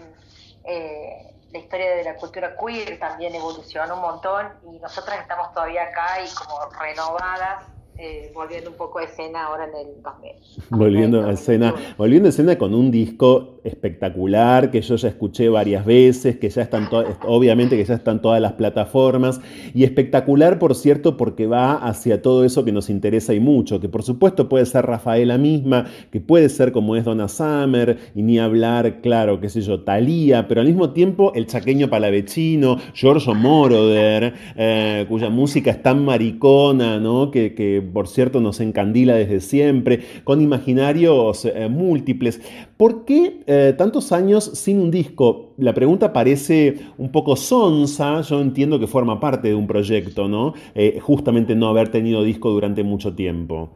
eh, 0.64 1.34
la 1.52 1.60
historia 1.60 1.96
de 1.96 2.04
la 2.04 2.16
cultura 2.16 2.56
queer 2.56 3.00
también 3.00 3.34
evolucionó 3.36 3.96
un 3.96 4.02
montón 4.02 4.54
y 4.64 4.80
nosotras 4.80 5.20
estamos 5.20 5.52
todavía 5.54 5.84
acá 5.84 6.22
y 6.22 6.34
como 6.36 6.66
renovadas 6.80 7.66
eh, 8.04 8.32
volviendo 8.34 8.72
un 8.72 8.78
poco 8.78 8.98
a 8.98 9.04
escena 9.04 9.46
ahora 9.46 9.66
en 9.66 9.76
el 9.76 10.02
2000. 10.02 10.32
Volviendo 10.72 11.24
a 11.24 11.34
escena, 11.34 11.76
volviendo 12.00 12.30
a 12.30 12.32
escena 12.32 12.58
con 12.58 12.74
un 12.74 12.90
disco 12.90 13.60
espectacular 13.64 14.72
que 14.72 14.82
yo 14.82 14.96
ya 14.96 15.10
escuché 15.10 15.50
varias 15.50 15.86
veces, 15.86 16.38
que 16.38 16.50
ya 16.50 16.64
están 16.64 16.90
obviamente 17.28 17.78
que 17.78 17.86
ya 17.86 17.94
están 17.94 18.20
todas 18.20 18.42
las 18.42 18.54
plataformas 18.54 19.40
y 19.76 19.84
espectacular 19.84 20.58
por 20.58 20.74
cierto 20.74 21.16
porque 21.16 21.46
va 21.46 21.76
hacia 21.76 22.24
todo 22.24 22.44
eso 22.44 22.66
que 22.66 22.72
nos 22.72 22.90
interesa 22.90 23.36
y 23.36 23.40
mucho, 23.40 23.80
que 23.80 23.88
por 23.88 24.02
supuesto 24.02 24.50
puede 24.50 24.66
ser 24.66 24.88
Rafaela 24.88 25.38
misma, 25.38 25.86
que 26.10 26.20
puede 26.20 26.50
ser 26.50 26.72
como 26.72 26.96
es 26.96 27.06
Donna 27.06 27.28
Summer 27.28 28.00
y 28.16 28.24
ni 28.24 28.40
hablar, 28.40 29.02
claro, 29.02 29.40
qué 29.40 29.50
sé 29.50 29.62
yo, 29.62 29.82
Talía, 29.82 30.48
pero 30.48 30.62
al 30.62 30.68
mismo 30.68 30.90
tiempo 30.90 31.34
el 31.36 31.46
chaqueño 31.46 31.88
palavecino, 31.88 32.78
Giorgio 32.96 33.36
Moroder, 33.36 34.34
eh, 34.56 35.06
cuya 35.08 35.30
música 35.30 35.70
es 35.70 35.84
tan 35.84 36.04
maricona, 36.04 37.00
¿no? 37.00 37.30
que 37.30 37.91
por 37.92 38.08
cierto 38.08 38.42
nos 38.42 38.60
encandila 38.60 39.16
desde 39.16 39.40
siempre, 39.42 40.22
con 40.24 40.42
imaginarios 40.42 41.46
eh, 41.46 41.68
múltiples. 41.70 42.42
¿Por 42.78 43.06
qué 43.06 43.44
eh, 43.48 43.74
tantos 43.78 44.12
años 44.12 44.44
sin 44.44 44.80
un 44.80 44.92
disco? 44.92 45.54
La 45.58 45.74
pregunta 45.74 46.14
parece 46.14 46.76
un 46.98 47.12
poco 47.12 47.36
sonsa, 47.36 48.22
yo 48.22 48.42
entiendo 48.42 48.80
que 48.80 48.88
forma 48.88 49.20
parte 49.20 49.50
de 49.50 49.56
un 49.56 49.68
proyecto, 49.68 50.28
¿no? 50.28 50.54
justamente 51.02 51.56
no 51.56 51.68
haber 51.68 51.90
tenido 51.90 52.24
disco 52.24 52.50
durante 52.50 52.84
mucho 52.84 53.14
tiempo. 53.16 53.70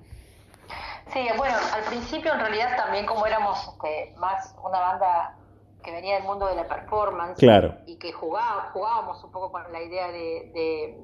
Sí, 1.13 1.21
bueno, 1.37 1.55
al 1.73 1.83
principio 1.83 2.33
en 2.33 2.39
realidad 2.39 2.75
también 2.75 3.05
como 3.05 3.25
éramos 3.25 3.57
este, 3.85 4.13
más 4.19 4.53
una 4.63 4.79
banda 4.79 5.35
que 5.83 5.91
venía 5.91 6.15
del 6.15 6.23
mundo 6.23 6.47
de 6.47 6.55
la 6.55 6.67
performance 6.67 7.41
y 7.85 7.95
que 7.97 8.11
jugaba, 8.11 8.71
jugábamos 8.73 9.23
un 9.23 9.31
poco 9.31 9.51
con 9.51 9.71
la 9.71 9.81
idea 9.81 10.11
de, 10.11 10.97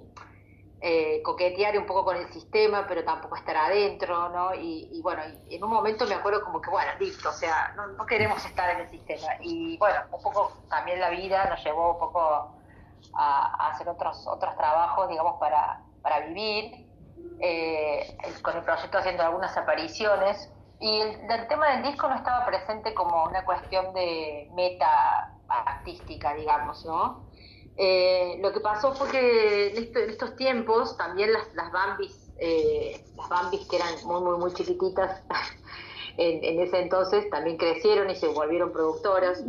eh, 0.82 1.22
coquetear 1.24 1.78
un 1.78 1.86
poco 1.86 2.04
con 2.04 2.18
el 2.18 2.32
sistema, 2.34 2.86
pero 2.88 3.04
tampoco 3.04 3.36
estar 3.36 3.56
adentro, 3.56 4.30
¿no? 4.30 4.54
Y, 4.56 5.00
bueno, 5.04 5.22
en 5.50 5.64
un 5.64 5.70
momento 5.70 6.08
me 6.08 6.16
acuerdo 6.16 6.44
como 6.44 6.60
que, 6.60 6.70
bueno, 6.70 6.92
listo, 7.00 7.30
o 7.30 7.34
sea, 7.34 7.74
no, 7.76 8.06
queremos 8.06 8.44
estar 8.46 8.70
en 8.72 8.82
el 8.82 8.90
sistema. 8.90 9.28
Y 9.42 9.78
bueno, 9.78 10.00
un 10.12 10.22
poco 10.22 10.52
también 10.70 11.00
la 11.00 11.10
vida 11.10 11.46
nos 11.46 11.64
llevó 11.64 11.94
un 11.94 12.00
poco 12.00 12.56
a, 13.14 13.70
hacer 13.70 13.88
otros, 13.90 14.26
otros 14.28 14.56
trabajos, 14.58 15.08
digamos, 15.10 15.40
para, 15.40 15.82
para 16.02 16.22
vivir, 16.22 16.88
eh, 17.40 18.18
con 18.42 18.58
el 18.58 18.64
proyecto 18.64 18.98
haciendo 18.98 19.24
algunas 19.24 19.56
apariciones, 19.56 20.52
y 20.82 21.00
el, 21.00 21.48
tema 21.48 21.70
del 21.70 21.84
disco 21.84 22.08
no 22.08 22.16
estaba 22.16 22.44
presente 22.44 22.96
como 22.96 23.26
una 23.26 23.46
cuestión 23.46 23.94
de 23.94 24.50
meta 24.56 25.32
artística, 25.48 26.34
digamos, 26.34 26.84
¿no? 26.86 27.28
Eh, 27.78 28.38
lo 28.42 28.52
que 28.52 28.60
pasó 28.60 28.94
fue 28.94 29.10
que 29.10 29.78
en, 29.78 30.10
estos 30.10 30.36
tiempos 30.36 30.98
también 30.98 31.34
las, 31.34 31.54
las 31.56 31.72
Bambis, 31.72 32.32
eh, 32.38 33.04
las 33.18 33.30
Bambis 33.30 33.68
que 33.68 33.78
eran 33.78 33.94
muy, 34.06 34.22
muy, 34.22 34.38
muy 34.38 34.54
chiquititas 34.54 35.24
en, 36.18 36.60
ese 36.60 36.80
entonces, 36.80 37.30
también 37.30 37.58
crecieron 37.58 38.10
y 38.10 38.16
se 38.16 38.28
volvieron 38.28 38.72
productoras. 38.72 39.44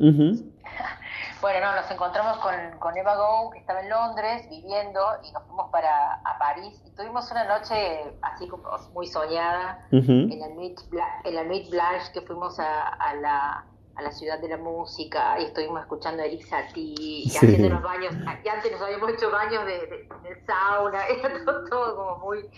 Bueno, 1.42 1.66
no, 1.66 1.74
nos 1.74 1.90
encontramos 1.90 2.38
con, 2.38 2.54
con, 2.78 2.96
Eva 2.96 3.16
Go, 3.16 3.50
que 3.50 3.58
estaba 3.58 3.80
en 3.80 3.90
Londres 3.90 4.48
viviendo, 4.48 5.00
y 5.24 5.32
nos 5.32 5.42
fuimos 5.42 5.70
para 5.70 6.14
a 6.24 6.38
París. 6.38 6.80
Y 6.86 6.90
tuvimos 6.92 7.28
una 7.32 7.44
noche 7.44 8.14
así 8.22 8.46
como 8.46 8.62
muy 8.94 9.08
soñada 9.08 9.84
en, 9.90 10.38
la 10.38 10.48
Nuit, 10.50 10.80
en 11.24 11.34
la 11.34 11.42
Blanche, 11.42 12.12
que 12.14 12.20
fuimos 12.20 12.60
a, 12.60 12.88
a, 12.90 13.14
la, 13.16 13.64
a 13.94 14.02
la 14.02 14.10
ciudad 14.10 14.38
de 14.38 14.48
la 14.48 14.56
música 14.56 15.38
y 15.40 15.44
estuvimos 15.44 15.80
escuchando 15.82 16.22
a 16.22 16.26
Satie 16.46 16.94
y 16.98 17.28
haciendo 17.28 17.68
los 17.68 17.82
baños. 17.82 18.14
Y 18.44 18.48
antes 18.48 18.72
nos 18.72 18.80
habíamos 18.80 19.10
hecho 19.10 19.30
baños 19.30 19.66
de, 19.66 20.08
de, 20.22 20.44
sauna, 20.46 21.06
era 21.08 21.44
todo, 21.44 21.96
como 21.96 22.18
muy, 22.18 22.48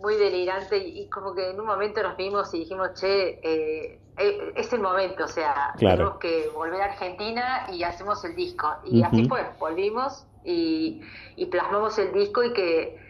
muy 0.00 0.16
delirante. 0.16 0.76
Y, 0.76 1.08
como 1.08 1.34
que 1.34 1.50
en 1.50 1.60
un 1.60 1.66
momento 1.66 2.02
nos 2.02 2.16
vimos 2.16 2.52
y 2.54 2.60
dijimos, 2.60 2.94
che, 2.94 3.40
eh, 3.42 4.00
eh, 4.18 4.52
es 4.54 4.72
el 4.72 4.80
momento, 4.80 5.24
o 5.24 5.28
sea, 5.28 5.74
tenemos 5.78 6.18
que 6.18 6.48
volver 6.54 6.80
a 6.80 6.84
Argentina 6.86 7.66
y 7.72 7.82
hacemos 7.82 8.24
el 8.24 8.34
disco. 8.34 8.68
Y 8.84 9.02
así 9.02 9.28
fue, 9.28 9.46
volvimos 9.58 10.24
y, 10.44 11.02
plasmamos 11.50 11.98
el 11.98 12.12
disco 12.12 12.42
y 12.42 12.52
que 12.52 13.05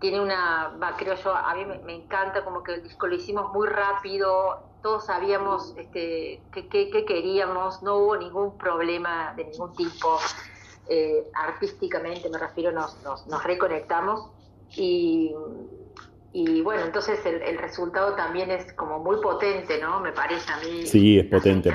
tiene 0.00 0.20
una, 0.20 0.76
va, 0.82 0.96
creo 0.96 1.14
yo, 1.14 1.34
a 1.34 1.54
mí 1.54 1.64
me, 1.64 1.94
encanta 1.94 2.44
como 2.44 2.62
que 2.62 2.74
el 2.74 2.82
disco 2.82 3.06
lo 3.06 3.14
hicimos 3.14 3.52
muy 3.52 3.66
rápido, 3.66 4.62
todos 4.82 5.06
sabíamos 5.06 5.74
este, 5.76 6.40
qué 6.52 7.04
queríamos, 7.06 7.82
no 7.82 7.96
hubo 7.96 8.16
ningún 8.16 8.56
problema 8.58 9.32
de 9.34 9.44
ningún 9.44 9.72
tipo, 9.74 10.18
eh, 10.88 11.28
artísticamente 11.34 12.28
me 12.28 12.38
refiero, 12.38 12.72
nos, 12.72 13.02
nos, 13.02 13.26
nos 13.26 13.42
reconectamos 13.44 14.28
y 14.76 15.34
y 16.38 16.60
bueno, 16.60 16.82
entonces 16.84 17.18
el, 17.24 17.56
resultado 17.56 18.12
también 18.14 18.50
es 18.50 18.70
como 18.74 18.98
muy 19.02 19.16
potente, 19.22 19.80
¿no? 19.80 20.00
Me 20.00 20.12
parece 20.12 20.52
a 20.52 20.58
mí. 20.58 20.84
Sí, 20.84 21.18
es 21.18 21.24
potente. 21.24 21.72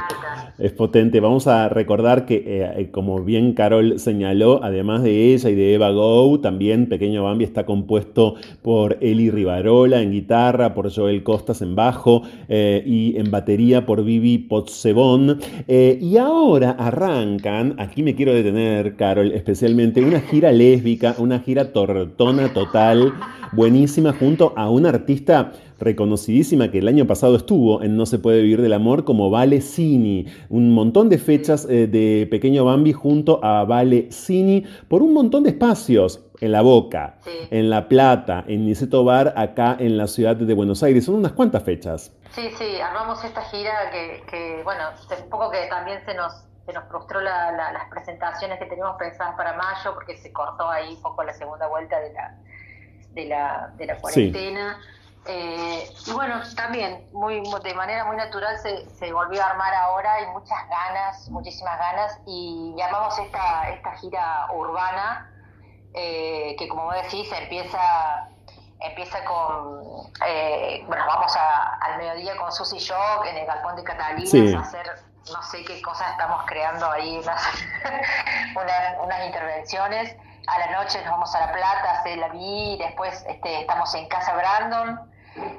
Es 0.59 0.71
potente. 0.71 1.19
Vamos 1.19 1.47
a 1.47 1.67
recordar 1.67 2.27
que, 2.27 2.35
eh, 2.35 2.73
eh, 2.77 2.91
como 2.91 3.23
bien 3.23 3.53
Carol 3.53 3.97
señaló, 3.97 4.63
además 4.63 5.01
de 5.01 5.33
ella 5.33 5.49
y 5.49 5.55
de 5.55 5.73
Eva 5.73 5.89
Go, 5.89 6.39
también 6.41 6.87
Pequeño 6.87 7.23
Bambi 7.23 7.43
está 7.43 7.65
compuesto 7.65 8.35
por 8.61 8.99
Eli 9.01 9.31
Rivarola 9.31 9.99
en 9.99 10.11
guitarra, 10.11 10.75
por 10.75 10.93
Joel 10.93 11.23
Costas 11.23 11.63
en 11.63 11.75
bajo 11.75 12.21
eh, 12.47 12.83
y 12.85 13.17
en 13.17 13.31
batería 13.31 13.87
por 13.87 14.03
Vivi 14.03 14.37
Potsebon. 14.37 15.39
y 15.67 16.17
ahora 16.17 16.75
arrancan, 16.77 17.77
aquí 17.79 18.03
me 18.03 18.13
quiero 18.13 18.31
detener, 18.31 18.95
Carol, 18.95 19.31
especialmente 19.31 20.03
una 20.03 20.19
gira 20.19 20.51
lésbica, 20.51 21.15
una 21.17 21.39
gira 21.39 21.73
tortona 21.73 22.53
total, 22.53 23.11
buenísima, 23.53 24.13
junto 24.13 24.50
a 24.55 24.69
una 24.69 24.89
artista 24.89 25.53
reconocidísima 25.79 26.69
que 26.69 26.79
el 26.79 26.87
año 26.87 27.07
pasado 27.07 27.35
estuvo 27.35 27.81
en 27.81 27.97
No 27.97 28.05
se 28.05 28.19
puede 28.19 28.41
vivir 28.41 28.61
del 28.61 28.73
amor 28.73 29.03
como 29.03 29.29
Vale 29.29 29.61
Cini. 29.61 30.25
Un 30.49 30.73
montón 30.73 31.09
de 31.09 31.17
fechas 31.17 31.65
eh, 31.69 31.87
de 31.87 32.27
Pequeño 32.29 32.65
Bambi 32.65 32.93
junto 32.93 33.43
a 33.43 33.65
Vale 33.65 34.11
Cini 34.11 34.65
por 34.87 35.01
un 35.01 35.13
montón 35.13 35.43
de 35.43 35.49
espacios. 35.49 36.25
En 36.39 36.51
La 36.51 36.63
Boca, 36.63 37.19
en 37.51 37.69
La 37.69 37.87
Plata, 37.87 38.43
en 38.47 38.65
Niceto 38.65 39.03
Bar, 39.03 39.31
acá 39.37 39.77
en 39.79 39.95
la 39.95 40.07
ciudad 40.07 40.35
de 40.35 40.53
Buenos 40.55 40.81
Aires. 40.81 41.05
Son 41.05 41.13
unas 41.13 41.33
cuantas 41.33 41.61
fechas. 41.61 42.11
Sí, 42.31 42.49
sí, 42.57 42.81
armamos 42.81 43.23
esta 43.23 43.41
gira 43.43 43.91
que, 43.91 44.61
bueno, 44.63 44.85
un 45.23 45.29
poco 45.29 45.51
que 45.51 45.67
también 45.69 46.03
se 46.03 46.15
nos, 46.15 46.33
se 46.65 46.73
nos 46.73 46.85
frustró 46.85 47.21
las 47.21 47.89
presentaciones 47.91 48.57
que 48.57 48.65
teníamos 48.65 48.95
pensadas 48.97 49.35
para 49.35 49.53
mayo 49.53 49.93
porque 49.93 50.17
se 50.17 50.31
cortó 50.33 50.67
ahí 50.67 50.95
un 50.95 51.01
poco 51.03 51.23
la 51.23 51.33
segunda 51.33 51.67
vuelta 51.67 51.99
de 51.99 52.11
la, 52.13 52.35
de 53.11 53.25
la, 53.25 53.71
de 53.75 53.85
la 53.85 53.95
cuarentena. 53.97 54.79
Eh, 55.27 55.87
y 56.07 56.11
bueno, 56.13 56.41
también 56.55 57.07
muy 57.13 57.43
de 57.63 57.73
manera 57.75 58.05
muy 58.05 58.17
natural 58.17 58.57
se, 58.57 58.89
se 58.89 59.13
volvió 59.13 59.43
a 59.43 59.51
armar 59.51 59.73
ahora, 59.73 60.15
hay 60.15 60.25
muchas 60.27 60.57
ganas, 60.67 61.29
muchísimas 61.29 61.77
ganas, 61.77 62.19
y 62.25 62.73
llamamos 62.75 63.19
esta, 63.19 63.69
esta 63.69 63.91
gira 63.97 64.47
urbana, 64.51 65.29
eh, 65.93 66.55
que 66.57 66.67
como 66.67 66.85
vos 66.85 66.95
decís, 67.03 67.31
empieza 67.33 68.27
empieza 68.79 69.23
con, 69.25 70.11
eh, 70.25 70.83
bueno, 70.87 71.05
vamos 71.05 71.31
al 71.35 71.97
mediodía 71.99 72.35
con 72.37 72.51
Susy 72.51 72.79
Shock 72.79 73.27
en 73.27 73.37
el 73.37 73.45
Galpón 73.45 73.75
de 73.75 73.83
Catalina 73.83 74.57
a 74.57 74.61
hacer, 74.61 74.87
no 75.31 75.43
sé 75.43 75.63
qué 75.63 75.79
cosas 75.83 76.09
estamos 76.09 76.43
creando 76.47 76.89
ahí, 76.89 77.17
unas, 78.55 78.97
unas 79.03 79.25
intervenciones 79.27 80.17
a 80.47 80.59
la 80.59 80.83
noche 80.83 80.99
nos 81.01 81.11
vamos 81.11 81.35
a 81.35 81.39
La 81.39 81.51
Plata, 81.51 82.01
a 82.03 82.15
la 82.15 82.29
vi, 82.29 82.77
después 82.77 83.23
este, 83.27 83.61
estamos 83.61 83.93
en 83.95 84.07
Casa 84.07 84.33
Brandon, 84.35 84.99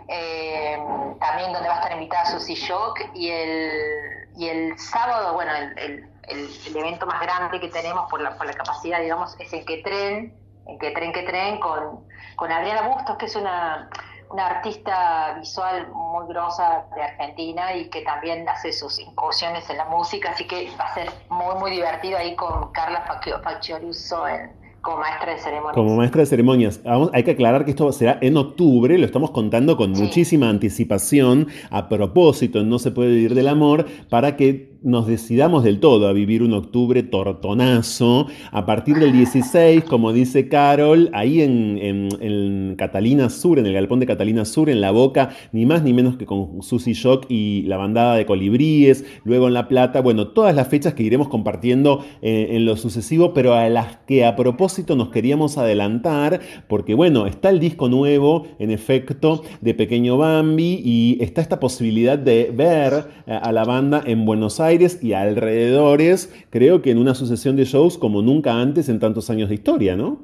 eh, 0.09 0.79
también 1.21 1.53
donde 1.53 1.69
va 1.69 1.77
a 1.77 1.79
estar 1.79 1.93
invitada 1.93 2.27
Susie 2.27 2.57
Shock, 2.57 3.01
y 3.15 3.31
el, 3.31 4.29
y 4.37 4.49
el 4.49 4.79
sábado, 4.79 5.35
bueno, 5.35 5.53
el, 5.55 6.09
el, 6.29 6.77
evento 6.77 7.07
más 7.07 7.21
grande 7.21 7.61
que 7.61 7.69
tenemos 7.69 8.11
por 8.11 8.21
la, 8.21 8.37
por 8.37 8.47
la 8.47 8.55
capacidad, 8.55 9.01
digamos, 9.01 9.39
es 9.39 9.53
el 9.53 9.65
que 9.65 9.79
tren, 9.79 10.35
en 10.67 10.79
que 10.79 10.91
tren 10.91 11.13
que 11.13 11.23
tren, 11.23 11.61
con, 11.61 12.07
con 12.37 12.51
Adriana 12.51 12.89
Bustos, 12.89 13.17
que 13.17 13.27
es 13.27 13.37
una, 13.37 13.89
una 14.31 14.47
artista 14.47 15.37
visual 15.39 15.89
muy 15.89 16.27
grosa 16.29 16.87
de 16.95 17.03
Argentina 17.03 17.75
y 17.75 17.89
que 17.89 18.03
también 18.03 18.49
hace 18.49 18.73
sus 18.73 18.99
incursiones 18.99 19.69
en 19.71 19.77
la 19.79 19.85
música, 19.87 20.31
así 20.31 20.47
que 20.47 20.71
va 20.79 20.85
a 20.85 20.95
ser 20.95 21.11
muy, 21.29 21.55
muy 21.57 21.71
divertido 21.71 22.19
ahí 22.19 22.35
con 22.37 22.73
Carla 22.73 23.05
Faccioruso 23.43 24.29
en, 24.29 24.62
como 24.83 24.99
maestra 24.99 25.33
de 25.33 25.39
ceremonias. 25.39 25.75
Como 25.75 25.97
maestra 25.97 26.21
de 26.21 26.27
ceremonias. 26.27 26.81
hay 27.13 27.23
que 27.23 27.31
aclarar 27.31 27.65
que 27.65 27.71
esto 27.71 27.91
será 27.93 28.19
en 28.21 28.37
octubre, 28.37 28.99
lo 28.99 29.07
estamos 29.07 29.31
contando 29.31 29.77
con 29.77 29.93
muchísima 29.93 30.51
anticipación, 30.51 31.47
a 31.71 31.89
propósito, 31.89 32.63
No 32.65 32.79
se 32.79 32.91
puede 32.91 33.11
vivir 33.11 33.35
del 33.35 33.49
amor, 33.49 33.87
para 34.11 34.37
que 34.37 34.72
nos 34.85 35.07
decidamos 35.07 35.65
del 35.65 35.81
todo 35.81 36.09
a 36.09 36.13
vivir 36.13 36.43
un 36.43 36.53
octubre 36.55 37.03
tortonazo. 37.03 38.27
A 38.51 38.67
partir 38.67 38.97
del 38.97 39.13
16, 39.13 39.85
como 39.85 40.13
dice 40.13 40.49
Carol, 40.49 41.11
ahí 41.13 41.41
en, 41.43 42.75
Catalina 42.77 43.31
Sur, 43.31 43.59
en 43.59 43.67
el 43.67 43.75
galpón 43.75 44.01
de 44.01 44.07
Catalina 44.07 44.45
Sur, 44.45 44.71
en 44.71 44.81
La 44.81 44.91
Boca, 44.91 45.31
ni 45.53 45.67
más 45.67 45.83
ni 45.83 45.93
menos 45.93 46.17
que 46.17 46.27
con 46.27 46.63
Susy 46.63 46.95
Shock 46.95 47.27
y 47.29 47.63
la 47.63 47.77
bandada 47.77 48.17
de 48.17 48.27
colibríes. 48.27 49.05
Luego 49.25 49.49
en 49.49 49.55
La 49.55 49.69
Plata, 49.69 50.01
bueno, 50.01 50.29
todas 50.29 50.55
las 50.55 50.69
fechas 50.69 50.95
que 50.95 51.03
iremos 51.03 51.29
compartiendo 51.29 52.05
eh, 52.21 52.49
en 52.51 52.65
lo 52.65 52.77
sucesivo, 52.77 53.35
pero 53.35 53.55
a 53.55 53.69
las 53.69 53.99
que 54.07 54.25
a 54.25 54.35
propósito 54.37 54.97
nos 54.97 55.11
queríamos 55.11 55.59
adelantar, 55.59 56.41
porque 56.69 56.95
bueno, 56.95 57.27
está 57.27 57.51
el 57.51 57.61
disco 57.61 57.89
nuevo, 57.89 58.47
en 58.59 58.71
efecto, 58.71 59.43
de 59.61 59.75
Pequeño 59.75 60.17
Bambi 60.17 60.81
y 60.85 61.19
está 61.21 61.41
esta 61.41 61.61
posibilidad 61.61 62.19
de 62.19 62.51
ver 62.55 63.05
eh, 63.27 63.39
a 63.41 63.53
la 63.53 63.65
banda 63.65 64.03
en 64.05 64.25
Buenos 64.25 64.59
Aires 64.59 64.72
y 64.73 65.13
alrededores, 65.13 66.33
creo 66.51 66.81
que 66.81 66.91
en 66.91 66.99
una 66.99 67.15
sucesión 67.15 67.57
de 67.57 67.65
shows 67.65 67.99
como 67.99 68.23
nunca 68.23 68.53
antes 68.53 68.89
en 68.89 69.01
tantos 69.01 69.29
años 69.29 69.49
de 69.49 69.57
historia, 69.57 69.97
¿no? 69.97 70.19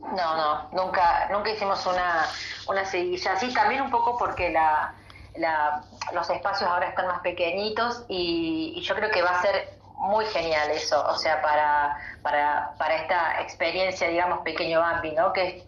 No, 0.00 0.36
no, 0.36 0.70
nunca, 0.72 1.28
nunca 1.32 1.50
hicimos 1.50 1.84
una, 1.84 2.26
una 2.68 2.84
seguilla 2.84 3.32
así, 3.32 3.52
también 3.52 3.82
un 3.82 3.90
poco 3.90 4.16
porque 4.16 4.50
la, 4.50 4.94
los 6.14 6.30
espacios 6.30 6.70
ahora 6.70 6.88
están 6.88 7.08
más 7.08 7.20
pequeñitos 7.20 8.04
y, 8.08 8.80
yo 8.80 8.94
creo 8.94 9.10
que 9.10 9.22
va 9.22 9.30
a 9.30 9.42
ser 9.42 9.76
muy 9.98 10.24
genial 10.26 10.70
eso, 10.70 11.04
o 11.08 11.16
sea, 11.16 11.42
para, 11.42 11.98
para, 12.22 12.72
para 12.78 12.96
esta 12.96 13.40
experiencia, 13.40 14.08
digamos, 14.08 14.40
pequeño 14.40 14.78
Bambi, 14.80 15.10
¿no? 15.12 15.32
Que 15.32 15.66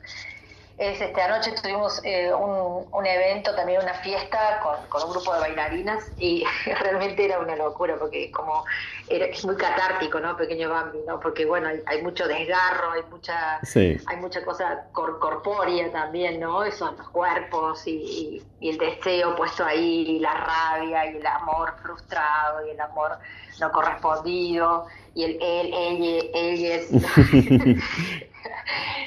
es 0.78 1.00
este 1.00 1.20
anoche 1.20 1.52
tuvimos 1.60 2.00
eh, 2.04 2.32
un, 2.32 3.06
evento, 3.06 3.54
también 3.56 3.82
una 3.82 3.94
fiesta 3.94 4.60
con, 4.62 5.02
un 5.02 5.10
grupo 5.10 5.34
de 5.34 5.40
bailarinas 5.40 6.04
y 6.18 6.44
realmente 6.82 7.24
era 7.24 7.40
una 7.40 7.56
locura 7.56 7.96
porque 7.98 8.30
como 8.30 8.64
era, 9.08 9.26
es 9.26 9.44
muy 9.44 9.56
catártico, 9.56 10.20
¿no? 10.20 10.36
Pequeño 10.36 10.70
Bambi, 10.70 10.98
¿no? 11.06 11.18
Porque 11.18 11.44
bueno, 11.46 11.68
hay, 11.86 12.02
mucho 12.02 12.28
desgarro, 12.28 12.92
hay 12.92 13.02
mucha 13.10 13.60
hay 13.74 14.16
mucha 14.18 14.44
cosa 14.44 14.84
corpórea 14.92 15.90
también, 15.90 16.38
¿no? 16.38 16.62
Eso 16.62 16.92
los 16.96 17.08
cuerpos 17.08 17.86
y, 17.86 18.42
el 18.60 18.78
deseo 18.78 19.34
puesto 19.36 19.64
ahí, 19.64 20.16
y 20.16 20.18
la 20.18 20.34
rabia 20.34 21.10
y 21.10 21.16
el 21.16 21.26
amor 21.26 21.74
frustrado 21.82 22.66
y 22.66 22.70
el 22.70 22.80
amor 22.80 23.18
no 23.60 23.72
correspondido 23.72 24.86
y 25.14 25.24
el 25.24 25.38
él, 25.40 25.72
ella, 25.74 26.28
ella 26.34 26.74
es 26.76 26.90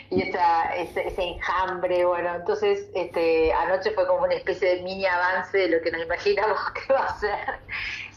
y 0.09 0.21
esa, 0.21 0.75
ese, 0.75 1.13
enjambre, 1.17 2.05
bueno, 2.05 2.35
entonces 2.35 2.89
este, 2.93 3.53
anoche 3.53 3.91
fue 3.91 4.05
como 4.07 4.23
una 4.23 4.33
especie 4.33 4.75
de 4.75 4.83
mini 4.83 5.05
avance 5.05 5.57
de 5.57 5.69
lo 5.69 5.81
que 5.81 5.91
nos 5.91 6.03
imaginamos 6.03 6.59
que 6.88 6.93
va 6.93 7.05
a 7.05 7.19
ser 7.19 7.38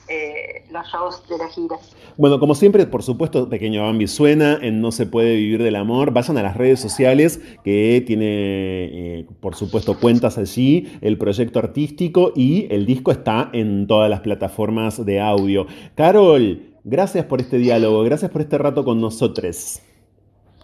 eh, 0.08 0.64
los 0.70 0.86
shows 0.86 1.26
de 1.28 1.38
la 1.38 1.48
gira. 1.48 1.76
Bueno, 2.18 2.38
como 2.38 2.54
siempre, 2.54 2.84
por 2.86 3.02
supuesto, 3.02 3.48
Pequeño 3.48 3.84
Bambi 3.84 4.06
suena 4.06 4.58
en 4.60 4.82
No 4.82 4.92
se 4.92 5.06
puede 5.06 5.34
vivir 5.36 5.62
del 5.62 5.76
amor. 5.76 6.12
Vayan 6.12 6.36
a 6.36 6.42
las 6.42 6.56
redes 6.56 6.78
sociales 6.78 7.40
que 7.64 8.02
tiene, 8.06 8.26
eh, 8.26 9.26
por 9.40 9.54
supuesto, 9.54 9.98
cuentas 9.98 10.36
allí, 10.36 10.98
el 11.00 11.16
proyecto 11.16 11.58
artístico 11.58 12.32
y 12.36 12.66
el 12.70 12.84
disco 12.84 13.12
está 13.12 13.48
en 13.54 13.86
todas 13.86 14.10
las 14.10 14.20
plataformas 14.20 15.04
de 15.06 15.20
audio. 15.20 15.66
Carol, 15.94 16.74
gracias 16.84 17.24
por 17.24 17.40
este 17.40 17.56
diálogo, 17.56 18.02
gracias 18.02 18.30
por 18.30 18.42
este 18.42 18.58
rato 18.58 18.84
con 18.84 19.00
nosotros. 19.00 19.80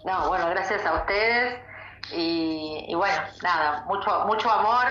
No, 0.05 0.27
bueno, 0.29 0.49
gracias 0.49 0.85
a 0.85 0.95
ustedes 0.95 1.59
y, 2.13 2.93
bueno, 2.95 3.15
nada, 3.43 3.85
mucho, 3.87 4.25
mucho 4.25 4.49
amor 4.49 4.87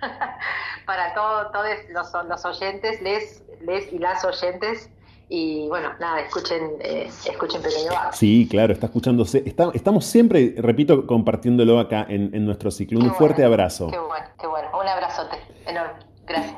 para 0.86 1.14
todos 1.14 1.48
los, 1.90 2.12
los, 2.26 2.44
oyentes, 2.44 3.00
les, 3.02 3.42
les 3.60 3.92
y 3.92 3.98
las 3.98 4.24
oyentes. 4.24 4.90
Y 5.28 5.66
bueno, 5.68 5.90
nada, 5.98 6.20
escuchen, 6.20 6.76
eh, 6.80 7.10
escuchen 7.28 7.60
Pequeño 7.60 7.90
Bar. 7.92 8.14
Sí, 8.14 8.46
claro, 8.48 8.72
está 8.72 8.86
escuchándose. 8.86 9.42
estamos 9.74 10.06
siempre, 10.06 10.54
repito, 10.56 11.06
compartiéndolo 11.06 11.80
acá 11.80 12.06
en, 12.08 12.32
en 12.32 12.46
nuestro 12.46 12.70
ciclo. 12.70 13.00
Un 13.00 13.12
fuerte 13.14 13.44
abrazo. 13.44 13.90
Qué 13.90 13.98
bueno, 13.98 14.26
qué 14.40 14.46
bueno. 14.46 14.68
Un 14.78 14.86
abrazote 14.86 15.36
enorme. 15.66 15.98
Gracias. 16.26 16.56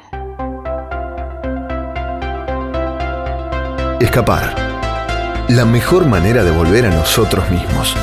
Escapar 4.01 4.68
la 5.49 5.65
mejor 5.65 6.05
manera 6.07 6.45
de 6.45 6.51
volver 6.51 6.85
a 6.85 6.91
nosotros 6.91 7.51
mismos. 7.51 7.97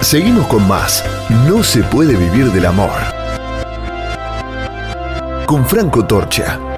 Seguimos 0.00 0.46
con 0.48 0.66
más. 0.66 1.04
No 1.46 1.62
se 1.62 1.84
puede 1.84 2.16
vivir 2.16 2.50
del 2.50 2.66
amor. 2.66 2.90
Con 5.46 5.64
Franco 5.66 6.04
Torcha. 6.04 6.69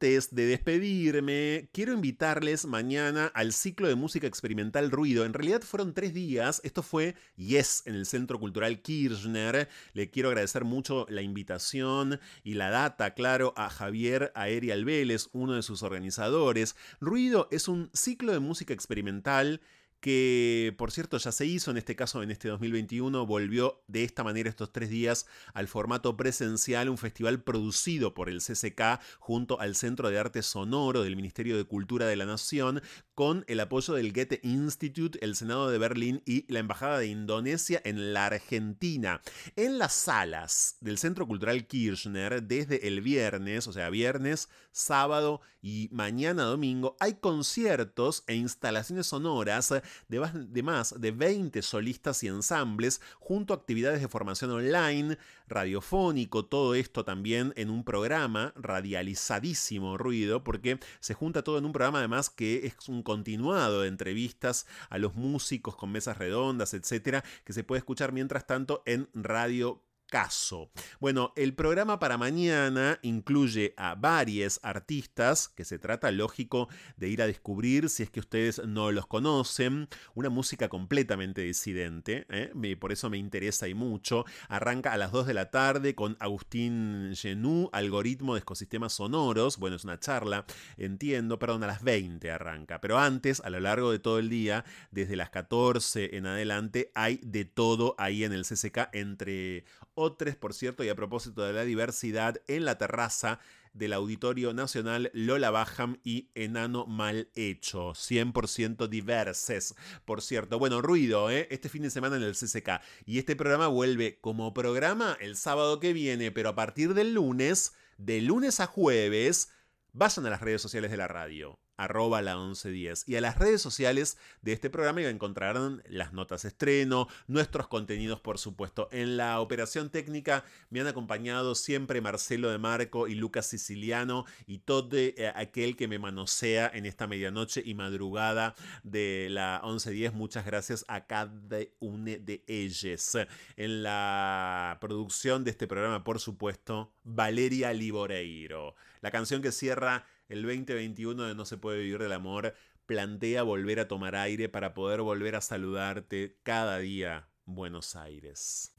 Antes 0.00 0.32
de 0.32 0.46
despedirme, 0.46 1.70
quiero 1.72 1.92
invitarles 1.92 2.66
mañana 2.66 3.32
al 3.34 3.52
ciclo 3.52 3.88
de 3.88 3.96
música 3.96 4.28
experimental 4.28 4.92
Ruido. 4.92 5.24
En 5.24 5.32
realidad 5.32 5.62
fueron 5.62 5.92
tres 5.92 6.14
días. 6.14 6.60
Esto 6.62 6.84
fue 6.84 7.16
Yes 7.34 7.82
en 7.84 7.96
el 7.96 8.06
Centro 8.06 8.38
Cultural 8.38 8.80
Kirchner. 8.80 9.68
Le 9.94 10.08
quiero 10.08 10.28
agradecer 10.28 10.64
mucho 10.64 11.04
la 11.08 11.22
invitación 11.22 12.20
y 12.44 12.54
la 12.54 12.70
data, 12.70 13.14
claro, 13.14 13.54
a 13.56 13.70
Javier 13.70 14.30
Aerial 14.36 14.84
Vélez, 14.84 15.30
uno 15.32 15.54
de 15.54 15.62
sus 15.62 15.82
organizadores. 15.82 16.76
Ruido 17.00 17.48
es 17.50 17.66
un 17.66 17.90
ciclo 17.92 18.32
de 18.32 18.38
música 18.38 18.72
experimental 18.74 19.60
que 20.00 20.74
por 20.78 20.92
cierto 20.92 21.18
ya 21.18 21.32
se 21.32 21.46
hizo, 21.46 21.70
en 21.70 21.76
este 21.76 21.96
caso 21.96 22.22
en 22.22 22.30
este 22.30 22.48
2021, 22.48 23.26
volvió 23.26 23.82
de 23.88 24.04
esta 24.04 24.24
manera 24.24 24.48
estos 24.48 24.72
tres 24.72 24.90
días 24.90 25.26
al 25.54 25.68
formato 25.68 26.16
presencial, 26.16 26.88
un 26.88 26.98
festival 26.98 27.42
producido 27.42 28.14
por 28.14 28.28
el 28.28 28.40
CCK 28.40 29.00
junto 29.18 29.60
al 29.60 29.74
Centro 29.74 30.10
de 30.10 30.18
Arte 30.18 30.42
Sonoro 30.42 31.02
del 31.02 31.16
Ministerio 31.16 31.56
de 31.56 31.64
Cultura 31.64 32.06
de 32.06 32.16
la 32.16 32.26
Nación, 32.26 32.82
con 33.14 33.44
el 33.48 33.58
apoyo 33.60 33.94
del 33.94 34.12
Goethe 34.12 34.40
Institute, 34.44 35.18
el 35.24 35.34
Senado 35.34 35.70
de 35.70 35.78
Berlín 35.78 36.22
y 36.24 36.50
la 36.52 36.60
Embajada 36.60 36.98
de 36.98 37.08
Indonesia 37.08 37.80
en 37.84 38.12
la 38.12 38.26
Argentina. 38.26 39.20
En 39.56 39.78
las 39.78 39.94
salas 39.94 40.76
del 40.80 40.98
Centro 40.98 41.26
Cultural 41.26 41.66
Kirchner, 41.66 42.42
desde 42.44 42.86
el 42.86 43.00
viernes, 43.00 43.66
o 43.66 43.72
sea, 43.72 43.90
viernes, 43.90 44.48
sábado 44.70 45.40
y 45.60 45.88
mañana 45.90 46.44
domingo, 46.44 46.96
hay 47.00 47.14
conciertos 47.14 48.22
e 48.28 48.34
instalaciones 48.34 49.08
sonoras 49.08 49.74
de 50.08 50.62
más, 50.62 51.00
de 51.00 51.10
20 51.10 51.62
solistas 51.62 52.22
y 52.22 52.28
ensambles, 52.28 53.00
junto 53.18 53.52
a 53.52 53.56
actividades 53.56 54.00
de 54.00 54.08
formación 54.08 54.50
online, 54.50 55.18
radiofónico, 55.48 56.44
todo 56.44 56.74
esto 56.74 57.04
también 57.04 57.52
en 57.56 57.70
un 57.70 57.84
programa 57.84 58.52
radializadísimo 58.56 59.98
ruido, 59.98 60.44
porque 60.44 60.78
se 61.00 61.14
junta 61.14 61.42
todo 61.42 61.58
en 61.58 61.64
un 61.64 61.72
programa 61.72 61.98
además 61.98 62.30
que 62.30 62.66
es 62.66 62.88
un 62.88 63.02
continuado 63.02 63.82
de 63.82 63.88
entrevistas 63.88 64.66
a 64.90 64.98
los 64.98 65.14
músicos 65.14 65.76
con 65.76 65.92
mesas 65.92 66.18
redondas, 66.18 66.74
etcétera, 66.74 67.24
que 67.44 67.52
se 67.52 67.64
puede 67.64 67.78
escuchar 67.78 68.12
mientras 68.12 68.46
tanto 68.46 68.82
en 68.86 69.08
Radio 69.14 69.82
caso. 70.08 70.70
Bueno, 71.00 71.32
el 71.36 71.54
programa 71.54 71.98
para 71.98 72.18
mañana 72.18 72.98
incluye 73.02 73.74
a 73.76 73.94
varios 73.94 74.58
artistas 74.62 75.48
que 75.48 75.64
se 75.64 75.78
trata, 75.78 76.10
lógico, 76.10 76.68
de 76.96 77.08
ir 77.08 77.22
a 77.22 77.26
descubrir 77.26 77.88
si 77.88 78.02
es 78.02 78.10
que 78.10 78.20
ustedes 78.20 78.62
no 78.66 78.90
los 78.90 79.06
conocen. 79.06 79.88
Una 80.14 80.30
música 80.30 80.68
completamente 80.68 81.42
disidente, 81.42 82.26
¿eh? 82.30 82.76
por 82.76 82.92
eso 82.92 83.10
me 83.10 83.18
interesa 83.18 83.68
y 83.68 83.74
mucho. 83.74 84.24
Arranca 84.48 84.92
a 84.92 84.96
las 84.96 85.12
2 85.12 85.26
de 85.26 85.34
la 85.34 85.50
tarde 85.50 85.94
con 85.94 86.16
Agustín 86.20 87.12
Genú, 87.14 87.68
algoritmo 87.72 88.34
de 88.34 88.40
ecosistemas 88.40 88.94
sonoros. 88.94 89.58
Bueno, 89.58 89.76
es 89.76 89.84
una 89.84 90.00
charla, 90.00 90.44
entiendo, 90.76 91.38
perdón, 91.38 91.64
a 91.64 91.66
las 91.66 91.82
20 91.82 92.30
arranca. 92.30 92.80
Pero 92.80 92.98
antes, 92.98 93.40
a 93.40 93.50
lo 93.50 93.60
largo 93.60 93.92
de 93.92 93.98
todo 93.98 94.18
el 94.18 94.28
día, 94.28 94.64
desde 94.90 95.16
las 95.16 95.30
14 95.30 96.16
en 96.16 96.26
adelante, 96.26 96.90
hay 96.94 97.20
de 97.22 97.44
todo 97.44 97.94
ahí 97.98 98.24
en 98.24 98.32
el 98.32 98.44
CCK 98.44 98.88
entre 98.92 99.64
otros, 99.98 100.36
por 100.36 100.54
cierto, 100.54 100.84
y 100.84 100.88
a 100.88 100.94
propósito 100.94 101.42
de 101.42 101.52
la 101.52 101.64
diversidad, 101.64 102.40
en 102.46 102.64
la 102.64 102.78
terraza 102.78 103.40
del 103.72 103.92
Auditorio 103.92 104.54
Nacional 104.54 105.10
Lola 105.12 105.50
Bajam 105.50 105.98
y 106.04 106.30
Enano 106.34 106.86
Mal 106.86 107.28
Hecho. 107.34 107.90
100% 107.90 108.88
diverses, 108.88 109.74
por 110.04 110.22
cierto. 110.22 110.58
Bueno, 110.58 110.80
ruido, 110.82 111.30
¿eh? 111.30 111.48
Este 111.50 111.68
fin 111.68 111.82
de 111.82 111.90
semana 111.90 112.16
en 112.16 112.22
el 112.22 112.34
CCK. 112.34 112.80
Y 113.06 113.18
este 113.18 113.36
programa 113.36 113.68
vuelve 113.68 114.18
como 114.20 114.54
programa 114.54 115.16
el 115.20 115.36
sábado 115.36 115.80
que 115.80 115.92
viene, 115.92 116.30
pero 116.30 116.50
a 116.50 116.54
partir 116.54 116.94
del 116.94 117.14
lunes, 117.14 117.74
de 117.96 118.20
lunes 118.20 118.60
a 118.60 118.66
jueves, 118.66 119.50
vayan 119.92 120.26
a 120.26 120.30
las 120.30 120.40
redes 120.40 120.62
sociales 120.62 120.90
de 120.90 120.96
la 120.96 121.08
radio 121.08 121.58
arroba 121.78 122.20
la 122.20 122.36
1110. 122.36 123.08
Y 123.08 123.16
a 123.16 123.22
las 123.22 123.38
redes 123.38 123.62
sociales 123.62 124.18
de 124.42 124.52
este 124.52 124.68
programa 124.68 125.00
encontrarán 125.02 125.82
las 125.88 126.12
notas 126.12 126.44
estreno, 126.44 127.08
nuestros 127.26 127.68
contenidos, 127.68 128.20
por 128.20 128.38
supuesto. 128.38 128.88
En 128.92 129.16
la 129.16 129.40
operación 129.40 129.88
técnica 129.88 130.44
me 130.70 130.80
han 130.80 130.88
acompañado 130.88 131.54
siempre 131.54 132.00
Marcelo 132.00 132.50
de 132.50 132.58
Marco 132.58 133.08
y 133.08 133.14
Lucas 133.14 133.46
Siciliano 133.46 134.26
y 134.46 134.58
todo 134.58 134.88
eh, 134.92 135.32
aquel 135.34 135.76
que 135.76 135.88
me 135.88 135.98
manosea 135.98 136.70
en 136.74 136.84
esta 136.84 137.06
medianoche 137.06 137.62
y 137.64 137.74
madrugada 137.74 138.54
de 138.82 139.28
la 139.30 139.60
1110. 139.64 140.12
Muchas 140.14 140.44
gracias 140.44 140.84
a 140.88 141.06
cada 141.06 141.38
uno 141.78 142.04
de 142.04 142.44
ellos. 142.46 143.16
En 143.56 143.82
la 143.82 144.78
producción 144.80 145.44
de 145.44 145.50
este 145.50 145.66
programa, 145.66 146.04
por 146.04 146.18
supuesto, 146.20 146.92
Valeria 147.04 147.72
Liboreiro. 147.72 148.74
La 149.00 149.10
canción 149.10 149.42
que 149.42 149.52
cierra 149.52 150.06
el 150.28 150.42
2021 150.42 151.24
de 151.24 151.34
No 151.34 151.44
se 151.44 151.56
puede 151.56 151.78
vivir 151.78 151.98
del 151.98 152.12
amor 152.12 152.54
plantea 152.86 153.42
volver 153.42 153.80
a 153.80 153.88
tomar 153.88 154.16
aire 154.16 154.48
para 154.48 154.72
poder 154.74 155.02
volver 155.02 155.36
a 155.36 155.40
saludarte 155.40 156.38
cada 156.42 156.78
día, 156.78 157.28
Buenos 157.44 157.96
Aires. 157.96 158.74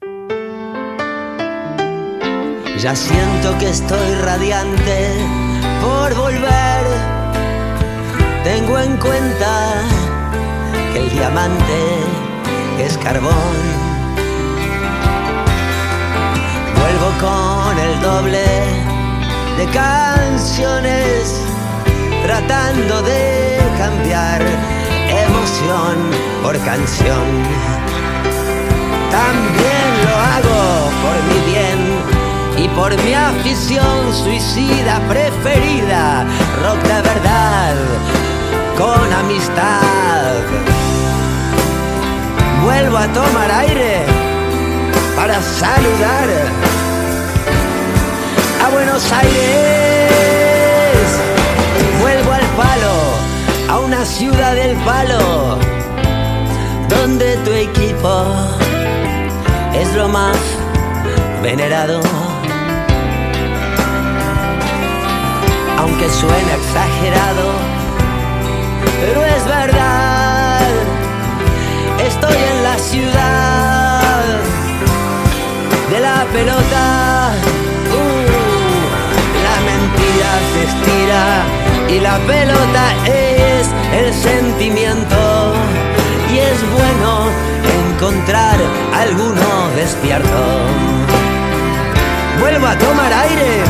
Ya 2.80 2.96
siento 2.96 3.58
que 3.60 3.70
estoy 3.70 4.16
radiante 4.16 5.12
por 5.82 6.16
volver. 6.16 6.86
Tengo 8.44 8.80
en 8.80 8.98
cuenta 8.98 9.84
que 10.94 11.00
el 11.00 11.10
diamante 11.10 12.00
es 12.80 12.98
carbón. 12.98 13.34
Vuelvo 16.76 17.20
con 17.20 17.78
el 17.78 18.02
doble 18.02 18.89
de 19.60 19.66
canciones 19.66 21.36
tratando 22.24 23.02
de 23.02 23.60
cambiar 23.78 24.42
emoción 25.28 25.96
por 26.42 26.58
canción. 26.64 27.28
También 29.12 29.88
lo 30.06 30.16
hago 30.32 30.90
por 31.04 31.18
mi 31.30 31.40
bien 31.52 31.80
y 32.58 32.70
por 32.70 32.92
mi 33.04 33.14
afición 33.14 34.14
suicida 34.24 35.02
preferida, 35.10 36.26
rock 36.64 36.82
de 36.84 37.02
verdad 37.02 37.76
con 38.78 39.14
amistad. 39.14 39.90
a 43.00 43.08
tomar 43.14 43.52
aire 43.52 44.04
para 45.16 45.42
saludar 45.42 46.28
a 48.64 48.70
Buenos 48.70 49.12
Aires. 49.12 50.50
Vuelvo 52.00 52.32
al 52.32 52.46
palo, 52.58 52.94
a 53.70 53.80
una 53.80 54.06
ciudad 54.06 54.56
del 54.56 54.76
palo, 54.78 55.58
donde 56.88 57.38
tu 57.46 57.52
equipo 57.52 58.26
es 59.74 59.94
lo 59.96 60.08
más 60.08 60.38
venerado. 61.42 62.02
Aunque 65.78 66.10
suena 66.10 66.56
exagerado, 66.56 67.52
pero 69.02 69.26
es 69.26 69.46
verdad. 69.46 70.68
Estoy 72.06 72.36
en 72.36 72.64
la 72.64 72.78
ciudad 72.78 74.02
de 75.90 76.00
la 76.00 76.26
pelota. 76.34 77.49
Se 80.52 80.64
estira 80.64 81.44
y 81.90 82.00
la 82.00 82.18
pelota 82.20 82.86
es 83.06 83.68
el 83.94 84.14
sentimiento. 84.14 85.54
Y 86.34 86.38
es 86.38 86.60
bueno 86.72 87.30
encontrar 88.00 88.58
alguno 88.94 89.70
despierto. 89.76 90.42
Vuelvo 92.40 92.68
a 92.68 92.76
tomar 92.78 93.12
aire 93.12 93.64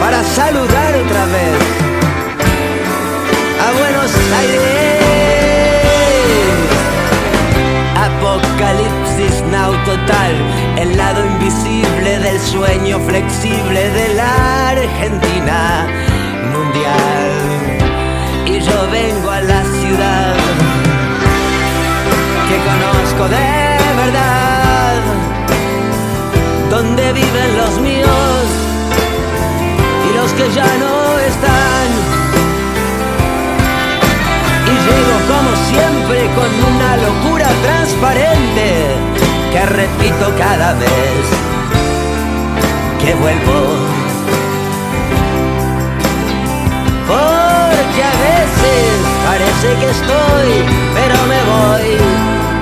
para 0.00 0.22
saludar 0.22 0.94
otra 1.04 1.24
vez 1.26 1.58
a 3.64 3.72
Buenos 3.78 4.12
Aires. 4.38 5.04
Apocalipsis 8.06 9.03
now 9.50 9.70
total, 9.84 10.34
el 10.76 10.96
lado 10.96 11.24
invisible 11.24 12.18
del 12.18 12.40
sueño 12.40 12.98
flexible 12.98 13.90
de 13.90 14.14
la 14.14 14.70
Argentina 14.70 15.86
mundial. 16.52 17.30
Y 18.46 18.58
yo 18.58 18.90
vengo 18.90 19.30
a 19.30 19.40
la 19.40 19.62
ciudad 19.62 20.34
que 22.48 22.56
conozco 22.70 23.28
de 23.28 23.94
verdad, 24.02 25.00
donde 26.70 27.12
viven 27.12 27.56
los 27.56 27.80
míos 27.80 28.44
y 30.08 30.16
los 30.16 30.32
que 30.32 30.50
ya 30.52 30.66
no 30.82 31.18
están. 31.20 31.88
Y 34.66 34.74
llego 34.86 35.23
siempre 35.70 36.28
con 36.34 36.50
una 36.74 36.96
locura 36.96 37.48
transparente 37.62 38.96
que 39.52 39.66
repito 39.66 40.32
cada 40.38 40.74
vez 40.74 41.24
que 43.04 43.14
vuelvo. 43.14 43.60
Porque 47.06 48.02
a 48.02 48.14
veces 48.30 48.90
parece 49.26 49.68
que 49.80 49.90
estoy, 49.90 50.50
pero 50.94 51.16
me 51.32 51.40
voy. 51.52 51.96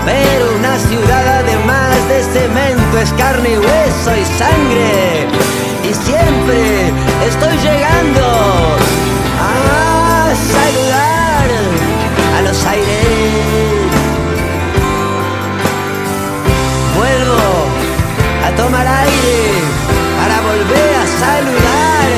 Pero 0.04 0.56
una 0.58 0.78
ciudad 0.78 1.26
además 1.40 2.08
de 2.08 2.22
cemento 2.24 2.98
es 2.98 3.12
carne 3.12 3.50
y 3.50 3.58
hueso 3.58 4.10
y 4.16 4.24
sangre. 4.38 5.26
Y 5.88 5.94
siempre 5.94 6.92
estoy 7.26 7.56
llegando 7.58 8.26
a 9.40 10.34
saludar 10.34 11.21
los 12.44 12.64
aires. 12.66 12.86
Vuelvo 16.96 17.42
a 18.46 18.50
tomar 18.56 18.86
aire 18.86 19.40
para 20.18 20.40
volver 20.40 20.94
a 21.02 21.06
saludar 21.22 22.08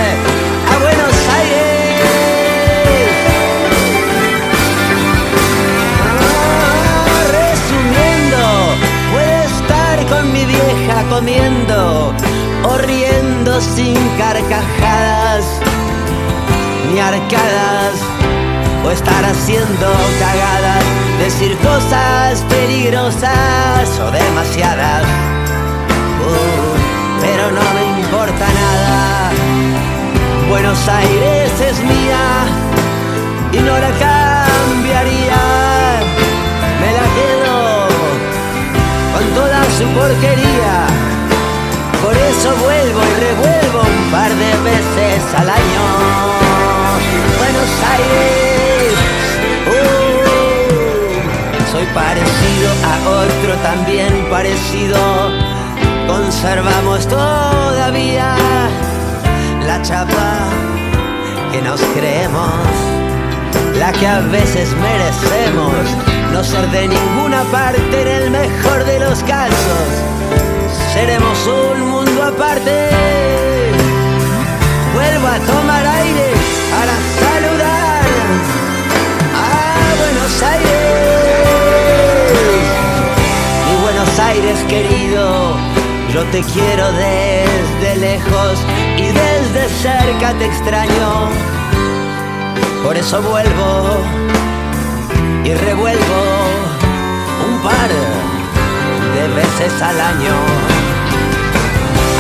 a 0.73 0.79
Buenos 0.85 1.17
Aires. 1.39 1.65
Ah, 6.21 7.05
resumiendo, 7.41 8.43
puede 9.13 9.45
estar 9.45 10.07
con 10.07 10.33
mi 10.33 10.45
vieja 10.45 11.05
comiendo 11.11 12.13
o 12.65 12.79
riendo 12.79 13.61
sin 13.61 13.97
carcajadas 14.19 15.45
ni 16.93 17.01
arcadas 17.01 18.14
o 18.85 18.91
estar 18.91 19.25
haciendo 19.25 19.93
cagadas, 20.21 20.85
decir 21.19 21.57
cosas 21.59 22.45
peligrosas 22.49 23.89
o 23.99 24.11
demasiadas. 24.11 25.05
Uh, 26.25 26.75
pero 27.21 27.51
no 27.51 27.65
me 27.77 28.01
importa 28.01 28.47
nada. 28.63 29.31
Buenos 30.49 30.79
Aires 30.89 31.51
es 31.61 31.79
mía 31.83 32.25
y 33.53 33.59
no 33.59 33.79
la 33.79 33.91
cambiaría. 34.07 35.41
Me 36.81 36.91
la 36.99 37.07
quedo 37.17 37.89
con 39.15 39.25
toda 39.35 39.65
su 39.79 39.85
porquería. 39.99 40.77
Por 42.03 42.15
eso 42.15 42.55
vuelvo 42.63 43.01
y 43.01 43.15
revuelvo 43.27 43.81
un 43.81 44.11
par 44.11 44.31
de 44.31 44.53
veces 44.71 45.23
al 45.39 45.49
año. 45.49 45.85
Buenos 47.39 47.71
Aires, 47.95 48.74
parecido 51.93 52.71
a 52.85 52.95
otro 53.09 53.55
también 53.63 54.27
parecido. 54.31 54.99
Conservamos 56.07 57.07
todavía 57.07 58.37
la 59.67 59.83
chapa 59.83 60.49
que 61.53 61.63
nos 61.63 61.81
creemos, 61.97 62.53
la 63.79 63.93
que 63.93 64.07
a 64.07 64.21
veces 64.21 64.69
merecemos, 64.77 65.75
no 66.33 66.45
ser 66.45 66.69
de 66.71 66.89
ninguna 66.89 67.43
parte 67.45 68.03
en 68.03 68.09
el 68.09 68.31
mejor 68.31 68.85
de 68.85 69.01
los 69.01 69.23
casos. 69.25 69.89
Seremos 70.93 71.39
un 71.47 71.91
mundo 71.91 72.23
aparte. 72.23 72.89
Vuelvo 74.95 75.27
a 75.27 75.39
tomar 75.41 75.87
aire 75.87 76.33
para 76.71 76.95
saludar 77.21 78.03
a 79.35 79.97
Buenos 79.99 80.43
Aires. 80.43 80.84
Aires 84.35 84.65
querido, 84.69 85.57
yo 86.13 86.25
te 86.33 86.43
quiero 86.43 86.91
desde 86.93 87.97
lejos 88.01 88.59
y 88.97 89.07
desde 89.07 89.69
cerca 89.69 90.33
te 90.37 90.47
extraño. 90.47 91.31
Por 92.83 92.97
eso 92.97 93.23
vuelvo 93.23 94.03
y 95.45 95.55
revuelvo 95.55 96.21
un 97.47 97.63
par 97.63 97.89
de 99.15 99.29
veces 99.37 99.81
al 99.81 100.01
año. 100.01 100.35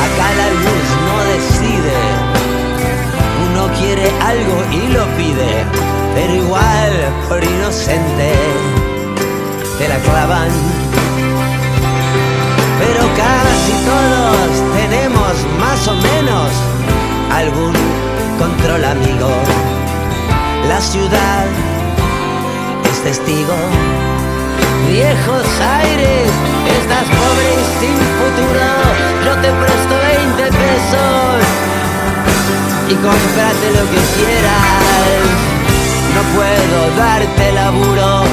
Acá 0.05 0.28
la 0.36 0.49
luz 0.51 0.86
no 1.09 1.16
decide, 1.35 1.99
uno 3.51 3.69
quiere 3.81 4.09
algo 4.20 4.57
y 4.70 4.93
lo 4.93 5.05
pide, 5.16 5.65
pero 6.15 6.32
igual 6.32 6.93
por 7.28 7.43
inocente 7.43 8.32
te 9.78 9.89
la 9.89 9.99
clavan. 9.99 10.84
Pero 12.85 13.02
casi 13.16 13.73
todos 13.90 14.51
tenemos 14.78 15.32
más 15.59 15.89
o 15.89 15.94
menos 15.94 16.48
algún 17.32 17.73
control 18.39 18.85
amigo. 18.85 19.31
La 20.69 20.81
ciudad 20.81 21.47
es 22.90 22.98
testigo. 23.02 23.56
Viejos 24.89 25.47
aires, 25.81 26.28
estás 26.78 27.06
pobre 27.20 27.48
y 27.62 27.66
sin 27.81 27.97
futuro. 28.20 28.66
Yo 29.24 29.32
te 29.43 29.51
presto 29.62 29.94
20 30.20 30.43
pesos 30.62 31.36
y 32.90 32.94
cómprate 32.94 33.66
lo 33.78 33.85
que 33.93 34.02
quieras. 34.16 35.24
No 36.15 36.23
puedo 36.36 36.78
darte 36.98 37.52
laburo, 37.52 38.24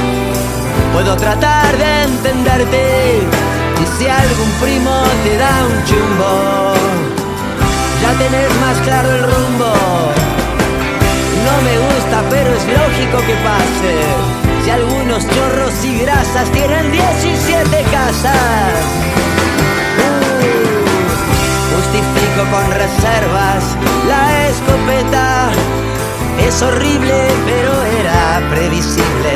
puedo 0.93 1.15
tratar 1.15 1.77
de 1.77 2.03
entenderte. 2.03 3.60
Y 3.81 3.87
si 3.97 4.07
algún 4.07 4.51
primo 4.61 5.03
te 5.23 5.37
da 5.37 5.65
un 5.65 5.83
chumbo, 5.85 6.73
ya 8.01 8.11
tenés 8.19 8.53
más 8.61 8.77
claro 8.85 9.09
el 9.09 9.23
rumbo. 9.23 9.73
No 11.45 11.55
me 11.65 11.75
gusta, 11.79 12.21
pero 12.29 12.53
es 12.53 12.63
lógico 12.67 13.17
que 13.25 13.33
pase. 13.41 13.93
Si 14.63 14.69
algunos 14.69 15.27
chorros 15.27 15.83
y 15.83 15.97
grasas 15.99 16.51
tienen 16.51 16.91
17 16.91 17.83
casas. 17.91 18.83
Uh, 19.97 21.75
justifico 21.75 22.41
con 22.51 22.71
reservas 22.71 23.63
la 24.07 24.47
escopeta. 24.47 25.49
Es 26.45 26.61
horrible, 26.61 27.27
pero 27.45 27.83
era 27.99 28.41
previsible. 28.51 29.33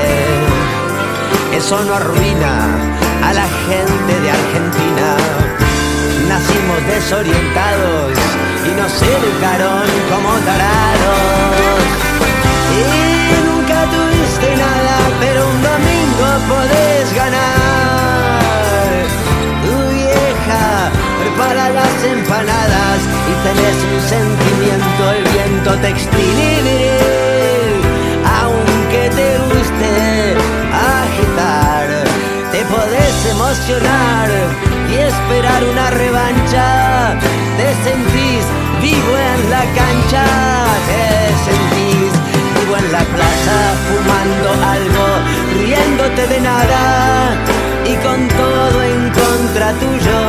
Eso 1.51 1.83
no 1.83 1.95
arruina 1.95 3.04
a 3.27 3.33
la 3.33 3.47
gente 3.67 4.13
de 4.21 4.29
Argentina. 4.39 5.07
Nacimos 6.29 6.79
desorientados 6.87 8.13
y 8.67 8.71
nos 8.79 8.93
educaron 9.01 9.85
como 10.11 10.31
tarados. 10.49 11.83
Y 12.81 12.87
nunca 13.47 13.77
tuviste 13.95 14.47
nada, 14.65 14.95
pero 15.21 15.39
un 15.53 15.59
domingo 15.71 16.27
podés 16.53 17.05
ganar. 17.21 18.39
Tu 19.63 19.75
vieja 19.95 20.65
prepara 21.21 21.69
las 21.79 21.95
empanadas 22.15 22.99
y 23.31 23.33
tenés 23.45 23.77
un 23.93 24.01
sentimiento, 24.15 25.01
el 25.17 25.23
viento 25.35 25.71
textil 25.85 26.65
aunque 28.41 29.09
te 29.17 29.37
guste 29.47 30.04
emocionar 33.45 34.29
y 34.89 34.95
esperar 34.95 35.63
una 35.63 35.89
revancha. 35.91 37.15
Te 37.57 37.67
sentís 37.87 38.43
vivo 38.81 39.13
en 39.33 39.49
la 39.49 39.63
cancha, 39.79 40.25
te 40.89 41.05
sentís 41.45 42.11
vivo 42.57 42.75
en 42.77 42.91
la 42.91 43.03
plaza, 43.13 43.57
fumando 43.87 44.49
algo, 44.75 45.05
riéndote 45.59 46.27
de 46.27 46.41
nada 46.41 47.35
y 47.85 47.95
con 48.05 48.27
todo 48.27 48.83
en 48.83 49.09
contra 49.11 49.73
tuyo. 49.73 50.21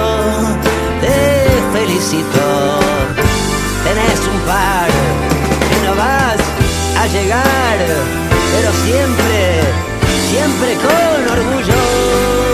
Te 1.00 1.78
felicito, 1.78 2.44
tenés 3.84 4.20
un 4.32 4.40
par 4.40 4.88
que 5.68 5.86
no 5.86 5.94
vas 5.96 6.36
llegar, 7.08 7.78
pero 8.52 8.72
siempre, 8.84 9.60
siempre 10.28 10.74
con 10.74 11.38
orgullo. 11.38 12.45